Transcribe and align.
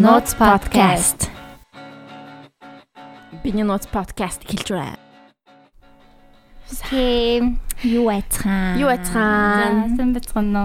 Notes 0.00 0.32
podcast. 0.32 1.28
Биний 3.44 3.68
Notes 3.68 3.84
podcast 3.84 4.40
хэлж 4.48 4.72
байна. 4.72 4.96
Тийм. 6.88 7.60
Юу 7.84 8.08
айцхан? 8.08 8.80
Юу 8.80 8.88
айцхан? 8.88 9.92
За, 9.92 10.00
сан 10.00 10.14
бацгаано. 10.16 10.64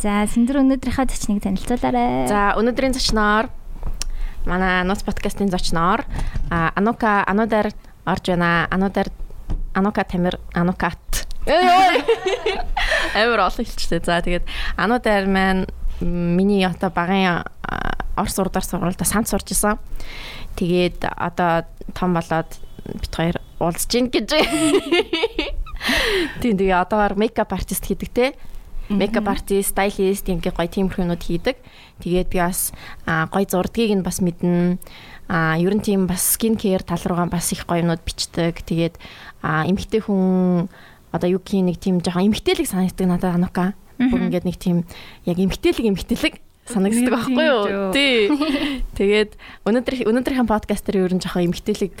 За, 0.00 0.24
сэндэр 0.32 0.64
өнөөдрийнхөө 0.64 1.12
зочныг 1.12 1.44
танилцуулаарай. 1.44 2.24
За, 2.32 2.56
өнөөдрийн 2.56 2.96
зочноор 2.96 3.52
манай 4.48 4.80
Notes 4.88 5.04
podcast-ийн 5.04 5.52
зочноор 5.52 6.08
а 6.48 6.72
Анука 6.72 7.20
Анудар 7.28 7.76
орж 8.08 8.32
байна. 8.32 8.64
Анудар 8.72 9.12
Анука 9.76 10.08
Тамир 10.08 10.40
Анукат. 10.56 11.28
Амар 13.12 13.44
олон 13.44 13.60
хэлчихтэй. 13.60 14.00
За, 14.00 14.24
тэгээд 14.24 14.48
Анудар 14.80 15.28
маань 15.28 15.68
миний 16.00 16.64
одоо 16.64 16.88
багын 16.88 17.44
Орос 18.20 18.36
урдаар 18.36 18.64
сургуультай 18.64 19.08
самт 19.08 19.32
сурч 19.32 19.56
исэн. 19.56 19.80
Тэгээд 20.60 21.08
одоо 21.08 21.64
том 21.96 22.12
болоод 22.12 22.52
бит 22.84 23.14
хоёр 23.16 23.40
уулзж 23.58 23.88
гин 23.88 24.12
гэж. 24.12 24.28
Тийм 26.44 26.54
тэгээ 26.60 26.76
одоогоор 26.76 27.16
мейкап 27.16 27.52
артист 27.56 27.88
хийдэг 27.88 28.10
те. 28.12 28.26
Мейкап 28.90 29.28
артист, 29.30 29.72
стайлист 29.72 30.28
ингээ 30.28 30.52
гоё 30.52 30.68
тиймэрхүү 30.68 31.04
юмнууд 31.06 31.22
хийдэг. 31.22 31.56
Тэгээд 32.02 32.28
би 32.28 32.38
бас 32.42 32.74
гоё 33.06 33.46
зурдгийг 33.46 33.94
нь 33.96 34.04
бас 34.04 34.20
мэднэ. 34.20 34.76
А 35.30 35.56
ер 35.56 35.72
нь 35.72 35.80
тийм 35.80 36.10
бас 36.10 36.34
скин 36.34 36.58
кеэр 36.58 36.82
тал 36.82 37.00
руугаа 37.06 37.30
бас 37.30 37.54
их 37.54 37.64
гоё 37.64 37.86
юмнууд 37.86 38.02
бичдэг. 38.02 38.60
Тэгээд 38.66 38.98
эмэгтэй 39.46 40.02
хүн 40.02 40.68
одоо 41.14 41.28
юу 41.30 41.40
гэх 41.40 41.62
нэг 41.62 41.78
тийм 41.78 42.02
жоохон 42.02 42.28
эмэгтэйлэг 42.28 42.66
санагддаг 42.66 43.06
надад 43.06 43.38
анука. 43.38 43.78
Бүр 44.00 44.26
ингээд 44.26 44.48
нэг 44.48 44.58
тийм 44.58 44.82
яг 45.22 45.38
эмгтээлэг 45.38 45.86
эмгтээлэг 45.86 46.34
санагддаг 46.72 47.12
байхгүй 47.12 47.46
юу? 47.46 47.90
Тий. 47.94 48.30
Тэгээд 48.98 49.36
өнөөдөр 49.66 49.94
өнөөдрийнхэн 50.06 50.48
подкаст 50.48 50.86
дээр 50.86 51.10
ер 51.10 51.14
нь 51.14 51.22
жоохон 51.22 51.50
эмгтээлэг 51.50 51.94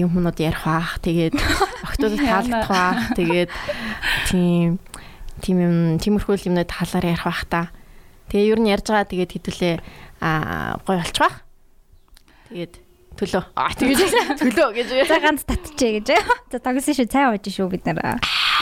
юм 0.00 0.10
хүмүүс 0.12 0.40
ярих 0.42 0.62
баах. 0.64 0.98
Тэгээд 1.04 1.36
октодод 1.86 2.20
таалагдах 2.20 2.68
баах. 2.68 3.00
Тэгээд 3.14 3.50
тийм 4.32 4.80
тийм 5.44 5.56
юм 5.62 5.76
тиймэрхүү 6.00 6.48
юмнууд 6.48 6.68
талаар 6.68 7.06
ярих 7.12 7.24
баах 7.28 7.44
та. 7.46 7.62
Тэгээ 8.32 8.50
ер 8.52 8.60
нь 8.60 8.70
ярьж 8.72 8.86
байгаа 8.88 9.08
тэгээд 9.08 9.34
хэдүүлээ 9.36 9.76
а 10.24 10.80
гой 10.84 10.96
болчих 10.98 11.22
баах. 11.22 11.36
Тэгээд 12.48 12.74
төлөө. 13.18 13.44
Аа 13.58 13.74
тэгэж 13.74 13.98
төлөө 14.42 14.68
гэж. 14.78 14.88
За 15.10 15.18
ганц 15.18 15.42
татчихъя 15.42 15.98
гэж. 15.98 16.08
За 16.54 16.58
тогсон 16.62 16.94
шүү 16.94 17.10
цай 17.10 17.26
ууж 17.28 17.44
шүү 17.50 17.68
бид 17.72 17.84
нар 17.84 18.18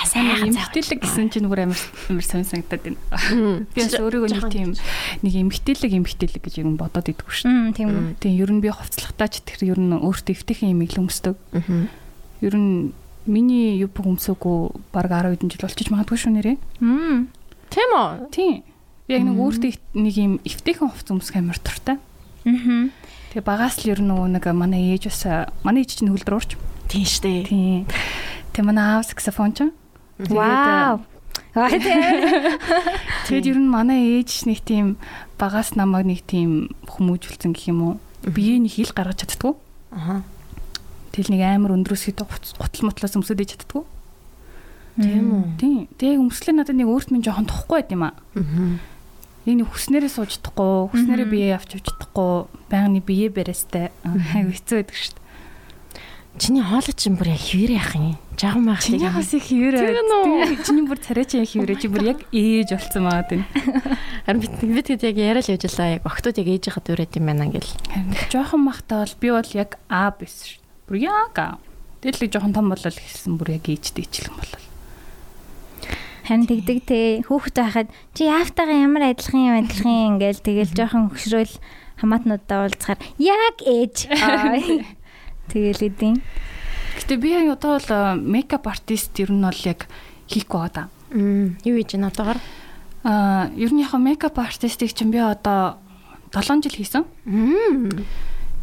сайн 0.07 0.55
эмгтээлэг 0.55 1.03
гэсэн 1.03 1.29
чинь 1.35 1.51
бүр 1.51 1.67
амар 1.67 1.81
амар 2.09 2.25
сонь 2.25 2.47
санагдаад 2.47 2.83
байна. 2.87 3.67
Би 3.75 3.81
бас 3.83 3.99
өөрийгөө 3.99 4.31
нэг 4.31 4.47
тийм 4.48 4.71
нэг 5.27 5.35
эмгтээлэг 5.35 5.93
эмгтээлэг 5.98 6.43
гэж 6.47 6.55
юм 6.63 6.79
бодоод 6.79 7.11
идэггүй 7.11 7.35
шүү. 7.35 7.75
Тийм 7.75 7.89
үү. 7.91 8.23
Тийм 8.23 8.35
ер 8.39 8.51
нь 8.55 8.63
би 8.63 8.71
хувцлагтаа 8.71 9.29
ч 9.29 9.43
тэр 9.43 9.75
ер 9.75 9.81
нь 9.83 9.93
өөртөө 9.93 10.33
эвтэйхэн 10.33 10.73
юм 10.73 10.87
ил 10.87 10.98
өмсдөг. 11.03 11.37
Ер 12.41 12.55
нь 12.55 12.95
миний 13.27 13.77
юп 13.83 13.98
өмсөөгөө 13.98 14.95
баг 14.95 15.11
10 15.11 15.35
хэдэн 15.35 15.51
жил 15.51 15.67
болчих 15.67 15.91
магадгүй 15.91 16.19
шүү 16.19 16.33
нэрээ. 16.39 16.57
Тийм 17.75 17.91
үү? 17.91 18.31
Тийм. 18.31 18.63
Яг 19.11 19.23
нэг 19.27 19.37
өөртөө 19.39 19.73
нэг 19.98 20.15
юм 20.15 20.33
эвтэйхэн 20.47 20.91
хувц 20.91 21.11
өмсөх 21.11 21.37
амар 21.39 21.59
туртай. 21.59 21.98
Аа. 22.47 22.91
Тэгээ 23.35 23.43
багаас 23.43 23.83
л 23.83 23.91
ер 23.91 24.01
нь 24.01 24.09
нөгөө 24.11 24.39
нэг 24.39 24.45
манай 24.55 24.95
ээж 24.95 25.11
бас 25.11 25.51
манай 25.67 25.83
ээж 25.83 26.01
чинь 26.01 26.11
хөлдөр 26.15 26.39
уурч. 26.39 26.55
Тийм 26.87 27.05
штэ. 27.05 27.51
Тийм. 27.51 27.87
Тэгээ 28.55 28.67
манай 28.67 29.03
аав 29.03 29.11
саксофон 29.11 29.53
ч. 29.53 29.67
Вау. 30.19 31.05
Тэгээд 33.27 33.48
ер 33.48 33.59
нь 33.61 33.69
манай 33.69 34.20
ээж 34.20 34.45
нэг 34.45 34.61
тийм 34.64 34.96
багаас 35.41 35.77
намайг 35.77 36.05
нэг 36.05 36.20
тийм 36.29 36.73
хүмүүжүүлсэн 36.89 37.52
гэх 37.52 37.73
юм 37.73 37.80
уу. 37.80 37.95
Биеэ 38.24 38.61
нэг 38.61 38.77
хил 38.77 38.92
гаргаж 38.92 39.24
чаддгүй. 39.24 39.57
Аха. 39.92 40.24
Тэгэл 41.13 41.33
нэг 41.33 41.42
амар 41.45 41.77
өндрөөс 41.80 42.13
хэд 42.13 42.20
гутал 42.24 42.85
мотлоос 42.89 43.17
өмсөд 43.17 43.41
ээж 43.41 43.57
чаддгүй. 43.57 43.85
Тийм 45.01 45.27
үү? 45.33 45.45
Тийм. 45.61 45.80
Тэгээ 46.01 46.20
өмслөө 46.20 46.55
надад 46.57 46.77
нэг 46.77 46.89
өөрт 46.89 47.08
минь 47.12 47.24
жоохон 47.24 47.48
тохгүй 47.48 47.77
байт 47.80 47.92
юм 47.92 48.05
аа. 48.05 48.17
Аа. 48.36 48.80
Энэ 49.46 49.68
хүснээрээ 49.68 50.11
сууж 50.11 50.41
чадахгүй, 50.41 50.91
хүснээрээ 50.91 51.29
биеэ 51.29 51.57
авч 51.61 51.79
явж 51.79 51.86
чадахгүй, 51.92 52.48
байнгын 52.73 53.05
биеэ 53.05 53.30
барьстай. 53.30 53.92
Айгу 54.02 54.57
хэцүү 54.57 54.77
байдаг 54.80 54.96
шүү 54.96 55.12
дээ. 55.17 55.26
Чиний 56.36 56.61
хоолой 56.61 56.92
чинь 56.92 57.17
бүр 57.17 57.33
яг 57.33 57.41
хөвөр 57.41 57.73
яах 57.73 57.97
юм? 57.97 58.13
Жаган 58.36 58.67
байх 58.69 58.85
тийм. 58.85 59.01
Чиний 59.01 59.08
бас 59.08 59.33
их 59.33 59.45
хөвөр. 59.48 59.74
Тийм 59.80 60.11
үү? 60.13 60.57
Чиний 60.69 60.85
бүр 60.85 61.01
царайчаа 61.01 61.41
яг 61.41 61.48
хөвөр. 61.48 61.73
Чи 61.80 61.89
бүр 61.89 62.05
яг 62.13 62.20
ээж 62.29 62.69
болсон 62.77 63.08
маа 63.08 63.24
тийм. 63.24 63.42
Харин 64.29 64.41
бид 64.45 64.52
бид 64.61 64.85
тэгээд 64.85 65.08
яг 65.08 65.17
яриа 65.17 65.41
л 65.41 65.52
явж 65.57 65.64
лаа. 65.80 65.97
Яг 65.97 66.05
октод 66.05 66.36
яг 66.36 66.48
ээж 66.52 66.69
хахад 66.69 66.92
өрөөд 66.92 67.17
юм 67.17 67.27
байна 67.33 67.48
ингээл. 67.48 67.73
Жохон 68.29 68.69
махтаа 68.69 69.08
бол 69.08 69.17
би 69.17 69.29
бол 69.33 69.51
яг 69.57 69.80
А 69.89 70.13
биш 70.13 70.61
шүү. 70.61 70.61
Бүр 70.92 70.97
яг 71.08 71.36
А. 71.41 71.57
Тэгэл 72.05 72.29
л 72.29 72.33
жохон 72.36 72.53
том 72.53 72.68
болол 72.68 72.85
хэлсэн 72.92 73.41
бүр 73.41 73.57
яг 73.57 73.64
ээжтэй 73.64 74.05
ичлэн 74.05 74.36
болол. 74.36 74.64
Харин 76.29 76.45
тэгдэг 76.45 76.79
те 76.85 76.98
хүүхэд 77.24 77.57
байхад 77.57 77.89
чи 78.13 78.29
яавтайгаа 78.29 78.85
ямар 78.85 79.08
адилхан 79.08 79.41
юм 79.41 79.57
адилхан 79.64 80.20
ингээл 80.20 80.42
тэгэл 80.45 80.74
жохон 80.74 81.08
хөшрөөл 81.14 81.55
хамаатнуудаа 82.03 82.67
уулзахаар 82.67 83.01
яг 83.17 83.57
ээж 83.64 84.11
Тэгэл 85.52 85.86
эдийн. 85.86 86.23
Гэтэ 86.96 87.17
би 87.20 87.36
яг 87.36 87.58
одоо 87.61 87.79
бол 87.79 88.20
мейкап 88.20 88.67
артист 88.67 89.18
ер 89.20 89.30
нь 89.30 89.45
бол 89.45 89.62
яг 89.64 89.86
хийхгүй 90.27 90.58
байгаа. 90.58 90.89
Мм 91.12 91.61
юу 91.62 91.77
хийж 91.77 91.95
байна 91.95 92.08
одоогор? 92.08 92.39
Аа 93.05 93.51
ер 93.55 93.70
нь 93.73 93.83
яг 93.85 93.95
мейкап 93.95 94.39
артистик 94.39 94.92
чинь 94.96 95.11
би 95.12 95.18
одоо 95.18 95.79
7 96.35 96.62
жил 96.62 96.74
хийсэн. 96.74 97.05
Мм. 97.24 98.05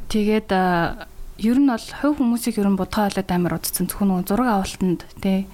Тэгээд 0.09 0.51
ер 0.51 1.57
нь 1.59 1.69
бол 1.69 1.87
хувь 2.01 2.17
хүмүүсийг 2.19 2.59
ер 2.59 2.67
нь 2.67 2.77
бодгоолоод 2.77 3.29
амар 3.31 3.55
удцсан 3.55 3.87
зөвхөн 3.87 4.27
зураг 4.27 4.49
авалтанд 4.61 5.05
тий. 5.21 5.47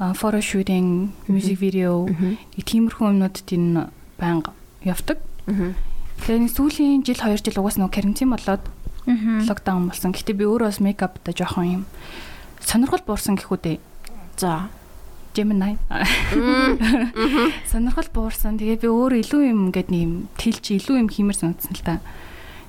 Аа 0.00 0.14
фото 0.14 0.40
шутинг, 0.40 1.12
мьюзик 1.28 1.60
видео, 1.60 2.08
тиймэрхүү 2.56 3.06
юмнуудад 3.12 3.48
энэ 3.52 3.92
байнга 4.18 4.52
явдаг. 4.82 5.20
Тэгээд 6.26 6.52
сүүлийн 6.52 7.04
жил 7.04 7.20
2 7.20 7.40
жил 7.44 7.60
угаас 7.60 7.76
нөгөө 7.76 7.94
карантин 7.94 8.32
болоод 8.32 8.64
локдаун 9.46 9.88
болсон. 9.90 10.12
Гэтэ 10.12 10.34
би 10.36 10.44
өөрөө 10.46 10.68
бас 10.70 10.80
мейкапта 10.80 11.34
жоохон 11.34 11.66
юм 11.66 11.82
сонирхол 12.60 13.02
буурсан 13.06 13.36
гэх 13.36 13.50
үү. 13.50 13.78
За. 14.36 14.68
Gemini. 15.34 15.78
Сонирхол 17.70 18.08
буурсан. 18.12 18.58
Тэгээ 18.58 18.82
би 18.82 18.88
өөр 18.90 19.12
илүү 19.22 19.42
юм 19.50 19.70
ингээд 19.70 19.88
нэг 19.90 20.00
юм 20.02 20.14
тэлж 20.36 20.64
илүү 20.76 20.96
юм 21.06 21.08
хиймэр 21.08 21.36
санагдсан 21.38 21.74
л 21.76 21.84
та. 21.86 21.94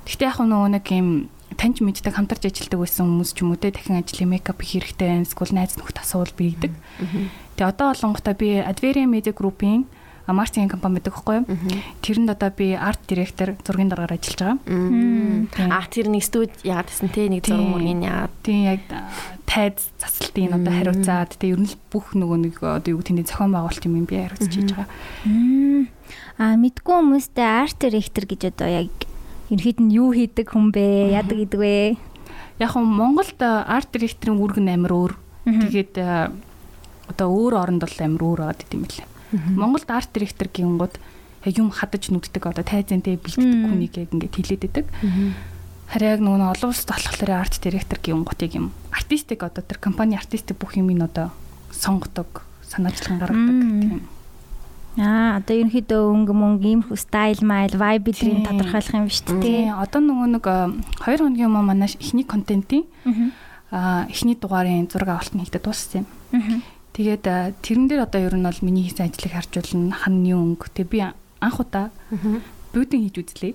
Гэтэ 0.06 0.30
яг 0.30 0.38
нөгөө 0.40 0.70
нэг 0.78 0.86
юм 0.94 1.10
таньж 1.58 1.82
мэддэг 1.84 2.16
хамтарч 2.16 2.48
ажилладаг 2.48 2.80
байсан 2.86 3.06
хүмүүс 3.06 3.32
ч 3.36 3.44
юм 3.44 3.54
уу 3.54 3.60
те 3.60 3.74
дахин 3.74 4.00
ажлын 4.00 4.32
мейкап 4.32 4.62
хийх 4.62 4.94
хэрэгтэй. 4.94 5.26
Эсвэл 5.26 5.58
найз 5.58 5.76
нөхд 5.76 5.98
асуул 6.00 6.32
бийдэг. 6.38 6.72
Тэгээ 7.58 7.72
одоо 7.72 7.92
олонготой 7.92 8.36
би 8.38 8.50
Adveria 8.62 9.06
Media 9.10 9.34
Group-ийн 9.36 9.86
маркетинг 10.34 10.72
компани 10.72 11.00
байдаг 11.00 11.14
байхгүй 11.14 11.36
юу? 11.42 11.46
Тэрэнд 12.02 12.30
одоо 12.32 12.50
би 12.56 12.74
арт 12.76 13.02
директор 13.08 13.56
зургийн 13.66 13.90
дараагаар 13.90 14.18
ажиллаж 14.18 14.60
байгаа. 14.60 15.72
Аа 15.72 15.86
тэр 15.92 16.08
нэг 16.12 16.24
студ 16.24 16.52
яагаад 16.64 16.90
гэсэн 16.90 17.10
те 17.12 17.30
нэг 17.30 17.46
зураг 17.46 17.68
мөргийн 17.68 18.02
яагаад. 18.06 18.36
Тийм 18.44 18.62
яг 18.66 18.82
тайз 19.46 19.92
засалтын 20.00 20.56
одоо 20.56 20.72
хариуцаад 20.72 21.32
те 21.36 21.52
ер 21.52 21.60
нь 21.60 21.70
бүх 21.92 22.16
нөгөө 22.16 22.38
нэг 22.40 22.56
одоо 22.64 22.92
юу 22.96 23.04
тэний 23.04 23.28
зохион 23.28 23.52
байгуулалт 23.52 23.84
юм 23.84 24.06
би 24.08 24.16
хариуцж 24.16 24.48
хийж 24.48 24.72
байгаа. 24.72 24.88
Аа 26.40 26.56
мэдгүй 26.56 26.96
хүмүүстэй 26.96 27.46
арт 27.46 27.78
директор 27.84 28.26
гэж 28.26 28.42
одоо 28.56 28.70
яг 28.72 28.92
ерхэд 29.52 29.84
нь 29.84 29.92
юу 29.92 30.16
хийдэг 30.16 30.56
хүн 30.56 30.72
бэ? 30.72 31.12
Яадаг 31.12 31.38
гэдэг 31.44 31.60
вэ? 31.60 32.00
Яг 32.64 32.72
нь 32.80 32.88
Монголд 32.88 33.36
арт 33.44 33.92
директорын 33.92 34.40
үүрэг 34.40 34.64
нь 34.64 34.72
амар 34.72 34.94
өөр. 34.96 35.14
Тэгээд 35.68 35.94
одоо 37.12 37.28
өөр 37.28 37.54
оронд 37.60 37.84
бол 37.84 37.98
амар 38.00 38.24
өөр 38.24 38.40
байгаад 38.48 38.64
идэм 38.64 38.82
билээ. 38.88 39.11
Монголд 39.32 39.90
арт 39.90 40.10
директор 40.14 40.48
гингууд 40.52 40.96
юм 41.46 41.72
хадаж 41.72 42.12
нүддэг 42.14 42.44
одоо 42.46 42.64
тайзантэй 42.64 43.18
бэлддэг 43.18 43.66
хүнийг 43.66 43.94
яг 43.98 44.10
ингээд 44.14 44.36
хилээд 44.36 44.64
идэг. 44.70 44.86
Харин 45.90 46.12
яг 46.14 46.22
нөгөө 46.22 46.52
олон 46.54 46.70
улсад 46.70 46.94
болохоор 46.94 47.32
арт 47.42 47.58
директор 47.64 47.98
гингуудыг 47.98 48.52
юм 48.54 48.72
артистик 48.94 49.44
одоо 49.44 49.64
тэр 49.66 49.80
компани 49.82 50.16
артистик 50.16 50.56
бүх 50.62 50.78
юм 50.78 50.92
ин 50.94 51.02
одоо 51.02 51.32
сонгодог, 51.72 52.46
санаачлан 52.64 53.20
гаргадаг 53.20 53.58
тийм. 53.82 54.02
Аа 55.00 55.40
одоо 55.40 55.56
ерөнхийдөө 55.56 56.02
өнгө 56.04 56.34
мөнгө 56.36 56.68
иймэрхүү 56.68 57.00
стайл 57.00 57.40
майл 57.48 57.72
vibe 57.80 58.12
бидрийг 58.12 58.44
тодорхойлох 58.44 58.96
юм 59.00 59.08
биш 59.08 59.24
үү? 59.24 59.40
Тийм. 59.40 59.72
Одоо 59.80 60.04
нөгөө 60.04 60.28
нэг 60.36 60.46
2 61.00 61.16
хоногийн 61.16 61.48
өмнө 61.48 61.64
манай 61.64 61.88
эхний 61.88 62.28
контентын 62.28 62.84
аа 63.72 64.04
эхний 64.12 64.36
дугаарын 64.36 64.92
зураг 64.92 65.16
авалт 65.16 65.32
нь 65.32 65.42
хийгдэ 65.48 65.64
дууссан 65.64 66.04
юм. 66.04 66.08
Тэгээд 66.92 67.24
тэрэн 67.64 67.86
дээр 67.88 68.04
одоо 68.04 68.20
ер 68.20 68.36
нь 68.36 68.44
бол 68.44 68.60
миний 68.66 68.84
хийсэн 68.88 69.08
ажлыг 69.08 69.32
харж 69.32 69.52
болно. 69.56 69.96
Ханны 69.96 70.36
өнгө. 70.36 70.68
Тэг 70.76 70.92
би 70.92 71.00
анх 71.02 71.58
удаа 71.60 71.92
бүүдэн 72.72 73.04
хийж 73.08 73.16
үзлээ. 73.20 73.54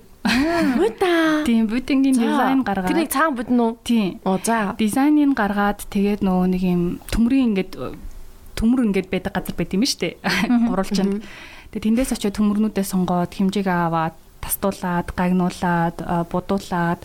Бүүта. 0.77 1.09
Тийм 1.47 1.65
бүүдэнгийн 1.71 2.17
дизайн 2.17 2.61
гаргаад. 2.61 2.91
Тэрийг 2.91 3.09
цаан 3.13 3.33
бүдэн 3.33 3.59
үү? 3.61 3.71
Тийм. 3.81 4.09
Оо 4.27 4.37
за. 4.43 4.75
Дизайныг 4.77 5.33
гаргаад 5.33 5.87
тэгээд 5.89 6.21
нөгөө 6.21 6.47
нэг 6.53 6.63
юм 6.65 6.83
төмрийн 7.09 7.55
ингээд 7.55 7.73
төмөр 8.57 8.89
ингээд 8.91 9.09
байдаг 9.13 9.33
газар 9.37 9.55
байт 9.55 9.73
юм 9.73 9.85
шүү 9.85 10.01
дээ. 10.01 10.13
Гурвалжинд. 10.69 11.21
Тэгээд 11.71 11.85
тэндээс 11.85 12.13
очиод 12.17 12.35
төмөрнүүдээ 12.37 12.85
сонгоод 12.85 13.31
хэмжээг 13.31 13.67
аваад 13.69 14.15
тастуулаад, 14.41 15.07
гагнуулаад, 15.13 15.97
будуулаад 16.31 17.01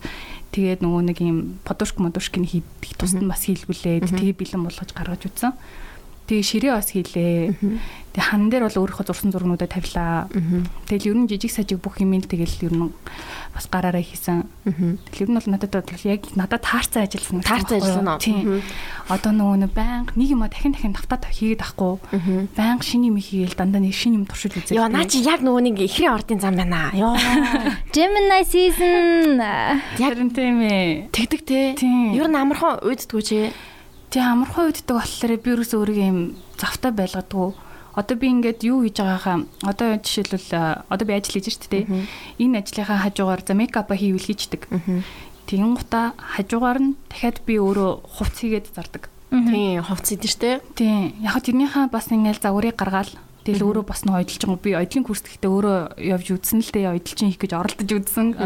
тэгээд 0.53 0.81
нөгөө 0.85 1.03
нэг 1.13 1.19
юм 1.21 1.39
подушк 1.65 1.97
модушкины 1.97 2.45
хийх 2.45 2.97
тусад 3.01 3.25
бас 3.25 3.49
хийлгүүлээд 3.49 4.13
тэгээ 4.13 4.37
бэлэн 4.37 4.63
болгож 4.65 4.91
гаргаж 4.93 5.29
үзсэн. 5.29 5.57
Тэгээ 6.33 6.49
ширээ 6.49 6.73
бас 6.73 6.89
хийлээ. 6.97 7.53
Тэгээ 8.17 8.25
хан 8.25 8.49
дээр 8.49 8.65
бол 8.65 8.81
өөрийнхөө 8.89 9.05
зурсан 9.05 9.37
зургнуудаа 9.37 9.69
тавилаа. 9.69 10.33
Тэгэл 10.89 11.13
ер 11.13 11.17
нь 11.21 11.29
жижиг 11.29 11.53
сажиг 11.53 11.85
бүх 11.85 12.01
юмэл 12.01 12.25
тэгэл 12.25 12.73
ер 12.73 12.73
нь 12.73 12.89
бас 13.53 13.69
гараараа 13.69 14.01
хийсэн. 14.01 14.49
Тэгэл 14.65 15.29
ер 15.29 15.31
нь 15.33 15.37
бол 15.37 15.49
надад 15.53 15.77
бол 15.77 16.05
яг 16.09 16.25
надад 16.33 16.65
таарцсан 16.65 17.05
ажилласан. 17.05 17.45
Таарцсан 17.45 17.85
ажилласан 17.85 18.09
уу? 18.17 18.65
Одоо 19.13 19.33
нөгөө 19.37 19.57
нэг 19.61 19.73
байнга 19.77 20.17
нэг 20.17 20.29
юм 20.33 20.41
дахин 20.49 20.73
дахин 20.73 20.97
давтаад 20.97 21.29
хийгээд 21.29 21.65
ахгүй. 21.69 22.01
Байнга 22.57 22.81
шинэ 22.81 23.13
юм 23.13 23.21
хийгээл 23.21 23.61
дандаа 23.61 23.85
нэг 23.85 23.93
шинэ 23.93 24.17
юм 24.17 24.25
туршиж 24.25 24.57
үзээд. 24.57 24.77
Йоо 24.81 24.89
наа 24.89 25.05
чи 25.05 25.21
яг 25.21 25.45
нөгөө 25.45 25.69
нэг 25.69 25.77
ихрийн 25.85 26.17
ордын 26.17 26.41
зам 26.41 26.57
байна. 26.57 26.97
Йоо. 26.97 27.13
Gemini 27.93 28.41
season 28.49 29.37
яг 30.01 30.17
энэ 30.17 30.33
тийм 30.33 30.65
ээ. 30.65 31.13
Тэгдэг 31.13 31.41
те. 31.45 31.77
Ер 32.17 32.29
нь 32.33 32.41
амархан 32.41 32.81
уйддгүй 32.81 33.21
чи. 33.21 33.53
Тэгээ 34.13 34.29
амархан 34.29 34.69
үйддэг 34.69 34.93
болохоор 34.93 35.33
би 35.41 35.51
ерөөсөө 35.57 35.79
өөрийгөө 35.81 36.11
юм 36.13 36.21
завтай 36.61 36.93
байлгадгүй. 36.93 37.49
Одоо 37.97 38.17
би 38.21 38.27
ингээд 38.29 38.61
юу 38.61 38.85
хийж 38.85 39.01
байгаагаа 39.01 39.49
одоо 39.65 39.89
жишээлбэл 40.05 40.53
одоо 40.93 41.05
би 41.09 41.17
ажил 41.17 41.41
хийж 41.41 41.49
штэ 41.57 41.89
тэ. 41.89 41.89
Энэ 42.37 42.61
ажлынхаа 42.61 43.09
хажуугаар 43.09 43.41
за 43.41 43.57
мейкапа 43.57 43.97
хийвэл 43.97 44.29
хийждэг. 44.29 44.69
Тэгин 45.49 45.81
гута 45.81 46.13
хажуугаар 46.21 46.93
нь 46.93 46.97
дахиад 47.09 47.41
би 47.49 47.57
өөрөө 47.57 48.05
хувц 48.05 48.37
хийгээд 48.37 48.69
зардаг. 48.77 49.09
Тийм 49.33 49.81
хувц 49.81 50.13
хийдэж 50.13 50.29
штэ. 50.29 50.61
Тийм. 50.77 51.17
Яг 51.25 51.41
тэрнийхээ 51.41 51.89
бас 51.89 52.13
ингээл 52.13 52.45
загварыг 52.45 52.77
гаргаал 52.77 53.17
Тэгэл 53.43 53.67
өөрөө 53.67 53.85
бас 53.89 54.07
нэг 54.07 54.15
байгаа 54.15 54.61
би 54.63 54.71
ойдлын 54.79 55.03
курс 55.03 55.23
гэхдээ 55.27 55.51
өөрөө 55.51 55.79
явж 55.99 56.27
үзсэн 56.31 56.63
л 56.63 56.71
дээ 56.71 56.95
ойдолчин 56.95 57.27
хийх 57.27 57.43
гэж 57.43 57.53
оролдож 57.59 57.91
үзсэн 57.91 58.39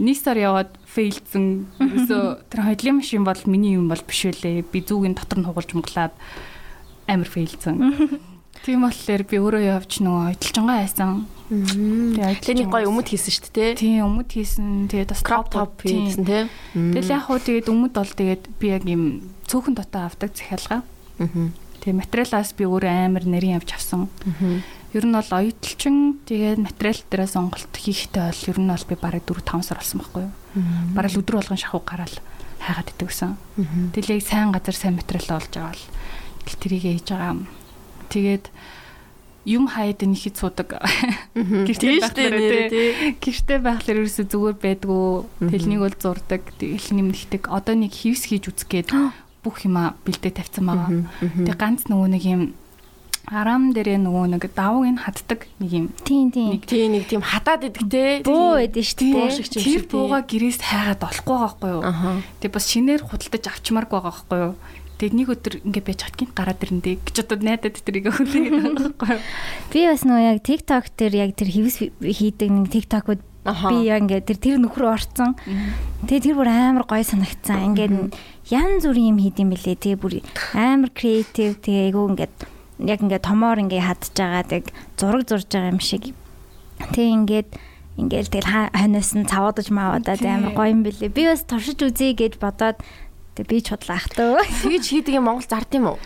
нэг 0.00 0.16
сар 0.16 0.40
яваад 0.40 0.72
фейлдсэн. 0.88 1.44
Ерөөсөө 1.78 2.22
тэр 2.48 2.60
хойлын 2.64 2.96
машин 2.98 3.24
бол 3.28 3.42
миний 3.46 3.76
юм 3.76 3.92
бол 3.92 4.02
биш 4.02 4.24
үлээ. 4.26 4.64
Би 4.72 4.80
зүүгийн 4.80 5.14
дотор 5.14 5.38
нь 5.38 5.46
хугалж 5.46 5.70
мглаад 5.76 6.14
амар 7.06 7.28
фейлдсэн. 7.28 7.76
Тийм 8.60 8.84
болохоор 8.84 9.22
би 9.24 9.36
өөрөө 9.40 9.62
явж 9.64 9.92
нөгөө 10.04 10.24
ойдлчонгаа 10.36 10.84
хайсан. 10.84 11.24
Тэгээ 11.48 12.60
нэг 12.60 12.68
гоё 12.68 12.92
өмд 12.92 13.08
хийсэн 13.08 13.32
шүү 13.32 13.52
дээ. 13.56 13.72
Тийм 13.80 14.04
өмд 14.04 14.28
хийсэн. 14.28 14.84
Тэгээд 14.92 15.12
бас 15.16 15.24
crop 15.24 15.48
top 15.48 15.80
хийсэн 15.80 16.28
тийм. 16.28 16.46
Тэгэл 16.76 17.14
яг 17.16 17.24
хуу 17.24 17.40
тэгээд 17.40 17.72
өмд 17.72 17.96
бол 17.96 18.12
тэгээд 18.12 18.44
би 18.60 18.66
яг 18.68 18.84
юм 18.84 19.32
цөөхөн 19.48 19.80
дотоо 19.80 20.12
авдаг 20.12 20.36
захиалга. 20.36 20.84
Тэгээ 21.80 21.96
материалаас 22.04 22.52
би 22.52 22.68
өөрөө 22.68 22.92
амар 22.92 23.24
нэрийн 23.24 23.56
авч 23.56 23.80
авсан. 23.80 24.12
Ер 24.90 25.04
нь 25.06 25.14
бол 25.14 25.30
оюуталчин 25.30 26.18
тэгээд 26.26 26.58
материал 26.58 27.00
дээр 27.06 27.26
сонголт 27.30 27.70
хийхдээ 27.70 28.26
бол 28.30 28.48
ер 28.50 28.58
нь 28.58 28.70
бол 28.74 28.86
би 28.90 28.96
бараг 28.98 29.22
4 29.22 29.38
5 29.46 29.62
сар 29.62 29.78
болсон 29.78 29.98
байхгүй 30.02 30.22
юу. 30.26 30.32
Бараг 30.98 31.14
өдөр 31.14 31.36
болгон 31.38 31.60
шахуу 31.62 31.82
гараал 31.86 32.16
хайгаад 32.58 32.90
идэг 32.90 33.08
гэсэн. 33.08 33.38
Тэгэл 33.94 34.18
яг 34.18 34.22
сайн 34.26 34.50
газар 34.50 34.74
сайн 34.74 34.98
материал 34.98 35.38
олж 35.38 35.54
аваад 35.54 35.80
тэрийг 36.58 36.82
хийж 36.82 37.06
байгаа. 37.14 37.46
Тэгээд 38.10 38.44
юм 39.46 39.70
хаяад 39.70 40.02
нэг 40.02 40.20
хэд 40.20 40.36
судаг. 40.36 40.82
Гэртээ 41.34 42.02
байхлаар 42.02 42.34
гэртээ 43.16 43.58
байхлаар 43.62 43.98
ерөөсө 44.04 44.26
зүгээр 44.28 44.56
байдгүй. 44.58 45.06
Тэлнийг 45.54 45.80
бол 45.80 45.96
зурдаг, 45.96 46.42
тэгэл 46.60 46.90
нэмэгдэг. 46.92 47.48
Одоо 47.48 47.74
нэг 47.78 47.94
хивс 47.94 48.28
хийж 48.28 48.52
үзэх 48.52 48.68
гээд 48.68 48.90
бүх 49.44 49.64
юма 49.64 49.96
бэлдээ 50.04 50.36
тавьсан 50.36 50.64
байгаа. 50.68 50.90
Тэгээ 51.46 51.56
ганц 51.56 51.88
нөгөө 51.88 52.08
нэг 52.12 52.24
юм 52.28 52.42
Арам 53.30 53.70
дээрээ 53.70 54.02
нөгөө 54.02 54.26
нэг 54.34 54.44
давууг 54.58 54.90
нь 54.90 54.98
хаддаг 54.98 55.46
нэг 55.62 55.70
юм. 55.70 55.86
Тийм 56.02 56.34
тийм. 56.34 56.50
Нэг 56.50 56.66
тийм 56.66 56.98
нэг 56.98 57.06
тийм 57.06 57.22
хадаад 57.22 57.62
идэг 57.62 57.86
те. 57.86 58.26
Буу 58.26 58.58
байдэн 58.58 58.82
шүү 58.82 58.98
дээ. 59.06 59.54
Тэр 59.54 59.82
бууга 59.86 60.26
гэрээс 60.26 60.58
хайгаад 60.58 60.98
олохгүй 60.98 61.36
байгаа 61.38 61.54
байхгүй 61.54 61.70
юу? 61.70 61.82
Тэгээ 62.42 62.56
бас 62.58 62.66
шинээр 62.66 63.02
худалдаж 63.06 63.44
авчмаарг 63.46 63.90
байгаа 63.94 64.10
байхгүй 64.10 64.38
юу? 64.50 64.54
Тэгээ 64.98 65.14
нэг 65.14 65.28
өдөр 65.30 65.54
ингээ 65.62 65.84
байж 65.86 66.00
хат 66.02 66.16
гинт 66.18 66.34
гараад 66.34 66.58
ирэндээ 66.58 66.94
гэж 67.06 67.16
одоо 67.22 67.38
найдад 67.38 67.78
тэрийг 67.78 68.10
хүлээгээд 68.10 68.50
байгаа 68.66 68.82
байхгүй 68.98 69.10
юу? 69.14 69.22
Би 69.70 69.80
бас 69.86 70.02
нөгөө 70.02 70.26
яг 70.26 70.38
TikTok 70.42 70.84
дээр 70.98 71.14
яг 71.22 71.30
тэр 71.38 71.50
хэвс 71.54 71.76
хийдэг 72.02 72.48
нэг 72.50 72.66
TikTok-ууд 72.74 73.22
би 73.46 73.76
яг 73.86 74.10
ингээ 74.10 74.26
тэр 74.26 74.38
тэр 74.42 74.58
нөхрөө 74.58 74.90
орцсон. 74.90 75.38
Тэгээ 76.04 76.24
тэр 76.28 76.34
бүр 76.34 76.50
амар 76.50 76.84
гоё 76.84 77.06
санагцсан. 77.06 77.78
Ингээд 77.78 78.10
янз 78.50 78.84
бүрийн 78.84 79.14
юм 79.14 79.22
хийдэм 79.22 79.48
билээ. 79.54 79.78
Тэгээ 79.78 80.02
бүр 80.02 80.20
амар 80.52 80.90
креатив 80.92 81.62
тэгээ 81.64 81.94
айгу 81.94 82.10
ингээд 82.10 82.59
яг 82.84 83.00
ингээд 83.04 83.26
томоор 83.26 83.60
ингээ 83.60 83.82
хадж 83.84 84.12
байгаа 84.16 84.44
яг 84.48 84.66
зураг 84.96 85.28
зурж 85.28 85.48
байгаа 85.48 85.72
юм 85.72 85.80
шиг. 85.80 86.14
Тэг 86.92 87.06
ингээд 87.28 87.48
ингээл 88.00 88.32
тэгэл 88.32 88.52
ханаас 88.72 89.12
нь 89.12 89.28
цаваадаж 89.28 89.68
маавадаад 89.68 90.22
амар 90.24 90.56
гоё 90.56 90.72
юм 90.72 90.82
бэлээ. 90.86 91.12
Би 91.12 91.28
бас 91.28 91.44
туршиж 91.44 91.80
үзье 91.84 92.16
гэж 92.16 92.40
бодоод 92.40 92.80
тэг 93.36 93.44
би 93.46 93.60
ч 93.60 93.72
худлаа 93.76 94.00
хтөө. 94.00 94.40
Тэгж 94.64 94.86
хийдэг 94.88 95.20
юм 95.20 95.28
Монгол 95.28 95.44
зард 95.44 95.70
юм 95.76 95.92
уу? 95.92 95.98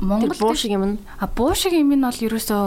Монгол 0.00 0.32
буу 0.40 0.54
шиг 0.56 0.72
юм 0.72 0.96
нь. 0.96 0.98
А 1.20 1.28
буу 1.28 1.52
шиг 1.52 1.76
юм 1.76 1.92
нь 1.92 2.00
бол 2.00 2.16
ерөөсөө 2.16 2.64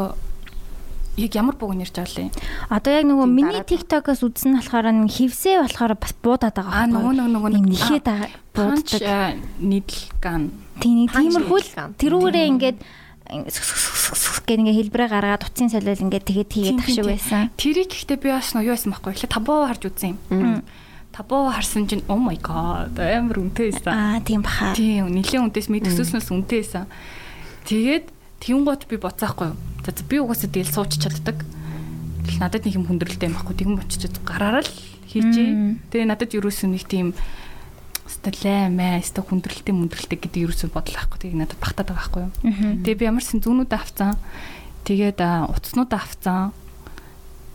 яг 1.18 1.32
ямар 1.34 1.56
бууг 1.58 1.74
нэрж 1.74 1.94
байгаа 1.94 2.30
лээ. 2.30 2.32
Одоо 2.70 2.92
яг 2.94 3.06
нөгөө 3.10 3.28
миний 3.30 3.62
TikTok-оос 3.66 4.22
үзсэн 4.26 4.58
болохоор 4.58 4.86
н 4.94 5.10
хевсээ 5.10 5.62
болохоор 5.66 5.94
бас 5.98 6.14
буудаад 6.22 6.54
байгаа. 6.58 6.74
Аа 6.74 6.90
нөгөө 6.90 7.14
нөгөө 7.18 7.32
нөгөө 7.34 7.52
нэхэд 7.70 8.08
бууддаг. 8.54 9.38
нийтлган. 9.62 10.63
Тийм 10.80 11.10
тиймэрхүү 11.10 11.60
тэрүүрээ 12.00 12.46
ингээд 12.54 12.78
гэх 12.80 14.58
ингээ 14.58 14.78
хэлбэрээ 14.80 15.10
гаргаад 15.10 15.44
утсын 15.46 15.70
солиол 15.70 16.06
ингээ 16.06 16.24
тэгээд 16.24 16.52
хийгээд 16.54 16.80
тах 16.82 16.90
шиг 16.90 17.08
байсан. 17.08 17.50
Тэрийг 17.60 17.90
гэхдээ 17.92 18.20
би 18.20 18.30
бас 18.34 18.54
юу 18.56 18.74
байсан 18.74 18.92
байхгүй. 18.94 19.12
Эхлээ 19.14 19.32
табоо 19.32 19.66
харж 19.70 19.84
үзсэн 19.90 20.18
юм. 20.32 20.64
Табоо 21.14 21.54
харсан 21.54 21.86
чинь 21.86 22.04
oh 22.10 22.18
my 22.18 22.36
god 22.42 22.98
амар 22.98 23.38
үнэтэй 23.38 23.72
байсан. 23.72 23.94
Аа 23.94 24.20
тийм 24.26 24.42
баха. 24.42 24.74
Тийм 24.74 25.14
нэлээд 25.14 25.54
үнэтэйс 25.54 25.70
мэд 25.70 25.86
төсөөснөөс 25.88 26.30
үнэтэй 26.34 26.60
байсан. 26.66 26.86
Тэгээд 27.70 28.06
тэнгуут 28.44 28.90
би 28.90 28.98
боцаахгүй 28.98 29.54
юу 29.54 29.58
За 29.84 29.92
би 29.92 30.20
угаасаа 30.20 30.48
тэгэл 30.48 30.72
сууч 30.72 30.96
чаддаг. 30.96 31.44
Тэгэл 32.24 32.40
надад 32.40 32.64
нэг 32.64 32.80
юм 32.80 32.88
хүндрэлтэй 32.88 33.28
юм 33.28 33.36
байхгүй. 33.36 33.56
Тэгэн 33.60 33.76
боччод 33.84 34.16
гараараа 34.24 34.64
л 34.64 34.72
хийжээ. 35.12 35.92
Тэгээ 35.92 36.08
надад 36.08 36.32
ерөөсөө 36.32 36.72
нэг 36.72 36.88
тийм 36.88 37.12
сталаа 38.08 38.68
мэ 38.68 39.00
ста 39.04 39.24
хүндрэлтэй 39.24 39.74
мүндрэлтэй 39.74 40.20
гэдэг 40.20 40.44
ерөөсөө 40.48 40.70
бодол 40.76 40.96
байхгүй. 41.00 41.20
Тэгээ 41.24 41.40
надад 41.40 41.60
багтаад 41.64 41.88
байгаа 41.88 42.00
байхгүй 42.04 42.22
юу. 42.24 42.34
Тэгээ 42.84 43.00
би 43.00 43.06
ямарсан 43.08 43.40
зүүнүүд 43.40 43.72
авцсан. 43.72 44.12
Тэгээд 44.84 45.20
утаснууд 45.24 45.92
авцсан. 45.96 46.52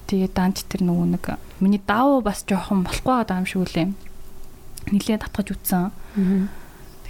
Тэгээд 0.08 0.32
данч 0.32 0.64
тэр 0.64 0.88
нөгөө 0.88 1.06
нэг 1.14 1.24
миний 1.60 1.82
даав 1.84 2.24
бас 2.24 2.44
жоохон 2.48 2.84
болохгүй 2.88 3.14
байгаа 3.28 3.40
юм 3.44 3.48
шиг 3.48 3.60
үлээ. 3.68 3.88
Нилээ 4.88 5.18
татгаж 5.20 5.52
үтсэн. 5.52 5.92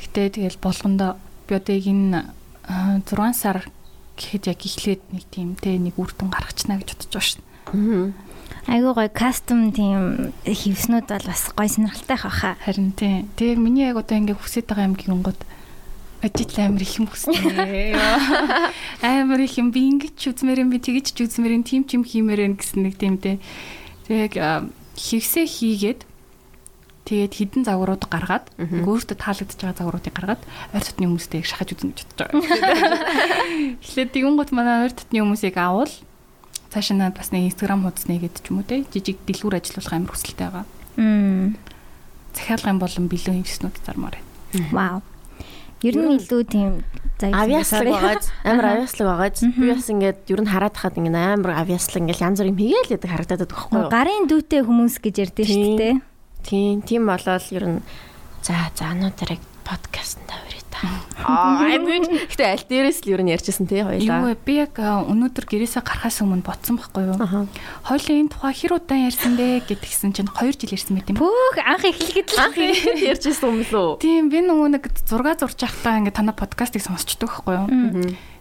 Гэхдээ 0.03 0.29
тэгэл 0.35 0.59
болгондоо 0.59 1.15
би 1.47 1.53
одоо 1.55 1.79
энэ 1.79 2.27
6 3.07 3.39
сар 3.39 3.71
гэхэд 4.19 4.51
яг 4.51 4.61
эхлээд 4.67 5.03
нэг 5.15 5.25
тийм 5.31 5.55
те 5.55 5.79
нэг 5.79 5.95
үр 5.95 6.11
дүн 6.11 6.35
гаргачна 6.35 6.83
гэж 6.83 6.99
бодож 6.99 7.15
байгаа 7.15 7.23
шин. 7.23 7.43
Айгуу 8.69 8.93
гоё 8.93 9.09
кастом 9.09 9.73
тийм 9.73 10.33
хевснүүд 10.45 11.09
бол 11.09 11.27
бас 11.29 11.49
гоё 11.57 11.69
сонирхолтой 11.69 12.17
хаа. 12.21 12.57
Харин 12.65 12.93
тийм. 12.93 13.29
Тэг 13.37 13.57
яг 13.57 13.59
миний 13.59 13.89
яг 13.89 13.97
одоо 13.97 14.19
ингээ 14.21 14.37
хүсэж 14.37 14.69
байгаа 14.69 14.93
юм 14.93 14.97
гингод 14.97 15.41
ажил 16.21 16.53
амар 16.61 16.83
их 16.83 16.99
юм 16.99 17.07
хүснэ. 17.09 17.35
Амар 19.03 19.41
их 19.41 19.57
юм 19.57 19.73
би 19.73 19.89
ингэж 19.89 20.21
үзмээр 20.21 20.67
юм 20.67 20.71
би 20.71 20.83
тэгэж 20.83 21.17
ч 21.17 21.25
үзмээр 21.25 21.57
юм 21.57 21.65
тийм 21.65 21.89
ч 21.89 21.97
юм 21.97 22.05
хиймээр 22.05 22.45
юм 22.45 22.55
гэсэн 22.61 22.83
нэг 22.85 23.01
тийм 23.01 23.17
те. 23.17 23.41
Тэг 24.05 24.37
хевсээ 24.97 25.47
хийгээд 25.49 26.05
Тэгээд 27.09 27.33
хідэн 27.41 27.65
загварууд 27.65 28.05
гаргаад 28.05 28.53
өөртөө 28.61 29.17
таалагдж 29.17 29.57
байгаа 29.57 29.81
загваруудыг 29.81 30.13
гаргаад 30.13 30.43
ойр 30.77 30.85
дотны 30.85 31.09
хүмүүстэй 31.09 31.41
шахаж 31.41 31.73
үзнэ 31.73 31.97
гэж 31.97 32.05
бодож 32.05 32.21
байгаа. 32.21 33.81
Эхлээд 33.81 34.13
тэгүн 34.13 34.37
гот 34.37 34.53
манай 34.53 34.85
ойр 34.85 34.93
дотны 34.93 35.25
хүмүүсийг 35.25 35.57
авал 35.57 35.89
цаашаа 36.79 37.11
надад 37.11 37.19
бас 37.19 37.35
нэг 37.35 37.51
инстаграм 37.51 37.83
хуудас 37.83 38.07
нэгэд 38.07 38.39
ч 38.39 38.55
юм 38.55 38.63
уу 38.63 38.67
те 38.67 38.87
жижиг 38.87 39.19
дэлгүүр 39.27 39.59
ажиллуулах 39.59 39.95
амар 39.99 40.13
хүсэлтэй 40.15 40.47
байгаа. 40.47 40.67
Захиалгын 42.39 42.79
болон 42.79 43.05
бэлэн 43.11 43.43
хөвснүүд 43.43 43.77
зармаар 43.83 44.17
байна. 44.23 44.71
Вау. 44.71 44.99
Ер 45.83 45.95
нь 45.99 46.19
илүү 46.19 46.43
тийм 46.47 46.83
авиаслаг 47.19 47.87
байгааз 47.87 48.31
амар 48.47 48.67
авиаслаг 48.79 49.07
байгааз 49.11 49.39
би 49.59 49.67
бас 49.75 49.91
ингээд 49.91 50.19
ер 50.31 50.41
нь 50.43 50.51
хараад 50.51 50.75
хахад 50.79 50.99
ингээд 51.03 51.19
амар 51.19 51.53
авиаслаг 51.67 52.03
ингээд 52.03 52.23
янз 52.23 52.39
бүр 52.39 52.51
юм 52.55 52.59
хийгээл 52.63 52.95
яадаг 52.95 53.11
харагдаад 53.11 53.43
байгаа 53.43 53.55
байхгүй 53.59 53.79
юу? 53.83 53.91
Гарын 53.91 54.25
дүүтэй 54.31 54.63
хүмүүс 54.63 54.95
гэж 55.03 55.15
ярьдээ 55.23 55.47
шүү 55.47 55.75
дээ. 55.79 55.95
Тийм, 56.47 56.83
тийм 56.87 57.03
болол 57.11 57.47
ер 57.55 57.65
нь 57.67 57.79
за 58.43 58.55
за 58.75 58.95
нутрыг 58.95 59.43
подкастт 59.67 60.23
тавьраа 60.27 60.48
Аа, 61.19 61.67
гэтээ 61.67 62.49
аль 62.55 62.67
дээрээс 62.71 63.03
л 63.03 63.13
ер 63.13 63.23
нь 63.27 63.33
ярьжсэн 63.35 63.67
тий 63.67 63.83
хоёлаа. 63.83 64.31
Юу 64.31 64.39
би 64.39 64.55
яг 64.63 64.79
өнөөдөр 64.79 65.45
гэрээсээ 65.51 65.83
гарахаас 65.83 66.23
өмнө 66.23 66.47
бодсон 66.47 66.79
байхгүй 66.79 67.11
юу? 67.11 67.19
Хоёлын 67.83 68.19
энэ 68.23 68.33
тухай 68.33 68.55
хэр 68.55 68.79
удаан 68.79 69.11
ярьсан 69.11 69.35
бэ 69.35 69.67
гэдгсэн 69.67 70.15
чинь 70.15 70.31
2 70.31 70.55
жил 70.55 70.75
ярьсан 70.79 70.95
мэт 70.95 71.11
юм. 71.11 71.19
Пөөх 71.19 71.59
анх 71.59 71.83
эхлэхэд 71.83 72.29
л 72.31 72.39
анх 72.39 72.59
эхлэхэд 72.63 73.19
ярьжсэн 73.19 73.51
юм 73.51 73.59
лөө. 73.67 73.99
Тийм, 73.99 74.31
би 74.31 74.39
нөгөө 74.47 74.69
нэг 74.79 74.85
зураг 75.11 75.43
зурж 75.43 75.59
байхдаа 75.59 75.99
ингээ 75.99 76.15
танаа 76.15 76.37
подкастыг 76.39 76.87
сонсчдөг 76.87 77.27
байхгүй 77.27 77.55
юу? 77.59 77.67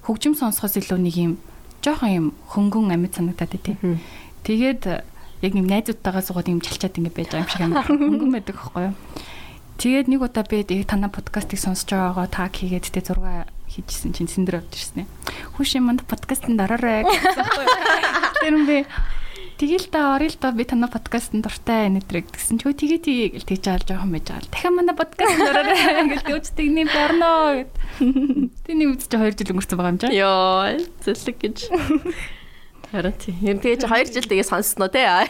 Хөгжим 0.05 0.37
сонсохоос 0.37 0.77
илүү 0.77 1.01
нэг 1.01 1.15
юм 1.17 1.33
жоохон 1.81 2.11
юм 2.13 2.25
хөнгөн 2.53 2.93
амьд 2.93 3.17
санагдаад 3.17 3.57
тий. 3.57 3.75
Тэгээд 4.45 4.83
яг 5.41 5.51
нэг 5.53 5.65
найзуудтайгаа 5.69 6.23
суугаад 6.25 6.49
юм 6.49 6.61
чалчаад 6.61 6.97
ингэ 6.97 7.13
байж 7.13 7.29
байгаа 7.33 7.41
юм 7.41 7.49
шиг 7.49 7.61
амар 7.65 7.85
хөнгөн 7.89 8.31
байдаг 8.33 8.55
байхгүй 8.57 8.83
юу. 8.89 8.95
Тэгээд 9.77 10.09
нэг 10.09 10.25
удаа 10.25 10.41
би 10.41 10.65
яг 10.65 10.89
танаа 10.89 11.13
подкастыг 11.13 11.61
сонсож 11.61 11.93
байгаагаа 11.93 12.27
таг 12.33 12.57
хийгээд 12.57 12.89
тэ 12.97 13.05
зураг 13.05 13.45
хийжсэн 13.69 14.09
чинь 14.09 14.25
сэндэр 14.25 14.65
авч 14.65 14.73
ирсэн 14.73 15.05
юм 15.77 15.85
манд 15.85 16.01
подкастт 16.09 16.49
ороорой 16.49 17.05
гэсэн 17.05 17.45
байхгүй. 17.45 17.65
Тэр 18.41 18.53
юм 18.57 18.65
би 18.65 18.77
Тэгэл 19.57 19.89
та 19.89 20.17
орё 20.17 20.29
л 20.29 20.37
да 20.37 20.53
би 20.53 20.65
танаа 20.65 20.89
подкастт 20.89 21.33
дуртай 21.33 21.89
нэтрэг 21.89 22.29
гэсэн 22.29 22.61
чи 22.61 22.73
тэгээ 22.73 23.01
тгий 23.01 23.29
гэл 23.37 23.73
аалж 23.73 23.89
байгаа 23.89 24.05
юм 24.05 24.13
байж 24.13 24.25
байгаа. 24.29 24.49
Дахиад 24.53 24.73
манай 24.77 24.95
подкаст 24.97 25.37
ороо 25.41 25.65
гэл 26.13 26.25
төвч 26.29 26.45
тэгний 26.53 26.85
барно 26.85 27.29
гэд. 27.65 27.73
Тэний 28.65 28.85
үдч 28.85 29.09
2 29.09 29.33
жил 29.33 29.53
өнгөрцөн 29.57 29.77
байгаа 29.77 29.93
юм 29.93 30.01
жаа. 30.01 30.13
Йоо, 30.13 30.77
зэлэг 31.01 31.37
гэж. 31.41 31.57
Хараа 32.93 33.13
тий. 33.17 33.33
Юм 33.41 33.57
тэгээ 33.57 33.81
чи 33.81 33.89
2 33.89 34.13
жил 34.13 34.29
тэгээ 34.29 34.45
сонссноо 34.45 34.93
те. 34.93 35.25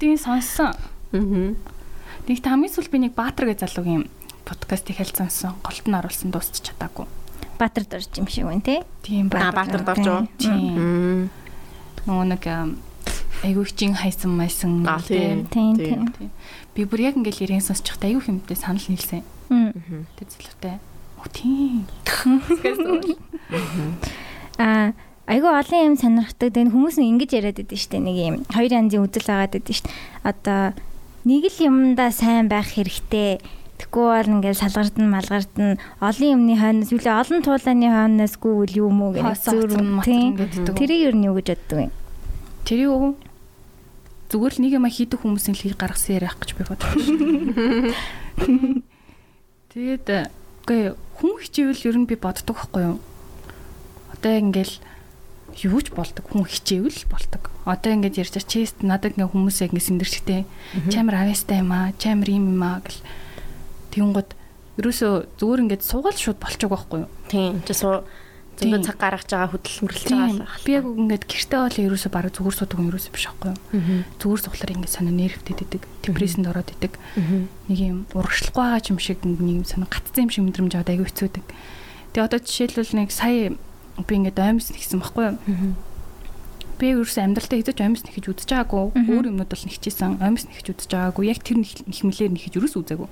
Тийм 0.00 0.16
сонссон. 0.16 0.72
Аа. 1.12 1.76
Нэг 2.28 2.44
хамгийн 2.44 2.68
сүүл 2.68 2.92
би 2.92 3.00
нэг 3.00 3.16
Баатар 3.16 3.48
гэж 3.48 3.64
залуугийн 3.64 4.04
подкастыг 4.44 5.00
хэлцэнсэн. 5.00 5.64
Голт 5.64 5.88
нь 5.88 5.96
оруулсан 5.96 6.28
дуусч 6.28 6.60
чадаагүй. 6.60 7.08
Баатар 7.56 7.88
дорж 7.88 8.12
юм 8.20 8.28
шиг 8.28 8.44
байна 8.44 8.60
те. 8.60 8.84
Тийм 9.00 9.32
Баатар. 9.32 9.80
Дорж 9.80 10.04
уу? 10.04 10.28
Тийм. 10.36 11.32
Нөгөө 12.04 12.26
нэг 12.28 12.44
айгүй 13.48 13.64
чин 13.72 13.96
хайсан 13.96 14.36
майсан 14.36 14.84
тийм 15.08 15.48
тийм. 15.48 16.12
Би 16.76 16.84
бүр 16.84 17.08
яг 17.08 17.16
ингээл 17.16 17.48
ярин 17.48 17.64
сонсчихтай 17.64 18.12
айгүй 18.12 18.28
хэмтэй 18.28 18.60
санал 18.60 18.84
нийлсэн. 18.84 19.24
Тэр 19.48 20.28
зөвлөтэй 20.28 20.76
оо 21.16 21.28
тийм. 21.32 21.88
А 24.58 24.92
айгүй 25.24 25.48
олон 25.48 25.94
юм 25.94 25.96
сонирхдаг. 25.96 26.52
Дэн 26.52 26.74
хүмүүс 26.76 27.00
нь 27.00 27.08
ингэж 27.14 27.30
яриад 27.40 27.56
байдаг 27.62 27.78
шүү 27.78 27.92
дээ 27.94 28.04
нэг 28.04 28.16
юм 28.20 28.36
хоёр 28.50 28.72
янзын 28.74 29.06
үзэл 29.06 29.32
агаад 29.32 29.54
байдаг 29.54 29.70
шүү 29.70 29.86
дээ 29.86 29.96
одоо 30.28 30.60
нэг 31.24 31.48
л 31.48 31.58
юмдаа 31.64 32.12
сайн 32.12 32.52
байх 32.52 32.74
хэрэгтэй. 32.74 33.40
Тэгэхгүй 33.78 34.06
бол 34.10 34.42
ингээл 34.42 34.58
салгардна 34.58 35.06
малгардна 35.06 35.78
олон 36.02 36.28
юмны 36.34 36.58
хойноос 36.58 36.90
юу 36.90 36.98
л 36.98 37.14
олон 37.14 37.46
туулааны 37.46 37.88
хойноос 37.88 38.34
гүйл 38.42 38.90
юм 38.90 38.98
уу 39.06 39.14
гэж 39.14 39.46
зүүр 39.46 39.70
тийм 40.02 40.34
тэрийг 40.74 41.00
юу 41.08 41.14
нь 41.14 41.26
юу 41.30 41.38
гэж 41.38 41.54
боддог 41.54 41.78
юм 41.86 41.92
Тэрийг 42.66 42.90
зүгээр 44.28 44.54
л 44.58 44.60
нэг 44.60 44.72
юм 44.76 44.84
хийдэг 44.84 45.24
хүмүүсийн 45.24 45.56
л 45.56 45.80
гаргасан 45.80 46.20
яриах 46.20 46.36
гэж 46.36 46.52
би 46.52 46.68
бодлоо. 46.68 46.92
Тэгээд 49.72 50.28
үгүй 50.68 50.92
хүн 51.16 51.32
хичээвэл 51.40 51.88
ер 51.88 51.96
нь 51.96 52.04
би 52.04 52.20
боддог 52.20 52.60
байхгүй 52.60 52.92
юу? 52.92 53.00
Одоо 54.12 54.32
ингээл 54.36 54.84
юу 55.64 55.80
ч 55.82 55.90
болдог 55.90 56.24
хүн 56.28 56.46
хичээвэл 56.46 57.08
болдог. 57.10 57.50
Одоо 57.66 57.90
ингэж 57.96 58.14
ярьж 58.22 58.34
байгаа 58.38 58.52
чест 58.52 58.76
надад 58.84 59.18
ингээ 59.18 59.32
хүмүүс 59.32 59.58
ингээ 59.66 59.88
сэндэрчтэй 59.88 60.40
чамар 60.92 61.26
авьяастай 61.26 61.60
юм 61.64 61.72
аа, 61.74 61.90
чамар 61.98 62.28
юм 62.30 62.54
юм 62.54 62.62
аа 62.62 62.78
гэл 62.84 63.00
тэгүнгод 63.92 64.30
ерөөсөө 64.78 65.12
зүгээр 65.40 65.62
ингээд 65.66 65.82
суугаал 65.82 66.18
шууд 66.18 66.38
болчих 66.38 66.70
байхгүй 66.70 66.98
юу? 67.02 67.10
Тийм. 67.26 67.58
Тэ 67.66 67.74
суу 67.74 68.06
зөндөө 68.58 68.82
цаг 68.86 68.96
гаргаж 68.98 69.30
байгаа 69.30 69.50
хөдөлмөрлж 69.54 70.04
байгаа 70.06 70.46
л. 70.46 70.64
Би 70.66 70.72
яг 70.74 70.86
ингээд 70.86 71.24
гэртээ 71.26 71.60
бол 71.62 71.78
ерөөсөө 71.86 72.10
баг 72.10 72.26
зүгээр 72.34 72.56
суудаг 72.58 72.78
юм 72.78 72.90
ерөөсөө 72.90 73.12
биш 73.14 73.26
байхгүй 73.26 73.50
юу? 73.50 73.58
Зүгээр 74.18 74.42
суухлаар 74.42 74.74
ингээд 74.78 74.94
санаа 74.94 75.14
нервтэд 75.14 75.62
идэг, 75.62 75.82
депрессэнд 76.02 76.50
ороод 76.50 76.70
идэг. 76.74 76.92
Нэг 77.70 77.78
юм 77.78 77.98
урагшлахгүй 78.14 78.62
байгаа 78.62 78.90
юм 78.90 78.98
шиг 78.98 79.22
нэг 79.22 79.66
санаа 79.66 79.90
гаццсан 79.90 80.26
юм 80.26 80.32
шиг 80.34 80.44
мэдрэмж 80.46 80.72
аваад 80.74 80.90
аягүй 80.90 81.06
хэцүүдэг. 81.06 81.44
Тэгээ 82.14 82.26
одоо 82.26 82.40
жишээлбэл 82.42 82.98
нэг 82.98 83.10
сая 83.14 83.54
би 84.06 84.14
ингээд 84.18 84.38
аймс 84.38 84.70
нэгсэн 84.70 85.00
байхгүй 85.02 85.24
юу? 85.32 85.38
Би 86.78 86.94
ерөөсөө 86.94 87.22
амьдралдаа 87.26 87.58
хэзээ 87.58 87.74
ч 87.74 87.80
аймс 87.82 88.02
нэхэж 88.06 88.24
үзэж 88.30 88.48
байгаагүй. 88.54 88.84
Өөр 89.10 89.26
юмнууд 89.34 89.50
бол 89.50 89.64
нэгчээсэн, 89.66 90.22
аймс 90.22 90.46
нэхэж 90.46 90.66
үзэж 90.78 90.90
байгаагүй. 90.94 91.24
Яг 91.26 91.42
тэр 91.42 91.58
нэхмэлээр 91.58 92.32
нэхэж 92.38 92.52
ерөөсөө 92.54 92.80
үзээгүй. 92.86 93.08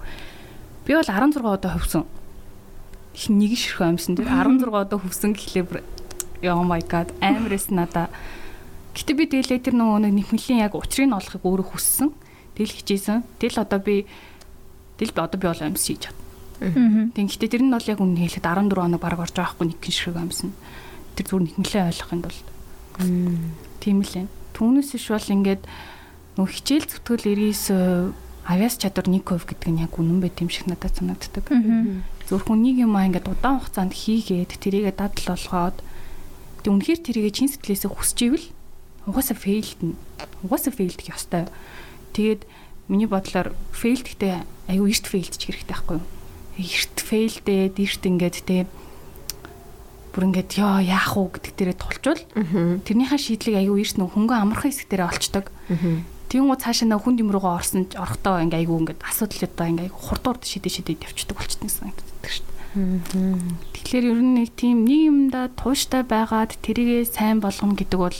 Би 0.86 0.92
бол 0.94 1.10
16 1.10 1.42
удаа 1.42 1.72
хөвсөн 1.74 2.06
их 3.16 3.26
нэг 3.32 3.56
ширхүү 3.56 3.96
амьсан 3.96 4.14
тэр 4.14 4.28
16 4.28 4.70
одоо 4.70 5.00
хөвсөн 5.00 5.32
гэхлээр 5.32 5.82
oh 6.52 6.62
my 6.62 6.84
god 6.84 7.08
амарс 7.24 7.72
надаа 7.72 8.12
Гэтэ 8.96 9.12
би 9.12 9.24
дээлээ 9.28 9.60
тэр 9.60 9.76
нөгөө 9.76 10.08
нэхмэлийн 10.08 10.64
яг 10.64 10.72
учрыг 10.72 11.04
нь 11.04 11.12
олохыг 11.12 11.44
өөрөө 11.44 11.68
хүссэн. 11.68 12.16
Тэгэл 12.56 12.76
хичээсэн. 12.80 13.28
Тэгэл 13.36 13.68
одоо 13.68 13.76
би 13.76 14.08
би 14.96 15.04
одоо 15.12 15.36
би 15.36 15.44
бол 15.52 15.60
амьс 15.60 15.84
хийж 15.84 16.08
чад. 16.08 16.16
Тэг 16.60 17.26
гэтэ 17.28 17.46
тэр 17.52 17.62
нь 17.66 17.72
бол 17.72 17.84
яг 17.84 18.00
үнэ 18.00 18.20
хэлэхэд 18.24 18.46
14 18.48 18.72
хоног 18.72 19.00
баг 19.00 19.20
орж 19.20 19.34
байгаа 19.36 19.52
хгүй 19.52 19.66
нэг 19.72 19.80
гин 19.80 19.92
шиг 19.92 20.16
амьсан. 20.16 20.50
Тэр 21.16 21.26
зүгээр 21.28 21.44
нэхмэлээ 21.52 21.84
ойлгохын 21.92 22.22
тулд. 22.24 22.46
Тийм 23.80 23.98
л 24.00 24.14
ээ. 24.16 24.26
Түүнээс 24.56 24.90
иш 24.96 25.06
бол 25.12 25.28
ингээд 25.36 25.62
нөгөө 26.40 26.52
хичээл 26.56 26.88
зүтгэл 26.88 27.24
99% 27.52 28.24
авиас 28.46 28.78
чадвар 28.78 29.06
1% 29.10 29.26
гэдэг 29.26 29.70
нь 29.74 29.82
яг 29.82 29.92
үнэн 29.98 30.22
байт 30.22 30.38
юм 30.38 30.48
шиг 30.48 30.70
надад 30.70 30.94
санагддаг. 30.94 31.50
Зөвхөн 32.30 32.62
нэг 32.62 32.76
юм 32.86 32.94
аа 32.94 33.10
ингээд 33.10 33.26
удаан 33.26 33.58
хугацаанд 33.58 33.92
хийгээд 33.92 34.56
тэрийгэ 34.56 34.94
дадал 34.94 35.34
болгоод 35.34 35.76
тэг 36.62 36.70
үнэхээр 36.70 37.00
тэрийгэ 37.02 37.30
чин 37.34 37.50
сэтгэлээсээ 37.50 37.90
хүсч 37.90 38.18
ивэл 38.22 38.46
угаасаа 39.06 39.36
фейлдэн. 39.36 39.98
Угаасаа 40.46 40.72
фейлдэх 40.74 41.10
ёстой. 41.10 41.50
Тэгээд 42.14 42.46
миний 42.86 43.10
бодлоор 43.10 43.54
фейлд 43.74 44.06
гэдэг 44.06 44.46
аюу 44.70 44.86
эрт 44.86 45.06
фейлдчих 45.06 45.54
хэрэгтэй 45.54 45.74
байхгүй 45.74 45.98
юу? 45.98 46.06
Эрт 46.56 46.96
фейлдээд 47.04 47.76
эрт 47.76 48.02
ингээд 48.02 48.36
тэг 48.48 48.66
бүр 50.16 50.32
ингээд 50.32 50.56
ёо 50.56 50.80
яах 50.80 51.12
уу 51.20 51.28
гэдэг 51.28 51.52
дээрээ 51.52 51.76
тулчвал 51.76 52.22
тэрнийхээ 52.88 53.20
шийдлийг 53.20 53.56
аюу 53.60 53.76
эрт 53.76 54.00
нөх 54.00 54.16
хөнгөн 54.16 54.40
амархан 54.48 54.72
хэсэг 54.72 54.88
дээрээ 54.88 55.12
олцдог. 55.12 55.52
Тэгвэл 56.32 56.56
цаашаа 56.56 56.88
нөх 56.88 57.04
хүн 57.04 57.20
юм 57.20 57.30
руугаа 57.30 57.60
орсон 57.60 57.84
ч 57.86 58.00
орохдоо 58.00 58.40
ингээ 58.40 58.64
айгүй 58.64 58.76
ингээд 58.96 59.04
асуудал 59.04 59.44
одоо 59.44 59.66
ингээ 59.68 59.86
айгүй 59.92 60.00
хурдуурд 60.00 60.42
шидэ 60.48 60.72
шидэ 60.72 60.96
явчихдаг 61.04 61.36
болчихсон 61.36 61.70
санагддаг 61.70 62.32
шүү 62.32 62.44
дээ. 62.48 62.56
Тэгэхээр 63.76 64.04
ер 64.10 64.20
нь 64.24 64.34
нэг 64.40 64.48
тийм 64.56 64.88
нэг 64.88 65.00
юмда 65.12 65.52
тууштай 65.52 66.02
байгаад 66.02 66.56
тэрийгэ 66.64 67.06
сайн 67.06 67.38
болгоно 67.44 67.76
гэдэг 67.76 68.00
бол 68.00 68.18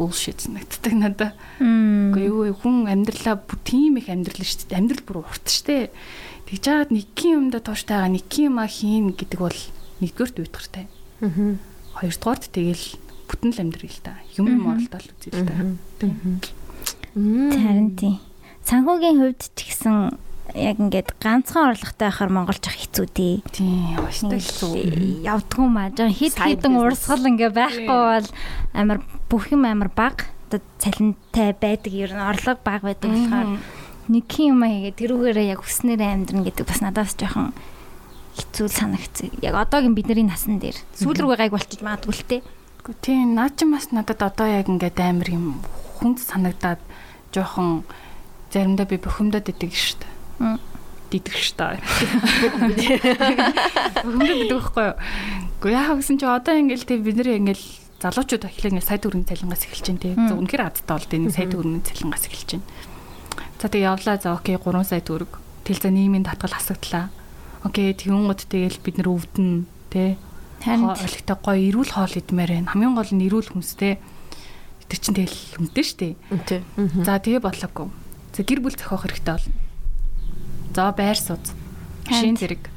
bullshit 0.00 0.40
санагддаг 0.40 0.94
надад. 0.96 1.36
Үгүй 1.60 2.24
юу 2.24 2.56
хүн 2.56 2.88
амьдралаа 2.88 3.36
бүр 3.36 3.60
тийм 3.60 4.00
их 4.00 4.08
амьдрал 4.08 4.40
шүү 4.40 4.72
дээ. 4.72 4.80
Амьдрал 4.80 5.04
бүр 5.04 5.20
урт 5.20 5.44
шүү 5.44 5.64
дээ. 5.68 5.84
Тэгж 6.48 6.62
жаад 6.64 6.88
нэгэн 6.88 7.36
юмда 7.36 7.60
тууштай 7.60 8.00
байгаа 8.00 8.16
нэгэн 8.16 8.48
юма 8.48 8.64
хийн 8.64 9.12
гэдэг 9.12 9.38
бол 9.44 9.60
нэгдүгээрт 10.00 10.40
уйтгартай. 10.40 10.84
Аа. 11.20 11.60
Хоёрдугаарт 12.00 12.48
тэгэл 12.48 12.86
бүтэн 13.28 13.50
л 13.52 13.60
амьдрал 13.60 13.92
л 13.92 14.00
та. 14.00 14.16
Юм 14.40 14.46
юм 14.48 14.64
оролдол 14.72 15.04
үзээ 15.04 15.36
л 15.36 15.44
та. 15.44 15.54
Харин 17.12 17.90
тийм. 18.00 18.16
Санхүүгийн 18.64 19.20
хувьд 19.20 19.42
ч 19.52 19.58
гэсэн 19.68 20.16
яг 20.54 20.76
ингээд 20.80 21.14
ганцхан 21.20 21.74
орлоготой 21.74 22.06
байхаар 22.08 22.30
монголч 22.30 22.64
ах 22.66 22.78
хэцүү 22.78 23.06
тий. 23.12 23.34
Тийм, 23.52 23.94
яваштай 23.96 24.40
хэцүү. 24.40 24.72
Явдгүй 25.24 25.66
маа. 25.70 25.90
Жон 25.94 26.12
хит 26.14 26.34
хитэн 26.36 26.76
урсгал 26.80 27.26
ингээ 27.26 27.50
байхгүй 27.54 27.86
бол 27.86 28.28
амар 28.74 28.98
бүх 29.30 29.50
юм 29.54 29.64
амар 29.64 29.90
баг 29.94 30.30
цалинтай 30.50 31.54
байдаг 31.54 31.92
ер 31.94 32.10
нь 32.10 32.22
орлого 32.22 32.58
баг 32.64 32.82
байдаг 32.82 33.10
болохоор 33.10 33.62
нэг 34.10 34.26
юм 34.42 34.62
хийгээд 34.66 34.98
тэрүүгээрээ 34.98 35.52
яг 35.54 35.60
хүснээрээ 35.62 36.10
амьдрна 36.10 36.42
гэдэг 36.42 36.66
бас 36.66 36.80
надаас 36.82 37.14
жоохон 37.14 37.54
хэцүү 38.34 38.66
санагцсан. 38.66 39.30
Яг 39.38 39.54
одоогийн 39.54 39.94
бидний 39.94 40.26
насан 40.26 40.58
дээр 40.58 40.74
сүүл 40.98 41.22
рүүгээ 41.22 41.46
гайг 41.46 41.54
болчих 41.54 41.82
магадгүй 41.84 42.14
л 42.14 42.26
тий. 42.26 42.40
Тийм, 43.02 43.38
наа 43.38 43.54
чи 43.54 43.68
бас 43.70 43.94
надад 43.94 44.18
одоо 44.18 44.48
яг 44.50 44.66
ингээд 44.66 44.98
амар 44.98 45.30
юм 45.30 45.46
хүнд 46.02 46.18
санагдаад 46.18 46.82
жоохон 47.30 47.86
заримдаа 48.50 48.86
би 48.90 48.98
бухимдаад 48.98 49.46
идэг 49.46 49.70
шүү 49.70 50.02
дээ. 50.02 50.19
Дидэх 51.10 51.34
шүү 51.34 51.56
дээ. 51.58 51.78
Бухимдаад 54.06 54.42
идэг 54.46 54.54
байхгүй 54.54 54.84
юу? 54.86 54.96
Гэхдээ 55.60 55.74
яах 55.74 55.98
гэсэн 55.98 56.16
чи 56.22 56.26
одоо 56.26 56.54
ингээл 56.54 56.86
тэг 56.86 57.02
бид 57.02 57.18
нэр 57.18 57.34
ингээл 57.42 57.66
залуучууд 57.98 58.46
эхлээ 58.46 58.70
ингээл 58.78 58.88
сая 58.88 59.02
төгрөгийн 59.02 59.26
цалингаас 59.26 59.66
эхэлж 59.66 59.86
байна 59.90 60.02
тий. 60.06 60.14
Үнэхээр 60.14 60.62
азтай 60.70 60.94
бол 60.94 61.10
тий 61.10 61.20
сая 61.34 61.48
төгрөгийн 61.50 61.82
цалингаас 61.84 62.24
эхэлж 62.30 62.50
байна. 62.56 62.66
За 63.60 63.66
тэг 63.68 63.82
явлаа 63.84 64.16
за 64.22 64.32
окей 64.38 64.56
3 64.56 64.86
сая 64.86 65.02
төгрөг. 65.02 65.32
Тэл 65.66 65.82
за 65.82 65.90
нийгмийн 65.90 66.24
татгал 66.24 66.54
асагдлаа. 66.56 67.10
Окей 67.66 67.92
тэгүнгууд 67.92 68.40
тэгэл 68.48 68.78
бид 68.80 68.96
нэр 69.02 69.10
өвдөн 69.10 69.68
тий. 69.92 70.16
Олигтой 70.64 71.36
гоё 71.42 71.60
эрүүл 71.74 71.90
хоол 71.92 72.14
идмээр 72.16 72.50
байна. 72.56 72.70
Хамгийн 72.72 72.94
гол 72.96 73.12
нь 73.12 73.26
эрүүл 73.28 73.52
хүнстэй 73.52 73.98
тэр 74.88 74.98
чин 75.02 75.12
тэгэл 75.18 75.38
хүнтэй 75.60 75.84
штэ. 75.84 76.16
Тий. 76.48 76.64
За 77.04 77.20
тэгээ 77.20 77.44
бодлоогүй. 77.44 77.90
За 78.32 78.40
гэр 78.46 78.64
бүл 78.64 78.78
зохиох 78.78 79.04
хэрэгтэй 79.04 79.34
болно. 79.36 79.52
За 80.74 80.92
байр 80.92 81.18
сууц. 81.18 81.50
Машин 82.06 82.36
зэрэг. 82.36 82.70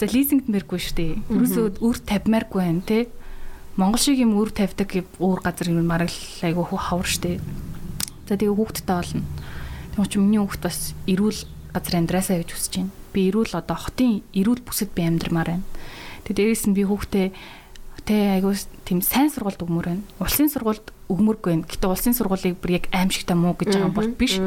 За 0.00 0.06
лизингд 0.08 0.48
мэргүй 0.48 0.80
штэ. 0.80 1.20
Ерөөсөө 1.28 1.84
үр 1.84 1.96
тавьмааргүй 2.00 2.60
байна 2.60 2.82
те. 2.82 3.08
Монгол 3.76 4.00
шиг 4.00 4.20
юм 4.20 4.36
үр 4.40 4.52
тавьдаг 4.52 4.88
уур 5.20 5.40
газар 5.44 5.68
юм 5.68 5.84
мараг 5.84 6.12
айгу 6.40 6.64
хавар 6.64 7.08
штэ. 7.08 7.40
За 8.28 8.36
тэгээ 8.40 8.56
хүүхдтэй 8.56 8.96
болно. 8.96 9.24
Тэгм 9.92 10.08
чи 10.08 10.18
миний 10.18 10.40
хүүхд 10.40 10.62
бас 10.64 10.96
эрүүл 11.04 11.40
газар 11.76 11.94
амьдраасаа 12.00 12.40
гэж 12.40 12.50
хүсэж 12.52 12.72
байна. 12.80 12.92
Би 13.12 13.28
эрүүл 13.28 13.52
одоо 13.52 13.76
хотын 13.76 14.24
эрүүл 14.32 14.64
бүсэд 14.64 14.96
би 14.96 15.04
амьдрмаар 15.04 15.60
байна. 15.60 15.66
Тэгээ 16.24 16.36
дээрээс 16.40 16.64
нь 16.68 16.76
би 16.76 16.84
хүүхдээ 16.88 17.26
тэ 18.08 18.16
айгуу 18.40 18.56
тийм 18.88 19.04
сайн 19.04 19.28
сургуульд 19.28 19.60
өгмөр 19.60 19.86
байна. 19.92 20.04
Улсын 20.16 20.48
сургуульд 20.48 20.88
өгмөргүй 21.12 21.50
байна. 21.52 21.68
Гэтэ 21.68 21.86
улсын 21.92 22.16
сургуулийг 22.16 22.56
бүр 22.56 22.80
яг 22.80 22.88
аимшигтай 22.88 23.36
муу 23.36 23.52
гэж 23.52 23.76
байгаа 23.76 23.92
бол 23.92 24.10
биш. 24.16 24.40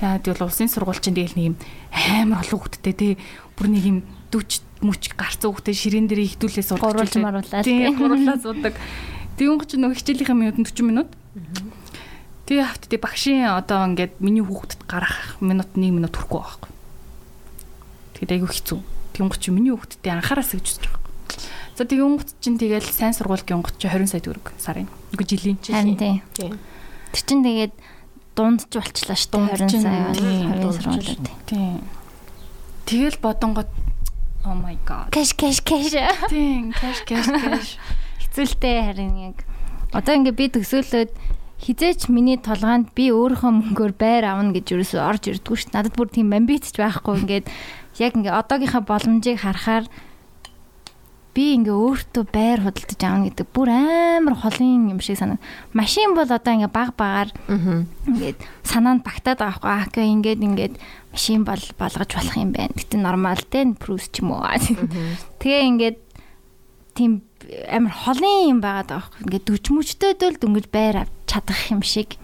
Яа 0.00 0.16
тэгвэл 0.18 0.48
улсын 0.48 0.72
сургууль 0.72 0.98
чинь 0.98 1.12
тэгэл 1.12 1.36
нэг 1.36 1.46
юм 1.52 1.56
амар 1.92 2.40
олон 2.40 2.58
хүүхдтэй 2.64 2.94
тий 2.96 3.12
бүр 3.60 3.68
нэг 3.68 3.84
юм 3.84 3.98
40 4.32 4.64
мөч 4.80 5.02
гарцсан 5.12 5.52
хүүхдээ 5.52 5.76
ширээн 5.76 6.06
дээр 6.08 6.24
ихтүүлээ 6.24 6.64
суудаг. 6.64 6.84
Гуруулж 6.88 7.14
маруулаад 7.20 7.64
тий 7.66 7.88
гуруулаад 7.92 8.42
суудаг. 8.42 8.74
Тэгүн 9.36 9.66
ч 9.68 9.76
нөгөө 9.76 9.98
хичээлийнхэн 10.00 10.38
минут 10.38 10.58
нь 10.58 10.66
40 10.66 10.88
минут. 10.88 11.10
Тэгээ 12.48 12.64
хавт 12.64 12.84
тий 12.88 12.98
багшийн 12.98 13.52
одоо 13.52 13.84
ингээд 13.92 14.18
миний 14.24 14.42
хүүхдэд 14.42 14.88
гарах 14.88 15.36
минут 15.44 15.68
1 15.76 15.92
минут 15.92 16.16
хүрэхгүй 16.16 16.40
байхгүй. 16.40 16.70
Тэгээд 18.16 18.34
айгүй 18.40 18.50
хэцүү. 18.50 18.78
Тэгүн 19.14 19.30
чи 19.36 19.50
миний 19.52 19.74
хүүхдэд 19.76 20.08
анхаараас 20.08 20.56
гэж 20.56 20.64
үзэж 20.64 20.84
байгаа. 20.88 21.02
За 21.78 21.86
тэгээ 21.86 22.02
онгоц 22.10 22.34
чинь 22.42 22.58
тэгэл 22.58 22.82
сайн 22.90 23.14
сургуулийн 23.14 23.62
онгоц 23.62 23.78
чинь 23.78 23.94
20 23.94 24.10
сая 24.10 24.18
төгрөг 24.18 24.50
сарын. 24.58 24.90
Үгүй 25.14 25.26
жилийн 25.30 25.62
Харин 25.62 25.94
тийм. 25.94 26.58
Тэр 27.14 27.22
чинь 27.22 27.46
тэгээд 27.46 27.74
дунд 28.34 28.66
ч 28.66 28.82
болчлаа 28.82 29.14
шүү 29.14 29.46
дээ 29.46 29.62
20 29.62 29.86
сая 29.86 30.10
20 30.58 30.74
сургуулиуд. 30.74 31.30
Тийм. 31.46 31.86
Тэгэл 32.82 33.22
бодонгод 33.22 33.70
oh 34.42 34.58
my 34.58 34.74
god. 34.82 35.14
Кэш 35.14 35.38
кэш 35.38 35.62
кэш. 35.62 35.94
Тийм, 36.26 36.74
кэш 36.74 37.06
кэш 37.06 37.30
кэш. 37.30 37.68
Хэцүүлтэй 38.26 38.76
харин 38.82 39.14
яг. 39.30 39.46
Одоо 39.94 40.18
ингээ 40.18 40.34
би 40.34 40.46
төсөөлөд 40.58 41.14
хизээч 41.62 42.10
миний 42.10 42.42
толгойд 42.42 42.90
би 42.90 43.14
өөрийнхөө 43.14 43.54
мөнгөөр 43.54 43.94
байр 43.94 44.26
авна 44.26 44.50
гэж 44.50 44.74
юусоо 44.74 45.06
орж 45.06 45.30
ирдгүү 45.30 45.54
шүү. 45.62 45.70
Надад 45.78 45.94
бүр 45.94 46.10
тийм 46.10 46.34
амбиц 46.34 46.74
ч 46.74 46.82
байхгүй 46.82 47.22
ингээд 47.22 47.46
яг 48.02 48.12
ингээ 48.18 48.34
одоогийнхаа 48.34 48.82
боломжийг 48.82 49.46
харахаар 49.46 49.86
би 51.38 51.54
ингээ 51.54 51.70
өөртөө 51.70 52.24
байр 52.34 52.66
худалдаж 52.66 52.98
аавна 53.06 53.30
гэдэг 53.30 53.46
бүр 53.54 53.70
амар 53.70 54.34
холын 54.42 54.90
юм 54.90 54.98
шиг 54.98 55.22
санаг. 55.22 55.38
Машин 55.70 56.18
бол 56.18 56.26
одоо 56.26 56.50
ингээ 56.50 56.74
баг 56.74 56.98
багаар 56.98 57.30
ингээд 57.46 58.42
санаанд 58.66 59.06
багтаад 59.06 59.38
байгаа 59.38 59.62
байхгүй. 59.62 59.70
Аа 59.70 59.86
окей 59.86 60.10
ингээд 60.10 60.42
ингээд 60.42 60.74
машин 61.14 61.46
бол 61.46 61.62
болгож 61.78 62.10
болох 62.10 62.34
юм 62.34 62.50
байна. 62.50 62.74
Гэтэ 62.74 62.98
нормал 62.98 63.38
те 63.38 63.70
прус 63.78 64.10
ч 64.10 64.18
юм 64.18 64.34
уу. 64.34 64.50
Тэгээ 65.38 65.62
ингээд 65.70 65.98
тийм 66.98 67.22
амар 67.70 67.94
холын 67.94 68.50
юм 68.50 68.58
байгаад 68.58 68.90
байгаа 68.90 69.06
байхгүй. 69.06 69.22
Ингээд 69.30 69.46
дүчмөчтөд 69.46 70.20
л 70.26 70.42
дөнгөж 70.42 70.66
байр 70.74 71.06
авч 71.06 71.14
чадах 71.30 71.62
юм 71.70 71.86
шиг. 71.86 72.18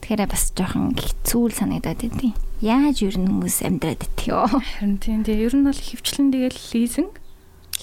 Тэгэхээр 0.00 0.24
бас 0.24 0.56
жоохон 0.56 0.96
хэцүү 0.96 1.44
л 1.52 1.52
санагдаад 1.52 2.00
байдیں۔ 2.00 2.32
Яаж 2.64 3.04
юу 3.04 3.12
н 3.12 3.28
хүмүүс 3.28 3.60
амьдраад 3.60 4.08
идэх 4.08 4.32
ёо. 4.32 4.48
Харин 4.48 4.96
тийм 4.96 5.20
тэгээ 5.28 5.52
ер 5.52 5.54
нь 5.60 5.68
бол 5.68 5.76
хөвчлэн 5.76 6.32
тэгэл 6.32 6.58
лизинг 6.72 7.17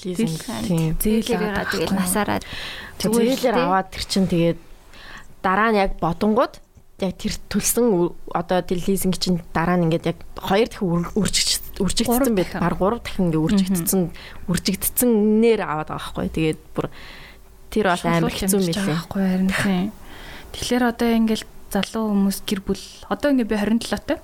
лизинг 0.03 0.41
тийм. 0.67 0.97
Зээлээ 0.99 1.63
тэгэл 1.71 1.95
насаараа 1.95 2.39
зээлээр 2.99 3.55
аваад 3.55 3.87
тэр 3.93 4.03
чин 4.03 4.25
тэгээд 4.27 4.59
дараа 5.39 5.69
нь 5.71 5.79
яг 5.79 5.95
бодонгууд 6.01 6.59
яг 7.03 7.13
тэр 7.19 7.35
төлсөн 7.51 8.15
одоо 8.31 8.59
тэр 8.63 8.79
лизинг 8.83 9.19
чинь 9.19 9.43
дараа 9.51 9.75
нь 9.75 9.87
ингээд 9.91 10.15
яг 10.15 10.19
хоёр 10.39 10.67
дахин 10.71 11.07
үржигч 11.15 11.79
үржигдсэн 11.83 12.35
байт 12.35 12.51
баг 12.55 12.75
гурав 12.79 13.03
дахин 13.03 13.29
ингээд 13.29 13.45
үржигдсэн 13.45 14.01
үржигдсэнээр 14.47 15.61
аваад 15.61 15.91
байгаа 15.91 16.11
байхгүй. 16.15 16.27
Тэгээд 16.31 16.61
бүр 16.71 16.87
тэр 17.67 17.85
бол 17.91 18.05
амар 18.07 18.31
хэцүү 18.31 18.59
мэлээ. 18.63 18.87
байхгүй 18.87 19.23
харин 19.27 19.51
тийм. 19.59 19.91
Тэгэхээр 20.55 20.83
одоо 20.87 21.09
ингээд 21.11 21.43
залуу 21.75 22.15
хүмүүс 22.15 22.37
гэр 22.47 22.61
бүл 22.63 22.83
одоо 23.11 23.35
ингээ 23.35 23.51
би 23.51 23.55
27 23.59 24.07
таа. 24.07 24.19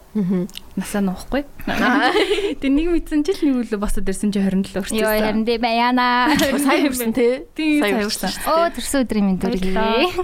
Насаа 0.79 1.01
нуухгүй. 1.03 1.43
Тэгээ 1.67 2.71
нэг 2.71 2.87
мэдсэн 2.95 3.27
чил 3.27 3.39
нэг 3.43 3.67
үлээ 3.67 3.79
босоод 3.83 4.07
ирсэн 4.07 4.31
чи 4.31 4.39
27 4.39 4.71
хүрсэн. 4.79 4.95
Йоо 4.95 5.11
харин 5.11 5.43
дээ 5.43 5.59
баяна. 5.59 6.31
Сая 6.39 6.87
хүрсэн 6.87 7.11
тий. 7.11 7.43
Сая 7.83 7.99
хүрсэн. 8.07 8.31
Оо 8.47 8.71
төрсөн 8.71 9.03
өдрийн 9.03 9.25
минь 9.27 9.39
дүрлээ. 9.43 10.15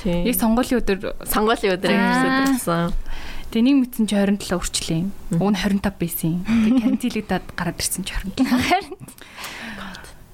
Тий. 0.00 0.24
Яг 0.24 0.36
сонгуулийн 0.40 0.80
өдөр 0.80 0.98
сонгуулийн 1.28 1.76
өдөр 1.76 1.92
төрсөн 1.92 2.32
өдрсөн. 2.48 2.96
Тэгээ 3.50 3.66
нэг 3.66 3.76
мэдсэн 3.82 4.04
чи 4.06 4.14
27 4.14 4.62
хүрчлээ. 4.62 5.02
Уг 5.36 5.50
нь 5.52 5.58
25 5.58 5.98
байсан. 6.00 6.40
Тэгээ 6.46 6.80
карантинлэгдээд 6.86 7.46
гараад 7.58 7.78
ирсэн 7.82 8.02
чи 8.06 8.14
27. 8.14 8.96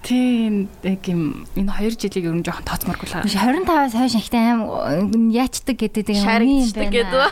Тийм 0.07 0.71
яг 0.87 1.03
юм 1.11 1.51
энэ 1.59 1.90
2 1.90 1.99
жилиг 1.99 2.31
ер 2.31 2.37
нь 2.38 2.47
жоохон 2.47 2.62
тооцморгүй 2.62 3.11
л. 3.11 3.27
25-аас 3.27 3.99
хойш 3.99 4.14
ихтэй 4.14 4.38
аим 4.38 5.35
яачдаг 5.35 5.83
гэдэг 5.83 6.14
юм 6.14 6.23
шаргддаг 6.23 6.90
гэдэг. 6.95 7.23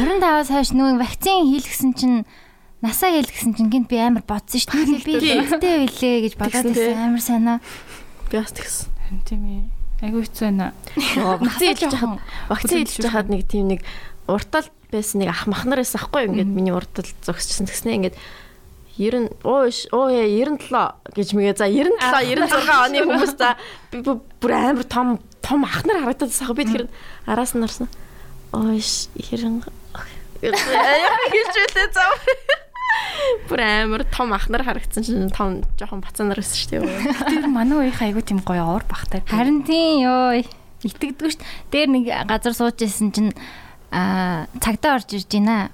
25-аас 0.00 0.48
хойш 0.56 0.72
нөгөө 0.72 0.96
вакцин 0.96 1.52
хийлгсэн 1.52 1.92
чинь 1.92 2.24
насаа 2.80 3.12
хийлгсэн 3.12 3.52
чинь 3.52 3.68
гинт 3.68 3.92
би 3.92 4.00
амар 4.00 4.24
бодсон 4.24 4.56
шүү 4.56 5.04
дээ. 5.04 5.04
Би 5.04 5.20
эцтэй 5.20 5.84
байлээ 5.84 6.16
гэж 6.24 6.34
бодоод 6.40 6.64
байсан 6.72 6.96
амар 6.96 7.20
санаа. 7.20 7.58
Би 8.32 8.40
бас 8.40 8.56
тэгсэн. 8.56 8.88
Тийм 9.28 9.44
ээ. 9.44 9.62
Айгу 10.00 10.24
хэцүү 10.24 10.44
байна. 10.48 10.72
Вакцин 10.96 11.76
хийж 11.76 11.92
хахад 11.92 12.24
вакцин 12.48 12.78
хийж 12.88 13.04
хахад 13.04 13.28
нэг 13.28 13.44
тийм 13.44 13.68
нэг 13.68 13.84
уртал 14.24 14.64
байсан 14.88 15.20
нэг 15.20 15.28
ах 15.28 15.44
махнар 15.44 15.84
байсан 15.84 16.00
аахгүй 16.00 16.24
юу 16.24 16.32
ингээд 16.32 16.56
миний 16.56 16.72
уртал 16.72 17.04
зогсчихсан 17.20 17.68
тэгснэ 17.68 18.00
ингээд 18.00 18.16
90 18.96 19.44
оо 19.44 19.68
оо 19.92 20.08
97 20.08 20.56
гэж 21.12 21.28
мэгээ. 21.36 21.56
За 21.56 21.68
97 21.68 21.96
96 22.00 22.72
оны 22.84 22.98
хүмүүс 23.04 23.34
за 23.36 23.56
би 23.92 24.02
бүр 24.02 24.52
амар 24.56 24.86
том 24.88 25.18
том 25.44 25.64
ахнар 25.64 26.00
харагдаад 26.02 26.32
байгаа 26.32 26.56
би 26.56 26.64
тэгэхээр 26.64 26.88
араас 27.28 27.52
нь 27.54 27.60
нарсан 27.60 27.88
оо 28.52 28.72
90 28.72 29.68
гэж 30.40 31.52
үлээ 31.60 31.88
зав 31.92 32.12
бүр 33.48 33.60
амар 33.60 34.02
том 34.08 34.32
ахнар 34.32 34.64
харагдсан 34.64 35.02
чинь 35.04 35.30
том 35.30 35.62
жоохон 35.76 36.00
бацаанар 36.00 36.40
байсан 36.40 36.56
шүү 36.56 36.70
дээ. 36.80 36.84
Тэр 37.28 37.46
манай 37.52 37.90
үеийн 37.90 38.00
айгу 38.00 38.20
тийм 38.24 38.40
гоё 38.40 38.64
уур 38.64 38.84
бахтай. 38.88 39.20
Харин 39.28 39.62
тийм 39.66 40.02
ёо 40.04 40.40
итгэдэггүй 40.84 41.30
шүү 41.34 41.44
дээр 41.72 41.88
нэг 41.92 42.04
газар 42.28 42.54
сууж 42.54 42.80
исэн 42.84 43.10
чинь 43.12 43.32
а 43.90 44.46
цагдаа 44.60 44.98
орж 45.00 45.14
ирж 45.16 45.30
байна 45.30 45.70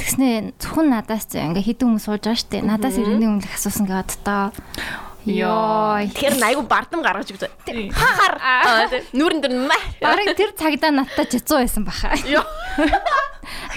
Тэгснэ 0.00 0.56
зөвхөн 0.56 0.88
надаас 0.88 1.28
ингээ 1.32 1.68
хідэн 1.68 1.92
хүмүүс 1.92 2.04
сууж 2.08 2.24
байгаа 2.24 2.40
штэ. 2.40 2.64
Надаас 2.64 2.96
иргэний 2.96 3.28
өмнө 3.28 3.48
асуусан 3.52 3.84
гэдэг 3.84 4.20
тоо. 4.24 4.52
Йоо. 5.28 6.02
Тэгэхээр 6.02 6.42
айгу 6.42 6.62
бардам 6.66 7.04
гаргаж 7.04 7.30
өгч. 7.30 7.46
Хахаар. 7.94 8.90
Нүүрэн 9.14 9.38
дээр 9.38 9.54
маа. 9.70 9.78
Бараг 10.02 10.34
тэр 10.34 10.50
цагдаа 10.58 10.90
надтай 10.90 11.30
жицүү 11.30 11.62
байсан 11.62 11.86
баха. 11.86 12.10
Йоо. 12.26 12.42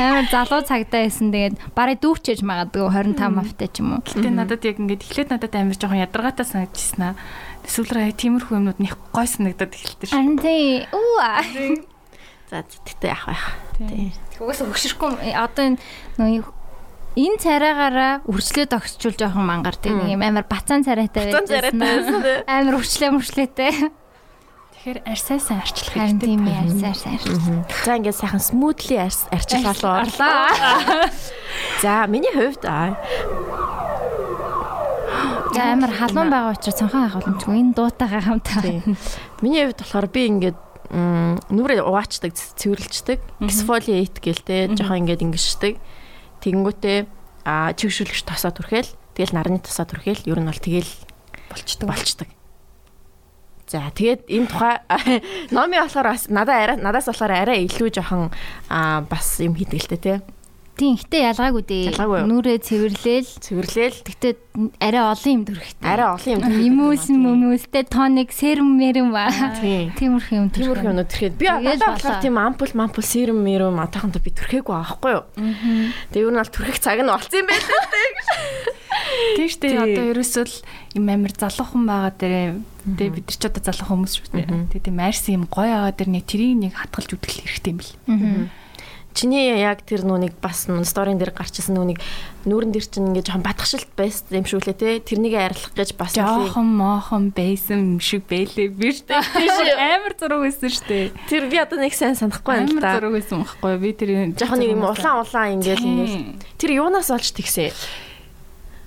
Амар 0.02 0.26
залуу 0.34 0.66
цагдаа 0.66 1.06
байсан. 1.06 1.30
Тэгээд 1.30 1.62
барыг 1.78 2.02
дүүрчээж 2.02 2.42
магадгүй 2.42 2.90
25 2.90 3.46
автай 3.46 3.70
ч 3.70 3.86
юм 3.86 3.94
уу. 3.94 4.02
Гэтэ 4.02 4.30
надад 4.34 4.66
яг 4.66 4.82
ингээд 4.82 5.06
эхлээд 5.06 5.30
надад 5.30 5.54
амар 5.54 5.78
жоохон 5.78 6.02
ядаргаатай 6.02 6.46
санагдчихсан 6.50 7.14
аа. 7.14 7.20
Эсвэл 7.62 8.10
тиймэрхүү 8.10 8.58
юмнууд 8.58 8.82
них 8.82 8.98
гой 9.14 9.30
санагдаад 9.30 9.70
эхэлдэг 9.70 10.10
шүү. 10.10 10.18
Харин 10.18 10.38
тий. 10.42 10.90
Үу. 10.90 11.14
За 12.50 12.66
тэгтээ 12.66 13.14
яах 13.14 13.26
вэ? 13.30 13.38
Тий. 13.78 14.10
Угаасаа 14.40 14.68
хөшөрхгүй 14.72 15.32
одоо 15.32 15.64
энэ 15.72 15.80
нөгөө 16.20 16.56
энэ 17.16 17.38
царайгаараа 17.40 18.14
үрчлээд 18.28 18.76
огсчул 18.76 19.16
жоохон 19.16 19.48
мангар 19.48 19.80
тийм 19.80 20.04
юм 20.04 20.20
амар 20.20 20.44
бацаан 20.44 20.84
царайтай 20.84 21.32
байсан. 21.32 22.44
Амар 22.48 22.76
үрчлээ 22.84 23.12
мөрчлээтэй. 23.16 23.72
Тэгэхээр 24.76 25.00
арьсаа 25.08 25.40
сайн 25.40 25.64
арчлах 25.64 25.96
хэрэгтэй 25.96 26.28
тийм 26.28 26.44
ээ 26.44 26.60
арьсаа 26.68 26.94
сайн 26.94 27.16
арчлах. 27.16 27.72
За 27.88 27.96
ингээд 27.96 28.20
сайхан 28.20 28.44
смутли 28.44 28.96
арчлаа 29.00 30.04
орлоо. 30.04 30.52
За 31.82 32.04
миний 32.12 32.36
хувьд 32.36 32.64
аа 32.68 33.00
За 35.56 35.72
амар 35.72 35.92
халуун 35.96 36.28
байгаа 36.28 36.52
учраас 36.52 36.76
цонхон 36.76 37.08
боломжгүй 37.16 37.56
энэ 37.64 37.74
дуутайгаа 37.80 38.22
хамтаа. 38.28 38.60
Миний 39.40 39.64
хувьд 39.64 39.80
болохоор 39.80 40.08
би 40.12 40.22
ингээд 40.28 40.60
нүрээ 40.92 41.82
угаачдаг 41.82 42.34
цэвэрлждэг 42.36 43.20
exfoliate 43.42 44.20
гэлтэй 44.22 44.62
жоохон 44.78 45.06
ингээд 45.06 45.26
ингэждэг 45.26 45.74
тэгэнгүүтээ 46.42 47.00
а 47.46 47.74
чигшүүлэгч 47.74 48.26
тосоо 48.26 48.54
түрхэл 48.54 48.90
тэгэл 49.18 49.36
нарны 49.36 49.60
тосоо 49.62 49.86
түрхэл 49.86 50.26
ер 50.30 50.40
нь 50.42 50.50
бол 50.50 50.62
тэгэл 50.62 50.92
болчдөг 51.50 51.88
болчдөг 51.90 52.30
За 53.66 53.90
тэгээд 53.90 54.30
энэ 54.30 54.46
тухай 54.46 54.78
номи 55.56 55.82
болохоор 55.82 56.14
бас 56.14 56.30
надаа 56.30 56.62
арай 56.62 56.78
надаас 56.78 57.10
болохоор 57.10 57.34
арай 57.34 57.66
илүү 57.66 57.90
жоохон 57.98 58.30
бас 59.10 59.42
юм 59.42 59.58
хийдгэлтэй 59.58 59.98
тий 59.98 60.18
Тийм, 60.76 61.00
гэтээ 61.00 61.22
ялгаагүй 61.32 61.64
дээ. 61.64 61.96
Нүрээ 62.28 62.60
цэвэрлээл. 62.60 63.32
Цэвэрлээл. 63.40 64.00
Гэтээ 64.04 64.34
арай 64.84 65.04
олон 65.08 65.32
юм 65.32 65.44
дүрхтэй. 65.48 65.88
Арай 65.88 66.08
олон 66.20 66.32
юм. 66.36 66.44
Имүүс 66.52 67.08
мөмөстэй 67.16 67.84
тоник, 67.88 68.36
серум 68.36 68.76
мерум 68.76 69.16
ба. 69.16 69.32
Тиймэрхүү 69.96 70.36
юм 70.36 70.52
төрх. 70.52 70.76
Тиймэрхүү 70.76 70.92
юм 70.92 71.00
төрхээд. 71.08 71.40
Би 71.40 71.48
одоо 71.48 71.96
болохоор 71.96 72.20
тийм 72.20 72.36
ампул, 72.36 72.72
мампул, 72.76 73.08
серум 73.08 73.40
мерум 73.40 73.80
атахантай 73.80 74.20
би 74.20 74.36
төрхээгүй 74.36 74.76
байхгүй 74.76 75.12
юу? 75.16 75.24
Тэгээ 76.12 76.24
юу 76.28 76.32
нь 76.36 76.40
бол 76.44 76.52
төрхөх 76.52 76.80
цаг 76.84 77.00
нь 77.00 77.08
болцсон 77.08 77.40
юм 77.40 77.48
байна 77.48 77.68
дээ. 77.72 78.12
Тийм 79.40 79.48
шүү 79.48 79.62
дээ. 79.64 79.80
Одоо 79.80 80.06
ерөөсөө 80.12 80.44
л 80.44 80.56
юм 81.00 81.06
амир 81.08 81.32
залуухан 81.36 81.84
байгаа 81.88 82.12
дээрээ 82.20 82.48
тэгээ 83.00 83.16
бид 83.16 83.28
нар 83.32 83.38
ч 83.40 83.44
одоо 83.48 83.62
залуухан 83.64 83.96
хүмүүс 83.96 84.14
шүү 84.20 84.28
дээ. 84.34 84.48
Тэгээ 84.76 84.86
тийм 84.92 85.00
арьс 85.00 85.24
юм 85.32 85.44
гоё 85.48 85.72
байгаа 85.72 85.96
дээр 85.96 86.12
нэг 86.16 86.24
тэрийг 86.28 86.56
нэг 86.60 86.74
хатгалж 86.80 87.10
үтгэл 87.16 87.44
хэрэгтэй 87.44 87.72
юм 87.72 87.80
бэл. 87.80 87.92
Чиний 89.16 89.56
яг 89.56 89.82
тэр 89.88 90.04
нүуник 90.04 90.36
бас 90.44 90.68
сторийн 90.68 91.16
дээр 91.18 91.32
гарчсан 91.32 91.74
нүуник 91.80 92.04
нүүрэн 92.44 92.76
дээр 92.76 92.86
чинь 92.86 93.10
ингээд 93.10 93.32
жоохон 93.32 93.48
батгшилт 93.48 93.90
байсан 93.96 94.44
юм 94.44 94.46
шүү 94.46 94.62
лээ 94.68 94.76
те. 94.76 95.00
Тэрнийг 95.00 95.34
арилах 95.40 95.72
гэж 95.72 95.96
бас 95.96 96.14
жоохон 96.14 96.68
мохон 96.76 97.32
байсан 97.32 97.98
юм 97.98 98.04
шиг 98.04 98.28
байлээ 98.28 98.70
би 98.76 98.92
штэ 98.92 99.16
тийш 99.40 99.56
амар 99.80 100.14
зураг 100.20 100.44
байсан 100.44 100.70
штэ 100.70 101.16
тэр 101.32 101.48
би 101.48 101.58
одоо 101.58 101.80
нэг 101.80 101.96
сайн 101.96 102.20
санахгүй 102.20 102.68
байна 102.68 102.70
л 102.70 102.84
да 102.84 103.00
амар 103.00 103.08
зураг 103.08 103.14
байсан 103.16 103.42
байхгүй 103.48 103.74
би 103.80 103.90
тэр 103.96 104.10
жоохон 104.36 104.60
нэг 104.60 104.70
юм 104.76 104.84
улаан 104.84 105.24
улаан 105.24 105.50
ингээд 105.64 105.80
ингээд. 105.80 106.60
Тэр 106.60 106.72
юунаас 106.76 107.10
олж 107.10 107.32
тэгсэ 107.32 107.72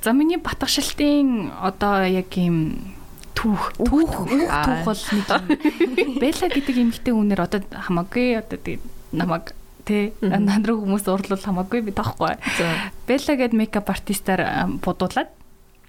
за 0.04 0.12
миний 0.12 0.38
батгшилтын 0.38 1.50
одоо 1.58 2.06
яг 2.06 2.30
юм 2.36 2.94
түүх 3.34 3.74
түүх 3.80 4.12
түүх 4.14 4.84
бол 4.86 5.02
нэг 5.16 5.26
Белла 6.22 6.46
гэдэг 6.50 6.76
эмэгтэй 6.78 7.14
үнээр 7.14 7.40
одоо 7.42 7.60
хамаагүй 7.70 8.38
одоо 8.38 8.58
тэгээд 8.58 8.82
намайг 9.14 9.57
тий 9.88 10.12
нандруу 10.20 10.84
хүмүүс 10.84 11.08
уурлал 11.08 11.40
хамаагүй 11.40 11.80
би 11.88 11.96
таахгүй. 11.96 12.36
Белла 13.08 13.34
гээд 13.40 13.56
мейкап 13.56 13.88
артистаар 13.88 14.68
будуулаад 14.84 15.32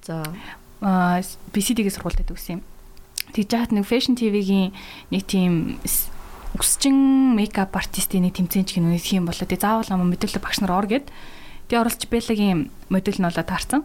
за 0.08 0.24
аа 0.80 1.20
BCD-гээ 1.52 1.92
сургуультай 1.92 2.24
төгсөн 2.24 2.60
юм. 2.60 2.64
Тэгж 3.36 3.50
яхад 3.52 3.76
нэг 3.76 3.86
Fashion 3.86 4.16
TV-гийн 4.16 4.72
нэг 5.12 5.24
тийм 5.28 5.78
өсчин 6.56 7.36
мейкап 7.36 7.76
артистийн 7.76 8.26
нэг 8.26 8.40
тэмцээн 8.40 8.66
ч 8.66 8.80
гэнэ 8.80 8.96
нэг 8.96 9.04
юм 9.12 9.28
болоо. 9.28 9.46
Тэгээ 9.46 9.62
заавал 9.62 9.92
ам 9.92 10.08
мэдээлэл 10.10 10.42
багш 10.42 10.64
нар 10.64 10.74
ор 10.74 10.88
гээд 10.88 11.12
тэгээ 11.70 11.82
оролцож 11.84 12.10
Беллагийн 12.10 12.72
модель 12.90 13.20
нь 13.20 13.28
болоо 13.28 13.46
таарсан. 13.46 13.84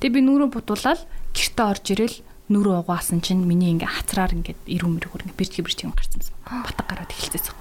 Тэгээ 0.00 0.14
би 0.14 0.20
нүрөө 0.24 0.48
будуулаад 0.54 1.04
гэрте 1.36 1.62
орж 1.66 1.84
ирэл 1.92 2.16
нүрөө 2.48 2.86
угаасан 2.86 3.20
чинь 3.20 3.44
миний 3.44 3.76
ингээ 3.76 3.92
хацраар 3.92 4.32
ингээ 4.32 4.56
ирүүн 4.72 4.96
мэрэгүр 4.96 5.28
ингээ 5.28 5.36
бирч 5.36 5.54
бирч 5.60 5.84
юм 5.84 5.92
гарсан. 5.92 6.24
Батг 6.64 6.86
гараад 6.88 7.12
эхэлчихсэн. 7.12 7.52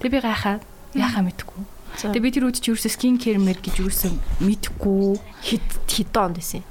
Тэгээ 0.00 0.14
би 0.16 0.20
гайхаад 0.24 0.62
яхаа 0.96 1.22
мэдэхгүй. 1.24 1.62
Тэгээ 1.96 2.24
би 2.24 2.30
тэр 2.32 2.44
үед 2.48 2.60
чи 2.60 2.72
юусе 2.72 2.92
скин 2.92 3.16
кэр 3.16 3.40
мэр 3.40 3.56
гэж 3.56 3.80
юусе 3.80 4.12
мэдэхгүй 4.44 5.16
хэд 5.48 5.68
хэд 5.88 6.12
онд 6.12 6.36
байсан. 6.36 6.64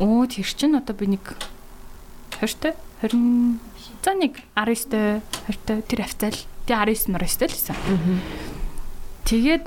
Оо 0.00 0.24
тэр 0.24 0.48
чин 0.48 0.72
одоо 0.78 0.96
би 0.96 1.12
нэг 1.12 1.36
20-т 2.40 2.72
20 3.04 3.60
за 4.04 4.12
нэг 4.16 4.40
19-т 4.56 5.20
20-т 5.52 5.68
тэр 5.84 6.00
хавцал 6.00 6.38
тэгээ 6.64 6.96
19 6.96 7.12
19-т 7.12 7.44
л 7.44 7.52
байсан. 7.52 7.76
Тэгээд 9.28 9.66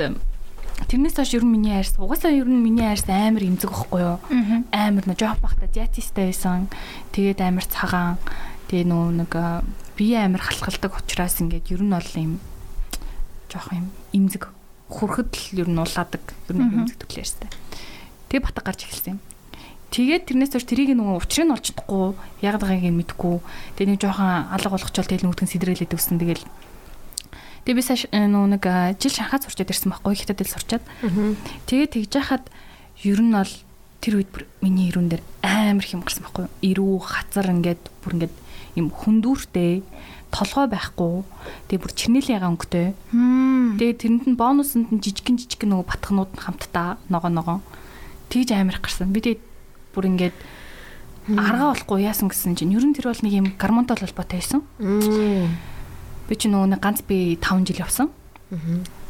тэрнээс 0.90 1.18
хойш 1.18 1.34
ер 1.38 1.46
нь 1.46 1.54
миний 1.54 1.78
айрс 1.78 1.98
угаасаа 2.02 2.34
ер 2.34 2.50
нь 2.50 2.62
миний 2.62 2.86
айрс 2.86 3.06
амар 3.06 3.46
имзэг 3.46 3.70
байхгүй 3.70 4.02
юу? 4.02 4.18
Амар 4.74 5.06
нөө 5.06 5.18
жоох 5.18 5.42
бахта 5.42 5.70
диатистай 5.70 6.34
байсан. 6.34 6.70
Тэгээд 7.14 7.42
амар 7.42 7.66
цагаан. 7.70 8.18
Тэгээ 8.70 8.86
нөө 8.90 9.06
нэг 9.26 9.32
бие 9.98 10.26
амар 10.26 10.42
халахалдаг 10.42 10.94
учраас 10.98 11.42
ингээд 11.42 11.74
ер 11.74 11.82
нь 11.82 11.94
бол 11.94 12.14
юм 12.18 12.42
жоох 13.52 13.72
юм 13.74 13.92
имзэг 14.14 14.52
хурхад 14.88 15.32
л 15.32 15.60
ер 15.60 15.68
нь 15.68 15.80
улаадаг 15.80 16.24
ер 16.52 16.56
нь 16.56 16.68
имзэг 16.84 16.98
төрлөө 17.04 17.24
ярьстай. 17.24 17.50
Тэгээ 18.32 18.44
батг 18.44 18.64
гарч 18.64 18.82
эхэлсэн 18.88 19.18
юм. 19.18 19.22
Тэгээд 19.92 20.28
тэрнээс 20.28 20.52
хойш 20.52 20.68
тэрийг 20.68 20.96
нөгөө 21.00 21.24
учрыг 21.24 21.46
нь 21.48 21.54
олж 21.56 21.66
чадахгүй 21.72 22.16
яг 22.44 22.56
байгаагийг 22.60 22.92
нь 22.92 23.00
мэдэхгүй. 23.00 23.40
Тэгээ 23.80 23.92
нэг 23.96 24.02
жоохон 24.04 24.52
алга 24.52 24.74
болгочвол 24.76 25.08
тэгэл 25.08 25.28
нүдгэн 25.32 25.48
сэдрэлээд 25.48 25.96
өгсөн. 25.96 26.20
Тэгэл 26.20 26.44
Тэгээ 27.68 27.80
би 27.80 27.84
саш 27.84 28.08
нөгөө 28.12 28.48
нэг 28.56 28.64
жил 29.00 29.12
шанхаа 29.12 29.44
сурчаад 29.44 29.72
ирсэн 29.72 29.92
байхгүй 29.92 30.16
хятад 30.16 30.40
хэл 30.40 30.56
сурчаад. 30.56 30.84
Тэгээ 31.68 31.88
тэгж 32.00 32.12
яхад 32.16 32.48
ер 33.04 33.20
нь 33.20 33.36
бол 33.36 33.54
тэр 34.00 34.24
үед 34.24 34.32
миний 34.64 34.88
ирүүн 34.88 35.12
дээр 35.12 35.24
амар 35.44 35.84
хэм 35.84 36.00
гарсан 36.00 36.24
байхгүй 36.24 36.48
юу? 36.48 36.56
Ирүү 36.64 36.96
хацар 37.04 37.52
ингээд 37.52 37.84
бүр 38.04 38.16
ингээд 38.24 38.36
юм 38.78 38.90
хүндүүртэй 38.94 39.82
толгой 40.32 40.68
байхгүй. 40.68 41.24
Тэгээ 41.72 41.82
бүр 41.82 41.94
чернэлийн 41.96 42.38
яга 42.38 42.52
өнгөтэй. 42.52 42.88
Тэгээ 43.80 43.96
тэрэнд 43.98 44.26
нь 44.30 44.40
бонусанд 44.40 44.92
нь 44.92 45.02
жижигэн 45.02 45.40
жижигэн 45.40 45.72
нөгөө 45.72 45.88
батхнууд 45.88 46.32
нь 46.36 46.42
хамтдаа 46.44 47.00
ногоо 47.10 47.32
ногоо. 47.32 47.60
Тэгж 48.30 48.54
амирх 48.54 48.84
гарсан. 48.84 49.12
Би 49.16 49.24
тэгээ 49.24 49.42
бүр 49.96 50.06
ингээд 50.12 50.36
аргаа 51.36 51.76
болохгүй 51.76 52.08
яасан 52.08 52.32
гэсэн 52.32 52.56
чинь 52.56 52.76
ер 52.76 52.84
нь 52.84 52.96
тэр 52.96 53.12
бол 53.12 53.24
нэг 53.24 53.34
юм 53.34 53.48
гормонтой 53.56 53.98
холбоотой 54.00 54.40
байсан. 54.40 54.62
Би 56.28 56.34
чи 56.36 56.48
нөгөө 56.52 56.76
нэг 56.76 56.82
ганц 56.84 57.04
би 57.08 57.40
5 57.40 57.68
жил 57.68 57.84
явсан. 57.84 58.08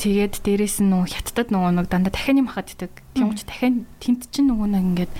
Тэгээд 0.01 0.41
дээрэс 0.41 0.81
нь 0.81 0.89
нөгөө 0.89 1.13
хятадд 1.13 1.49
нөгөө 1.53 1.71
нэг 1.81 1.87
дандаа 1.89 2.13
дахианы 2.13 2.45
махад 2.45 2.73
итдэг. 2.73 2.93
Тийм 3.13 3.33
ч 3.37 3.45
дахиан 3.45 3.85
тент 4.01 4.29
чинь 4.33 4.49
нөгөө 4.49 4.69
нэг 4.69 4.85
ингээд 4.97 5.13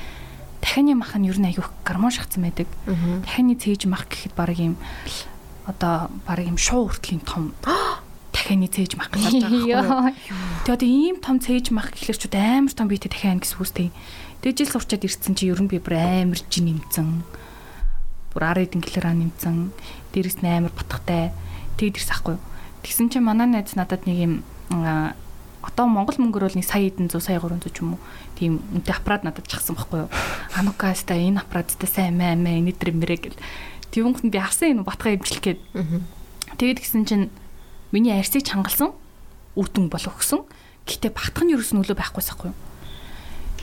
дахианы 0.68 1.00
мах 1.00 1.16
нь 1.16 1.32
ер 1.32 1.40
нь 1.40 1.48
аягүй 1.48 1.64
гормон 1.88 2.12
шахсан 2.12 2.44
байдаг. 2.44 2.68
Дахианы 3.24 3.56
цээж 3.56 3.88
мах 3.88 4.12
гэхэд 4.12 4.36
баг 4.36 4.52
юм 4.60 4.76
одоо 5.64 6.12
баг 6.28 6.44
юм 6.44 6.60
шуу 6.60 6.92
хүртлийн 6.92 7.24
том 7.24 7.56
дахианы 8.36 8.68
цээж 8.68 9.00
мах 9.00 9.08
гэж 9.08 9.48
болж 9.48 9.48
байгаа 9.48 10.12
байхгүй. 10.12 10.68
Тэгээ 10.68 10.76
одоо 10.76 10.90
ийм 10.92 11.24
том 11.24 11.40
цээж 11.40 11.72
мах 11.72 11.96
гэхэлэр 11.96 12.20
ч 12.20 12.28
амар 12.36 12.74
том 12.76 12.92
биетэй 12.92 13.08
дахиан 13.08 13.40
гэсэн 13.40 13.64
үстэй. 13.64 13.96
Тэгээ 14.44 14.68
жил 14.68 14.72
сурчаад 14.76 15.08
ирсэн 15.08 15.40
чи 15.40 15.48
ер 15.48 15.64
нь 15.64 15.72
би 15.72 15.80
бүр 15.80 15.96
амар 16.04 16.40
жин 16.52 16.76
нэмцэн. 16.76 17.24
Бүр 18.36 18.44
10 18.44 18.68
эдэн 18.68 18.84
килограмм 18.84 19.24
нэмцэн. 19.24 19.72
Дээрэс 20.12 20.44
нь 20.44 20.52
амар 20.52 20.76
батгатай. 20.76 21.32
Тэгэд 21.80 21.96
ирсэн 21.96 22.12
байхгүй. 22.12 22.36
Тэгсэн 22.84 23.08
чи 23.08 23.24
манай 23.24 23.48
найз 23.48 23.72
надад 23.80 24.04
нэг 24.04 24.20
юм 24.20 24.34
одоо 25.68 25.86
Монгол 25.92 26.18
мөнгөөр 26.18 26.48
бол 26.48 26.58
нэг 26.58 26.66
сая 26.66 26.88
эдэн 26.88 27.12
100 27.12 27.20
сая 27.20 27.44
300 27.44 27.70
ч 27.70 27.84
юм 27.84 28.00
уу 28.00 28.02
тийм 28.40 28.64
үнэтэй 28.72 28.96
аппарат 28.96 29.28
надад 29.28 29.46
чагсан 29.46 29.76
байхгүй 29.76 30.08
юу. 30.08 30.12
Анукаста 30.56 31.14
энэ 31.14 31.44
аппараттай 31.44 31.90
сайн 31.92 32.16
маа 32.16 32.40
маа 32.40 32.56
энэ 32.56 32.72
төр 32.74 32.96
мэрэг 32.96 33.22
гэл 33.28 33.40
Тэвнхэнд 33.92 34.34
би 34.34 34.40
авсан 34.40 34.78
энэ 34.78 34.84
батгаа 34.84 35.16
имжлэх 35.16 35.42
гээд. 35.42 35.60
Тэгээд 36.60 36.80
гисэн 36.84 37.04
чинь 37.08 37.26
миний 37.92 38.12
арьсыг 38.12 38.44
чангалсан 38.44 38.92
үрдэн 39.56 39.88
болох 39.88 40.20
өгсөн. 40.20 40.44
Гэтэ 40.86 41.16
батхан 41.16 41.52
ерөөс 41.52 41.72
нөлөө 41.72 41.96
байхгүйсахгүй 41.96 42.52
юу. 42.52 42.58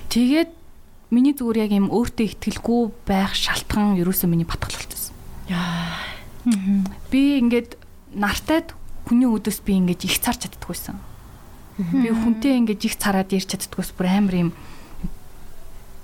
Тэгээд 0.09 0.51
миний 1.13 1.35
зүгээр 1.37 1.63
яг 1.69 1.73
юм 1.77 1.89
өөртөө 1.93 2.25
ихтгэлгүй 2.35 2.81
байх 3.05 3.33
шалтгаан 3.37 4.01
ерөөсөө 4.01 4.29
миний 4.29 4.49
батгал 4.49 4.75
болчихсон. 4.75 5.15
Яа. 5.49 6.01
Би 7.13 7.41
ингээд 7.41 7.77
нартайд 8.17 8.73
хүний 9.05 9.29
өдөөс 9.29 9.61
би 9.65 9.77
ингээд 9.81 10.09
их 10.09 10.19
царч 10.21 10.49
чаддаггүйсэн. 10.49 11.14
Би 11.79 12.11
хүнтэй 12.15 12.63
ингээд 12.63 12.87
их 12.87 12.95
цараад 13.03 13.35
ярьж 13.35 13.51
чаддаггүйс 13.51 13.91
бүр 13.99 14.07
амар 14.07 14.37
юм 14.47 14.51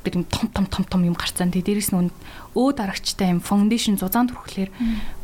тэр 0.02 0.18
юм 0.18 0.24
том 0.26 0.48
том 0.50 0.66
том 0.66 0.84
том 0.84 1.02
юм 1.04 1.14
гарцсан. 1.14 1.52
Тэгээ 1.52 1.78
дээрэс 1.78 1.92
нь 1.94 2.10
өө 2.56 2.68
дарагчтай 2.74 3.30
юм 3.30 3.44
фаундейшн 3.44 4.00
зузаан 4.00 4.32
түрхлээр 4.32 4.70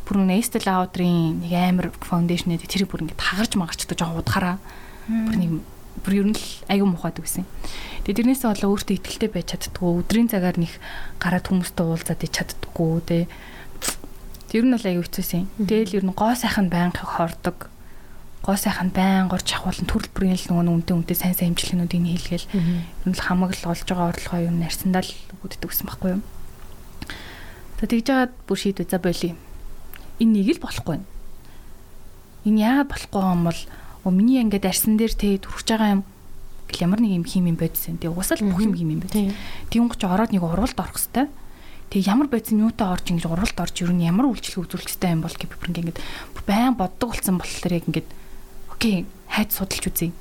бүр 0.05 0.17
Estee 0.31 0.63
Lauder-ийн 0.63 1.43
нэг 1.43 1.51
амар 1.51 1.87
фаундейшн 1.99 2.55
дээр 2.55 2.63
тэр 2.63 2.87
бүр 2.87 3.03
ингээд 3.03 3.19
хагарч 3.19 3.57
магарчдаг 3.57 3.97
жоохон 3.97 4.21
удахаараа. 4.23 4.57
Бүр 5.09 5.35
нэг 5.35 5.51
бүр 6.05 6.13
ер 6.15 6.27
нь 6.31 6.37
л 6.37 6.45
аюу 6.71 6.87
мухад 6.87 7.19
үсэн. 7.19 7.43
Тэгээ 8.05 8.23
тэрнээсээ 8.23 8.49
болоо 8.53 8.69
өөртөө 8.77 8.95
ихтэлтэй 9.01 9.29
байж 9.33 9.47
чаддгүй. 9.51 9.91
Өдрийн 10.05 10.29
цагаар 10.29 10.57
нэг 10.61 10.71
гараад 11.19 11.49
хүмүүстэй 11.49 11.83
уулзаад 11.83 12.21
ич 12.23 12.33
чаддгүй 12.37 12.91
те. 13.03 13.27
Тэр 14.47 14.63
нь 14.63 14.73
бол 14.77 14.85
аюу 14.87 15.03
хэцүүсэн. 15.03 15.43
Тэгэл 15.57 15.97
ер 15.99 16.05
нь 16.05 16.13
гоо 16.13 16.31
сайхан 16.37 16.69
байнга 16.69 17.01
хордог 17.03 17.73
гоо 18.47 18.55
сайхан 18.55 18.95
байн 18.95 19.27
гор 19.27 19.43
чахуулан 19.43 19.83
төрөл 19.83 20.07
бүрийн 20.15 20.39
л 20.39 20.47
нөгөө 20.47 20.87
үнтэй 20.87 20.95
үнтэй 20.95 21.17
сайн 21.19 21.35
сайн 21.35 21.51
хэмжлэгнүүдийг 21.51 22.31
хийлгээл 22.31 22.47
нь 23.03 23.11
л 23.11 23.19
хамаг 23.19 23.51
л 23.51 23.67
олж 23.67 23.83
байгаа 23.83 24.15
орлогоо 24.15 24.39
ер 24.39 24.55
нь 24.55 24.63
арсандаа 24.63 25.03
л 25.03 25.11
үүддэг 25.43 25.67
гэсэн 25.67 25.83
байхгүй 25.91 26.09
юу. 26.15 26.23
За 27.75 27.91
тэгж 27.91 28.07
жагаад 28.07 28.33
бүр 28.47 28.55
шийдвэ 28.55 28.87
за 28.87 29.03
болий. 29.03 29.35
Энэ 30.23 30.31
нэг 30.47 30.47
л 30.55 30.63
болохгүй. 30.63 30.97
Энэ 32.47 32.61
яагаад 32.63 32.87
болохгүй 32.87 33.21
юм 33.35 33.43
бол 33.51 33.61
оо 34.07 34.11
миний 34.15 34.39
ингээд 34.39 34.63
арсан 34.63 34.95
дээр 34.95 35.11
тэ 35.11 35.43
төрөх 35.43 35.67
байгаа 35.67 35.99
юм 35.99 36.03
гэл 36.71 36.87
ямар 36.87 37.03
нэг 37.03 37.19
юм 37.19 37.27
хим 37.27 37.51
юм 37.51 37.59
бодсон. 37.59 37.99
Тэгээ 37.99 38.15
угсаал 38.15 38.47
бүх 38.47 38.63
юм 38.63 38.79
хим 38.79 38.95
юм 38.95 39.03
байт. 39.03 39.35
Тийм 39.67 39.91
гоч 39.91 40.01
ороод 40.07 40.31
нэг 40.31 40.47
уралд 40.47 40.79
орох 40.79 40.95
хэвээр. 40.95 41.27
Тэгээ 41.91 42.09
ямар 42.15 42.31
байцсан 42.31 42.63
юутай 42.63 42.87
орж 42.87 43.11
ингэж 43.11 43.27
уралд 43.27 43.59
орж 43.59 43.75
ер 43.83 43.91
нь 43.91 44.07
ямар 44.07 44.31
үйлчлэг 44.31 44.63
үзүүлэх 44.63 44.87
хэвээр 44.87 45.15
юм 45.19 45.23
бол 45.27 45.35
гэх 45.35 45.51
бүр 45.51 45.71
ингээд 45.75 45.99
байн 46.47 46.73
боддог 46.79 47.11
болсон 47.11 47.35
болохоор 47.39 47.75
яг 47.75 47.85
ингээд 47.91 48.07
окей 48.77 49.09
хайд 49.25 49.49
судалж 49.51 49.89
үзье 49.89 50.13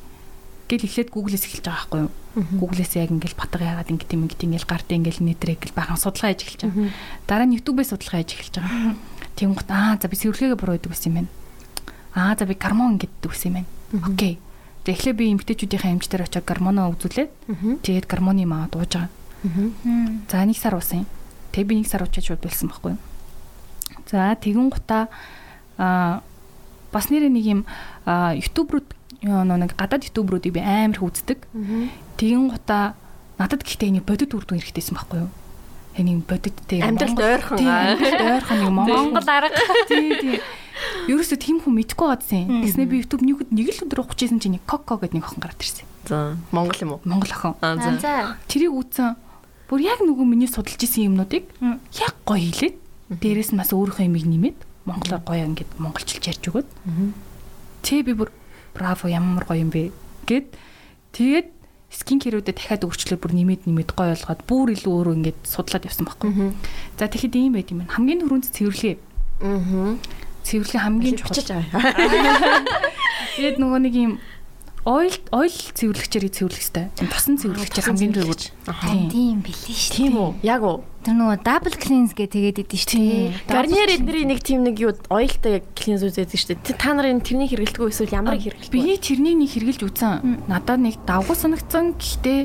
гэл 0.67 0.87
эхлээд 0.89 1.15
Google-с 1.15 1.47
эхэлж 1.47 1.65
байгаа 1.69 1.87
байхгүй 1.87 2.01
юу. 2.09 2.13
Google-с 2.59 2.99
яг 2.99 3.11
ингээл 3.15 3.39
батга 3.39 3.63
яагаад 3.63 3.91
ингэ 3.93 4.07
тийм 4.11 4.27
ингэ 4.27 4.51
ингээл 4.51 4.67
гард 4.67 4.91
ингээл 4.91 5.23
нэтрэг 5.23 5.63
гэл 5.63 5.79
бахан 5.79 6.01
судалгаа 6.01 6.35
хийж 6.35 6.43
эхэлж 6.43 6.63
байгаа. 6.67 6.91
Дараа 7.31 7.47
нь 7.47 7.55
YouTube-ээс 7.55 7.95
судалгаа 7.95 8.21
хийж 8.27 8.33
эхэлж 8.35 8.55
байгаа. 8.59 8.97
Гот 9.55 9.71
аа 9.71 9.95
за 10.01 10.11
би 10.11 10.17
сэрүүлгээгээ 10.19 10.59
буруу 10.59 10.75
идэг 10.75 10.91
гэсэн 10.91 11.07
юм 11.07 11.17
байна. 11.23 11.31
Аа 12.19 12.35
за 12.35 12.45
би 12.51 12.55
гормон 12.59 12.99
ингэдэг 12.99 13.31
гэсэн 13.31 13.47
юм 13.47 13.57
байна. 13.63 13.69
Окей. 14.11 14.35
Тэг 14.83 14.93
эхлээ 14.99 15.15
би 15.15 15.25
эмгтээчүүдийн 15.39 15.95
эмч 15.95 16.05
дээр 16.11 16.27
очиод 16.27 16.47
гормоноо 16.49 16.91
үзүүлээд 16.99 17.31
тэгээд 17.87 18.07
гормоны 18.11 18.43
маа 18.43 18.67
дууж 18.67 18.91
байгаа. 18.91 19.11
За 20.27 20.43
нэг 20.43 20.59
сар 20.59 20.75
уусан 20.75 21.07
юм. 21.07 21.09
Тэг 21.55 21.71
би 21.71 21.79
нэг 21.79 21.87
сар 21.87 22.03
уучаад 22.03 22.27
шууд 22.27 22.43
бэлсэн 22.43 22.75
байхгүй 22.75 22.99
юу. 22.99 23.03
За 24.11 24.35
тэгэн 24.35 24.67
гутаа 24.75 25.07
аа 25.79 26.27
бас 26.97 27.13
нэрээ 27.13 27.29
нэг 27.29 27.45
юм 27.45 27.61
YouTube 28.09 28.81
руу 28.81 28.85
нэг 29.23 29.77
гадаад 29.77 30.09
YouTube-руудыг 30.09 30.57
би 30.57 30.61
амар 30.65 31.05
үздэг. 31.05 31.45
Тэгин 32.17 32.49
гутаа 32.49 32.97
надад 33.37 33.61
гэхдээ 33.61 33.93
энэ 33.93 34.01
бодит 34.01 34.33
үрдүн 34.33 34.65
хэрэгтэйсэн 34.65 34.97
байхгүй 34.97 35.29
юу? 35.29 35.33
Энэ 35.97 36.25
бодиттэй 36.29 36.81
амьдралд 36.85 37.21
ойрхон 37.21 37.61
ойрхон 37.61 38.61
юм 38.65 38.77
Монгол 38.85 39.29
арга. 39.29 39.57
Тий, 39.89 40.13
тий. 40.21 40.41
Ерөөсөө 41.09 41.41
тийм 41.41 41.57
хүн 41.65 41.73
мэдгүй 41.81 42.07
гадсан. 42.13 42.61
Тэснэ 42.61 42.85
би 42.85 43.01
YouTube 43.01 43.25
нэг 43.25 43.49
нэг 43.49 43.73
л 43.73 43.89
өдөр 43.89 44.05
ухчихсан 44.05 44.37
чинь 44.37 44.61
Коко 44.69 45.01
гэдэг 45.01 45.17
нэг 45.17 45.25
охин 45.25 45.41
гараад 45.41 45.61
ирсэн. 45.65 45.89
За 46.05 46.37
Монгол 46.53 46.81
юм 46.85 46.93
уу? 46.97 47.01
Монгол 47.09 47.33
охин. 47.33 47.57
За. 48.01 48.37
Тэрийг 48.45 48.77
үзсэн. 48.77 49.17
Бүр 49.73 49.81
яг 49.89 50.05
нөгөө 50.05 50.27
миний 50.29 50.53
судалж 50.53 50.85
исэн 50.85 51.17
юмнуудыг 51.17 51.49
яг 51.97 52.15
гоё 52.29 52.45
хэлээд 52.45 52.77
дээрэс 53.17 53.57
нь 53.57 53.61
бас 53.61 53.73
өөрийнхөө 53.73 54.05
юмыг 54.05 54.29
нэмээд 54.29 54.59
монголоор 54.87 55.23
гоё 55.27 55.45
ингээд 55.51 55.71
монголчилж 55.83 56.25
ярьж 56.31 56.45
өгöd. 56.49 56.69
Тэ 57.83 58.03
би 58.07 58.15
бүр 58.15 58.31
браво 58.73 59.11
ямар 59.11 59.45
гоё 59.45 59.67
юм 59.67 59.71
бэ 59.75 59.91
гэд 60.27 60.55
тэгээд 61.13 61.49
скин 61.91 62.19
кэрүүдэд 62.23 62.57
дахиад 62.57 62.87
өөрчлөлөөр 62.87 63.23
бүр 63.23 63.33
нэмээд 63.35 63.63
нэмээд 63.67 63.91
гоё 63.95 64.15
болгоод 64.15 64.43
бүр 64.47 64.69
илүү 64.75 64.93
өөрөө 64.95 65.15
ингээд 65.23 65.39
судлаад 65.47 65.87
явсан 65.87 66.07
байхгүй. 66.07 66.31
За 66.99 67.07
тэгэхэд 67.09 67.35
ийм 67.35 67.55
байт 67.55 67.71
юм 67.71 67.83
байна. 67.83 67.95
Хамгийн 67.95 68.21
түрүүнд 68.27 68.51
цэвэрлэгээ. 68.53 68.97
Аа. 69.43 69.95
Цэвэрлэгээ 70.45 70.83
хамгийн 70.83 71.17
чухал. 71.17 71.41
Тэгээд 73.37 73.57
нөгөө 73.61 73.81
нэг 73.87 73.95
юм 73.97 74.13
ойл 74.87 75.19
ойл 75.35 75.51
цэвэрлэгчээр 75.75 76.31
цэвэрлэх 76.31 76.63
хэрэгтэй. 76.63 76.87
Тосон 77.11 77.35
цэвэрлэгчээр 77.43 77.87
хамгийн 77.91 78.15
түрүүнд. 78.15 78.43
Харин 78.71 79.11
тийм 79.11 79.39
билээ 79.43 79.75
шүү. 79.75 79.95
Тийм 79.99 80.15
үү? 80.15 80.31
Яг 80.47 80.63
уу. 80.63 80.87
Тэр 81.03 81.15
нөгөө 81.19 81.43
double 81.43 81.75
cleanse 81.75 82.15
гэ 82.15 82.31
тэгээд 82.31 82.63
идэв 82.63 82.81
шүү. 82.87 83.03
дээ. 83.03 83.51
Гарниер 83.51 83.91
эднэрийн 83.99 84.31
нэг 84.31 84.41
тийм 84.47 84.63
нэг 84.63 84.79
юу 84.79 84.95
ойлтой 85.11 85.67
клинз 85.75 86.07
үзээд 86.07 86.31
шүү 86.39 86.51
дээ. 86.63 86.79
Та 86.79 86.95
нарын 86.95 87.19
тэрний 87.19 87.51
хэрэгэлдэггүй 87.51 87.91
эсвэл 87.91 88.15
ямар 88.15 88.39
хэрэгэлдэг? 88.39 88.71
Би 88.71 88.95
тэрнийг 88.95 89.37
нэг 89.43 89.51
хэрглэж 89.51 89.81
үзсэн. 89.91 90.47
Надад 90.47 90.79
нэг 90.79 91.03
давгүй 91.03 91.35
санагдсан. 91.35 91.99
Гэхдээ 91.99 92.41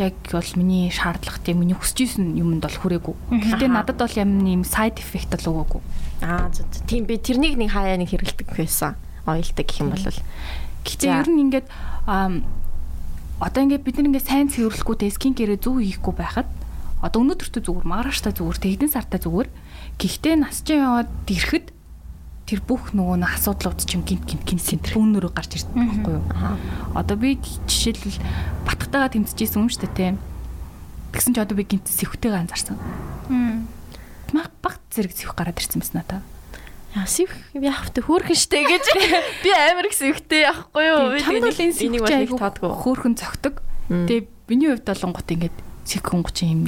яг 0.00 0.16
бол 0.32 0.50
миний 0.56 0.88
шаардлагатай 0.88 1.54
миний 1.54 1.76
хүсэж 1.76 1.98
исэн 2.16 2.34
юмд 2.40 2.64
бол 2.64 2.76
хүрээгүй. 2.80 3.14
Гэхдээ 3.44 3.70
надад 3.70 4.00
бол 4.00 4.16
юм 4.16 4.40
нэм 4.40 4.64
side 4.64 4.98
effect 4.98 5.36
бол 5.36 5.64
өгөөгүй. 5.64 5.82
Аа 6.24 6.48
зөв. 6.50 6.66
Тийм 6.88 7.04
би 7.04 7.20
тэрнийг 7.20 7.60
нэг 7.60 7.76
хаяа 7.76 8.00
нэг 8.00 8.10
хэрэгэлдэг 8.10 8.56
байсан. 8.56 8.98
Ойлтой 9.24 9.64
гэх 9.64 9.80
юм 9.80 9.94
бол. 9.94 10.02
Гэхдээ 10.84 11.10
ер 11.10 11.28
нь 11.32 11.42
ингээд 11.48 11.66
одоо 12.06 13.60
ингээд 13.64 13.84
бид 13.84 13.96
нар 13.98 14.08
ингээд 14.12 14.28
сайн 14.28 14.48
цэвэрлэхгүй 14.52 14.96
те 15.00 15.10
скин 15.10 15.34
кэрээ 15.34 15.58
зөв 15.58 15.80
хийхгүй 15.80 16.14
байхад 16.14 16.48
одоо 17.00 17.20
өнөөдөртөө 17.24 17.62
зүгээр 17.64 17.88
маргааштай 17.88 18.32
зүгээр 18.32 18.58
те 18.60 18.68
хэдэн 18.72 18.92
сартай 18.92 19.20
зүгээр. 19.20 19.48
Гэхдээ 20.00 20.34
насчин 20.40 20.80
яваад 20.84 21.10
ирэхэд 21.28 21.66
тэр 22.48 22.60
бүх 22.64 22.92
нөгөө 22.96 23.16
нэг 23.20 23.32
асуудлууд 23.40 23.80
чинь 23.84 24.04
гинт 24.04 24.24
гинт 24.24 24.44
гинт 24.44 24.64
гинт 24.64 24.86
бүүнөрөө 24.92 25.32
гарч 25.32 25.64
ирдэг 25.64 25.76
байхгүй 25.76 26.14
юу? 26.16 26.24
Одоо 26.96 27.16
би 27.16 27.40
жишээлбэл 27.40 28.20
батгатайгаа 28.68 29.12
тэмцэжсэн 29.12 29.60
юм 29.64 29.68
шүү 29.68 29.84
дээ 29.88 29.96
те. 29.96 30.08
Тэгсэн 31.12 31.32
чи 31.36 31.40
одоо 31.40 31.56
би 31.56 31.64
гинт 31.64 31.88
сэвхтэйгээ 31.88 32.40
анзаарсан. 32.40 32.76
Мах 34.32 34.48
баг 34.64 34.80
зэрэг 34.92 35.12
сэвх 35.12 35.36
гараад 35.36 35.60
ирсэн 35.60 35.80
мэт 35.80 35.92
надаа 35.92 36.20
Яа 36.94 37.06
сив 37.10 37.30
яах 37.58 37.90
вэ 37.90 38.00
хөөрхөн 38.06 38.38
штэ 38.38 38.62
гэж 38.62 38.84
би 39.42 39.50
амар 39.50 39.90
их 39.90 39.98
сэвхтэй 39.98 40.46
яахгүй 40.46 40.84
юу? 40.86 41.18
Чамд 41.18 41.50
энэ 41.50 41.74
энийг 41.74 42.02
бол 42.06 42.14
айгу 42.14 42.38
таадгүй. 42.38 42.70
хөөхөн 42.70 43.14
цогтөг. 43.18 43.54
Тэгээ 43.90 44.22
миний 44.46 44.68
хувьд 44.70 44.86
болонгот 44.86 45.26
ингээд 45.26 45.56
сэвхэн 45.90 46.22
гочин 46.22 46.48
юм 46.54 46.62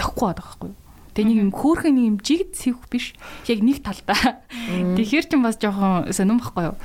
зөхгүй 0.00 0.32
байдаг 0.32 0.44
байхгүй 0.48 0.68
юу? 0.72 0.78
Тэгээ 1.12 1.28
нэг 1.28 1.38
юм 1.44 1.52
хөөхөн 1.52 1.92
нэг 1.92 2.06
юм 2.08 2.16
жигд 2.24 2.52
сэвх 2.56 2.88
биш. 2.88 3.12
Яг 3.44 3.60
нэг 3.60 3.84
талдаа. 3.84 4.40
Тэгэхээр 4.96 5.26
ч 5.28 5.30
юм 5.36 5.44
бас 5.44 5.60
жоохон 5.60 6.08
сонирм 6.08 6.40
байхгүй 6.40 6.72
юу? 6.72 6.76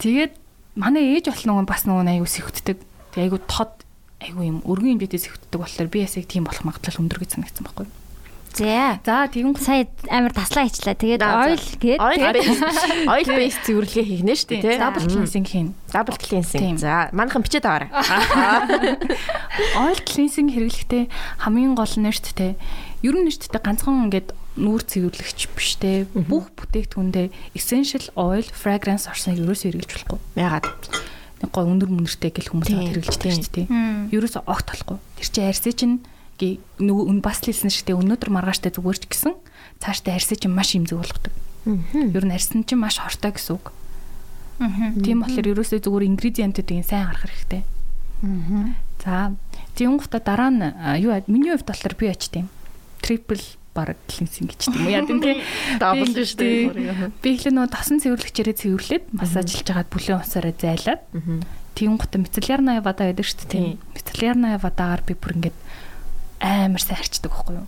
Тэгээд 0.00 0.32
манай 0.80 1.20
ээж 1.20 1.28
бол 1.28 1.60
нөгөө 1.60 1.68
бас 1.68 1.84
нөгөө 1.84 2.16
аюу 2.16 2.24
сэвхтдэг. 2.24 2.78
Тэгээ 3.12 3.28
аюу 3.28 3.40
тод 3.44 3.84
аюу 4.24 4.40
юм 4.40 4.58
өргөн 4.64 4.96
хэмжээтэй 4.96 5.20
сэвхтдэг 5.20 5.60
болохоор 5.60 5.88
би 5.92 6.00
ясыг 6.00 6.24
тийм 6.24 6.48
болох 6.48 6.64
магадлал 6.64 7.00
өндөр 7.04 7.20
гэж 7.20 7.36
санагдсан 7.36 7.64
байхгүй 7.68 7.84
юу? 7.84 7.94
За. 8.56 9.00
За 9.04 9.28
тэгэн 9.28 9.52
Сая 9.60 9.84
амар 10.08 10.32
таслаа 10.32 10.64
хийчлаа. 10.64 10.96
Тэгээд 10.96 11.20
oil 11.20 11.60
гээд 11.76 12.00
Oil 12.00 13.28
based 13.36 13.60
цэвэрлэгээ 13.68 14.06
хийгнэ 14.24 14.32
шүү 14.32 14.48
дээ, 14.64 14.80
double 14.80 15.04
cleansing 15.04 15.44
хийн. 15.44 15.68
Double 15.92 16.16
cleansing. 16.16 16.80
За, 16.80 17.12
манайхан 17.12 17.44
бичээд 17.44 17.68
аваарай. 17.68 17.92
Oil 19.84 20.00
cleansing 20.08 20.48
хэрэглэхдээ 20.56 21.04
хамгийн 21.44 21.76
гол 21.76 21.92
шүү 22.16 22.32
дээ. 22.32 22.52
Ер 23.04 23.14
нь 23.20 23.28
дээ 23.28 23.60
ганцхан 23.60 24.08
ингээд 24.08 24.32
нүүр 24.56 24.82
цэвэрлэгч 24.88 25.40
биш 25.52 25.76
те. 25.76 26.08
Бүх 26.16 26.48
бүтээгдэхүүндээ 26.56 27.52
essential 27.52 28.08
oil 28.16 28.46
fragrance 28.56 29.04
орсныг 29.04 29.44
ерөөсөө 29.44 29.68
хэрэглэж 29.76 29.90
болохгүй. 29.92 30.18
Ягаад? 30.40 30.72
Нэг 31.44 31.50
гой 31.52 31.64
өндөр 31.68 31.92
мөнөртэй 31.92 32.32
гэл 32.32 32.50
хүмүүс 32.56 32.72
тийм. 32.72 32.80
байгаа 32.88 33.36
шүү 33.36 33.52
дээ. 33.52 33.68
Ерөөсөө 34.16 34.42
огт 34.48 34.66
болохгүй. 34.72 34.96
Тэр 35.20 35.28
чинь 35.28 35.44
арьсаа 35.52 35.74
чинь 35.76 35.96
нөгөө 36.80 37.20
бас 37.24 37.40
л 37.42 37.48
хэлсэн 37.50 37.70
шүү 37.72 37.84
дээ. 37.88 38.00
Өнөөдөр 38.00 38.30
маргааштай 38.32 38.70
зүгээр 38.74 38.98
ч 39.00 39.04
гэсэн 39.08 39.32
цаашдаа 39.80 40.14
арьсаа 40.20 40.36
чинь 40.36 40.52
маш 40.52 40.76
имзэг 40.76 40.98
болгодог. 41.00 41.32
Ер 41.66 42.24
нь 42.28 42.34
арьс 42.36 42.52
нь 42.52 42.64
чинь 42.68 42.80
маш 42.80 43.00
хортой 43.00 43.32
гэсэн 43.34 43.56
үг. 43.56 43.72
Тийм 45.04 45.20
болохоор 45.24 45.52
ерөөсөө 45.52 45.80
зүгээр 45.84 46.08
ингредиентүүдийг 46.12 46.84
сайн 46.84 47.08
харах 47.08 47.24
хэрэгтэй. 47.28 47.62
За 49.04 49.32
тийм 49.76 49.96
гута 50.00 50.20
дараа 50.20 50.50
нь 50.52 50.64
юу 51.04 51.12
миний 51.28 51.52
хувьд 51.52 51.68
болохоор 51.68 51.94
би 51.96 52.06
ач 52.08 52.28
тийм 52.32 52.48
трипл 53.04 53.40
баг 53.76 53.96
клинсинг 54.08 54.56
гэж 54.56 54.72
тийм 54.72 54.88
яа 54.88 55.04
тийм 55.04 55.20
тий 55.20 55.36
Double 55.82 56.08
Би- 56.08 56.24
шүү 56.24 56.40
дээ. 56.40 57.12
би 57.20 57.28
ихлэ 57.36 57.52
нөгөө 57.52 57.72
тосон 57.76 58.00
цэвэрлэгчээрээ 58.00 58.56
цэвэрлээд 58.56 59.04
массажлж 59.12 59.68
хагаад 59.68 59.92
бүлээн 59.92 60.24
усаараа 60.24 60.54
зайлаад 60.56 61.00
тийм 61.76 62.00
гута 62.00 62.16
мицеллярная 62.16 62.80
вода 62.80 63.04
гэдэг 63.12 63.20
шүү 63.28 63.36
дээ 63.36 63.52
Тийм. 63.52 63.64
тийм 63.76 63.92
мицеллярная 63.92 64.56
водагаар 64.56 65.04
би 65.04 65.12
бүр 65.12 65.36
ингээд 65.36 65.56
амар 66.40 66.82
сайн 66.82 66.98
харчдаг 67.00 67.32
байхгүй 67.32 67.56
юу 67.60 67.66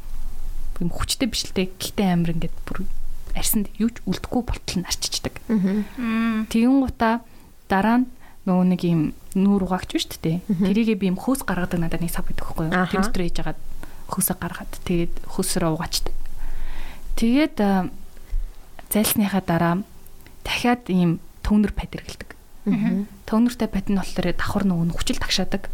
юм 0.78 0.90
хүчтэй 0.92 1.28
биш 1.28 1.48
л 1.48 1.54
дээ 1.56 1.68
гэхдээ 1.78 2.08
амар 2.12 2.32
ингээд 2.36 2.56
бүр 2.68 2.86
арсанд 3.34 3.68
юу 3.78 3.90
ч 3.90 4.02
үлдэхгүй 4.06 4.42
болтол 4.46 4.78
нь 4.82 4.88
арчичдаг 4.88 5.34
Тэгэн 6.52 6.78
гута 6.84 7.20
дараа 7.68 8.04
нь 8.04 8.06
нөгөө 8.48 8.66
нэг 8.72 8.82
юм 8.88 9.02
нүүр 9.36 9.68
угаагч 9.68 9.92
биш 9.92 10.06
үү? 10.08 10.40
Тэрийгээ 10.48 10.96
би 10.96 11.06
юм 11.12 11.20
хөөс 11.20 11.44
гаргадаг 11.44 11.78
надад 11.80 12.00
нэг 12.00 12.12
сав 12.12 12.24
гэдэг 12.24 12.44
байхгүй 12.44 12.64
юу? 12.68 12.74
Тэр 12.88 13.04
дотор 13.04 13.22
ээж 13.28 13.36
хагаад 13.44 13.60
хөөсөө 14.08 14.36
гаргаад 14.40 14.72
тэгээд 14.88 15.14
хөөсрөө 15.28 15.70
угаачдаг. 15.76 16.14
Тэгээд 17.20 17.56
а, 17.60 17.92
зайлсныхаа 18.88 19.42
дараа 19.44 19.74
дахиад 20.48 20.88
ийм 20.88 21.20
төвнөр 21.44 21.76
пад 21.76 21.92
хэрэгэлдэг. 21.92 22.30
Төвнөртэй 23.28 23.68
пад 23.68 23.86
нь 23.92 24.00
болохоор 24.00 24.32
давхар 24.32 24.64
нөгөө 24.64 24.96
хүчил 24.96 25.20
тагшаадаг. 25.20 25.68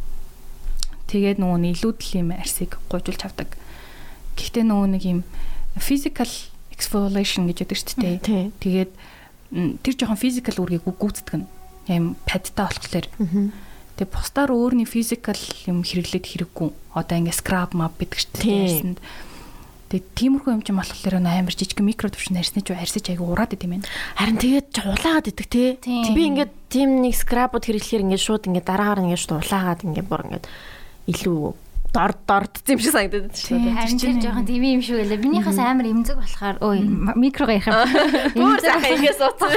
Тэгээд 1.14 1.38
нөгөө 1.38 1.59
нь 1.62 1.70
илүүдл 1.79 2.11
юм 2.18 2.29
арсыг 2.35 2.74
гуйжуулж 2.90 3.22
авдаг. 3.22 3.55
Гэхдээ 4.35 4.66
нөгөө 4.66 4.88
нэг 4.98 5.03
юм 5.07 5.20
physical 5.79 6.27
exfoliation 6.74 7.46
гэж 7.46 7.62
яддаг 7.62 7.79
шүү 7.79 8.03
дээ. 8.03 8.50
Тэгээд 8.59 8.90
тэр 9.55 9.94
жоохон 9.94 10.18
физикал 10.18 10.59
үргийг 10.59 10.83
гүйцэтгэг 10.83 11.38
нь 11.38 11.46
юм 11.87 12.18
падтай 12.27 12.66
болохоор 12.66 13.07
тэгээ 13.94 14.11
бусдаар 14.11 14.50
өөрний 14.50 14.88
физикал 14.88 15.38
юм 15.70 15.87
хэрэглээд 15.87 16.27
хэрэггүй 16.27 16.68
одоо 16.98 17.14
ингээ 17.14 17.38
скраб 17.38 17.79
мап 17.79 17.94
гэдэг 17.94 18.42
Тийм. 18.42 18.66
ярьсанд 18.66 18.98
тэгээ 19.94 20.11
тиймэрхүү 20.18 20.50
юм 20.50 20.62
чинь 20.66 20.81
болохоор 20.81 21.14
амар 21.22 21.55
жижиг 21.55 21.79
микро 21.79 22.11
төвшин 22.11 22.42
арьсны 22.42 22.66
ч 22.66 22.74
арьсаж 22.74 23.07
айгу 23.07 23.31
ураад 23.31 23.55
идэм 23.55 23.79
юм. 23.79 23.87
Харин 24.18 24.42
тэгээд 24.42 24.74
улаагаад 24.83 25.31
тий. 25.31 25.79
Тийм. 25.79 26.11
Би 26.11 26.22
ингээд 26.35 26.53
тийм 26.66 26.98
нэг 27.07 27.14
скрабууд 27.14 27.62
хэрэглэхээр 27.62 28.03
ингээд 28.03 28.27
шууд 28.27 28.50
ингээд 28.50 28.66
дараагаар 28.66 29.07
ингээд 29.07 29.22
шууд 29.22 29.38
улаагаад 29.38 29.87
ингээд 29.87 30.09
бүр 30.11 30.27
ингээд 30.27 30.46
илүү 31.10 31.54
дорд 31.94 32.18
дордсон 32.26 32.74
юм 32.74 32.80
шиг 32.82 32.92
санагдаад 32.92 33.30
байна 33.30 33.38
шүү 33.38 33.58
дээ. 33.62 33.74
Харин 33.78 33.98
тэр 34.02 34.16
жоохон 34.18 34.46
тийм 34.50 34.62
юм 34.66 34.82
шүү 34.82 34.98
гэлээ. 34.98 35.22
Минийхээс 35.22 35.60
амар 35.62 35.86
имзэг 35.86 36.16
болохоор 36.18 36.56
ой 36.58 36.78
микрого 37.14 37.54
ярих 37.54 37.70
юм. 37.70 37.78
Бүр 38.50 38.58
сайхан 38.58 38.90
ингээс 38.98 39.20
ууцсан. 39.22 39.50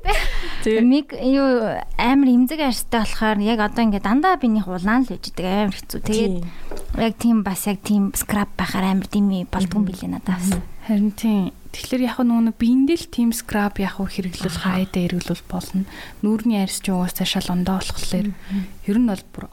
Тийм. 0.64 0.92
Миг 0.92 1.16
юу 1.16 1.48
амар 1.96 2.28
имзэг 2.28 2.60
арьстай 2.60 3.00
болохоор 3.00 3.40
яг 3.40 3.58
одоо 3.64 3.82
ингээд 3.88 4.04
дандаа 4.04 4.36
биних 4.36 4.68
улаан 4.68 5.08
л 5.08 5.16
үжидэг 5.16 5.46
амар 5.48 5.72
хэцүү. 5.72 6.00
Тэгээд 6.04 6.36
яг 7.00 7.14
тийм 7.16 7.40
бас 7.40 7.64
яг 7.64 7.80
тийм 7.80 8.12
скраб 8.12 8.52
байхаар 8.60 8.92
амар 8.92 9.08
дими 9.08 9.48
болдгон 9.48 9.88
билээ 9.88 10.20
надаас. 10.20 10.60
Харин 10.84 11.16
тийм 11.16 11.56
Тэгэхээр 11.70 12.02
яг 12.02 12.18
нөгөө 12.18 12.44
нэг 12.50 12.56
биендээ 12.58 12.98
л 12.98 13.08
team 13.14 13.30
scrub 13.30 13.78
яг 13.78 13.94
хэрэглүүл 14.02 14.58
хайдаа 14.58 15.06
эргэлүүл 15.06 15.44
болно. 15.46 15.86
Нүүрний 16.18 16.66
арьс 16.66 16.82
ч 16.82 16.90
угаасаа 16.90 17.22
шал 17.30 17.46
ондоо 17.54 17.78
болохлээр 17.78 18.34
ер 18.90 18.98
нь 18.98 19.06
бол 19.06 19.24
бүр 19.30 19.46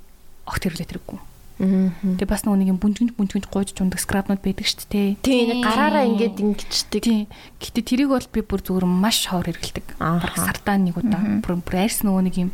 огт 0.47 0.63
хэрвлэх 0.63 0.87
хэрэггүй. 0.87 1.19
Тэгээ 1.57 2.29
бас 2.29 2.45
нөгөө 2.45 2.59
нэг 2.61 2.69
юм 2.69 2.77
бүнжгэнж 2.77 3.17
бүнжгэнж 3.17 3.45
гууж 3.49 3.73
чундаг 3.73 3.97
скрабнууд 3.97 4.45
байдаг 4.45 4.67
шүү 4.69 4.87
дээ. 4.93 5.09
Тийм 5.25 5.65
гараараа 5.65 6.05
ингээд 6.05 6.37
ингэждэг. 6.37 7.01
Тийм. 7.01 7.25
Гэтэ 7.57 7.81
тэрийг 7.81 8.13
бол 8.13 8.29
би 8.29 8.45
бүр 8.45 8.61
зүгээр 8.61 8.85
маш 8.85 9.25
хоор 9.25 9.49
хэрэгэлдэг. 9.49 9.97
Бараг 9.97 10.37
сартаа 10.37 10.77
нэг 10.77 11.01
удаа 11.01 11.41
бүр 11.41 11.57
брайс 11.65 12.05
нөгөө 12.05 12.23
нэг 12.29 12.35
юм 12.37 12.51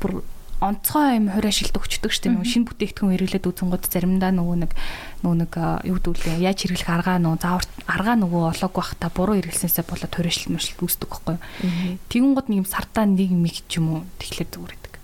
бүр 0.00 0.24
онцгой 0.56 1.20
юм 1.20 1.28
хорь 1.28 1.52
ашилт 1.52 1.76
өгчдөг 1.76 2.08
шүү 2.08 2.22
дээ. 2.24 2.32
Нөгөө 2.32 2.48
шинэ 2.48 2.68
бүтээгдэхүүн 2.72 3.12
хэрэглээд 3.12 3.44
үзэн 3.44 3.68
гот 3.68 3.84
заримдаа 3.92 4.32
нөгөө 4.32 4.56
нэг 4.64 4.72
нөгөө 5.20 5.36
нэг 5.36 5.52
юу 5.84 5.98
дүүлээ 6.00 6.40
яаж 6.40 6.64
хэрэглэх 6.64 6.88
аргаа 6.96 7.20
нөө 7.20 7.36
заавар 7.44 7.68
аргаа 7.84 8.16
нөгөө 8.24 8.42
олоог 8.56 8.72
бах 8.72 8.96
та 8.96 9.12
буруу 9.12 9.36
хэрэглэснээсээ 9.36 9.84
болоод 9.84 10.16
хорь 10.16 10.32
ашилт 10.32 10.56
мөшилт 10.56 10.80
үүсдэг 10.80 11.08
байхгүй 11.12 11.36
юу. 11.36 12.00
Тэгүн 12.08 12.32
гот 12.32 12.48
нэг 12.48 12.64
юм 12.64 12.68
сартаа 12.72 13.04
нэг 13.04 13.30
миг 13.36 13.68
ч 13.68 13.84
юм 13.84 14.00
уу 14.00 14.08
тэгэхээр 14.16 14.48
зүгээрдэг. 14.48 14.94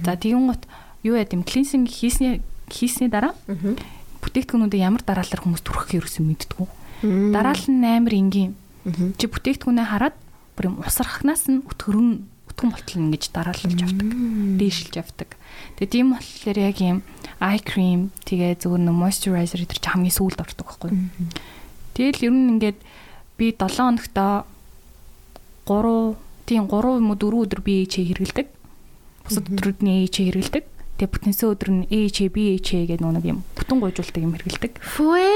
За 0.00 0.16
тэгүн 0.16 0.48
гот 0.48 0.64
юу 1.02 1.14
яа 1.16 1.26
гэм 1.26 1.42
клинсинг 1.44 1.90
хийсний 1.90 2.40
хийсний 2.70 3.10
дараа 3.10 3.34
бүтээгдэхүүнүүдээ 4.22 4.80
ямар 4.82 5.02
дараалал 5.06 5.42
хүмүүс 5.42 5.62
түрхэх 5.62 6.02
ерөөсөө 6.02 6.24
мэддэггүй. 6.24 6.66
Дараалал 7.34 7.70
нь 7.70 7.84
амар 7.84 8.14
энгийн. 8.14 8.52
Чи 9.20 9.26
бүтээгдэхүүнээ 9.30 9.86
хараад 9.86 10.16
бүр 10.56 10.72
юм 10.72 10.80
усрахнаас 10.82 11.46
нь 11.46 11.62
өтгөр 11.62 11.96
нь 12.00 12.12
өтгөн 12.56 12.70
болтол 12.72 13.02
ингэж 13.06 13.24
дараалж 13.30 13.76
явдаг. 13.76 14.08
Дээшилж 14.56 14.94
явдаг. 14.96 15.36
Тэгээ 15.76 15.92
тийм 15.92 16.16
болохоор 16.16 16.58
яг 16.58 16.78
юм 16.80 16.98
eye 17.38 17.60
cream 17.60 18.10
тэгээ 18.24 18.56
зөвхөн 18.64 18.88
нөө 18.88 18.96
moisturizer 18.96 19.60
гэдэг 19.60 19.78
чинь 19.78 19.92
хамгийн 19.92 20.16
сүүлд 20.16 20.40
ордог 20.40 20.66
байхгүй. 20.66 20.90
Тэгэл 21.92 22.24
ер 22.24 22.32
нь 22.32 22.50
ингээд 22.56 22.78
би 23.36 23.52
7 23.52 23.76
хоногт 23.76 24.16
3 25.68 26.16
тийм 26.48 26.64
3 26.72 26.96
юм 26.96 27.12
уу 27.12 27.18
4 27.20 27.44
өдөр 27.44 27.60
би 27.60 27.84
ээчээ 27.84 28.04
хэрэгэлдэг. 28.08 28.48
Бусад 29.28 29.46
өдрүүд 29.52 29.78
нь 29.84 30.08
ээчээ 30.08 30.32
хэрэгэлдэг. 30.32 30.64
Тэгээ 30.96 31.12
бүтэнсээ 31.12 31.48
өдөр 31.52 31.70
нь 31.76 31.84
ээчээ 31.92 32.28
би 32.32 32.56
ээчээ 32.56 32.96
гэдэг 32.96 33.04
нэг 33.04 33.24
юм 33.28 33.44
бүтэн 33.52 33.78
гойжуулдаг 33.84 34.22
юм 34.24 34.32
хэрэгэлдэг. 34.32 34.72
Фүэ. 34.80 35.28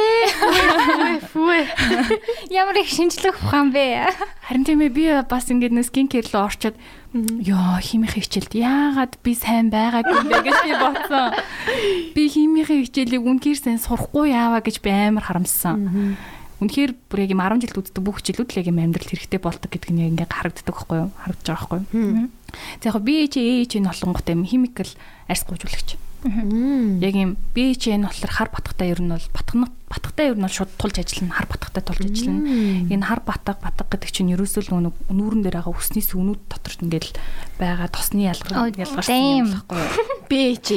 Фүэ. 1.37 1.61
Ямар 2.49 2.81
их 2.81 2.89
шинжлэх 2.89 3.37
ухаан 3.45 3.69
бэ? 3.69 4.09
Харин 4.49 4.65
тийм 4.65 4.81
ээ 4.81 4.89
би 4.89 5.05
бас 5.29 5.53
ингээд 5.53 5.77
нэг 5.77 5.85
скин 5.85 6.09
кер 6.09 6.25
руу 6.33 6.49
орчод 6.49 6.81
ёо 7.13 7.77
химийн 7.85 8.09
хичээлд 8.09 8.57
яагаад 8.57 9.21
би 9.21 9.37
сайн 9.37 9.69
байгаагүй 9.69 10.33
бэ 10.33 10.49
гэж 10.49 10.59
би 10.65 10.73
бодсон. 10.81 11.29
Би 12.17 12.23
химийн 12.33 12.65
хичээлийг 12.65 13.21
үнэхээр 13.21 13.61
сайн 13.61 13.83
сурахгүй 13.83 14.33
яаваа 14.33 14.65
гэж 14.65 14.81
би 14.81 14.89
амар 14.89 15.29
харамссан. 15.29 16.17
Үнэхээр 16.61 16.93
бүр 17.09 17.25
яг 17.25 17.33
юм 17.33 17.41
10 17.41 17.69
жилд 17.69 17.81
үздэг 17.85 18.05
бүх 18.05 18.21
хичээлүүд 18.21 18.49
л 18.53 18.59
яг 18.61 18.69
юм 18.69 18.81
амьдралд 18.85 19.11
хэрэгтэй 19.13 19.41
болдог 19.41 19.69
гэдг 19.73 19.91
нь 19.97 20.05
яг 20.05 20.13
ингээ 20.13 20.29
харагддаг 20.29 20.73
байхгүй 20.73 20.97
юу? 21.05 21.11
Харагдаж 21.17 21.47
байгаа 21.49 21.69
байхгүй 21.69 21.79
юу? 21.89 22.29
За 22.83 22.91
яг 22.91 23.03
би 23.03 23.25
ээж 23.25 23.37
ээж 23.37 23.71
энэ 23.79 23.91
олонготой 23.91 24.35
юм 24.35 24.45
химикал 24.45 24.91
арьс 25.29 25.45
гуйжуулагч. 25.45 25.97
Яг 27.01 27.15
юм 27.17 27.37
БЧ-н 27.55 28.05
болохоор 28.05 28.33
хар 28.33 28.49
батгатай 28.53 28.93
ер 28.93 29.01
нь 29.01 29.09
бол 29.09 29.29
батгах 29.33 29.71
батгатай 29.91 30.31
ер 30.31 30.39
нь 30.39 30.47
бол 30.47 30.55
шууд 30.55 30.71
тулж 30.79 31.03
ажиллана 31.03 31.35
хар 31.35 31.49
батгатай 31.51 31.83
тулж 31.83 32.07
ажиллана. 32.07 32.47
Энэ 32.87 33.05
хар 33.11 33.21
батга 33.27 33.59
батга 33.59 33.85
гэдэг 33.91 34.11
чинь 34.15 34.31
ерөөсөө 34.39 34.71
л 34.71 34.95
нүүрэн 35.11 35.43
дээр 35.43 35.59
байгаа 35.59 35.75
өсний 35.75 36.05
сүнүүд 36.07 36.47
дотор 36.47 36.79
ингээл 36.79 37.11
байгаа 37.59 37.91
тосны 37.91 38.31
ялгар 38.31 38.71
ялгарсан 38.71 39.19
юм 39.19 39.51
болохгүй. 39.51 39.83
БЧ. 40.31 40.69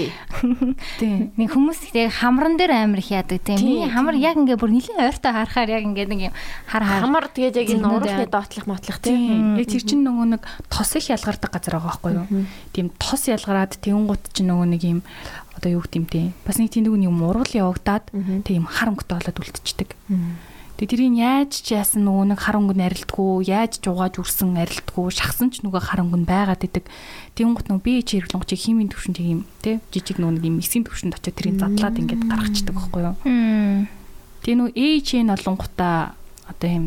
Тийм. 0.97 1.29
Нэг 1.37 1.53
хүмүүс 1.53 1.93
яг 1.93 2.09
хамран 2.17 2.57
дээр 2.57 2.73
амар 2.73 3.05
их 3.05 3.13
яадаг 3.13 3.37
тийм. 3.45 3.61
Миний 3.61 3.85
хамар 3.85 4.17
яг 4.17 4.33
ингээ 4.33 4.57
бүр 4.57 4.73
нэлээд 4.73 4.97
ойртой 4.97 5.29
харахаар 5.29 5.69
яг 5.77 5.83
ингээ 5.85 6.09
нэг 6.09 6.21
юм 6.27 6.33
хар 6.65 6.81
хар. 6.81 7.05
Хамар 7.05 7.29
тэгээд 7.29 7.61
яг 7.61 7.69
энэ 7.69 7.85
уурхны 7.85 8.25
доотлох 8.25 8.65
мотлох 8.65 8.97
тийм. 8.97 9.61
Яг 9.61 9.69
тэр 9.69 9.85
чинь 9.85 10.01
нөгөө 10.01 10.25
нэг 10.33 10.41
тос 10.73 10.97
их 10.97 11.13
ялгардаг 11.13 11.53
газар 11.53 11.77
байгаа 11.77 11.93
байхгүй 11.93 12.11
юу? 12.17 12.49
Тийм 12.73 12.89
тос 12.97 13.29
ялгараад 13.29 13.77
тэнгуут 13.77 14.33
чинь 14.33 14.49
нөгөө 14.49 14.67
нэг 14.73 14.81
юм 14.81 14.99
одоо 15.63 15.79
юу 15.79 15.83
те 15.87 16.35
бас 16.43 16.59
нэг 16.59 16.75
тийм 16.75 16.91
нэг 16.91 17.07
юм 17.07 17.23
ургал 17.23 17.71
явагдаад 17.71 18.11
тийм 18.43 18.67
хар 18.67 18.91
өнгөтэй 18.91 19.15
болоод 19.15 19.39
үлдчихдэг. 19.39 19.95
Тэгээ 20.73 20.89
тэрийг 20.89 21.15
яаж 21.15 21.51
ч 21.63 21.77
яасан 21.77 22.03
нөгөө 22.03 22.33
нэг 22.33 22.39
хар 22.43 22.57
өнгө 22.57 22.75
нарилдгүү, 22.75 23.45
яаж 23.47 23.77
ч 23.77 23.87
угааж 23.87 24.17
үрсэн 24.19 24.57
арилдгүү, 24.57 25.05
шахсан 25.13 25.53
ч 25.53 25.61
нөгөө 25.61 25.79
хар 25.79 26.01
өнгө 26.01 26.25
байгаад 26.25 26.65
идэг. 26.65 26.89
Тэнгуут 27.37 27.69
нөгөө 27.69 27.85
би 27.85 28.01
чиргэлэн 28.01 28.41
чи 28.43 28.57
химийн 28.57 28.89
төвшин 28.89 29.13
тийм 29.13 29.45
те 29.61 29.79
жижиг 29.93 30.17
нөгөө 30.17 30.41
нэг 30.41 30.43
юм 30.49 30.57
эсийн 30.59 30.83
төвшөнд 30.83 31.15
очиод 31.15 31.37
тэрийг 31.37 31.61
задлаад 31.61 32.01
ингээд 32.01 32.25
гаргачдаг 32.25 32.73
байхгүй 32.73 33.01
юу? 33.05 33.15
Тэгээ 34.41 34.57
нөгөө 34.59 34.73
ээж 34.73 35.07
нь 35.21 35.29
олонгуудаа 35.29 36.17
одоо 36.49 36.69
юм 36.73 36.85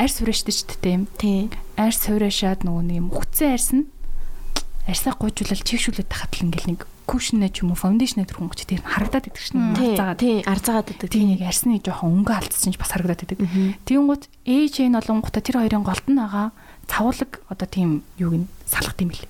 арьс 0.00 0.16
хурааштай 0.18 0.54
ч 0.56 0.64
тийм. 0.80 1.04
Тийм. 1.20 1.52
Арьс 1.76 2.08
хураашаад 2.08 2.64
нөгөө 2.64 2.82
нэг 2.88 2.96
юм 2.96 3.08
үхцэн 3.12 3.52
арьс 3.54 3.70
нь 3.76 3.86
арьсаа 4.88 5.12
гуйжуулаад 5.20 5.68
чигшүүлээд 5.68 6.08
тахад 6.08 6.32
л 6.32 6.48
ингээл 6.48 6.70
нэг 6.72 6.80
кушнэ 7.08 7.48
ч 7.48 7.64
юм 7.64 7.72
уу 7.72 7.80
фаундейшн 7.80 8.28
төрхөн 8.28 8.52
гоч 8.52 8.68
тэр 8.68 8.84
харагдаад 8.84 9.32
идэг 9.32 9.40
шин 9.40 9.72
арзаагаад 9.72 10.20
тий 10.20 10.44
арзаагаад 10.44 10.92
идэг 10.92 11.08
тий 11.08 11.24
нэг 11.24 11.40
арсны 11.40 11.80
жоохон 11.80 12.20
өнгө 12.20 12.36
алдсан 12.36 12.70
ч 12.70 12.76
бас 12.76 12.92
харагдаад 12.92 13.24
идэг 13.24 13.40
тиймгүүд 13.88 14.28
ээж 14.44 14.84
энэ 14.84 15.00
олонгуудаа 15.00 15.40
тэр 15.40 15.56
хоёрын 15.64 15.88
голд 15.88 16.04
нь 16.04 16.20
байгаа 16.20 16.52
цавуулаг 16.84 17.32
одоо 17.48 17.64
тийм 17.64 18.04
юуг 18.20 18.44
нь 18.44 18.46
салгах 18.68 19.00
юм 19.00 19.08
бэл. 19.08 19.24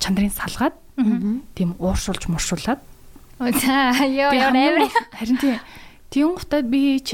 Чандрын 0.00 0.32
салгаад 0.32 0.74
тийм 1.52 1.76
ууршуулж 1.76 2.24
муршуулад 2.32 2.80
за 3.38 3.92
ёо 4.00 4.32
ёо 4.32 4.48
амар 4.48 4.88
харин 5.12 5.36
тий 5.36 5.60
тиймгуудаа 6.08 6.64
би 6.64 6.96
ээж 6.96 7.12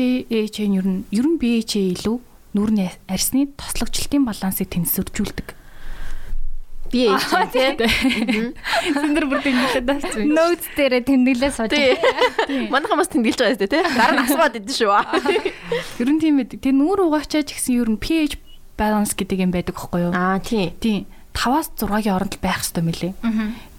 нь 0.71 0.79
ер 0.79 0.87
нь 0.87 1.03
ер 1.11 1.27
нь 1.27 1.39
би 1.43 1.59
ээж 1.59 1.99
илүү 1.99 2.17
нүрний 2.55 2.91
арсны 3.11 3.51
тослогчлтын 3.59 4.23
балансыг 4.23 4.71
тэнцвэржүүлдэг 4.71 5.64
би 6.95 7.11
ээж 7.11 7.23
тийм. 7.51 8.55
Синдэр 8.95 9.27
бүр 9.27 9.43
тэмдэглээд 9.43 9.87
тавьчих. 9.91 10.23
Notes 10.31 10.67
дээр 10.79 11.03
тэмдэглээ 11.03 11.51
сууж. 11.51 11.75
Манайхан 12.71 12.99
бас 13.03 13.11
тэмдэглэж 13.11 13.39
байгаа 13.43 13.59
юм 13.59 13.67
тийм. 13.67 13.85
Дараа 13.99 14.15
нь 14.15 14.23
асууад 14.23 14.55
идэв 14.55 14.75
шүү. 14.79 14.95
Ер 16.03 16.09
нь 16.15 16.21
тийм 16.23 16.39
ээ. 16.39 16.63
Тэр 16.63 16.75
нүүр 16.79 17.11
угаачаач 17.11 17.51
гэсэн 17.51 17.83
ер 17.83 17.91
нь 17.91 17.99
pH 17.99 18.39
balance 18.79 19.19
гэдэг 19.19 19.39
юм 19.43 19.51
байдаг 19.51 19.75
байхгүй 19.75 20.01
юу? 20.07 20.13
Аа 20.15 20.39
тийм. 20.39 20.71
Тийм. 20.79 21.11
5-аас 21.35 21.75
6-гийн 21.83 22.15
оронд 22.15 22.39
байх 22.39 22.63
хэрэгтэй 22.63 22.83
мөлий. 22.87 23.13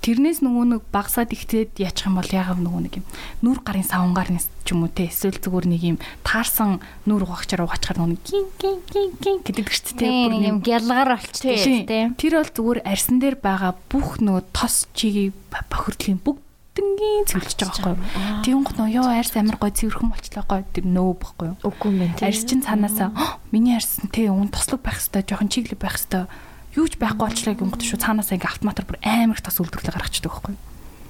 Тэрнээс 0.05 0.45
нөгөө 0.45 0.65
нэг 0.69 0.81
багасаад 0.93 1.33
ихтээд 1.33 1.81
яачих 1.81 2.05
юм 2.05 2.21
бол 2.21 2.29
яагаад 2.29 2.61
нөгөө 2.61 2.81
нэг 2.85 2.93
юм 3.01 3.05
нүур 3.41 3.65
гарын 3.65 3.89
савнгаар 3.89 4.29
ч 4.37 4.69
юм 4.69 4.85
уу 4.85 4.93
те 4.93 5.09
эсвэл 5.09 5.41
зүгээр 5.41 5.65
нэг 5.65 5.81
юм 5.81 5.97
таарсан 6.21 6.77
нүур 7.09 7.25
угаагчаар 7.25 7.65
угаачаар 7.65 8.05
нөгөө 8.05 8.21
гин 8.21 8.45
гин 8.61 8.77
гин 8.85 9.09
гин 9.17 9.37
гэдэг 9.41 9.65
ч 9.65 9.97
те 9.97 10.05
бүр 10.05 10.45
юм 10.45 10.61
гялгаар 10.61 11.17
болчтой 11.17 11.57
те. 11.89 12.13
Тэр 12.21 12.37
бол 12.37 12.53
зүгээр 12.53 12.79
арьсан 12.85 13.17
дээр 13.17 13.41
байгаа 13.41 13.73
бүх 13.89 14.21
нөгөө 14.21 14.45
тос 14.53 14.85
чигийг 14.93 15.33
бохирдлын 15.49 16.21
бүгднгийн 16.21 17.25
цэвэрлж 17.25 17.59
байгаа 17.65 17.97
байхгүй 17.97 18.21
юу. 18.21 18.45
Тэнгуут 18.45 18.77
нөө 18.77 18.89
ёо 19.01 19.09
арьс 19.09 19.33
амар 19.33 19.57
гой 19.57 19.73
цэвэрхэн 19.73 20.13
болчлаа 20.13 20.45
гой 20.45 20.61
тэр 20.69 20.85
нөө 20.85 21.17
байхгүй 21.17 21.47
юу. 21.49 21.57
Үгүй 21.65 21.89
юм 21.89 21.97
байна. 22.05 22.21
Арьс 22.21 22.45
чинь 22.45 22.61
цаанаасаа 22.61 23.09
миний 23.53 23.73
арьс 23.73 23.97
те 24.13 24.29
уун 24.29 24.53
тослог 24.53 24.85
байх 24.85 25.01
хэвээр 25.01 25.25
жоохон 25.25 25.49
чиглэг 25.49 25.81
байх 25.81 25.97
хэвээр 25.97 26.29
юу 26.75 26.87
ч 26.87 26.99
байхгүй 26.99 27.25
болчлаа 27.27 27.55
гингот 27.55 27.81
шүү 27.83 27.99
цаанаас 28.03 28.31
ингээ 28.35 28.51
автоматар 28.51 28.85
бүр 28.85 28.99
амар 29.03 29.39
их 29.39 29.43
тос 29.43 29.59
үйлдвэрлэл 29.63 29.95
гаргачдаг 29.95 30.31
байхгүй. 30.31 30.55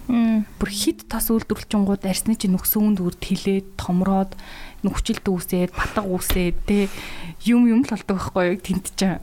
Бүр 0.06 0.70
хит 0.70 1.10
тос 1.10 1.34
үйлдвэрлэлчингууд 1.34 2.06
арсны 2.06 2.38
чинь 2.38 2.54
нөхсөөнд 2.54 3.02
үр 3.02 3.18
тэлээд 3.18 3.74
томроод 3.74 4.38
нүхчилд 4.86 5.26
үүсээд 5.26 5.74
батга 5.74 6.06
үүсээд 6.06 6.56
те 6.70 6.86
юм 7.50 7.66
юм 7.66 7.82
л 7.82 7.90
болдог 7.90 8.22
байхгүй 8.22 8.62
тент 8.62 8.94
чинь. 8.94 9.18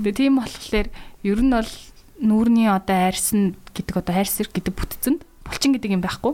Тэгээ 0.00 0.16
тийм 0.16 0.40
болохоор 0.40 0.88
ер 1.20 1.40
нь 1.44 1.52
бол 1.52 1.72
нүүрний 2.24 2.68
одоо 2.72 3.12
арьсан 3.12 3.60
гэдэг 3.76 3.96
одоо 4.00 4.14
арьсэр 4.16 4.48
гэдэг 4.48 4.72
бүтцэнд 4.72 5.20
булчин 5.44 5.76
гэдэг 5.76 5.92
юм 5.92 6.00
байхгүй. 6.00 6.32